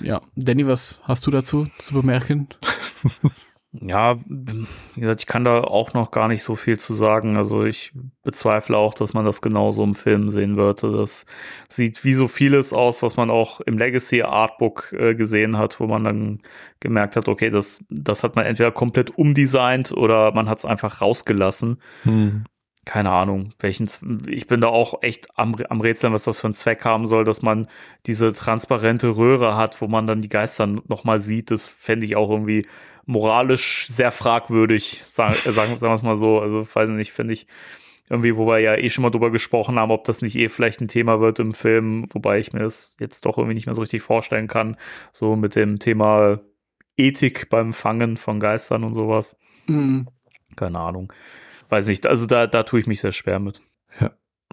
[0.00, 0.20] Ja.
[0.34, 2.48] Danny, was hast du dazu zu bemerken?
[3.80, 7.36] Ja, wie gesagt, ich kann da auch noch gar nicht so viel zu sagen.
[7.36, 7.92] Also ich
[8.22, 10.92] bezweifle auch, dass man das genauso im Film sehen würde.
[10.92, 11.26] Das
[11.68, 15.88] sieht wie so vieles aus, was man auch im Legacy Artbook äh, gesehen hat, wo
[15.88, 16.42] man dann
[16.78, 21.00] gemerkt hat, okay, das, das hat man entweder komplett umdesignt oder man hat es einfach
[21.00, 21.80] rausgelassen.
[22.04, 22.44] Hm.
[22.84, 23.88] Keine Ahnung, welchen,
[24.28, 27.24] ich bin da auch echt am, am Rätseln, was das für einen Zweck haben soll,
[27.24, 27.66] dass man
[28.06, 31.50] diese transparente Röhre hat, wo man dann die Geister nochmal sieht.
[31.50, 32.66] Das fände ich auch irgendwie
[33.06, 36.40] moralisch sehr fragwürdig, sagen, sagen, sagen wir es mal so.
[36.40, 37.46] Also, weiß ich nicht, finde ich
[38.10, 40.80] irgendwie, wo wir ja eh schon mal drüber gesprochen haben, ob das nicht eh vielleicht
[40.80, 43.80] ein Thema wird im Film, wobei ich mir das jetzt doch irgendwie nicht mehr so
[43.80, 44.76] richtig vorstellen kann.
[45.12, 46.40] So mit dem Thema
[46.96, 49.36] Ethik beim Fangen von Geistern und sowas.
[49.66, 50.08] Mhm.
[50.54, 51.12] Keine Ahnung.
[51.74, 53.60] Weiß nicht, also da, da tue ich mich sehr schwer mit.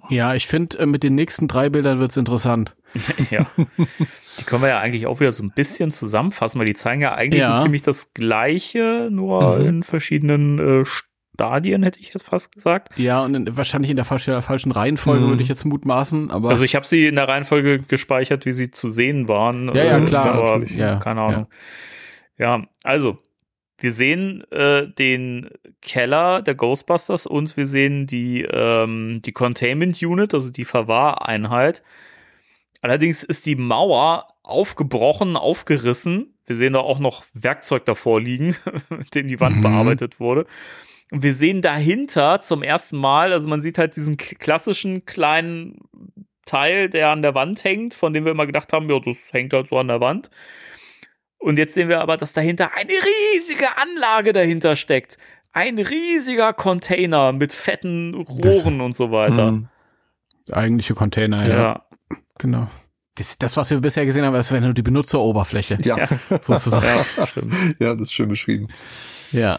[0.08, 2.74] Ja, ich finde, äh, mit den nächsten drei Bildern wird's interessant.
[3.30, 3.46] ja.
[3.56, 7.14] Die können wir ja eigentlich auch wieder so ein bisschen zusammenfassen, weil die zeigen ja
[7.14, 7.56] eigentlich Ja.
[7.56, 9.66] so ziemlich das Gleiche, nur Mhm.
[9.66, 12.98] in verschiedenen äh, Stadien, hätte ich jetzt fast gesagt.
[12.98, 15.28] Ja, und in, wahrscheinlich in der falschen, falschen Reihenfolge Mhm.
[15.30, 18.72] würde ich jetzt mutmaßen, aber Also ich habe sie in der Reihenfolge gespeichert, wie sie
[18.72, 19.68] zu sehen waren.
[19.72, 20.72] Ja, ja, Äh, klar, Aber natürlich.
[20.76, 21.46] Ja, keine Ahnung.
[22.38, 22.64] Ja.
[22.82, 23.18] also
[23.82, 25.50] wir sehen äh, den
[25.80, 31.82] Keller der Ghostbusters und wir sehen die, ähm, die Containment Unit, also die Verwahreinheit.
[32.80, 36.34] Allerdings ist die Mauer aufgebrochen, aufgerissen.
[36.46, 38.56] Wir sehen da auch noch Werkzeug davor liegen,
[38.88, 39.62] mit dem die Wand Mhm.
[39.62, 40.46] bearbeitet wurde.
[41.10, 45.78] Und wir sehen dahinter zum ersten Mal, also man sieht halt diesen klassischen kleinen
[46.46, 49.52] Teil, der an der Wand hängt, von dem wir immer gedacht haben, ja, das hängt
[49.52, 50.30] halt so an der Wand.
[51.42, 55.18] Und jetzt sehen wir aber, dass dahinter eine riesige Anlage dahinter steckt.
[55.52, 59.48] Ein riesiger Container mit fetten Rohren und so weiter.
[59.48, 59.68] Hm.
[60.52, 61.56] eigentliche Container, Ja.
[61.56, 61.82] ja,
[62.38, 62.68] genau.
[63.16, 65.76] Das, das, was wir bisher gesehen haben, das wäre nur die Benutzeroberfläche.
[65.84, 66.08] Ja.
[66.40, 66.86] Sozusagen.
[66.86, 67.54] Ja, stimmt.
[67.78, 68.68] ja, das ist schön beschrieben.
[69.32, 69.58] Ja.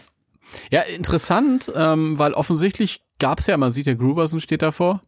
[0.70, 5.02] Ja, interessant, ähm, weil offensichtlich gab's ja, man sieht ja Gruberson steht davor.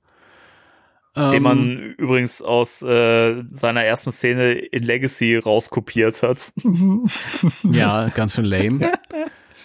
[1.16, 6.52] Ähm, Den man übrigens aus äh, seiner ersten Szene in Legacy rauskopiert hat.
[7.62, 8.92] Ja, ganz schön lame.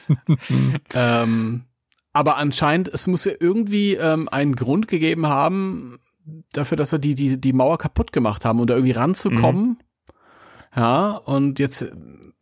[0.94, 1.65] ähm,
[2.14, 5.99] aber anscheinend, es muss ja irgendwie ähm, einen Grund gegeben haben,
[6.53, 9.80] dafür, dass er die, die, die Mauer kaputt gemacht haben, um da irgendwie ranzukommen.
[10.76, 11.91] Ja, und jetzt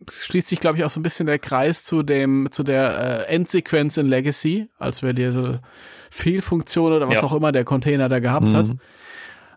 [0.09, 3.33] schließt sich, glaube ich, auch so ein bisschen der Kreis zu dem, zu der äh,
[3.33, 5.61] Endsequenz in Legacy, als wir diese
[6.09, 7.23] Fehlfunktion oder was Ja.
[7.23, 8.67] auch immer der Container da gehabt hat.
[8.69, 8.79] Mhm.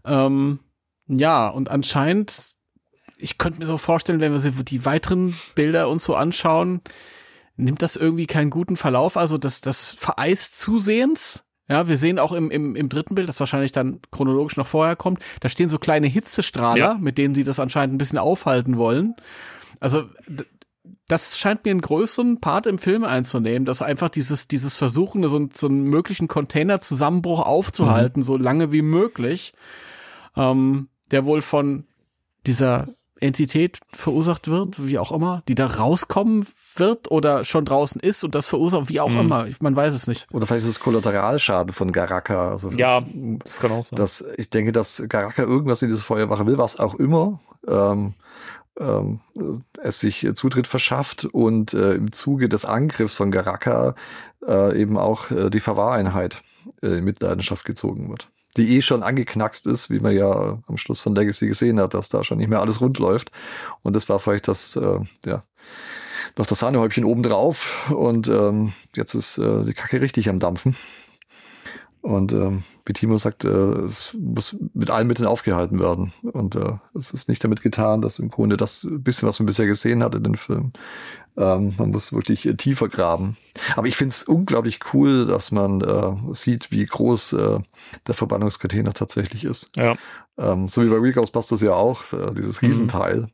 [0.04, 0.58] Ähm,
[1.06, 2.54] ja, und anscheinend,
[3.18, 6.80] ich könnte mir so vorstellen, wenn wir sie- die weiteren Bilder uns so anschauen,
[7.56, 9.16] nimmt das irgendwie keinen guten Verlauf.
[9.16, 11.44] Also das, das vereist zusehends.
[11.68, 14.96] Ja, wir sehen auch im, im, im dritten Bild, das wahrscheinlich dann chronologisch noch vorher
[14.96, 16.94] kommt, da stehen so kleine Hitzestrahler, Ja.
[17.00, 19.14] mit denen sie das anscheinend ein bisschen aufhalten wollen.
[19.82, 20.04] Also
[21.08, 25.36] das scheint mir einen größeren Part im Film einzunehmen, dass einfach dieses, dieses Versuchen, so,
[25.36, 29.52] einen- so einen möglichen Containerzusammenbruch aufzuhalten, so lange wie möglich,
[30.36, 31.84] ähm, der wohl von
[32.46, 32.88] dieser
[33.20, 36.44] Entität verursacht wird, wie auch immer, die da rauskommen
[36.76, 39.20] wird oder schon draußen ist und das verursacht, wie auch Mhm.
[39.20, 39.46] immer.
[39.60, 40.26] Man weiß es nicht.
[40.32, 42.50] Oder vielleicht ist es Kollateralschaden von Garaka.
[42.50, 43.00] Also das, Ja,
[43.44, 43.96] das kann auch sein.
[43.96, 48.14] das, ich denke, dass Garaka irgendwas in diese Feuer machen will, was auch immer ähm,
[48.78, 49.20] ähm,
[49.82, 53.94] es sich Zutritt verschafft und äh, im Zuge des Angriffs von Garaka
[54.46, 56.42] äh, eben auch äh, die Verwahreinheit
[56.82, 58.28] äh, in Mitleidenschaft gezogen wird.
[58.56, 62.10] Die eh schon angeknackst ist, wie man ja am Schluss von Legacy gesehen hat, dass
[62.10, 63.30] da schon nicht mehr alles rund läuft.
[63.82, 65.42] Und das war vielleicht das, äh, ja,
[66.36, 70.76] noch das Sahnehäubchen obendrauf und ähm, jetzt ist äh, die Kacke richtig am Dampfen.
[72.00, 76.12] Und ähm, Bettimo sagt, äh, es muss mit allen Mitteln aufgehalten werden.
[76.22, 79.66] Und äh, es ist nicht damit getan, dass im Grunde das bisschen, was man bisher
[79.66, 80.72] gesehen hat in den Film,
[81.36, 83.36] ähm, man muss wirklich äh, tiefer graben.
[83.76, 87.58] Aber ich finde es unglaublich cool, dass man äh, sieht, wie groß äh,
[88.06, 89.70] der Verbannungscontainer tatsächlich ist.
[89.76, 89.96] Ja.
[90.38, 93.28] Ähm, so wie bei Real Ghostbusters ja auch, äh, dieses Mhm.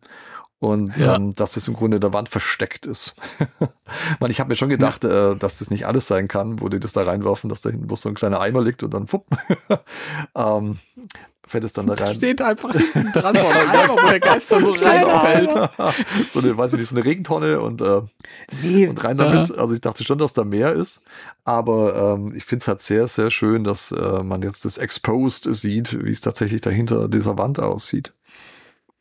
[0.61, 1.15] Und Ja.
[1.15, 3.15] ähm, dass das im Grunde in der Wand versteckt ist.
[4.21, 6.81] Man, ich habe mir schon gedacht, äh, dass das nicht alles sein kann, wo die
[6.81, 9.27] das da reinwerfen, dass da hinten bloß so ein kleiner Eimer liegt und dann fupp,
[10.35, 10.79] ähm,
[11.47, 12.17] fällt es dann da rein.
[12.17, 15.53] Steht einfach hinten dran, so ein Eimer, wo der Geist dann so reinfällt.
[16.29, 18.03] so eine, weiß ich nicht, so eine Regentonne und, äh,
[18.89, 19.57] und rein damit.
[19.57, 21.03] Also ich dachte schon, dass da mehr ist.
[21.45, 25.49] Aber ähm, ich finde es halt sehr, sehr schön, dass äh, man jetzt das Exposed
[25.55, 28.13] sieht, wie es tatsächlich dahinter dieser Wand aussieht.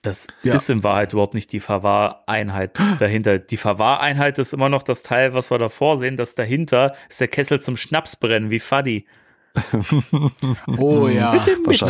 [0.04, 0.54] Das Ja.
[0.56, 3.40] ist in Wahrheit überhaupt nicht die Verwahreinheit dahinter.
[3.40, 6.18] Die Verwahreinheit ist immer noch das Teil, was wir davor sehen.
[6.18, 9.06] Das dahinter ist der Kessel zum Schnapsbrennen, wie Fuddy.
[10.78, 11.34] Oh ja,
[11.66, 11.82] Wahrscheinlich.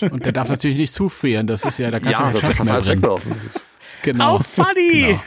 [0.00, 0.02] natürlich.
[0.12, 1.46] Und der darf natürlich nicht zufrieren.
[1.48, 3.02] Das ist ja, da kannst du Ja, das, Schnaps das mehr drin.
[3.02, 3.32] wegwerfen.
[4.02, 4.36] Genau.
[4.36, 5.18] Auf Fuddy!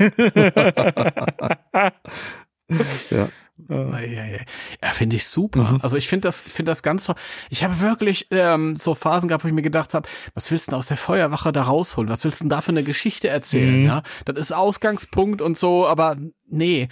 [3.11, 3.27] Ja.
[3.69, 5.79] Ja, ja finde ich super.
[5.81, 7.15] Also ich finde das, finde das ganz toll.
[7.49, 10.71] Ich habe wirklich ähm, so Phasen gehabt, wo ich mir gedacht habe, was willst du
[10.71, 12.09] denn aus der Feuerwache da rausholen?
[12.09, 13.81] Was willst du denn da für eine Geschichte erzählen?
[13.81, 13.85] Mhm.
[13.85, 16.87] Ja, das ist Ausgangspunkt und so, aber nee.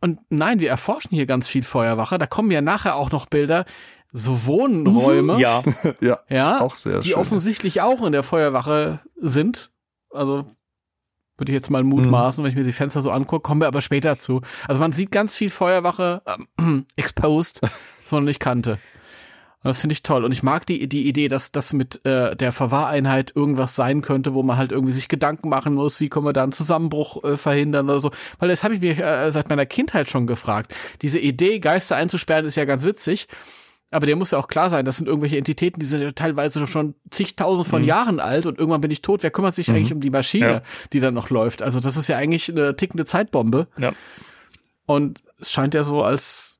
[0.00, 2.18] Und nein, wir erforschen hier ganz viel Feuerwache.
[2.18, 3.64] Da kommen ja nachher auch noch Bilder,
[4.12, 5.62] so Wohnräume, Ja,
[6.00, 7.18] ja, ja, auch sehr die schön.
[7.18, 9.70] offensichtlich auch in der Feuerwache sind.
[10.10, 10.46] Also
[11.42, 13.82] würde ich jetzt mal mutmaßen, wenn ich mir die Fenster so angucke, kommen wir aber
[13.82, 14.42] später zu.
[14.68, 16.22] Also man sieht ganz viel Feuerwache
[16.58, 17.62] ähm, exposed,
[18.02, 18.78] was man nicht kannte.
[19.64, 20.24] Und das finde ich toll.
[20.24, 24.34] Und ich mag die, die Idee, dass das mit äh, der Verwahreinheit irgendwas sein könnte,
[24.34, 27.36] wo man halt irgendwie sich Gedanken machen muss, wie können wir da einen Zusammenbruch äh,
[27.36, 28.12] verhindern oder so.
[28.38, 30.74] Weil das habe ich mir äh, seit meiner Kindheit schon gefragt.
[31.02, 33.26] Diese Idee, Geister einzusperren, ist ja ganz witzig.
[33.92, 36.66] Aber der muss ja auch klar sein, das sind irgendwelche Entitäten, die sind ja teilweise
[36.66, 39.22] schon zigtausend von Jahren alt und irgendwann bin ich tot.
[39.22, 40.62] Wer kümmert sich eigentlich um die Maschine, Ja.
[40.92, 41.62] die dann noch läuft?
[41.62, 43.68] Also das ist ja eigentlich eine tickende Zeitbombe.
[43.78, 43.92] ja.
[44.86, 46.58] Und es scheint ja so, als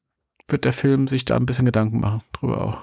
[0.48, 2.82] wird der Film sich da ein bisschen Gedanken machen drüber auch.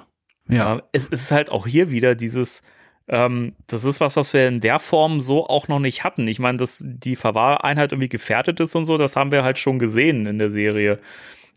[0.50, 0.76] Ja.
[0.76, 2.64] Ja, es ist halt auch hier wieder dieses,
[3.08, 6.28] ähm, das ist was, was wir in der Form so auch noch nicht hatten.
[6.28, 9.80] Ich meine, dass die Verwahreinheit irgendwie gefährdet ist und so, das haben wir halt schon
[9.80, 11.00] gesehen in der Serie.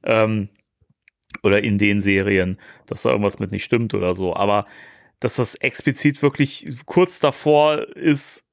[0.04, 0.48] Ähm,
[1.42, 4.34] oder in den Serien, dass da irgendwas mit nicht stimmt oder so.
[4.34, 4.66] Aber
[5.20, 8.48] dass das explizit wirklich kurz davor ist,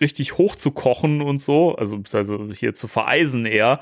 [0.00, 3.80] richtig hoch zu kochen und so, also, also hier zu vereisen eher.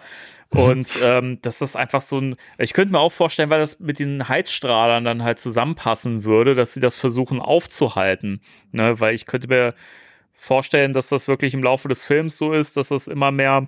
[0.51, 3.99] Und ähm, dass das einfach so ein, ich könnte mir auch vorstellen, weil das mit
[3.99, 8.41] den Heizstrahlern dann halt zusammenpassen würde, dass sie das versuchen aufzuhalten.
[8.70, 9.01] Ne?
[9.01, 9.74] Weil ich könnte mir
[10.35, 13.66] vorstellen, dass das wirklich im Laufe des Films so ist, dass das immer mehr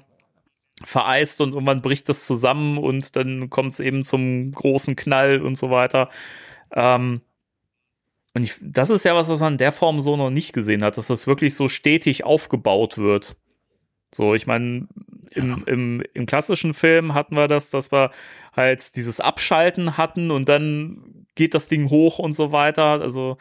[0.84, 5.56] vereist und irgendwann bricht das zusammen und dann kommt es eben zum großen Knall und
[5.56, 6.10] so weiter.
[6.72, 7.22] Ähm,
[8.34, 10.82] und ich, das ist ja was, was man in der Form so noch nicht gesehen
[10.82, 13.36] hat, dass das wirklich so stetig aufgebaut wird.
[14.14, 14.86] So, ich meine,
[15.30, 18.10] im, im, im klassischen Film hatten wir das, dass wir
[18.54, 23.00] halt dieses Abschalten hatten und dann geht das Ding hoch und so weiter.
[23.00, 23.38] Also,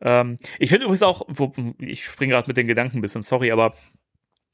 [0.00, 1.26] ähm, ich finde übrigens auch,
[1.78, 3.74] ich springe gerade mit den Gedanken ein bisschen, sorry, aber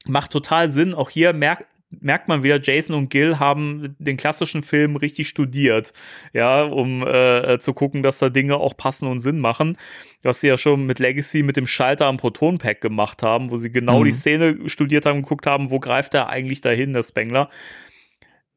[0.05, 0.93] macht total Sinn.
[0.93, 5.93] Auch hier merkt, merkt man wieder, Jason und Gil haben den klassischen Film richtig studiert,
[6.33, 9.77] ja, um äh, zu gucken, dass da Dinge auch passen und Sinn machen.
[10.21, 13.71] Was sie ja schon mit Legacy mit dem Schalter am Proton-Pack gemacht haben, wo sie
[13.71, 14.05] genau Mhm.
[14.05, 17.49] die Szene studiert haben und geguckt haben, wo greift er eigentlich dahin, der Spengler.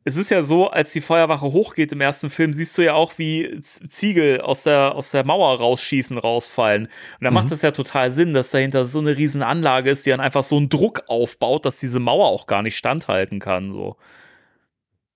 [0.05, 3.19] Es ist ja so, als die Feuerwache hochgeht im ersten Film, siehst du ja auch,
[3.19, 6.87] wie Ziegel aus der, aus der Mauer rausschießen, rausfallen.
[6.87, 10.11] Und da macht es ja total Sinn, dass dahinter so eine riesen Anlage ist, die
[10.11, 13.97] dann einfach so einen Druck aufbaut, dass diese Mauer auch gar nicht standhalten kann, so.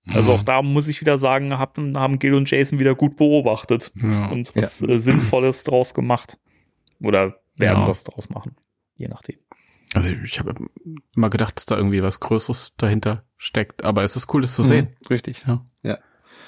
[0.09, 0.37] Also Mhm.
[0.39, 4.27] auch da muss ich wieder sagen, haben, haben Gil und Jason wieder gut beobachtet Ja.
[4.29, 6.37] und was äh, Sinnvolles draus gemacht.
[7.01, 7.87] Oder werden Ja.
[7.87, 8.55] was draus machen.
[8.95, 9.35] Je nachdem.
[9.93, 10.53] Also ich habe
[11.15, 14.63] immer gedacht, dass da irgendwie was Größeres dahinter steckt, aber es ist cool, das zu
[14.63, 14.87] sehen.
[15.01, 15.41] Mhm, richtig.
[15.47, 15.63] Ja.
[15.83, 15.97] Ja.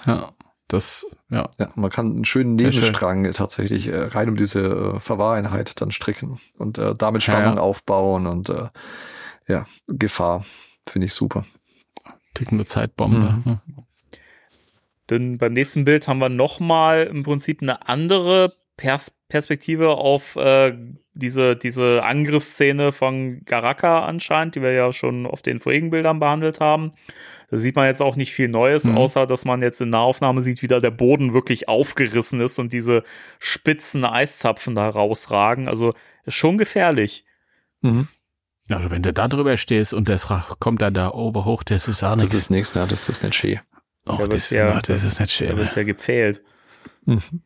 [0.05, 0.33] Ja.
[0.67, 1.49] Das, ja.
[1.57, 2.81] Ja, man kann einen schönen Sehr schön.
[2.81, 7.55] Nebenstrang tatsächlich äh, rein um diese äh, Verwahreinheit dann stricken und äh, damit Ja, Spannung
[7.55, 7.61] ja.
[7.61, 8.67] aufbauen und äh,
[9.47, 10.45] ja, Gefahr.
[10.85, 11.45] Finde ich super.
[12.35, 13.17] Tickende Zeitbombe.
[13.17, 13.43] Mhm.
[13.45, 13.61] Ja.
[15.09, 20.73] Denn beim nächsten Bild haben wir nochmal im Prinzip eine andere Pers Perspektive auf äh,
[21.13, 26.61] diese, diese Angriffsszene von Garaka anscheinend, die wir ja schon auf den vorigen Bildern behandelt
[26.61, 26.91] haben.
[27.51, 28.97] Da sieht man jetzt auch nicht viel Neues, Mhm.
[28.97, 32.71] außer dass man jetzt in Nahaufnahme sieht, wie da der Boden wirklich aufgerissen ist und
[32.71, 33.03] diese
[33.37, 35.67] spitzen Eiszapfen da rausragen.
[35.67, 35.93] Also
[36.25, 37.25] ist schon gefährlich.
[37.81, 38.07] Mhm.
[38.69, 40.27] Also wenn du da drüber stehst und das
[40.59, 42.33] kommt dann da oben hoch, das ist auch Das nichts.
[42.35, 43.59] ist nichts, ja, das ist nicht schön.
[44.07, 45.57] Och, Ja, das, das ist ja- das ist nicht Da schön.
[45.57, 46.41] ist ja gepfählt.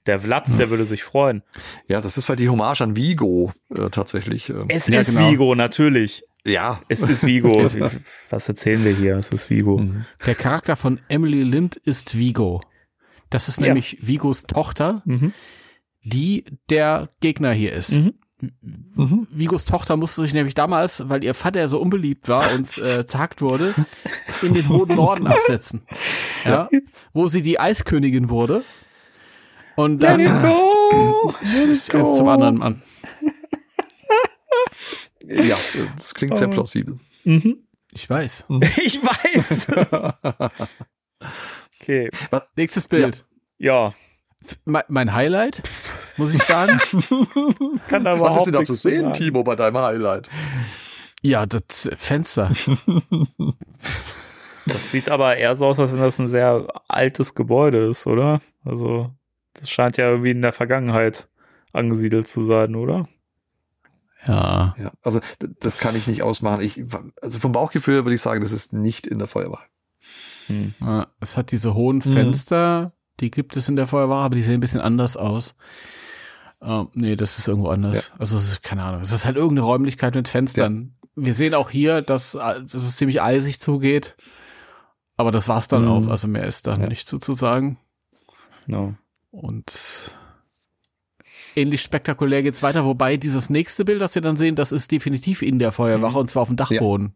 [0.06, 1.42] Der Vlad, der würde sich freuen.
[1.88, 4.50] Ja, das ist halt die Hommage an Vigo äh, tatsächlich.
[4.50, 5.32] Äh, Es Ja, ist genau.
[5.32, 6.24] Vigo, natürlich.
[6.46, 6.82] ja.
[6.90, 7.50] Es ist Vigo.
[8.30, 9.16] Was erzählen wir hier?
[9.16, 9.78] Es ist Vigo.
[9.78, 10.06] Mhm.
[10.26, 12.62] Der Charakter von Emily Lind ist Vigo.
[13.30, 13.68] Das ist Ja.
[13.68, 15.32] nämlich Vigos Tochter, Mhm.
[16.04, 18.02] die der Gegner hier ist.
[18.02, 18.14] Mhm.
[18.96, 19.28] Mhm.
[19.32, 23.42] Vigos Tochter musste sich nämlich damals, weil ihr Vater so unbeliebt war und äh, zerhackt
[23.42, 23.74] wurde,
[24.42, 25.84] in den hohen Norden absetzen.
[26.44, 26.68] Ja,
[27.14, 28.64] wo sie die Eiskönigin wurde.
[29.76, 31.86] Und dann eins
[32.16, 32.82] zum anderen Mann.
[35.26, 35.56] Ja,
[35.96, 37.00] das klingt sehr plausibel.
[37.24, 37.66] Mhm.
[37.94, 38.46] Ich weiß.
[38.84, 39.68] Ich weiß.
[41.80, 42.10] okay.
[42.58, 43.26] Nächstes Bild.
[43.58, 43.94] Ja,
[44.66, 45.64] Me- Mein Highlight,
[46.18, 46.78] muss ich sagen.
[47.88, 49.14] kann da Was ist denn da zu sehen, sagen.
[49.14, 50.30] Timo, bei deinem Highlight?
[51.22, 52.52] Ja, das Fenster.
[54.66, 58.42] Das sieht aber eher so aus, als wenn das ein sehr altes Gebäude ist, oder?
[58.66, 59.12] Also,
[59.54, 61.30] das scheint ja irgendwie in der Vergangenheit
[61.72, 63.08] angesiedelt zu sein, oder?
[64.28, 64.76] Ja.
[64.80, 66.62] Ja, also d- das kann ich nicht ausmachen.
[66.62, 66.82] Ich,
[67.22, 69.66] also vom Bauchgefühl würde ich sagen, das ist nicht in der Feuerwache.
[70.48, 70.74] Hm.
[70.80, 74.56] Ja, es hat diese hohen Fenster, die gibt es in der Feuerwache, aber die sehen
[74.56, 75.56] ein bisschen anders aus.
[76.62, 78.14] Ähm, nee, das ist irgendwo anders.
[78.18, 80.96] Also es ist, keine Ahnung, es ist halt irgendeine Räumlichkeit mit Fenstern.
[81.16, 84.16] Wir sehen auch hier, dass, äh, dass es ziemlich eisig zugeht.
[85.18, 85.90] Aber das war's dann Mhm.
[85.90, 86.08] auch.
[86.08, 86.88] Also mehr ist da Ja.
[86.88, 87.78] nicht zuzusagen.
[88.68, 88.96] No.
[89.34, 90.16] Und
[91.56, 95.42] ähnlich spektakulär geht's weiter, wobei dieses nächste Bild, das wir dann sehen, das ist definitiv
[95.42, 97.16] in der Feuerwache und zwar auf dem Dachboden.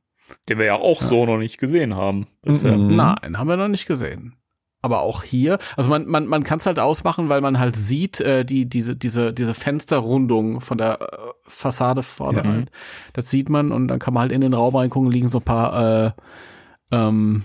[0.50, 2.26] Den wir ja auch so noch nicht gesehen haben.
[2.42, 2.76] bisher.
[2.76, 2.96] Mhm.
[2.96, 4.34] Nein, haben wir noch nicht gesehen.
[4.82, 8.20] Aber auch hier, also man, man, man kann es halt ausmachen, weil man halt sieht,
[8.20, 11.06] äh, die, diese, diese, diese Fensterrundung von der äh,
[11.44, 12.46] Fassade vorne Ja.
[12.46, 12.72] halt.
[13.14, 15.44] Das sieht man und dann kann man halt in den Raum reingucken, liegen so ein
[15.46, 16.12] paar äh,
[16.92, 17.44] ähm,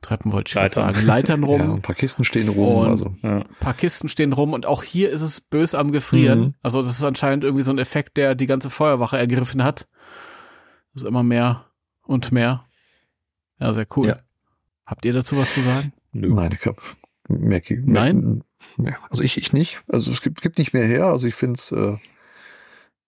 [0.00, 0.94] Treppen wollte ich Leitern.
[0.94, 1.60] sagen, Leitern rum.
[1.68, 2.76] Ja, ein paar Kisten stehen rum.
[2.78, 3.16] Und- also.
[3.22, 3.38] Ja.
[3.38, 6.40] Ein paar Kisten stehen rum und auch hier ist es bös am Gefrieren.
[6.40, 6.54] Mhm.
[6.62, 9.88] Also das ist anscheinend irgendwie so ein Effekt, der die ganze Feuerwache ergriffen hat.
[10.94, 11.66] Das ist immer mehr
[12.02, 12.64] und mehr.
[13.60, 14.08] Ja, sehr cool.
[14.08, 14.18] Ja.
[14.86, 15.92] Habt ihr dazu was zu sagen?
[16.12, 16.32] Nö.
[16.32, 16.78] Nein, ich habe
[17.28, 18.42] merke ich- Nein?
[19.10, 19.82] Also ich, ich nicht.
[19.88, 21.06] Also es gibt, gibt nicht mehr her.
[21.06, 21.96] Also ich finde es äh,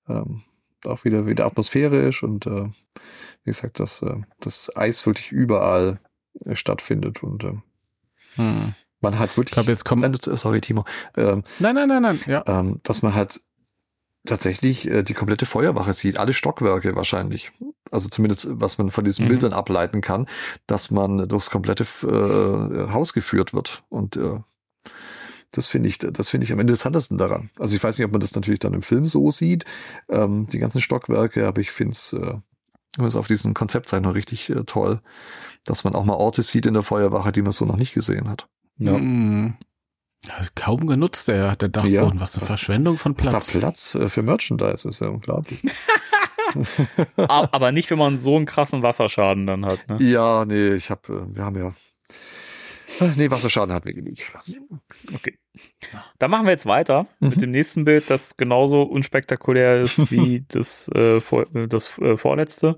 [0.09, 0.43] ähm,
[0.85, 2.65] auch wieder, wieder atmosphärisch und äh,
[3.45, 6.01] wie gesagt, dass äh, das Eis wirklich überall
[6.53, 7.53] stattfindet und äh,
[8.37, 8.75] Hm.
[9.01, 9.53] man hat Ich wirklich.
[9.53, 10.23] glaube, jetzt kommt.
[10.23, 10.85] Sorry, Timo.
[11.17, 12.21] Ähm, Nein, nein, nein, nein.
[12.27, 12.45] Ja.
[12.47, 13.41] ähm, dass man halt
[14.27, 17.53] tatsächlich äh, die komplette Feuerwache sieht, alle Stockwerke wahrscheinlich.
[17.91, 19.29] Also zumindest, was man von diesen Mhm.
[19.31, 20.27] Bildern ableiten kann,
[20.67, 23.83] dass man durchs komplette äh, Haus geführt wird.
[23.89, 24.39] Und äh,
[25.53, 27.51] das finde ich, das finde ich am interessantesten daran.
[27.59, 29.65] Also ich weiß nicht, ob man das natürlich dann im Film so sieht,
[30.09, 32.35] ähm, die ganzen Stockwerke, aber ich finde es äh,
[33.01, 35.01] auf diesen Konzeptzeichnungen richtig äh, toll,
[35.65, 38.29] dass man auch mal Orte sieht in der Feuerwache, die man so noch nicht gesehen
[38.29, 38.47] hat.
[38.79, 38.95] Ja.
[38.95, 39.55] Hm.
[40.41, 41.95] Ist kaum genutzt, der, der Dachboden.
[41.95, 42.21] Ja.
[42.21, 43.53] Was eine Was- Verschwendung von Was Platz.
[43.53, 45.61] da Platz äh, für Merchandise ist ja unglaublich.
[47.17, 49.89] Aber nicht, wenn man so einen krassen Wasserschaden dann hat.
[49.89, 49.99] Ne?
[50.03, 51.69] Ja, nee, ich habe, äh, wir haben ja.
[53.01, 54.17] Äh, Nee, Wasserschaden hatten wir genug.
[55.15, 55.39] Okay.
[56.19, 57.41] Dann machen wir jetzt weiter mit Mhm.
[57.41, 62.77] dem nächsten Bild, das genauso unspektakulär ist wie das, äh, vor, das äh, vorletzte.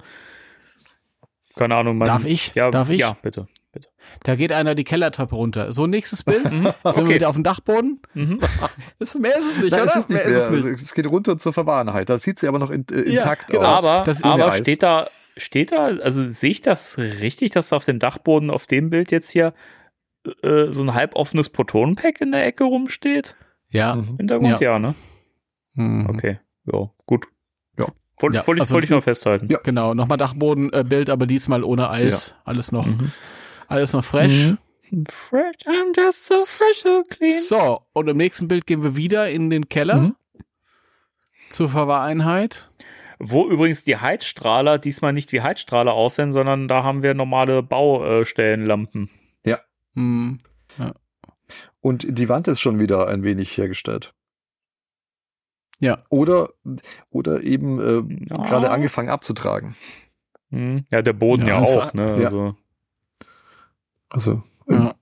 [1.57, 1.99] Keine Ahnung.
[1.99, 2.55] Man, Darf ich?
[2.55, 3.01] Ja, Darf ich?
[3.01, 3.47] Ja, bitte.
[3.73, 3.89] bitte.
[4.23, 5.71] Da geht einer die Kellertreppe runter.
[5.73, 6.49] So, nächstes Bild.
[6.49, 7.15] Sind wir Okay.
[7.15, 8.01] wieder auf dem Dachboden?
[8.15, 8.41] Mhm.
[8.99, 9.91] Ist, mehr ist es nicht, Nein, oder?
[9.91, 10.39] es ist nicht mehr mehr.
[10.39, 10.65] ist es nicht.
[10.65, 12.09] Also, es geht runter zur Verwahrheit.
[12.09, 13.63] Da sieht sie aber noch in, äh, Ja, intakt genau.
[13.65, 13.85] aus.
[13.85, 17.85] Aber, das aber steht da, steht da, also sehe ich das richtig, dass da auf
[17.85, 19.53] dem Dachboden auf dem Bild jetzt hier
[20.43, 23.37] äh, so ein halboffenes Protonenpack in der Ecke rumsteht?
[23.71, 23.97] Ja.
[23.97, 24.17] Mhm.
[24.19, 24.73] Hintergrund, Ja.
[24.73, 24.95] ja, ne?
[25.75, 26.07] Mhm.
[26.11, 26.39] Okay,
[26.71, 27.27] ja, gut.
[28.17, 28.23] Ja.
[28.23, 29.49] Wollte Ja, wollte ich, also- wollte ich nur festhalten.
[29.51, 29.59] Ja.
[29.65, 32.35] Genau, nochmal Dachbodenbild, aber diesmal ohne Eis.
[32.45, 33.11] Alles noch, Mhm.
[33.69, 34.55] alles noch fresh.
[35.09, 37.33] Fresh, I'm just so fresh, so clean.
[37.41, 40.15] So, und im nächsten Bild gehen wir wieder in den Keller Mhm.
[41.51, 42.69] zur Verwahreinheit.
[43.19, 49.09] Wo übrigens die Heizstrahler diesmal nicht wie Heizstrahler aussehen, sondern da haben wir normale Baustellenlampen.
[49.95, 50.39] Hm.
[51.83, 54.15] Und die Wand ist schon wieder ein wenig hergestellt.
[55.83, 55.99] Ja.
[56.09, 56.51] Oder,
[57.11, 58.43] oder eben äh, Ja.
[58.43, 59.75] gerade angefangen abzutragen.
[60.51, 60.85] Hm.
[60.91, 62.19] Ja, der Boden Ja, ja, und auch, ne?
[62.21, 62.25] ja.
[62.27, 62.57] Also,
[64.09, 64.95] Also, ja.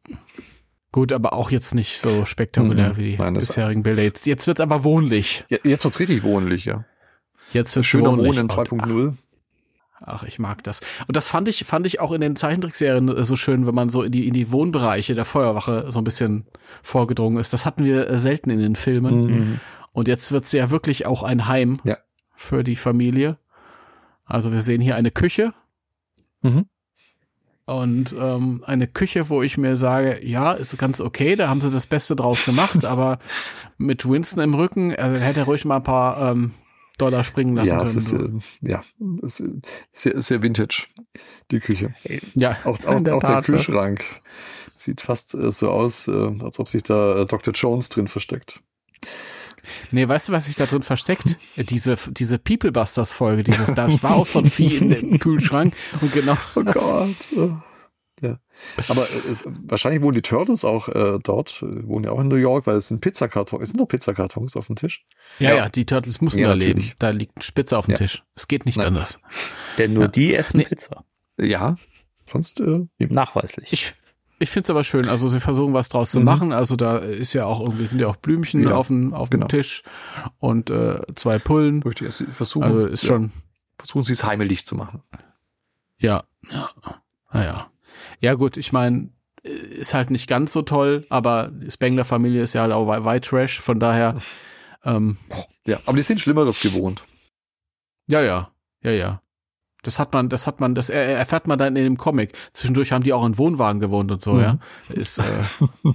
[0.93, 2.96] Gut, aber auch jetzt nicht so spektakulär Mhm.
[2.96, 4.03] wie die Nein, das- bisherigen Bilder.
[4.03, 5.45] Jetzt, jetzt wird's aber wohnlich.
[5.48, 6.85] ja, jetzt wird's richtig wohnlich, ja.
[7.53, 8.32] Jetzt wird's Schöner wohnlich.
[8.32, 9.14] Wohnen Und- 2.0.
[10.03, 10.80] Ach, ich mag das.
[11.06, 13.90] Und das fand ich, fand ich auch in den Zeichentrickserien äh, so schön, wenn man
[13.90, 16.46] so in die, in die Wohnbereiche der Feuerwache so ein bisschen
[16.82, 17.53] vorgedrungen ist.
[17.53, 19.21] Das hatten wir äh, selten in den Filmen.
[19.27, 19.61] mhm.
[19.93, 21.98] Und jetzt wird's ja wirklich auch ein Heim Ja.
[22.35, 23.38] für die Familie.
[24.24, 25.52] Also wir sehen hier eine Küche.
[26.43, 26.66] Mhm.
[27.66, 31.70] Und ähm, eine Küche, wo ich mir sage, ja, ist ganz okay, da haben sie
[31.70, 33.19] das Beste draus gemacht, aber
[33.78, 36.52] mit Winston im Rücken, also hätte er ruhig mal ein paar ähm,
[36.98, 38.38] Dollar springen lassen Ja, es können.
[38.38, 38.85] ist, äh, ja,
[39.22, 39.62] es ist
[39.93, 40.86] sehr, sehr vintage,
[41.51, 41.94] die Küche.
[42.35, 43.40] ja, Auch, auch, auch der Tat, ja.
[43.54, 44.04] Kühlschrank
[44.74, 47.54] sieht fast äh, so aus, äh, als ob sich da äh, Dr.
[47.54, 48.60] Jones drin versteckt.
[49.90, 51.39] Nee, weißt du, was sich da drin versteckt?
[51.56, 55.74] Diese, diese People Busters Folge, dieses, da war auch so ein Vieh in dem Kühlschrank
[56.01, 56.37] und genau.
[56.56, 57.16] Oh das- Gott.
[57.37, 57.48] äh,
[58.22, 58.39] Ja.
[58.89, 62.29] Aber äh, es, wahrscheinlich wohnen die Turtles auch äh, dort, äh, wohnen ja auch in
[62.29, 65.05] New York, weil es sind Pizzakartons, es sind noch Pizzakartons auf dem Tisch.
[65.39, 66.93] Ja, ja, die Turtles müssen Ja, da leben.
[66.98, 67.97] Da liegt Spitze auf dem Ja.
[67.98, 68.22] Tisch.
[68.35, 68.89] Es geht nicht Nein.
[68.89, 69.21] anders.
[69.79, 70.09] Denn nur Ja.
[70.09, 70.64] die essen Nee.
[70.64, 71.05] Pizza.
[71.40, 71.77] Ja,
[72.27, 73.72] sonst äh, Nachweislich.
[73.72, 73.93] Ich,
[74.40, 75.09] ich finde es aber schön.
[75.09, 76.24] Also sie versuchen was draus zu Mhm.
[76.24, 76.52] machen.
[76.52, 79.38] Also da ist ja auch irgendwie, sind ja auch Blümchen Ja, auf dem, auf dem
[79.40, 79.46] genau.
[79.48, 79.82] Tisch
[80.38, 81.82] und äh, zwei Pullen.
[81.82, 83.30] richtig, sie versuchen, Also ist ja, schon,
[83.78, 85.02] versuchen sie es heimelig zu machen.
[85.98, 86.70] ja, ja,
[87.32, 87.70] naja.
[88.20, 89.10] Ja gut, ich meine,
[89.43, 93.60] ist halt nicht ganz so toll, aber die Spengler-Familie ist ja halt auch White Trash,
[93.60, 94.16] von daher,
[94.85, 95.16] ähm,
[95.66, 97.04] Ja, aber die sind Schlimmeres gewohnt.
[98.06, 98.51] ja, ja,
[98.82, 99.22] ja, ja.
[99.83, 102.33] Das hat man, das hat man, das er- erfährt man dann in dem Comic.
[102.53, 104.41] Zwischendurch haben die auch in Wohnwagen gewohnt und so, Mhm.
[104.41, 104.59] ja.
[104.91, 105.25] Ist, äh,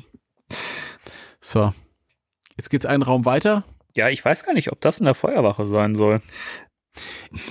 [1.40, 1.74] so.
[2.58, 3.64] Jetzt geht's einen Raum weiter.
[3.96, 6.22] Ja, ich weiß gar nicht, ob das in der Feuerwache sein soll.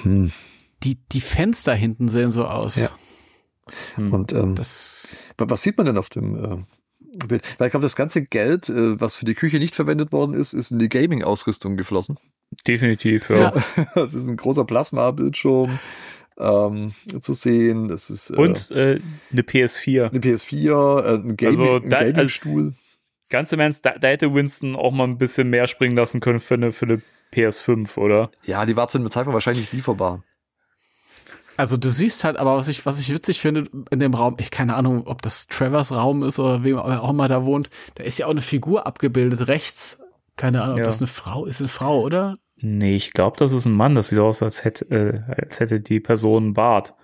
[0.03, 0.33] Hm.
[0.83, 2.77] Die, die Fenster hinten sehen so aus.
[2.77, 2.89] Ja.
[3.97, 4.13] Hm.
[4.13, 7.43] Und ähm, Das, was sieht man denn auf dem äh, Bild?
[7.59, 10.53] Weil ich glaube, das ganze Geld, äh, was für die Küche nicht verwendet worden ist,
[10.53, 12.19] ist in die Gaming-Ausrüstung geflossen.
[12.67, 13.53] Definitiv, ja.
[13.55, 13.63] Ja.
[14.03, 15.79] Es ist ein großer Plasma-Bildschirm
[16.39, 17.89] ähm, zu sehen.
[17.89, 19.01] Das ist äh, Und äh,
[19.33, 20.11] eine PS4.
[20.11, 22.75] eine PS4, äh, ein Gaming, Also ein da- also- Gaming-Stuhl.
[23.31, 26.41] Ganz im Ernst, da, da hätte Winston auch mal ein bisschen mehr springen lassen können
[26.41, 28.31] für eine, für eine PS5, oder?
[28.45, 30.23] ja, die war zu dem Zeitpunkt wahrscheinlich lieferbar.
[31.57, 34.51] also du siehst halt, aber was ich, was ich witzig finde in dem Raum, ich
[34.51, 38.19] keine Ahnung, ob das Travers Raum ist oder wem auch immer da wohnt, da ist
[38.19, 40.01] ja auch eine Figur abgebildet, rechts.
[40.37, 40.85] Keine Ahnung, ob Ja.
[40.85, 42.37] das eine Frau ist, eine Frau, oder?
[42.61, 43.95] Nee, ich glaube, das ist ein Mann.
[43.95, 46.95] Das sieht aus, als hätte, äh, als hätte die Person einen Bart.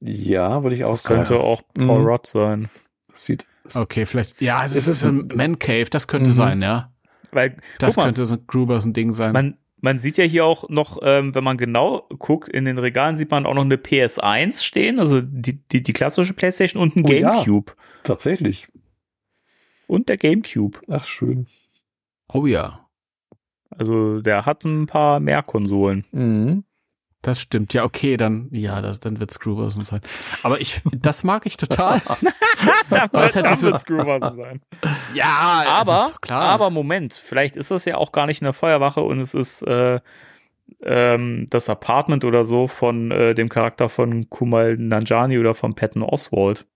[0.00, 2.06] Ja, würde ich auch Das könnte auch Paul Mhm.
[2.06, 2.68] Rudd sein.
[3.08, 3.46] Das sieht.
[3.64, 6.34] das- Okay, vielleicht, ja, es, ist, ist ein ein- Man Cave, das könnte Mhm.
[6.34, 6.92] sein, ja.
[7.32, 9.32] Weil, Das mal, könnte so Grubers ein Ding sein.
[9.32, 13.16] man, man sieht ja hier auch noch, ähm, wenn man genau guckt, in den Regalen
[13.16, 17.04] sieht man auch noch eine PS1 stehen, also die, die, die klassische Playstation und ein
[17.06, 17.30] Oh ja.
[17.32, 17.72] Gamecube.
[18.04, 18.68] Tatsächlich.
[19.86, 20.78] Und der Gamecube.
[20.88, 21.46] Ach, schön.
[22.32, 22.85] oh ja.
[23.78, 26.04] Also der hat ein paar mehr Konsolen.
[26.12, 26.64] Mhm.
[27.22, 27.74] Das stimmt.
[27.74, 30.00] Ja, okay, dann, ja, das, dann wird Screwbus sein.
[30.44, 32.00] Aber ich, das mag ich total.
[32.88, 34.60] Da Was wird hätte das sie- wird Screwbus sein.
[35.14, 36.42] ja, aber, klar.
[36.42, 39.98] aber Moment, vielleicht ist das ja auch gar nicht eine Feuerwache und es ist äh,
[40.82, 46.02] ähm, das Apartment oder so von äh, dem Charakter von Kumal Nanjani oder von Patton
[46.02, 46.66] Oswald.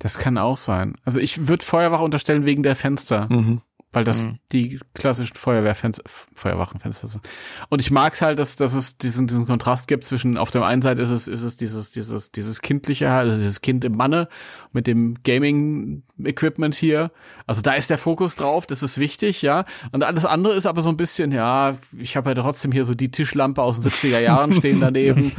[0.00, 0.96] das kann auch sein.
[1.04, 3.60] Also ich würde Feuerwache unterstellen wegen der Fenster, Mhm.
[3.94, 4.38] Weil das Mhm.
[4.52, 6.02] die klassischen Feuerwehrfenster,
[6.34, 7.28] Feuerwachenfenster sind.
[7.68, 10.82] Und ich mag's halt, dass, dass es diesen, diesen Kontrast gibt zwischen, auf der einen
[10.82, 14.28] Seite ist es, ist es dieses, dieses, dieses kindliche, also dieses Kind im Manne
[14.72, 17.10] mit dem Gaming-Equipment hier.
[17.46, 19.64] Also da ist der Fokus drauf, das ist wichtig, ja.
[19.92, 22.94] Und alles andere ist aber so ein bisschen, ja, ich habe ja trotzdem hier so
[22.94, 25.32] die Tischlampe aus den 70er Jahren stehen daneben.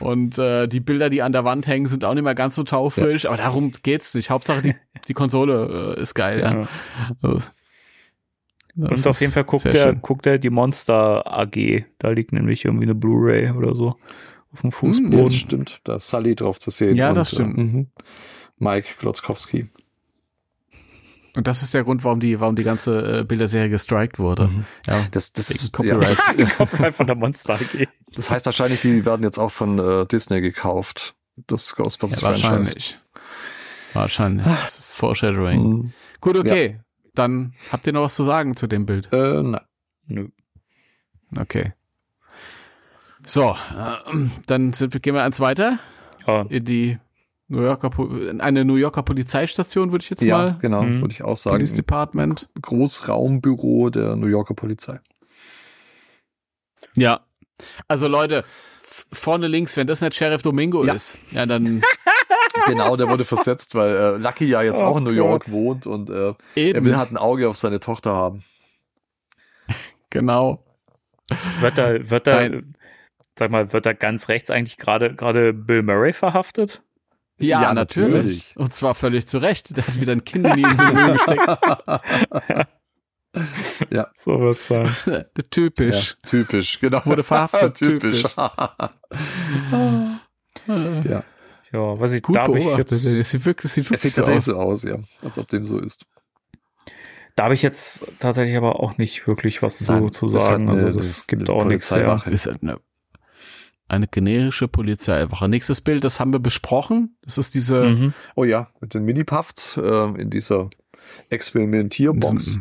[0.00, 2.62] Und äh, die Bilder, die an der Wand hängen, sind auch nicht mehr ganz so
[2.64, 3.26] taufrisch.
[3.26, 4.30] Aber darum geht's nicht.
[4.30, 4.74] Hauptsache die,
[5.08, 6.52] die Konsole äh, ist geil, ja.
[6.54, 6.68] Ja.
[7.22, 7.48] Also,
[8.76, 10.00] das Und auf jeden Fall guckt schön.
[10.02, 11.84] guckt der die Monster AG.
[11.98, 13.96] Da liegt nämlich irgendwie eine Blu-ray oder so
[14.52, 15.28] auf dem Das Fußboden.
[15.30, 15.80] stimmt.
[15.84, 16.96] Da ist Sully drauf zu sehen.
[16.96, 17.56] Ja, und, das stimmt.
[17.58, 17.86] Äh, mhm.
[18.58, 19.68] Mike Glotzkowski.
[21.36, 24.48] Und das ist der Grund, warum die, warum die ganze äh, Bilderserie gestrikt wurde.
[24.86, 26.16] Ja, Das, das ist Copyright.
[26.38, 27.88] Ja, Copyright von der Monster AG.
[28.14, 31.16] das heißt wahrscheinlich, die werden jetzt auch von äh, Disney gekauft.
[31.48, 32.46] Das Ghostbusters Ja, Franchise.
[32.48, 32.98] wahrscheinlich.
[33.94, 34.46] Wahrscheinlich.
[34.46, 35.62] Das ist Foreshadowing.
[35.62, 35.92] Mhm.
[36.20, 36.78] Gut, okay.
[37.14, 39.08] Dann habt ihr noch was zu sagen zu dem Bild.
[39.12, 39.60] Äh, nein.
[40.06, 40.28] Nö.
[41.36, 41.72] Okay.
[43.26, 44.14] So, äh,
[44.46, 45.78] dann sind, gehen wir eins weiter
[46.26, 46.98] Ja, in die
[47.48, 47.90] New Yorker,
[48.40, 50.58] eine New Yorker Polizeistation, würde ich jetzt Ja, mal.
[50.60, 51.00] genau, Mhm.
[51.02, 51.54] würde ich auch sagen.
[51.56, 52.48] Police Department.
[52.60, 55.00] Großraumbüro der New Yorker Polizei.
[56.96, 57.20] Ja.
[57.88, 58.44] Also Leute,
[59.12, 60.94] vorne links, wenn das nicht Sheriff Domingo Ja.
[60.94, 61.82] ist, ja, dann
[62.66, 65.52] Genau, der wurde versetzt, weil äh, Lucky ja jetzt Oh auch in New York Gott.
[65.52, 66.84] wohnt und äh, er eben.
[66.84, 68.44] will halt ein Auge auf seine Tochter haben.
[70.10, 70.64] Genau.
[71.60, 72.76] wird da, wird da, Nein.
[73.38, 76.82] sag mal, wird da ganz rechts eigentlich gerade, gerade Bill Murray verhaftet?
[77.40, 78.12] Ja, Ja, natürlich.
[78.14, 78.52] natürlich.
[78.56, 79.76] Und zwar völlig zu Recht.
[79.76, 82.68] Der hat wieder ein Kind in die Müll gesteckt.
[84.14, 84.88] So wird's sein.
[85.50, 86.16] Typisch.
[86.22, 87.04] Ja, typisch, genau.
[87.04, 88.22] Wurde verhaftet, typisch.
[88.22, 88.36] typisch.
[91.04, 91.24] ja.
[91.74, 92.90] Ja, was ich, Gut da habe ich beobachtet.
[92.92, 94.80] jetzt, Es sieht wirklich, sieht Es wirklich sieht so tatsächlich aus.
[94.82, 95.26] so aus, ja.
[95.26, 96.06] Als ob dem so ist.
[97.36, 100.42] da habe ich jetzt tatsächlich aber auch nicht wirklich was zu, Nein, zu das ist
[100.42, 100.68] sagen.
[100.68, 102.22] halt eine- also das eine- gibt eine auch nichts her.
[102.26, 102.78] Ist eine,
[103.88, 105.48] eine generische Polizeiwache.
[105.48, 107.16] Nächstes Bild, das haben wir besprochen.
[107.22, 108.14] Das ist diese, Mhm.
[108.36, 110.70] Oh ja, mit den Mini-Puffs äh, in dieser
[111.28, 112.60] Experimentierbox.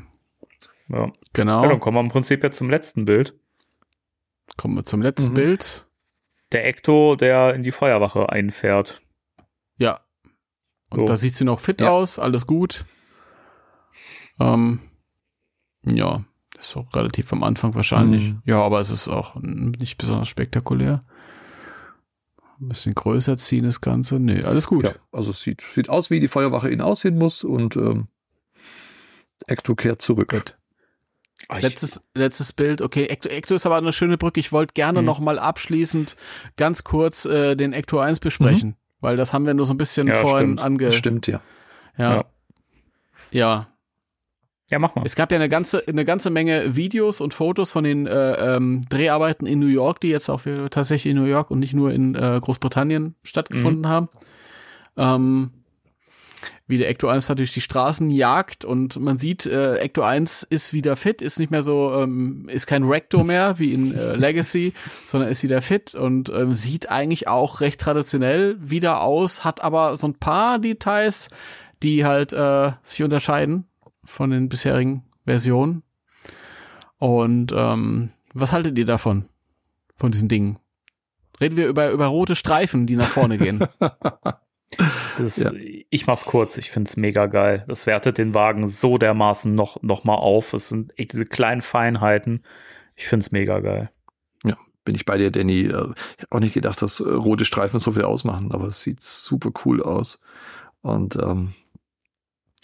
[0.89, 1.11] Ja.
[1.33, 1.63] genau.
[1.63, 3.35] ja, dann kommen wir im Prinzip jetzt zum letzten Bild.
[4.57, 5.35] Kommen wir zum letzten Mhm.
[5.35, 5.85] Bild.
[6.51, 9.01] Der Ecto, der in die Feuerwache einfährt.
[9.77, 10.01] Ja.
[10.89, 11.05] Und So.
[11.05, 11.89] da sieht sie noch fit Ja.
[11.89, 12.85] aus, alles gut.
[14.39, 14.79] Ähm,
[15.85, 16.23] ja,
[16.59, 18.31] ist auch relativ am Anfang wahrscheinlich.
[18.31, 18.41] Mhm.
[18.45, 21.03] Ja, aber es ist auch nicht besonders spektakulär.
[22.59, 24.19] Ein bisschen größer ziehen das Ganze.
[24.19, 24.85] Nee, alles gut.
[24.85, 28.07] Ja, also es sieht, sieht aus, wie die Feuerwache ihn aussehen muss und ähm,
[29.47, 30.29] Ecto kehrt zurück.
[30.29, 30.57] Gut.
[31.49, 32.81] Ah, Letztes, letztes Bild.
[32.81, 34.39] Okay, Ecto, Ecto ist aber eine schöne Brücke.
[34.39, 35.05] Ich wollte gerne Mhm.
[35.05, 36.15] noch mal abschließend
[36.55, 40.07] ganz kurz äh, den Ecto 1 besprechen, weil das haben wir nur so ein bisschen
[40.07, 40.61] Ja, vorhin stimmt.
[40.61, 40.91] ange...
[40.91, 41.41] Stimmt, ja.
[41.97, 42.15] Ja.
[42.15, 42.25] Ja.
[43.31, 43.67] ja.
[44.71, 45.03] Ja, mach mal.
[45.05, 48.81] Es gab ja eine ganze, eine ganze Menge Videos und Fotos von den äh, ähm,
[48.89, 50.41] Dreharbeiten in New York, die jetzt auch
[50.71, 54.09] tatsächlich in New York und nicht nur in äh, Großbritannien stattgefunden haben.
[54.97, 55.51] Ähm,
[56.65, 60.71] wie der Ecto 1 natürlich die Straßen jagt und man sieht, äh, Ecto 1 ist
[60.71, 64.73] wieder fit, ist nicht mehr so, ähm, ist kein Recto mehr wie in äh, Legacy,
[65.05, 69.97] sondern ist wieder fit und ähm, sieht eigentlich auch recht traditionell wieder aus, hat aber
[69.97, 71.29] so ein paar Details,
[71.83, 73.65] die halt äh, sich unterscheiden
[74.05, 75.83] von den bisherigen Versionen.
[76.97, 79.27] Und ähm, was haltet ihr davon?
[79.97, 80.59] Von diesen Dingen?
[81.41, 83.67] Reden wir über, über rote Streifen, die nach vorne gehen.
[85.17, 85.51] Das, Ja.
[85.89, 87.63] Ich mach's kurz, ich find's mega geil.
[87.67, 90.53] Das wertet den Wagen so dermaßen noch, noch mal auf.
[90.53, 92.43] Es sind echt diese kleinen Feinheiten.
[92.95, 93.91] Ich find's mega geil.
[94.85, 95.61] Bin ich bei dir, Danny.
[95.61, 98.81] Äh, Ich hab auch nicht gedacht, dass äh, rote Streifen so viel ausmachen, aber es
[98.81, 100.21] sieht super cool aus.
[100.81, 101.53] Und ähm,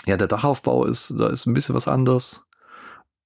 [0.05, 2.45] ja, der Dachaufbau ist, da ist ein bisschen was anders.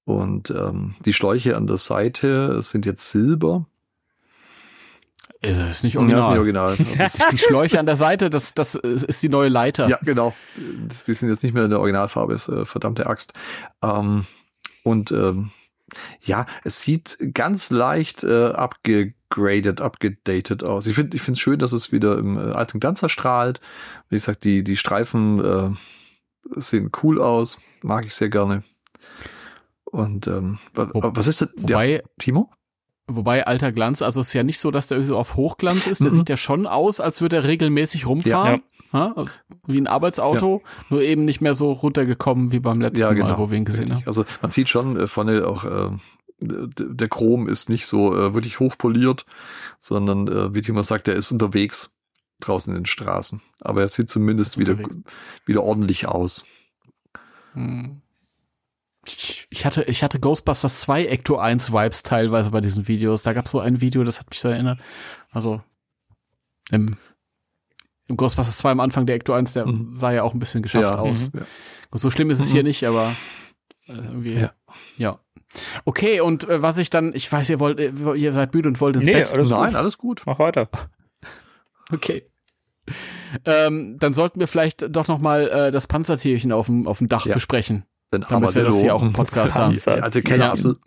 [0.05, 3.65] Und ähm, die Schläuche an der Seite sind jetzt Silber.
[5.43, 6.37] Ist, ist nicht Ja, das ist nicht original.
[6.37, 6.77] original.
[6.97, 9.87] Das ist, die Schläuche an der Seite, das, das ist die neue Leiter.
[9.89, 10.33] ja, genau.
[10.55, 13.33] Die sind jetzt nicht mehr in der Originalfarbe, ist, äh, verdammte Axt.
[13.83, 14.25] Ähm,
[14.83, 15.51] und ähm,
[16.21, 20.87] ja, es sieht ganz leicht äh, abgegradet, abgedatet aus.
[20.87, 23.59] Ich finde ich finde es schön, dass es wieder im äh, alten Glanz erstrahlt.
[24.09, 27.61] Wie gesagt, die, die Streifen äh, sehen cool aus.
[27.81, 28.63] Mag ich sehr gerne.
[29.83, 31.49] Und ähm, was ist denn?
[31.57, 32.49] Wobei, ja, Timo?
[33.07, 35.87] Wobei alter Glanz, also es ist ja nicht so, dass der irgendwie so auf Hochglanz
[35.87, 36.01] ist.
[36.03, 36.15] Der Mhm.
[36.15, 38.61] sieht ja schon aus, als würde er regelmäßig rumfahren.
[38.93, 39.13] Ja.
[39.15, 39.33] Also
[39.65, 43.29] wie ein Arbeitsauto, nur eben nicht mehr so runtergekommen wie beim letzten Ja, genau.
[43.29, 44.03] Mal, wo wir ihn gesehen haben.
[44.05, 45.89] Also man sieht schon äh, vorne auch, äh,
[46.39, 49.25] der Chrom ist nicht so äh, wirklich hochpoliert,
[49.79, 51.89] sondern äh, wie Timo sagt, der ist unterwegs
[52.41, 53.41] draußen in den Straßen.
[53.61, 54.77] Aber er sieht zumindest wieder,
[55.45, 56.45] wieder ordentlich aus.
[57.53, 58.02] Hm.
[59.05, 63.23] Ich hatte, ich hatte Ghostbusters 2 Ecto 1 Vibes teilweise bei diesen Videos.
[63.23, 64.79] Da gab es so ein Video, das hat mich so erinnert.
[65.31, 65.61] Also
[66.71, 66.97] im,
[68.07, 69.97] im Ghostbusters 2 am Anfang der Ecto 1, der Mhm.
[69.97, 71.31] sah ja auch ein bisschen geschafft aus.
[71.33, 71.41] Ja.
[71.93, 72.53] So schlimm ist es Mhm.
[72.53, 73.13] hier nicht, aber
[73.87, 74.33] äh, irgendwie.
[74.35, 74.53] Ja.
[74.97, 75.19] Ja.
[75.85, 78.79] Okay, und äh, was ich dann, ich weiß, ihr wollt, äh, ihr seid müde und
[78.81, 79.31] wollt ins Nee, Bett.
[79.31, 79.75] alles Nein, gut.
[79.75, 80.21] alles gut.
[80.25, 80.69] Mach weiter.
[81.91, 82.25] Okay.
[83.45, 87.07] Ähm, dann sollten wir vielleicht doch noch mal äh, das Panzertierchen auf dem auf dem
[87.09, 87.33] Dach Ja.
[87.33, 87.85] besprechen.
[88.13, 89.73] Dann Damit wir das hier auch im Podcast haben.
[89.73, 90.77] Die, die alte Kellerassel.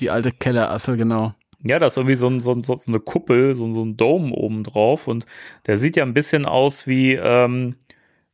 [0.00, 1.34] Die alte Kellerassel, genau.
[1.62, 4.32] Ja, da ist irgendwie so, ein, so, ein, so eine Kuppel, so, so ein Dome
[4.32, 5.26] oben drauf und
[5.66, 7.74] der sieht ja ein bisschen aus wie ähm,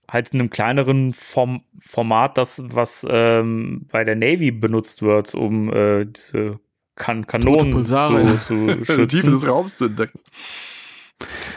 [0.09, 5.73] halt in einem kleineren Form, Format, das, was ähm, bei der Navy benutzt wird, um
[5.73, 6.61] äh, diese
[6.94, 9.31] kan Kanonen zu, zu Die Tiefe schützen.
[9.31, 10.20] des Raums zu entdecken.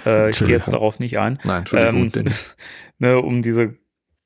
[0.06, 1.40] Äh, ich gehe jetzt darauf nicht ein.
[1.44, 2.12] Nein, Entschuldigung.
[2.16, 2.26] Ähm,
[3.00, 3.76] ne, um diese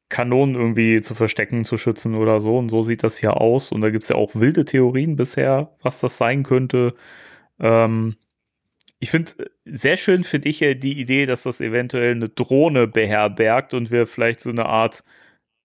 [0.09, 2.57] Kanonen irgendwie zu verstecken, zu schützen oder so.
[2.57, 3.71] Und so sieht das hier aus.
[3.71, 6.95] Und da gibt's ja auch wilde Theorien bisher, was das sein könnte.
[7.59, 8.15] Ähm,
[8.99, 9.31] ich finde,
[9.65, 14.07] sehr schön finde ich ja die Idee, dass das eventuell eine Drohne beherbergt und wir
[14.07, 15.03] vielleicht so eine Art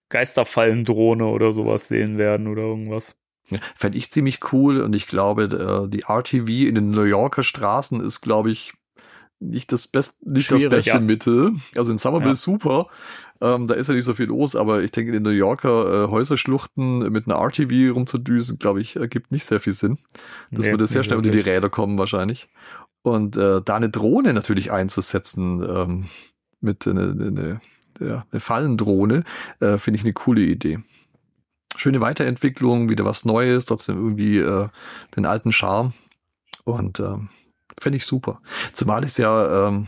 [0.09, 3.17] Geisterfallendrohne oder sowas sehen werden oder irgendwas.
[3.49, 7.43] Ja, Fände ich ziemlich cool und ich glaube, äh, die RTV in den New Yorker
[7.43, 8.73] Straßen ist, glaube ich,
[9.39, 10.99] nicht das, Best, nicht das beste ja.
[10.99, 11.53] Mittel.
[11.75, 12.35] Also in Somerville Ja.
[12.35, 12.87] super,
[13.41, 16.05] ähm, da ist ja nicht so viel los, aber ich denke, in den New Yorker
[16.05, 19.97] äh, Häuserschluchten mit einer RTV rumzudüsen, glaube ich, ergibt nicht sehr viel Sinn.
[20.51, 21.39] Das Nee, würde sehr schnell unter die.
[21.39, 22.47] Räder kommen wahrscheinlich.
[23.01, 26.05] Und äh, da eine Drohne natürlich einzusetzen, ähm,
[26.61, 27.61] mit eine, eine,
[27.99, 29.23] ja, eine Fallendrohne,
[29.59, 30.79] äh, finde ich eine coole Idee.
[31.75, 34.69] Schöne Weiterentwicklung, wieder was Neues, trotzdem irgendwie äh,
[35.15, 35.93] den alten Charme.
[36.63, 37.29] Und ähm,
[37.79, 38.41] fände ich super.
[38.73, 39.87] Zumal es ja ähm,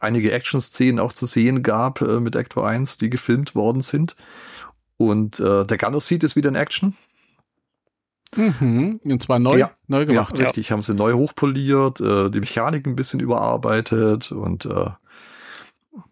[0.00, 4.16] einige Action-Szenen auch zu sehen gab äh, mit Actor 1, die gefilmt worden sind.
[4.96, 6.94] Und äh, der Gunner Seat ist wieder in Action.
[8.36, 9.00] Mhm.
[9.04, 9.72] Und zwar neu, Ja.
[9.88, 10.38] neu gemacht.
[10.38, 14.90] Ja, richtig, haben sie neu hochpoliert, äh, die Mechanik ein bisschen überarbeitet und äh,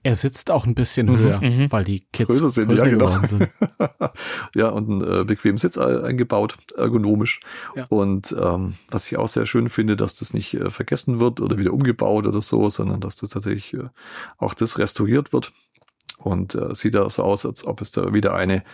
[0.02, 1.70] Er sitzt auch ein bisschen Mhm, höher, mhm.
[1.70, 3.26] weil die Kids Größer sind, größer ja, genau.
[3.26, 3.48] sind.
[4.54, 7.40] ja, und einen äh, bequemen Sitz ein- eingebaut, ergonomisch.
[7.76, 7.86] Ja.
[7.88, 11.58] Und ähm, was ich auch sehr schön finde, dass das nicht äh, vergessen wird oder
[11.58, 13.88] wieder umgebaut oder so, sondern dass das tatsächlich äh,
[14.38, 15.52] auch das restauriert wird.
[16.18, 18.64] Und äh, sieht da so aus, als ob es da wieder eine,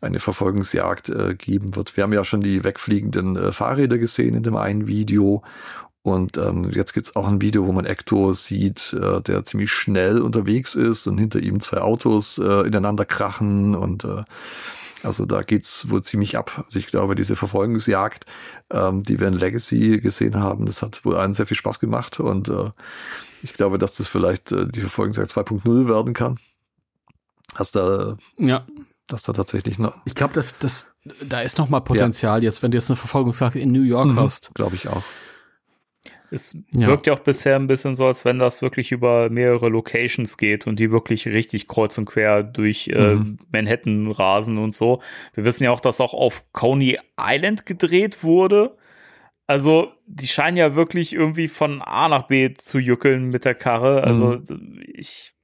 [0.00, 1.96] eine Verfolgungsjagd äh, geben wird.
[1.96, 5.42] Wir haben ja schon die wegfliegenden äh, Fahrräder gesehen in dem einen Video.
[6.02, 10.20] Und ähm, jetzt gibt's auch ein Video, wo man Ecto sieht, äh, der ziemlich schnell
[10.20, 13.76] unterwegs ist und hinter ihm zwei Autos äh, ineinander krachen.
[13.76, 14.24] Und äh,
[15.04, 16.64] also da geht's wohl ziemlich ab.
[16.64, 18.26] Also ich glaube, diese Verfolgungsjagd,
[18.70, 22.18] ähm, die wir in Legacy gesehen haben, das hat wohl allen sehr viel Spaß gemacht.
[22.18, 22.70] Und äh,
[23.42, 26.38] ich glaube, dass das vielleicht äh, die Verfolgungsjagd 2.0 werden kann.
[27.54, 28.66] Hast da Ja.
[29.06, 30.88] dass da tatsächlich noch, Ich glaube, das, das,
[31.20, 34.52] da ist noch mal Potenzial jetzt, wenn du jetzt eine Verfolgungsjagd in New York hast.
[34.54, 35.04] glaube ich auch.
[36.32, 36.86] Es Ja.
[36.86, 40.66] wirkt ja auch bisher ein bisschen so, als wenn das wirklich über mehrere Locations geht
[40.66, 43.38] und die wirklich richtig kreuz und quer durch äh, Mhm.
[43.52, 45.02] Manhattan rasen und so.
[45.34, 48.76] Wir wissen ja auch, dass auch auf Coney Island gedreht wurde.
[49.46, 54.02] Also, die scheinen ja wirklich irgendwie von A nach B zu juckeln mit der Karre.
[54.04, 54.40] Also,
[54.86, 55.34] ich,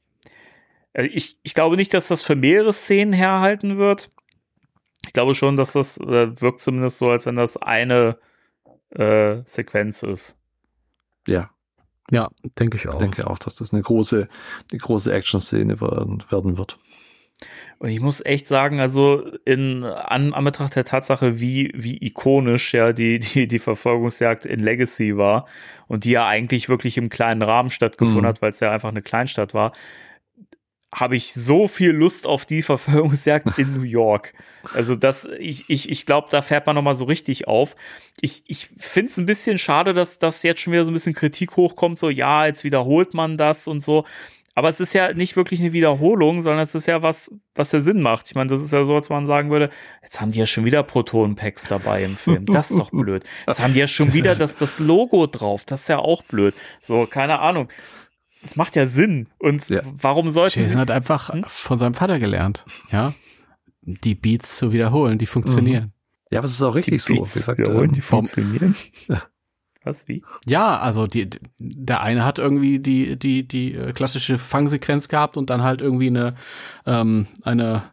[0.95, 4.11] äh, ich, ich glaube nicht, dass das für mehrere Szenen herhalten wird.
[5.07, 8.19] Ich glaube schon, dass das äh, wirkt zumindest so, als wenn das eine
[8.91, 10.38] äh, Sequenz ist.
[11.27, 11.51] Ja,
[12.11, 12.95] Ja, denke ich auch.
[12.95, 14.29] ich denke auch, dass das eine große,
[14.71, 16.79] eine große Action-Szene werden, wird.
[17.79, 22.93] Und ich muss echt sagen, also in an, Anbetracht der Tatsache, wie, wie ikonisch ja
[22.93, 25.47] die, die, die Verfolgungsjagd in Legacy war
[25.87, 28.27] und die ja eigentlich wirklich im kleinen Rahmen stattgefunden Mhm.
[28.27, 29.73] hat, weil es ja einfach eine Kleinstadt war,
[30.95, 34.33] habe ich so viel Lust auf die Verfolgungsjagd in New York.
[34.75, 37.77] Also das, ich, ich, ich glaube, da fährt man nochmal so richtig auf.
[38.21, 41.15] Ich, ich finde es ein bisschen schade, dass das jetzt schon wieder so ein bisschen
[41.15, 44.05] Kritik hochkommt, so ja, jetzt wiederholt man das und so.
[44.59, 47.81] Aber es ist ja nicht wirklich eine Wiederholung, sondern es ist ja was, was der
[47.81, 48.27] Sinn macht.
[48.27, 49.71] Ich meine, das ist ja so, als man sagen würde,
[50.03, 52.45] jetzt haben die ja schon wieder Proton-Packs dabei im Film.
[52.47, 53.23] Das ist doch blöd.
[53.47, 55.65] Jetzt haben die ja schon Das wieder das, das Logo drauf.
[55.65, 56.57] Das ist ja auch blöd.
[56.81, 57.69] So, keine Ahnung.
[58.49, 59.29] Das macht ja Sinn.
[59.39, 59.81] Und Ja.
[59.85, 61.45] warum sollten Jason sie, hat einfach Hm?
[61.47, 63.13] von seinem Vater gelernt, ja.
[63.83, 65.93] Die Beats zu wiederholen, die funktionieren.
[66.31, 67.13] Ja, aber es ist auch richtig so.
[67.15, 68.75] Wie Beats gesagt, wiederholen, ähm, die funktionieren?
[69.85, 70.23] Was, wie?
[70.45, 75.49] Ja, also die, der eine hat irgendwie die, die, die äh, klassische Fangsequenz gehabt und
[75.51, 76.35] dann halt irgendwie eine,
[76.85, 77.85] ähm, eine,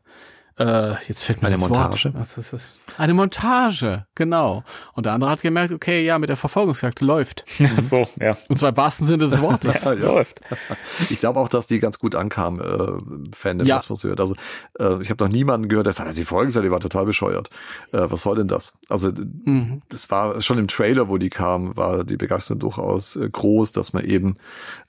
[0.57, 2.13] äh, jetzt fällt mir Eine Montage.
[2.15, 2.77] Was ist das?
[2.97, 4.63] Eine Montage, genau.
[4.93, 7.43] Und der andere hat gemerkt, okay, ja, mit der Verfolgungsjagd läuft.
[7.63, 8.37] Ach so, ja.
[8.47, 9.83] Und zwar im wahrsten Sinne des Wortes.
[9.85, 10.39] Ja, läuft.
[11.09, 13.75] Ich glaube auch, dass die ganz gut ankam, äh, Fan, Ja.
[13.75, 14.19] das, was hört.
[14.21, 14.35] Also,
[14.79, 17.49] äh, ich habe noch niemanden gehört, der sagt, also die Folgenseite war total bescheuert.
[17.91, 18.73] Äh, was soll denn das?
[18.87, 19.81] Also, Mhm.
[19.89, 23.91] das war schon im Trailer, wo die kam, war die Begeisterung durchaus äh, groß, dass
[23.93, 24.37] man eben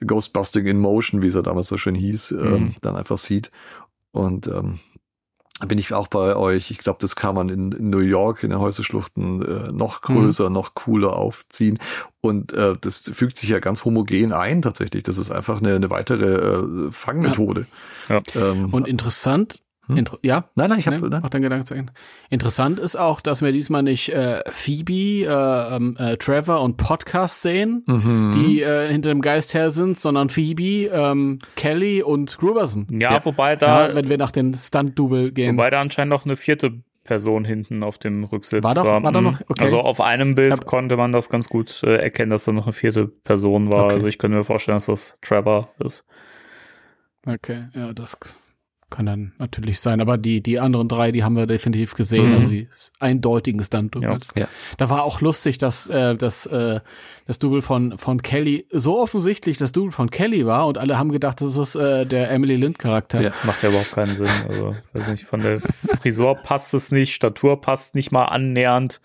[0.07, 2.75] Ghostbusting in Motion, wie es ja damals so schön hieß, ähm, Mhm.
[2.83, 3.51] dann einfach sieht.
[4.13, 4.79] Und ähm,
[5.65, 6.71] bin ich auch bei euch.
[6.71, 10.51] Ich glaube, das kann man in, in New York, in den Häuserschluchten, äh, noch größer,
[10.51, 11.79] noch cooler aufziehen.
[12.21, 15.03] Und äh, das fügt sich ja ganz homogen ein tatsächlich.
[15.05, 17.67] Das ist einfach eine, eine weitere äh, Fangmethode.
[18.09, 18.21] Ja.
[18.35, 19.97] Ähm, Und interessant, Hm?
[19.99, 21.23] inter ja, nein, nein, ich habe ne, nein.
[21.25, 21.93] auch deinen Gedanken zu Ende.
[22.31, 27.43] Interessant ist auch, dass wir diesmal nicht äh, Phoebe, äh, ähm, äh, Trevor und Podcast
[27.43, 28.33] sehen, Mhm.
[28.35, 32.87] die äh, hinter dem Geist her sind, sondern Phoebe, ähm, Kelly und Gruberson.
[32.91, 33.25] Ja, Ja.
[33.25, 35.57] wobei da, Ja, wenn wir nach den Stunt-Double gehen.
[35.57, 36.73] wobei da anscheinend noch eine vierte
[37.05, 39.27] Person hinten auf dem Rücksitz War doch- war da Mhm.
[39.27, 39.63] noch- okay.
[39.63, 42.65] Also auf einem Bild Hab- konnte man das ganz gut äh, erkennen, dass da noch
[42.65, 43.85] eine vierte Person war.
[43.85, 43.95] Okay.
[43.95, 46.05] Also ich könnte mir vorstellen, dass das Trevor ist.
[47.27, 48.19] Okay, ja, das
[48.91, 50.01] kann dann natürlich sein.
[50.01, 52.31] Aber die, die anderen drei, die haben wir definitiv gesehen.
[52.31, 52.37] Mhm.
[52.37, 52.69] Also die
[53.01, 54.29] eindeutigen Stunt-Doubles.
[54.37, 54.49] Ja.
[54.77, 56.81] Da war auch lustig, dass äh, das, äh,
[57.27, 61.11] das Double von, von Kelly so offensichtlich das Double von Kelly war und alle haben
[61.11, 63.21] gedacht, das ist äh, der Emily Lind-Charakter.
[63.21, 63.33] Ja.
[63.45, 64.29] Macht ja überhaupt keinen Sinn.
[64.49, 69.01] Also, weiß nicht, von der Frisur passt es nicht, Statur passt nicht mal annähernd.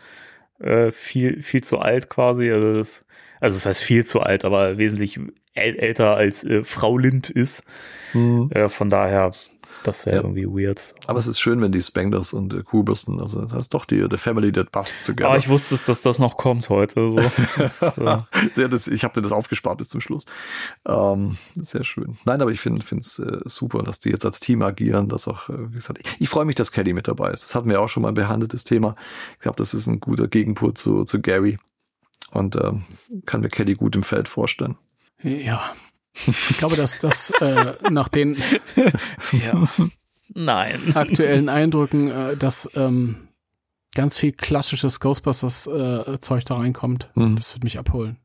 [0.59, 2.51] Äh, viel, viel zu alt quasi.
[2.51, 3.05] Also das,
[3.39, 5.19] also das heißt viel zu alt, aber wesentlich
[5.55, 7.63] äl älter als äh, Frau Lind ist.
[8.13, 8.51] Mhm.
[8.51, 9.33] Äh, von daher,
[9.83, 10.21] das wäre Ja.
[10.23, 10.93] irgendwie weird.
[11.07, 14.05] Aber es ist schön, wenn die Spangles und äh, Kuhbürsten, also das ist doch die
[14.09, 15.29] the family that busts together.
[15.29, 17.09] Aber ich wusste, dass das noch kommt heute.
[17.09, 17.17] So.
[17.57, 18.03] Das, äh,
[18.55, 20.25] ja, das, ich habe mir das aufgespart bis zum Schluss.
[20.85, 22.17] Ähm, sehr schön.
[22.25, 25.09] Nein, aber ich finde es äh, super, dass die jetzt als Team agieren.
[25.09, 27.43] Dass auch, äh, wie gesagt, ich, ich freue mich, dass Kelly mit dabei ist.
[27.43, 28.95] Das hatten wir auch schon mal behandelt, das Thema.
[29.35, 31.57] Ich glaube, das ist ein guter Gegenpol zu, zu Gary.
[32.31, 32.83] Und ähm,
[33.25, 34.77] kann mir Kelly gut im Feld vorstellen.
[35.21, 35.69] Ja.
[36.49, 38.37] Ich glaube, dass das äh, nach den
[39.31, 39.67] ja.
[40.33, 40.95] Nein.
[40.95, 43.29] aktuellen Eindrücken, äh, dass ähm,
[43.95, 47.09] ganz viel klassisches Ghostbusters-Zeug da reinkommt.
[47.15, 47.35] Mhm.
[47.35, 48.17] Das wird mich abholen.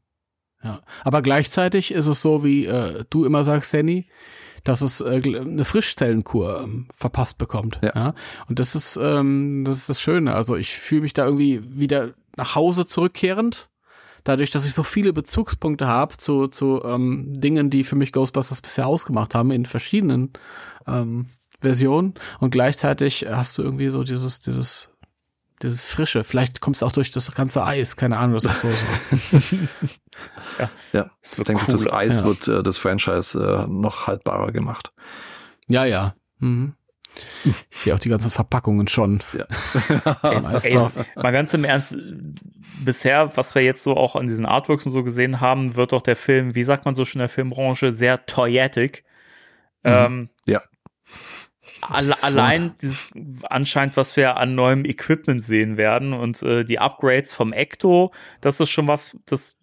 [0.62, 0.82] Ja.
[1.05, 4.08] Aber gleichzeitig ist es so, wie äh, du immer sagst, Danny,
[4.65, 7.78] dass es äh, eine Frischzellenkur ähm, verpasst bekommt.
[7.82, 8.15] Ja.
[8.48, 10.34] Und das ist, ähm, das ist das Schöne.
[10.34, 13.70] Also ich fühle mich da irgendwie wieder nach Hause zurückkehrend.
[14.26, 18.60] Dadurch, dass ich so viele Bezugspunkte habe zu, zu ähm, Dingen, die für mich Ghostbusters
[18.60, 20.32] bisher ausgemacht haben, in verschiedenen
[20.86, 21.26] ähm,
[21.60, 22.14] Versionen.
[22.40, 24.90] Und gleichzeitig hast du irgendwie so dieses, dieses,
[25.62, 26.24] dieses Frische.
[26.24, 28.68] Vielleicht kommst du auch durch das ganze Eis, keine Ahnung, das ist so.
[28.68, 29.56] so.
[30.92, 31.96] Ja, Es ich wird denke, das cooler.
[31.96, 32.26] Eis Ja.
[32.26, 34.92] wird äh, das Franchise äh, noch haltbarer gemacht.
[35.68, 36.14] Ja, ja.
[36.38, 36.74] Mhm.
[37.70, 39.23] Ich sehe auch die ganzen Verpackungen schon.
[40.23, 40.91] Ey, Weißt ey, du?
[41.23, 41.97] mal ganz im Ernst,
[42.85, 46.03] bisher, was wir jetzt so auch an diesen Artworks und so gesehen haben, wird doch
[46.03, 49.05] der Film, wie sagt man so schön in der Filmbranche, sehr toyetic.
[49.85, 50.62] Ähm, Ja.
[51.81, 53.09] alle, allein dieses,
[53.49, 58.61] anscheinend, was wir an neuem Equipment sehen werden und äh, die Upgrades vom Ecto, das
[58.61, 59.57] ist schon was, das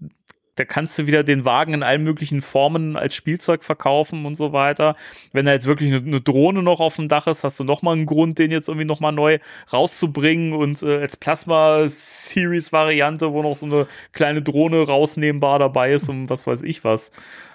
[0.56, 4.54] da kannst du wieder den Wagen in allen möglichen Formen als Spielzeug verkaufen und so
[4.54, 4.96] weiter.
[5.32, 7.94] Wenn da jetzt wirklich eine, Drohne noch auf dem Dach ist, hast du noch mal
[7.94, 9.40] einen Grund, den jetzt irgendwie noch mal neu
[9.72, 15.94] rauszubringen und äh, als Plasma Series Variante, wo noch so eine kleine Drohne rausnehmbar dabei
[15.94, 17.12] ist und was weiß ich was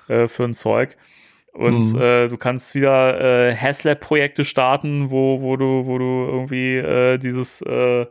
[0.08, 0.96] äh, für ein Zeug.
[1.52, 2.00] Und Mhm.
[2.00, 7.62] äh, du kannst wieder äh, Haslab-Projekte starten, wo, wo du, wo du irgendwie äh, dieses
[7.62, 8.06] äh,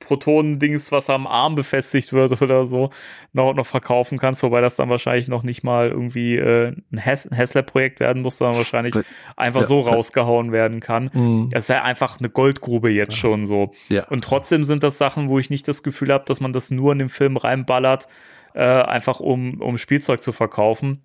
[0.00, 2.90] Protonendings, was am Arm befestigt wird oder so,
[3.32, 8.00] noch, noch verkaufen kannst, wobei das dann wahrscheinlich noch nicht mal irgendwie äh, ein, Haslab-Projekt
[8.00, 9.04] werden muss, sondern wahrscheinlich Weil-
[9.36, 11.10] einfach ja, so rausgehauen werden kann.
[11.12, 11.50] Mhm.
[11.50, 13.72] Das ist ja einfach eine Goldgrube jetzt schon so.
[13.88, 14.06] Ja.
[14.08, 16.92] Und trotzdem sind das Sachen, wo ich nicht das Gefühl habe, dass man das nur
[16.92, 18.06] in den Film reinballert,
[18.54, 21.04] äh, einfach um, um Spielzeug zu verkaufen.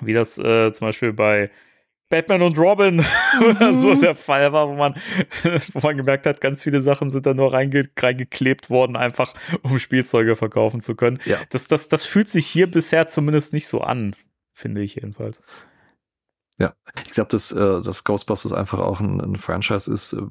[0.00, 1.50] Wie das äh, zum Beispiel bei
[2.08, 3.04] Batman und Robin
[3.50, 4.94] oder so der Fall war, wo man,
[5.72, 9.78] wo man gemerkt hat, ganz viele Sachen sind da nur reinge reingeklebt worden, einfach um
[9.78, 11.18] Spielzeuge verkaufen zu können.
[11.24, 11.38] Ja.
[11.50, 14.16] Das, das, das fühlt sich hier bisher zumindest nicht so an,
[14.54, 15.42] finde ich jedenfalls.
[16.60, 16.74] Ja,
[17.06, 20.22] ich glaube, dass, äh, dass Ghostbusters einfach auch ein, ein Franchise ist, äh,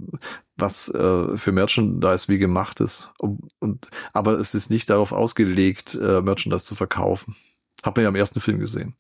[0.58, 3.12] was äh, für Merchandise wie gemacht ist.
[3.18, 7.38] Und, aber es ist nicht darauf ausgelegt, äh, Merchandise zu verkaufen.
[7.82, 8.96] Hat man ja im ersten Film gesehen.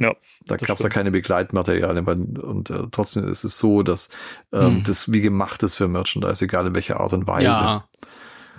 [0.00, 0.14] Ja,
[0.46, 2.06] Da gab es ja keine Begleitmaterialien.
[2.06, 4.08] weil- Und äh, trotzdem ist es so, dass
[4.52, 4.84] ähm, Hm.
[4.84, 7.46] das wie gemacht ist für Merchandise, egal in welcher Art und Weise.
[7.46, 7.88] Ja.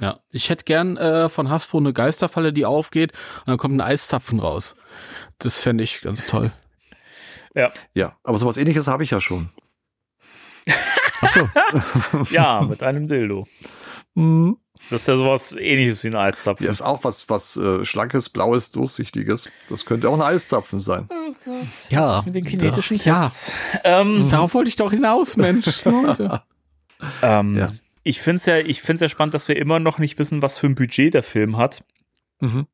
[0.01, 3.81] Ja, ich hätte gern äh, von Hasbro eine Geisterfalle, die aufgeht und dann kommt ein
[3.81, 4.75] Eiszapfen raus.
[5.39, 6.51] Das fände ich ganz toll.
[7.93, 9.49] Ja, aber sowas ähnliches habe ich ja schon.
[11.19, 11.49] Achso.
[12.29, 13.45] Ja, mit einem Dildo.
[14.15, 14.57] Mhm.
[14.89, 16.65] Das ist ja sowas ähnliches wie ein Eiszapfen.
[16.65, 19.49] Ja, ist auch was, was äh, schlankes, blaues, durchsichtiges.
[19.69, 21.07] Das könnte auch ein Eiszapfen sein.
[21.89, 22.23] Ja.
[22.25, 23.25] mit den kinetischen Ja.
[23.25, 23.53] Tests.
[23.83, 25.83] Ähm, Darauf wollte ich doch hinaus, Mensch.
[25.85, 26.41] Leute.
[27.21, 27.73] ähm, Ja.
[28.03, 30.57] Ich finde es ja, ich find's ja spannend, dass wir immer noch nicht wissen, was
[30.57, 31.83] für ein Budget der Film hat.
[32.39, 32.65] Mhm.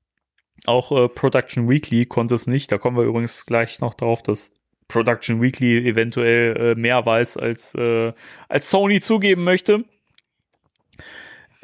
[0.65, 2.71] Auch äh, Production Weekly konnte es nicht.
[2.71, 4.51] Da kommen wir übrigens gleich noch drauf, dass
[4.87, 8.13] Production Weekly eventuell äh, mehr weiß, als, äh,
[8.47, 9.83] als Sony zugeben möchte.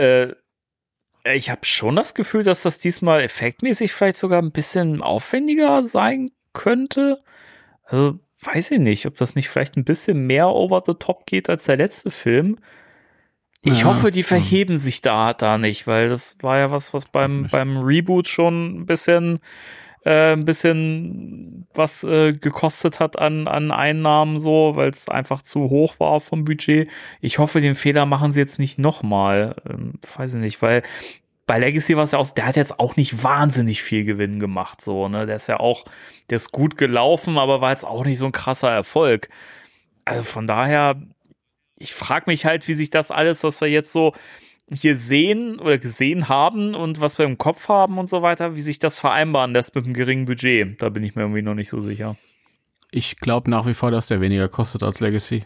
[0.02, 0.36] Äh,
[1.36, 6.32] ich habe schon das Gefühl, dass das diesmal effektmäßig vielleicht sogar ein bisschen aufwendiger sein
[6.54, 7.22] könnte.
[7.84, 11.48] Also weiß ich nicht, ob das nicht vielleicht ein bisschen mehr over the top geht
[11.50, 12.58] als der letzte Film.
[13.64, 13.86] Ich Ja.
[13.86, 17.78] hoffe, die verheben sich da da nicht, weil das war ja was, was beim, beim
[17.78, 19.40] Reboot schon ein bisschen,
[20.04, 25.70] äh, ein bisschen was äh, gekostet hat an, an Einnahmen so, weil es einfach zu
[25.70, 26.90] hoch war vom Budget.
[27.22, 29.56] Ich hoffe, den Fehler machen sie jetzt nicht nochmal.
[29.70, 30.84] Ähm, weiß ich nicht, weil
[31.48, 34.82] bei Legacy war es ja auch, der hat jetzt auch nicht wahnsinnig viel Gewinn gemacht,
[34.82, 35.26] so, ne?
[35.26, 35.86] Der ist ja auch,
[36.30, 39.30] der ist gut gelaufen, aber war jetzt auch nicht so ein krasser Erfolg.
[40.06, 41.02] Also von daher,
[41.78, 44.14] ich frage mich halt, wie sich das alles, was wir jetzt so
[44.74, 48.62] hier sehen oder gesehen haben und was wir im Kopf haben und so weiter, wie
[48.62, 50.82] sich das vereinbaren lässt mit einem geringen Budget.
[50.82, 52.16] Da bin ich mir irgendwie noch nicht so sicher.
[52.90, 55.46] Ich glaube nach wie vor, dass der weniger kostet als Legacy.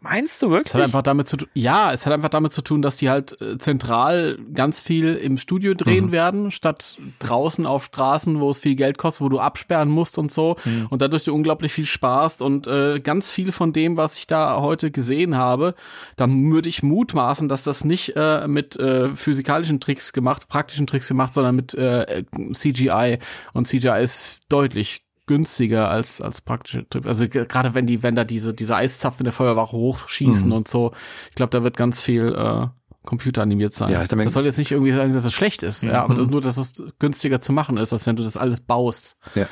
[0.00, 0.74] Meinst du Es wirklich?
[0.74, 3.56] hat einfach damit zu ja, es hat einfach damit zu tun, dass die halt äh,
[3.58, 6.12] zentral ganz viel im Studio drehen Mhm.
[6.12, 10.30] werden, statt draußen auf Straßen, wo es viel Geld kostet, wo du absperren musst und
[10.30, 10.86] so Mhm.
[10.90, 14.60] und dadurch du unglaublich viel sparst und äh, ganz viel von dem, was ich da
[14.60, 15.74] heute gesehen habe,
[16.16, 21.08] da würde ich mutmaßen, dass das nicht äh, mit äh, physikalischen Tricks gemacht, praktischen Tricks
[21.08, 23.18] gemacht, sondern mit äh, CGI
[23.54, 27.06] und CGI ist deutlich günstiger als als praktische Tricks.
[27.06, 30.56] Also ge- gerade wenn die wenn da diese diese Eiszapfen in der Feuerwache hochschießen Mhm.
[30.56, 30.92] und so,
[31.30, 32.66] ich glaube, da wird ganz viel äh,
[33.04, 33.92] computeranimiert sein.
[33.92, 36.26] Ja, ich das soll jetzt nicht irgendwie sagen, dass es schlecht ist, ja, aber das,
[36.26, 39.16] nur, dass es günstiger zu machen ist, als wenn du das alles baust.
[39.34, 39.46] Ja.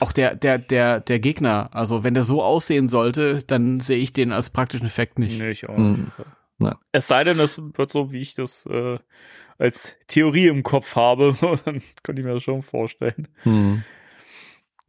[0.00, 4.12] Auch der, der, der, der Gegner, also wenn der so aussehen sollte, dann sehe ich
[4.12, 5.38] den als praktischen Effekt nicht.
[5.38, 6.10] Nee, ich auch Mhm.
[6.58, 6.76] nicht.
[6.92, 8.98] Es sei denn, es wird so, wie ich das äh,
[9.58, 13.28] als Theorie im Kopf habe, dann könnte ich mir das schon vorstellen.
[13.44, 13.84] Mhm.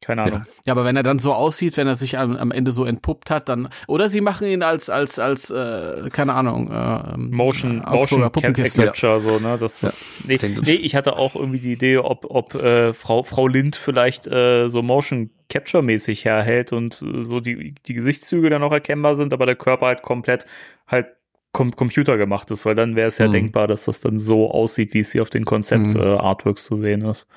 [0.04, 0.44] Keine Ahnung.
[0.66, 3.30] Ja, aber wenn er dann so aussieht, wenn er sich am, am Ende so entpuppt
[3.30, 7.82] hat, dann oder sie machen ihn als als als äh, keine Ahnung äh, ähm, Motion,
[7.84, 8.86] Augsburger Motion Puppenkiste.
[8.86, 9.58] Capture, so, ne?
[9.58, 9.92] Das, Ja.
[10.28, 13.76] nee, das- nee, ich hatte auch irgendwie die Idee, ob, ob äh, Frau, Frau Lind
[13.76, 19.16] vielleicht äh, so Motion Capture-mäßig herhält und äh, so die, die Gesichtszüge dann auch erkennbar
[19.16, 20.46] sind, aber der Körper halt komplett
[20.88, 21.08] halt
[21.54, 23.32] com Computer gemacht ist, weil dann wäre es ja Mhm.
[23.32, 25.46] denkbar, dass das dann so aussieht, wie es hier auf den Mhm.
[25.46, 27.28] Konzept-Artworks zu sehen ist.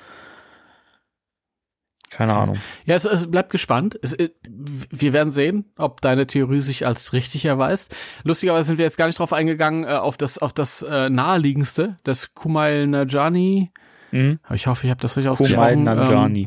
[2.09, 2.57] Keine Ahnung.
[2.85, 3.99] Ja, es, es bleibt gespannt.
[4.01, 7.95] Es, äh, wir werden sehen, ob deine Theorie sich als richtig erweist.
[8.23, 11.99] Lustigerweise sind wir jetzt gar nicht drauf eingegangen äh, auf das auf das äh, naheliegendste,
[12.03, 13.71] das Kumail Nanjani.
[14.11, 14.39] Mhm.
[14.53, 15.83] Ich hoffe, ich habe das richtig Kumail ausgesprochen.
[15.83, 16.45] Nanjiani.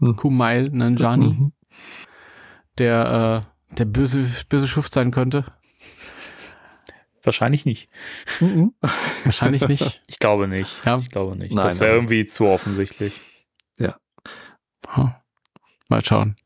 [0.00, 1.52] Ähm, Kumail Nanjani, Mhm.
[2.78, 5.44] der äh, der böse, böse Schuft sein könnte?
[7.24, 7.88] Wahrscheinlich nicht.
[9.24, 10.02] Wahrscheinlich nicht.
[10.08, 10.84] Ich glaube nicht.
[10.84, 10.98] Ja.
[10.98, 11.52] Ich glaube nicht.
[11.54, 13.14] Nein, das wäre also- irgendwie zu offensichtlich.
[13.78, 13.92] Hm.
[15.88, 16.36] Mal schauen.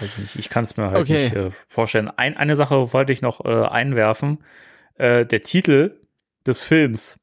[0.00, 0.36] Weiß nicht.
[0.36, 1.24] Ich kann es mir halt Okay.
[1.24, 2.10] nicht äh, vorstellen.
[2.16, 4.44] Ein, eine Sache wollte ich noch äh, einwerfen.
[4.96, 5.98] Äh, der Titel
[6.46, 7.18] des Films.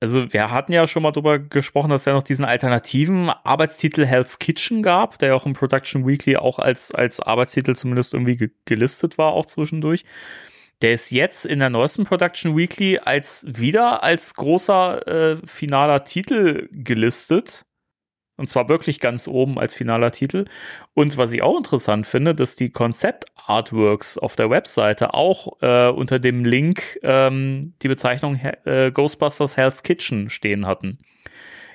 [0.00, 4.04] Also wir hatten ja schon mal drüber gesprochen, dass es ja noch diesen alternativen Arbeitstitel
[4.04, 8.36] Hell's Kitchen gab, der ja auch im Production Weekly auch als, als Arbeitstitel zumindest irgendwie
[8.36, 10.04] ge gelistet war, auch zwischendurch.
[10.82, 16.68] Der ist jetzt in der neuesten Production Weekly als wieder als großer äh, finaler Titel
[16.72, 17.64] gelistet.
[18.42, 20.46] Und zwar wirklich ganz oben als finaler Titel.
[20.94, 26.18] Und was ich auch interessant finde, dass die Konzept-Artworks auf der Webseite auch äh, unter
[26.18, 30.98] dem Link ähm, die Bezeichnung äh, Ghostbusters Hell's Kitchen stehen hatten.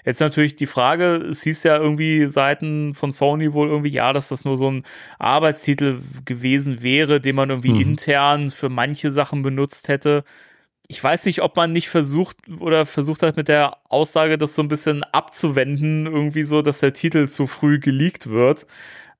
[0.04, 4.28] Jetzt natürlich die Frage, es hieß ja irgendwie Seiten von Sony wohl irgendwie, ja, dass
[4.28, 4.84] das nur so ein
[5.20, 7.82] Arbeitstitel gewesen wäre, den man irgendwie Mhm.
[7.82, 10.26] intern für manche Sachen benutzt hätte.
[10.88, 14.62] Ich weiß nicht, ob man nicht versucht oder versucht hat mit der Aussage, das so
[14.62, 18.68] ein bisschen abzuwenden, irgendwie so, dass der Titel zu früh geleakt wird.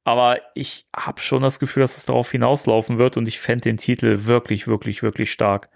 [0.06, 3.76] Aber ich habe schon das Gefühl, dass es darauf hinauslaufen wird und ich fände den
[3.76, 5.70] Titel wirklich, wirklich, wirklich stark.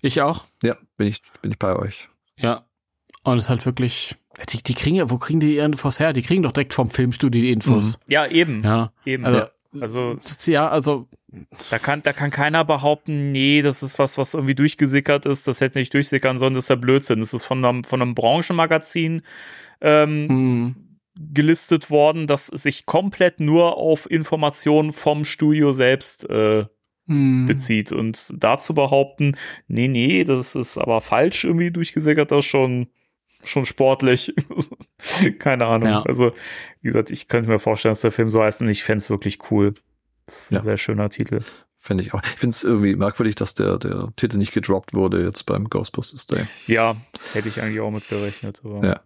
[0.00, 0.46] Ich auch.
[0.62, 2.08] Ja, bin ich, bin ich bei euch.
[2.36, 2.64] Ja.
[3.22, 4.16] Und es ist halt wirklich,
[4.48, 6.14] die, die kriegen ja, wo kriegen die ihre Infos her?
[6.14, 8.00] Die kriegen doch direkt vom Filmstudio die Infos.
[8.08, 8.62] Ja, eben.
[8.64, 8.92] Ja.
[9.04, 9.26] Eben.
[9.26, 9.46] Also,
[9.78, 11.08] Also ja, also,
[11.70, 15.60] Da kann, da kann keiner behaupten, nee, das ist was, was irgendwie durchgesickert ist, das
[15.60, 17.20] hätte nicht durchsickern sollen, das ist ja Blödsinn.
[17.20, 19.22] Das ist von einem, von einem Branchenmagazin
[19.80, 20.76] ähm, hm,
[21.32, 26.64] gelistet worden, das sich komplett nur auf Informationen vom Studio selbst äh,
[27.06, 27.46] hm.
[27.46, 27.92] bezieht.
[27.92, 29.36] Und dazu behaupten,
[29.68, 32.88] nee, nee, das ist aber falsch irgendwie durchgesickert, das ist schon,
[33.44, 34.34] schon sportlich.
[35.38, 35.88] Keine Ahnung.
[35.88, 36.02] Ja.
[36.02, 36.32] Also,
[36.80, 39.10] wie gesagt, ich könnte mir vorstellen, dass der Film so heißt und ich fände es
[39.10, 39.74] wirklich cool.
[40.30, 40.60] Das ist ein Ja.
[40.60, 41.40] sehr schöner Titel.
[41.78, 42.20] Finde ich auch.
[42.22, 46.26] Ich finde es irgendwie merkwürdig, dass der, der Titel nicht gedroppt wurde jetzt beim Ghostbusters
[46.26, 46.46] Day.
[46.66, 46.96] Ja,
[47.32, 48.60] hätte ich eigentlich auch mit gerechnet.
[48.64, 49.00] Aber Ja.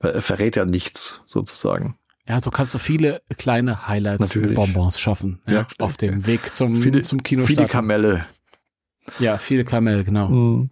[0.00, 1.96] Er verrät ja nichts, sozusagen.
[2.26, 4.54] Ja, so kannst du viele kleine Highlights Natürlich.
[4.56, 5.40] Bonbons schaffen.
[5.46, 7.70] Ja, Ja, auf dem Weg zum, Viele, zum viele Kinostart.
[7.70, 8.26] Kamelle.
[9.18, 10.28] ja, viele Kamel, genau.
[10.28, 10.70] Mhm.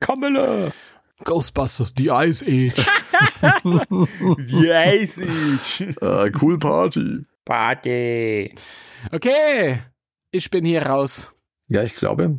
[0.00, 0.72] Kamelle!
[1.24, 2.86] Ghostbusters, die Ice Age.
[4.48, 5.18] Yes,
[6.00, 7.24] Äh, cool Party.
[7.44, 8.54] Party!
[9.12, 9.82] Okay,
[10.30, 11.34] ich bin hier raus.
[11.68, 12.36] Ja, ich glaube,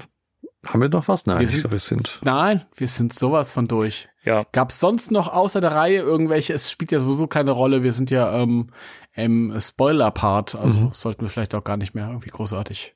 [0.67, 1.25] haben wir noch was?
[1.25, 2.19] Nein, Wir ich sind- glaube, wir sind.
[2.23, 4.09] Nein, wir sind sowas von durch.
[4.23, 4.43] Ja.
[4.51, 7.93] Gab es sonst noch außer der Reihe irgendwelche, es spielt ja sowieso keine Rolle, wir
[7.93, 8.71] sind ja ähm,
[9.13, 10.91] im Spoiler-Part, also Mhm.
[10.93, 12.95] sollten wir vielleicht auch gar nicht mehr irgendwie großartig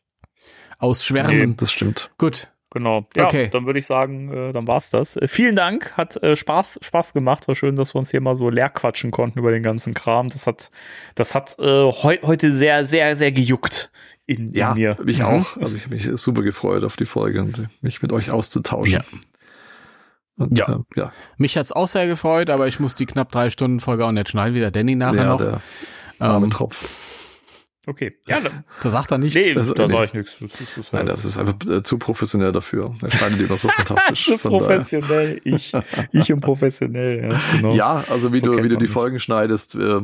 [0.80, 1.58] ausschwärmen.
[1.58, 2.12] Das stimmt.
[2.18, 3.08] Gut, Genau.
[3.16, 3.50] Ja, Okay.
[3.52, 5.16] dann würde ich sagen, äh, dann war's das.
[5.16, 7.48] Äh, vielen Dank, hat äh, Spaß, Spaß gemacht.
[7.48, 10.30] War schön, dass wir uns hier mal so leer quatschen konnten über den ganzen Kram.
[10.30, 10.70] Das hat,
[11.16, 13.92] das hat äh, heu heute sehr, sehr, sehr gejuckt
[14.28, 14.98] in, in Ja, mir.
[15.04, 15.26] mich Mhm.
[15.26, 15.58] auch.
[15.58, 18.92] Also ich habe mich super gefreut auf die Folge und mich mit euch auszutauschen.
[18.94, 19.02] Ja.
[20.38, 20.72] Und, Ja.
[20.72, 24.06] Äh, ja, mich hat's auch sehr gefreut, aber ich muss die knapp drei Stunden Folge
[24.06, 25.38] auch nicht schneiden, wie der Danny nachher ja noch.
[25.38, 25.62] der
[26.20, 27.19] arme Ähm, Tropf.
[27.90, 28.16] Okay.
[28.28, 28.40] Ja,
[28.84, 29.36] da sagt er nichts.
[29.36, 29.92] nee, das- da nee.
[29.92, 30.38] sage ich nichts.
[30.40, 32.96] Das, das, das Nein, das ist einfach äh, zu professionell dafür.
[33.02, 34.26] Er schneidet immer so fantastisch.
[34.28, 35.42] daher- professionell.
[35.44, 35.74] Ich,
[36.12, 37.74] ich und professionell, ja, genau.
[37.74, 38.86] Ja, also wie So du, wie du die.
[38.88, 40.02] Folgen schneidest, äh,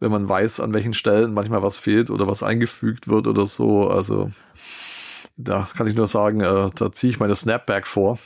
[0.00, 3.88] wenn man weiß, an welchen Stellen manchmal was fehlt oder was eingefügt wird oder so.
[3.90, 4.30] Also
[5.36, 8.18] da kann ich nur sagen, äh, da ziehe ich meine Snapback vor.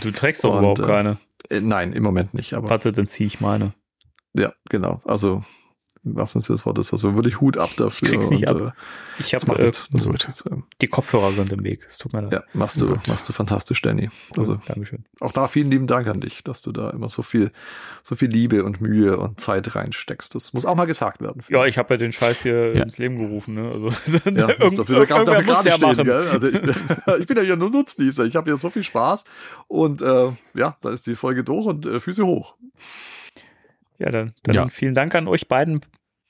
[0.00, 1.16] Du trägst doch überhaupt äh, keine.
[1.48, 3.72] Äh, nein, im Moment nicht, aber Warte, dann ziehe ich meine.
[4.34, 5.00] ja, genau.
[5.04, 5.44] Also
[6.04, 8.08] was ist das Wort ist, also würde ich Hut ab dafür.
[8.08, 8.74] krieg's nicht und, ab.
[9.18, 9.86] Äh, Ich habe macht äh, jetzt.
[9.92, 11.84] Das wird jetzt, äh, die Kopfhörer sind im Weg.
[11.88, 12.32] Es tut mir leid.
[12.32, 13.06] ja, machst du, Gut.
[13.08, 14.10] machst du fantastisch, Danny.
[14.36, 15.04] Also Dankeschön.
[15.20, 17.52] auch da vielen lieben Dank an dich, dass du da immer so viel,
[18.02, 20.34] so viel Liebe und Mühe und Zeit reinsteckst.
[20.34, 21.42] Das muss auch mal gesagt werden.
[21.48, 22.82] Ja, ich habe ja den Scheiß hier Ja.
[22.82, 23.54] ins Leben gerufen.
[23.54, 23.70] Ne?
[23.72, 23.88] Also,
[24.24, 26.04] Ja, irgend- dafür, dafür irgendwer muss gerade ja stehen, machen.
[26.04, 26.28] gell?
[26.32, 26.60] Also ich,
[27.20, 28.24] ich bin ja hier nur Nutznießer.
[28.24, 29.24] Ich habe hier so viel Spaß
[29.68, 32.56] und äh, ja, da ist die Folge durch und äh, Füße hoch.
[34.02, 34.68] Ja, dann, dann Ja.
[34.68, 35.80] vielen Dank an euch beiden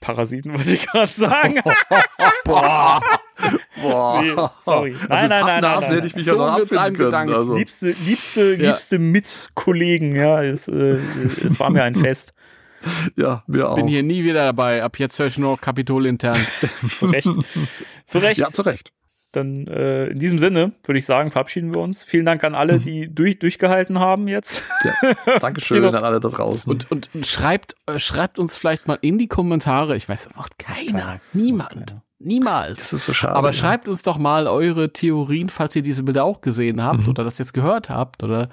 [0.01, 1.60] Parasiten, wollte ich gerade sagen.
[2.44, 3.01] Boah,
[3.81, 4.23] boah.
[4.23, 4.94] Nee, sorry.
[5.09, 6.99] Also Nein, nein, nein, nein, hätte ich mich So ja noch abfinden können.
[6.99, 7.33] gedankt.
[7.34, 8.70] Also, liebste, liebste, Ja.
[8.70, 10.99] liebste Mitkollegen, ja, es, äh,
[11.44, 12.34] es war mir ein Fest.
[13.17, 13.75] ja, wir auch.
[13.76, 14.83] Bin hier nie wieder dabei.
[14.83, 16.36] Ab jetzt höre ich nur noch Kapitol intern.
[16.94, 17.28] Zu Recht.
[18.05, 18.39] Zu Recht.
[18.41, 18.92] ja, zu Recht.
[19.33, 22.05] Dann äh, in diesem Sinne würde ich sagen, verabschieden wir uns.
[22.05, 24.62] Vielen Dank an alle, die durch, durchgehalten haben jetzt.
[24.85, 25.39] Ja.
[25.41, 25.97] Dankeschön Genau.
[25.97, 26.70] an alle da draußen.
[26.70, 29.97] Und, und schreibt, äh, schreibt uns vielleicht mal in die Kommentare.
[29.97, 30.83] Ich weiß, das macht keiner.
[30.93, 31.20] Keiner.
[31.33, 31.97] Niemand.
[32.19, 32.78] Niemals.
[32.78, 33.35] das ist so schade.
[33.35, 37.09] Aber schreibt uns doch mal eure Theorien, falls ihr diese Bilder auch gesehen habt Mhm.
[37.09, 38.49] oder das jetzt gehört habt oder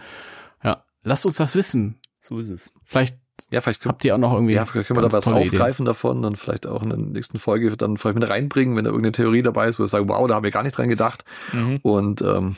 [0.64, 2.00] ja, lasst uns das wissen.
[2.20, 2.72] So ist es.
[2.84, 3.18] Vielleicht
[3.52, 4.54] Ja, vielleicht können, habt ihr auch noch irgendwie.
[4.54, 5.52] ja, vielleicht können wir da was tolle Ideen.
[5.54, 8.90] aufgreifen davon und vielleicht auch in der nächsten Folge dann vielleicht mit reinbringen, wenn da
[8.92, 11.24] irgendeine Theorie dabei ist, wo wir sagen, wow, da haben wir gar nicht dran gedacht.
[11.54, 11.78] Mhm.
[11.82, 12.56] Und ähm,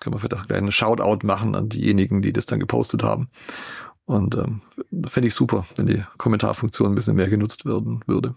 [0.00, 3.28] können wir vielleicht auch einen Shoutout machen an diejenigen, die das dann gepostet haben.
[4.04, 4.60] Und ähm,
[5.08, 8.36] fände ich super, wenn die Kommentarfunktion ein bisschen mehr genutzt werden würde.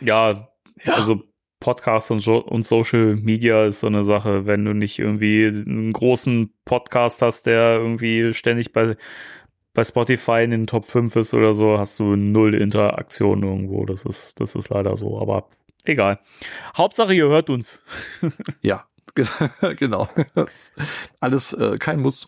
[0.00, 0.48] Ja,
[0.84, 0.92] Ja.
[0.94, 1.22] also
[1.58, 5.92] Podcast und, so und Social Media ist so eine Sache, wenn du nicht irgendwie einen
[5.94, 8.96] großen Podcast hast, der irgendwie ständig bei,
[9.76, 13.84] bei Spotify in den Top 5 ist oder so, hast du null Interaktion irgendwo.
[13.84, 15.48] Das ist, das ist leider so, aber
[15.84, 16.18] egal.
[16.76, 17.80] Hauptsache, ihr hört uns.
[18.62, 18.86] Ja,
[19.76, 20.08] genau.
[20.34, 20.74] Das ist
[21.20, 22.26] alles äh, kein Muss,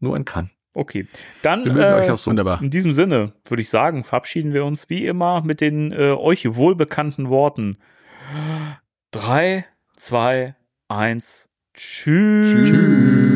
[0.00, 0.50] nur ein Kann.
[0.74, 1.06] Okay.
[1.42, 2.30] Dann äh, so.
[2.30, 2.60] Wunderbar.
[2.60, 6.54] in diesem Sinne würde ich sagen, verabschieden wir uns wie immer mit den äh, euch
[6.56, 7.78] wohlbekannten Worten.
[9.12, 9.64] Drei,
[9.96, 10.56] zwei,
[10.88, 12.70] eins, tschüss.
[12.70, 13.27] Tschüss.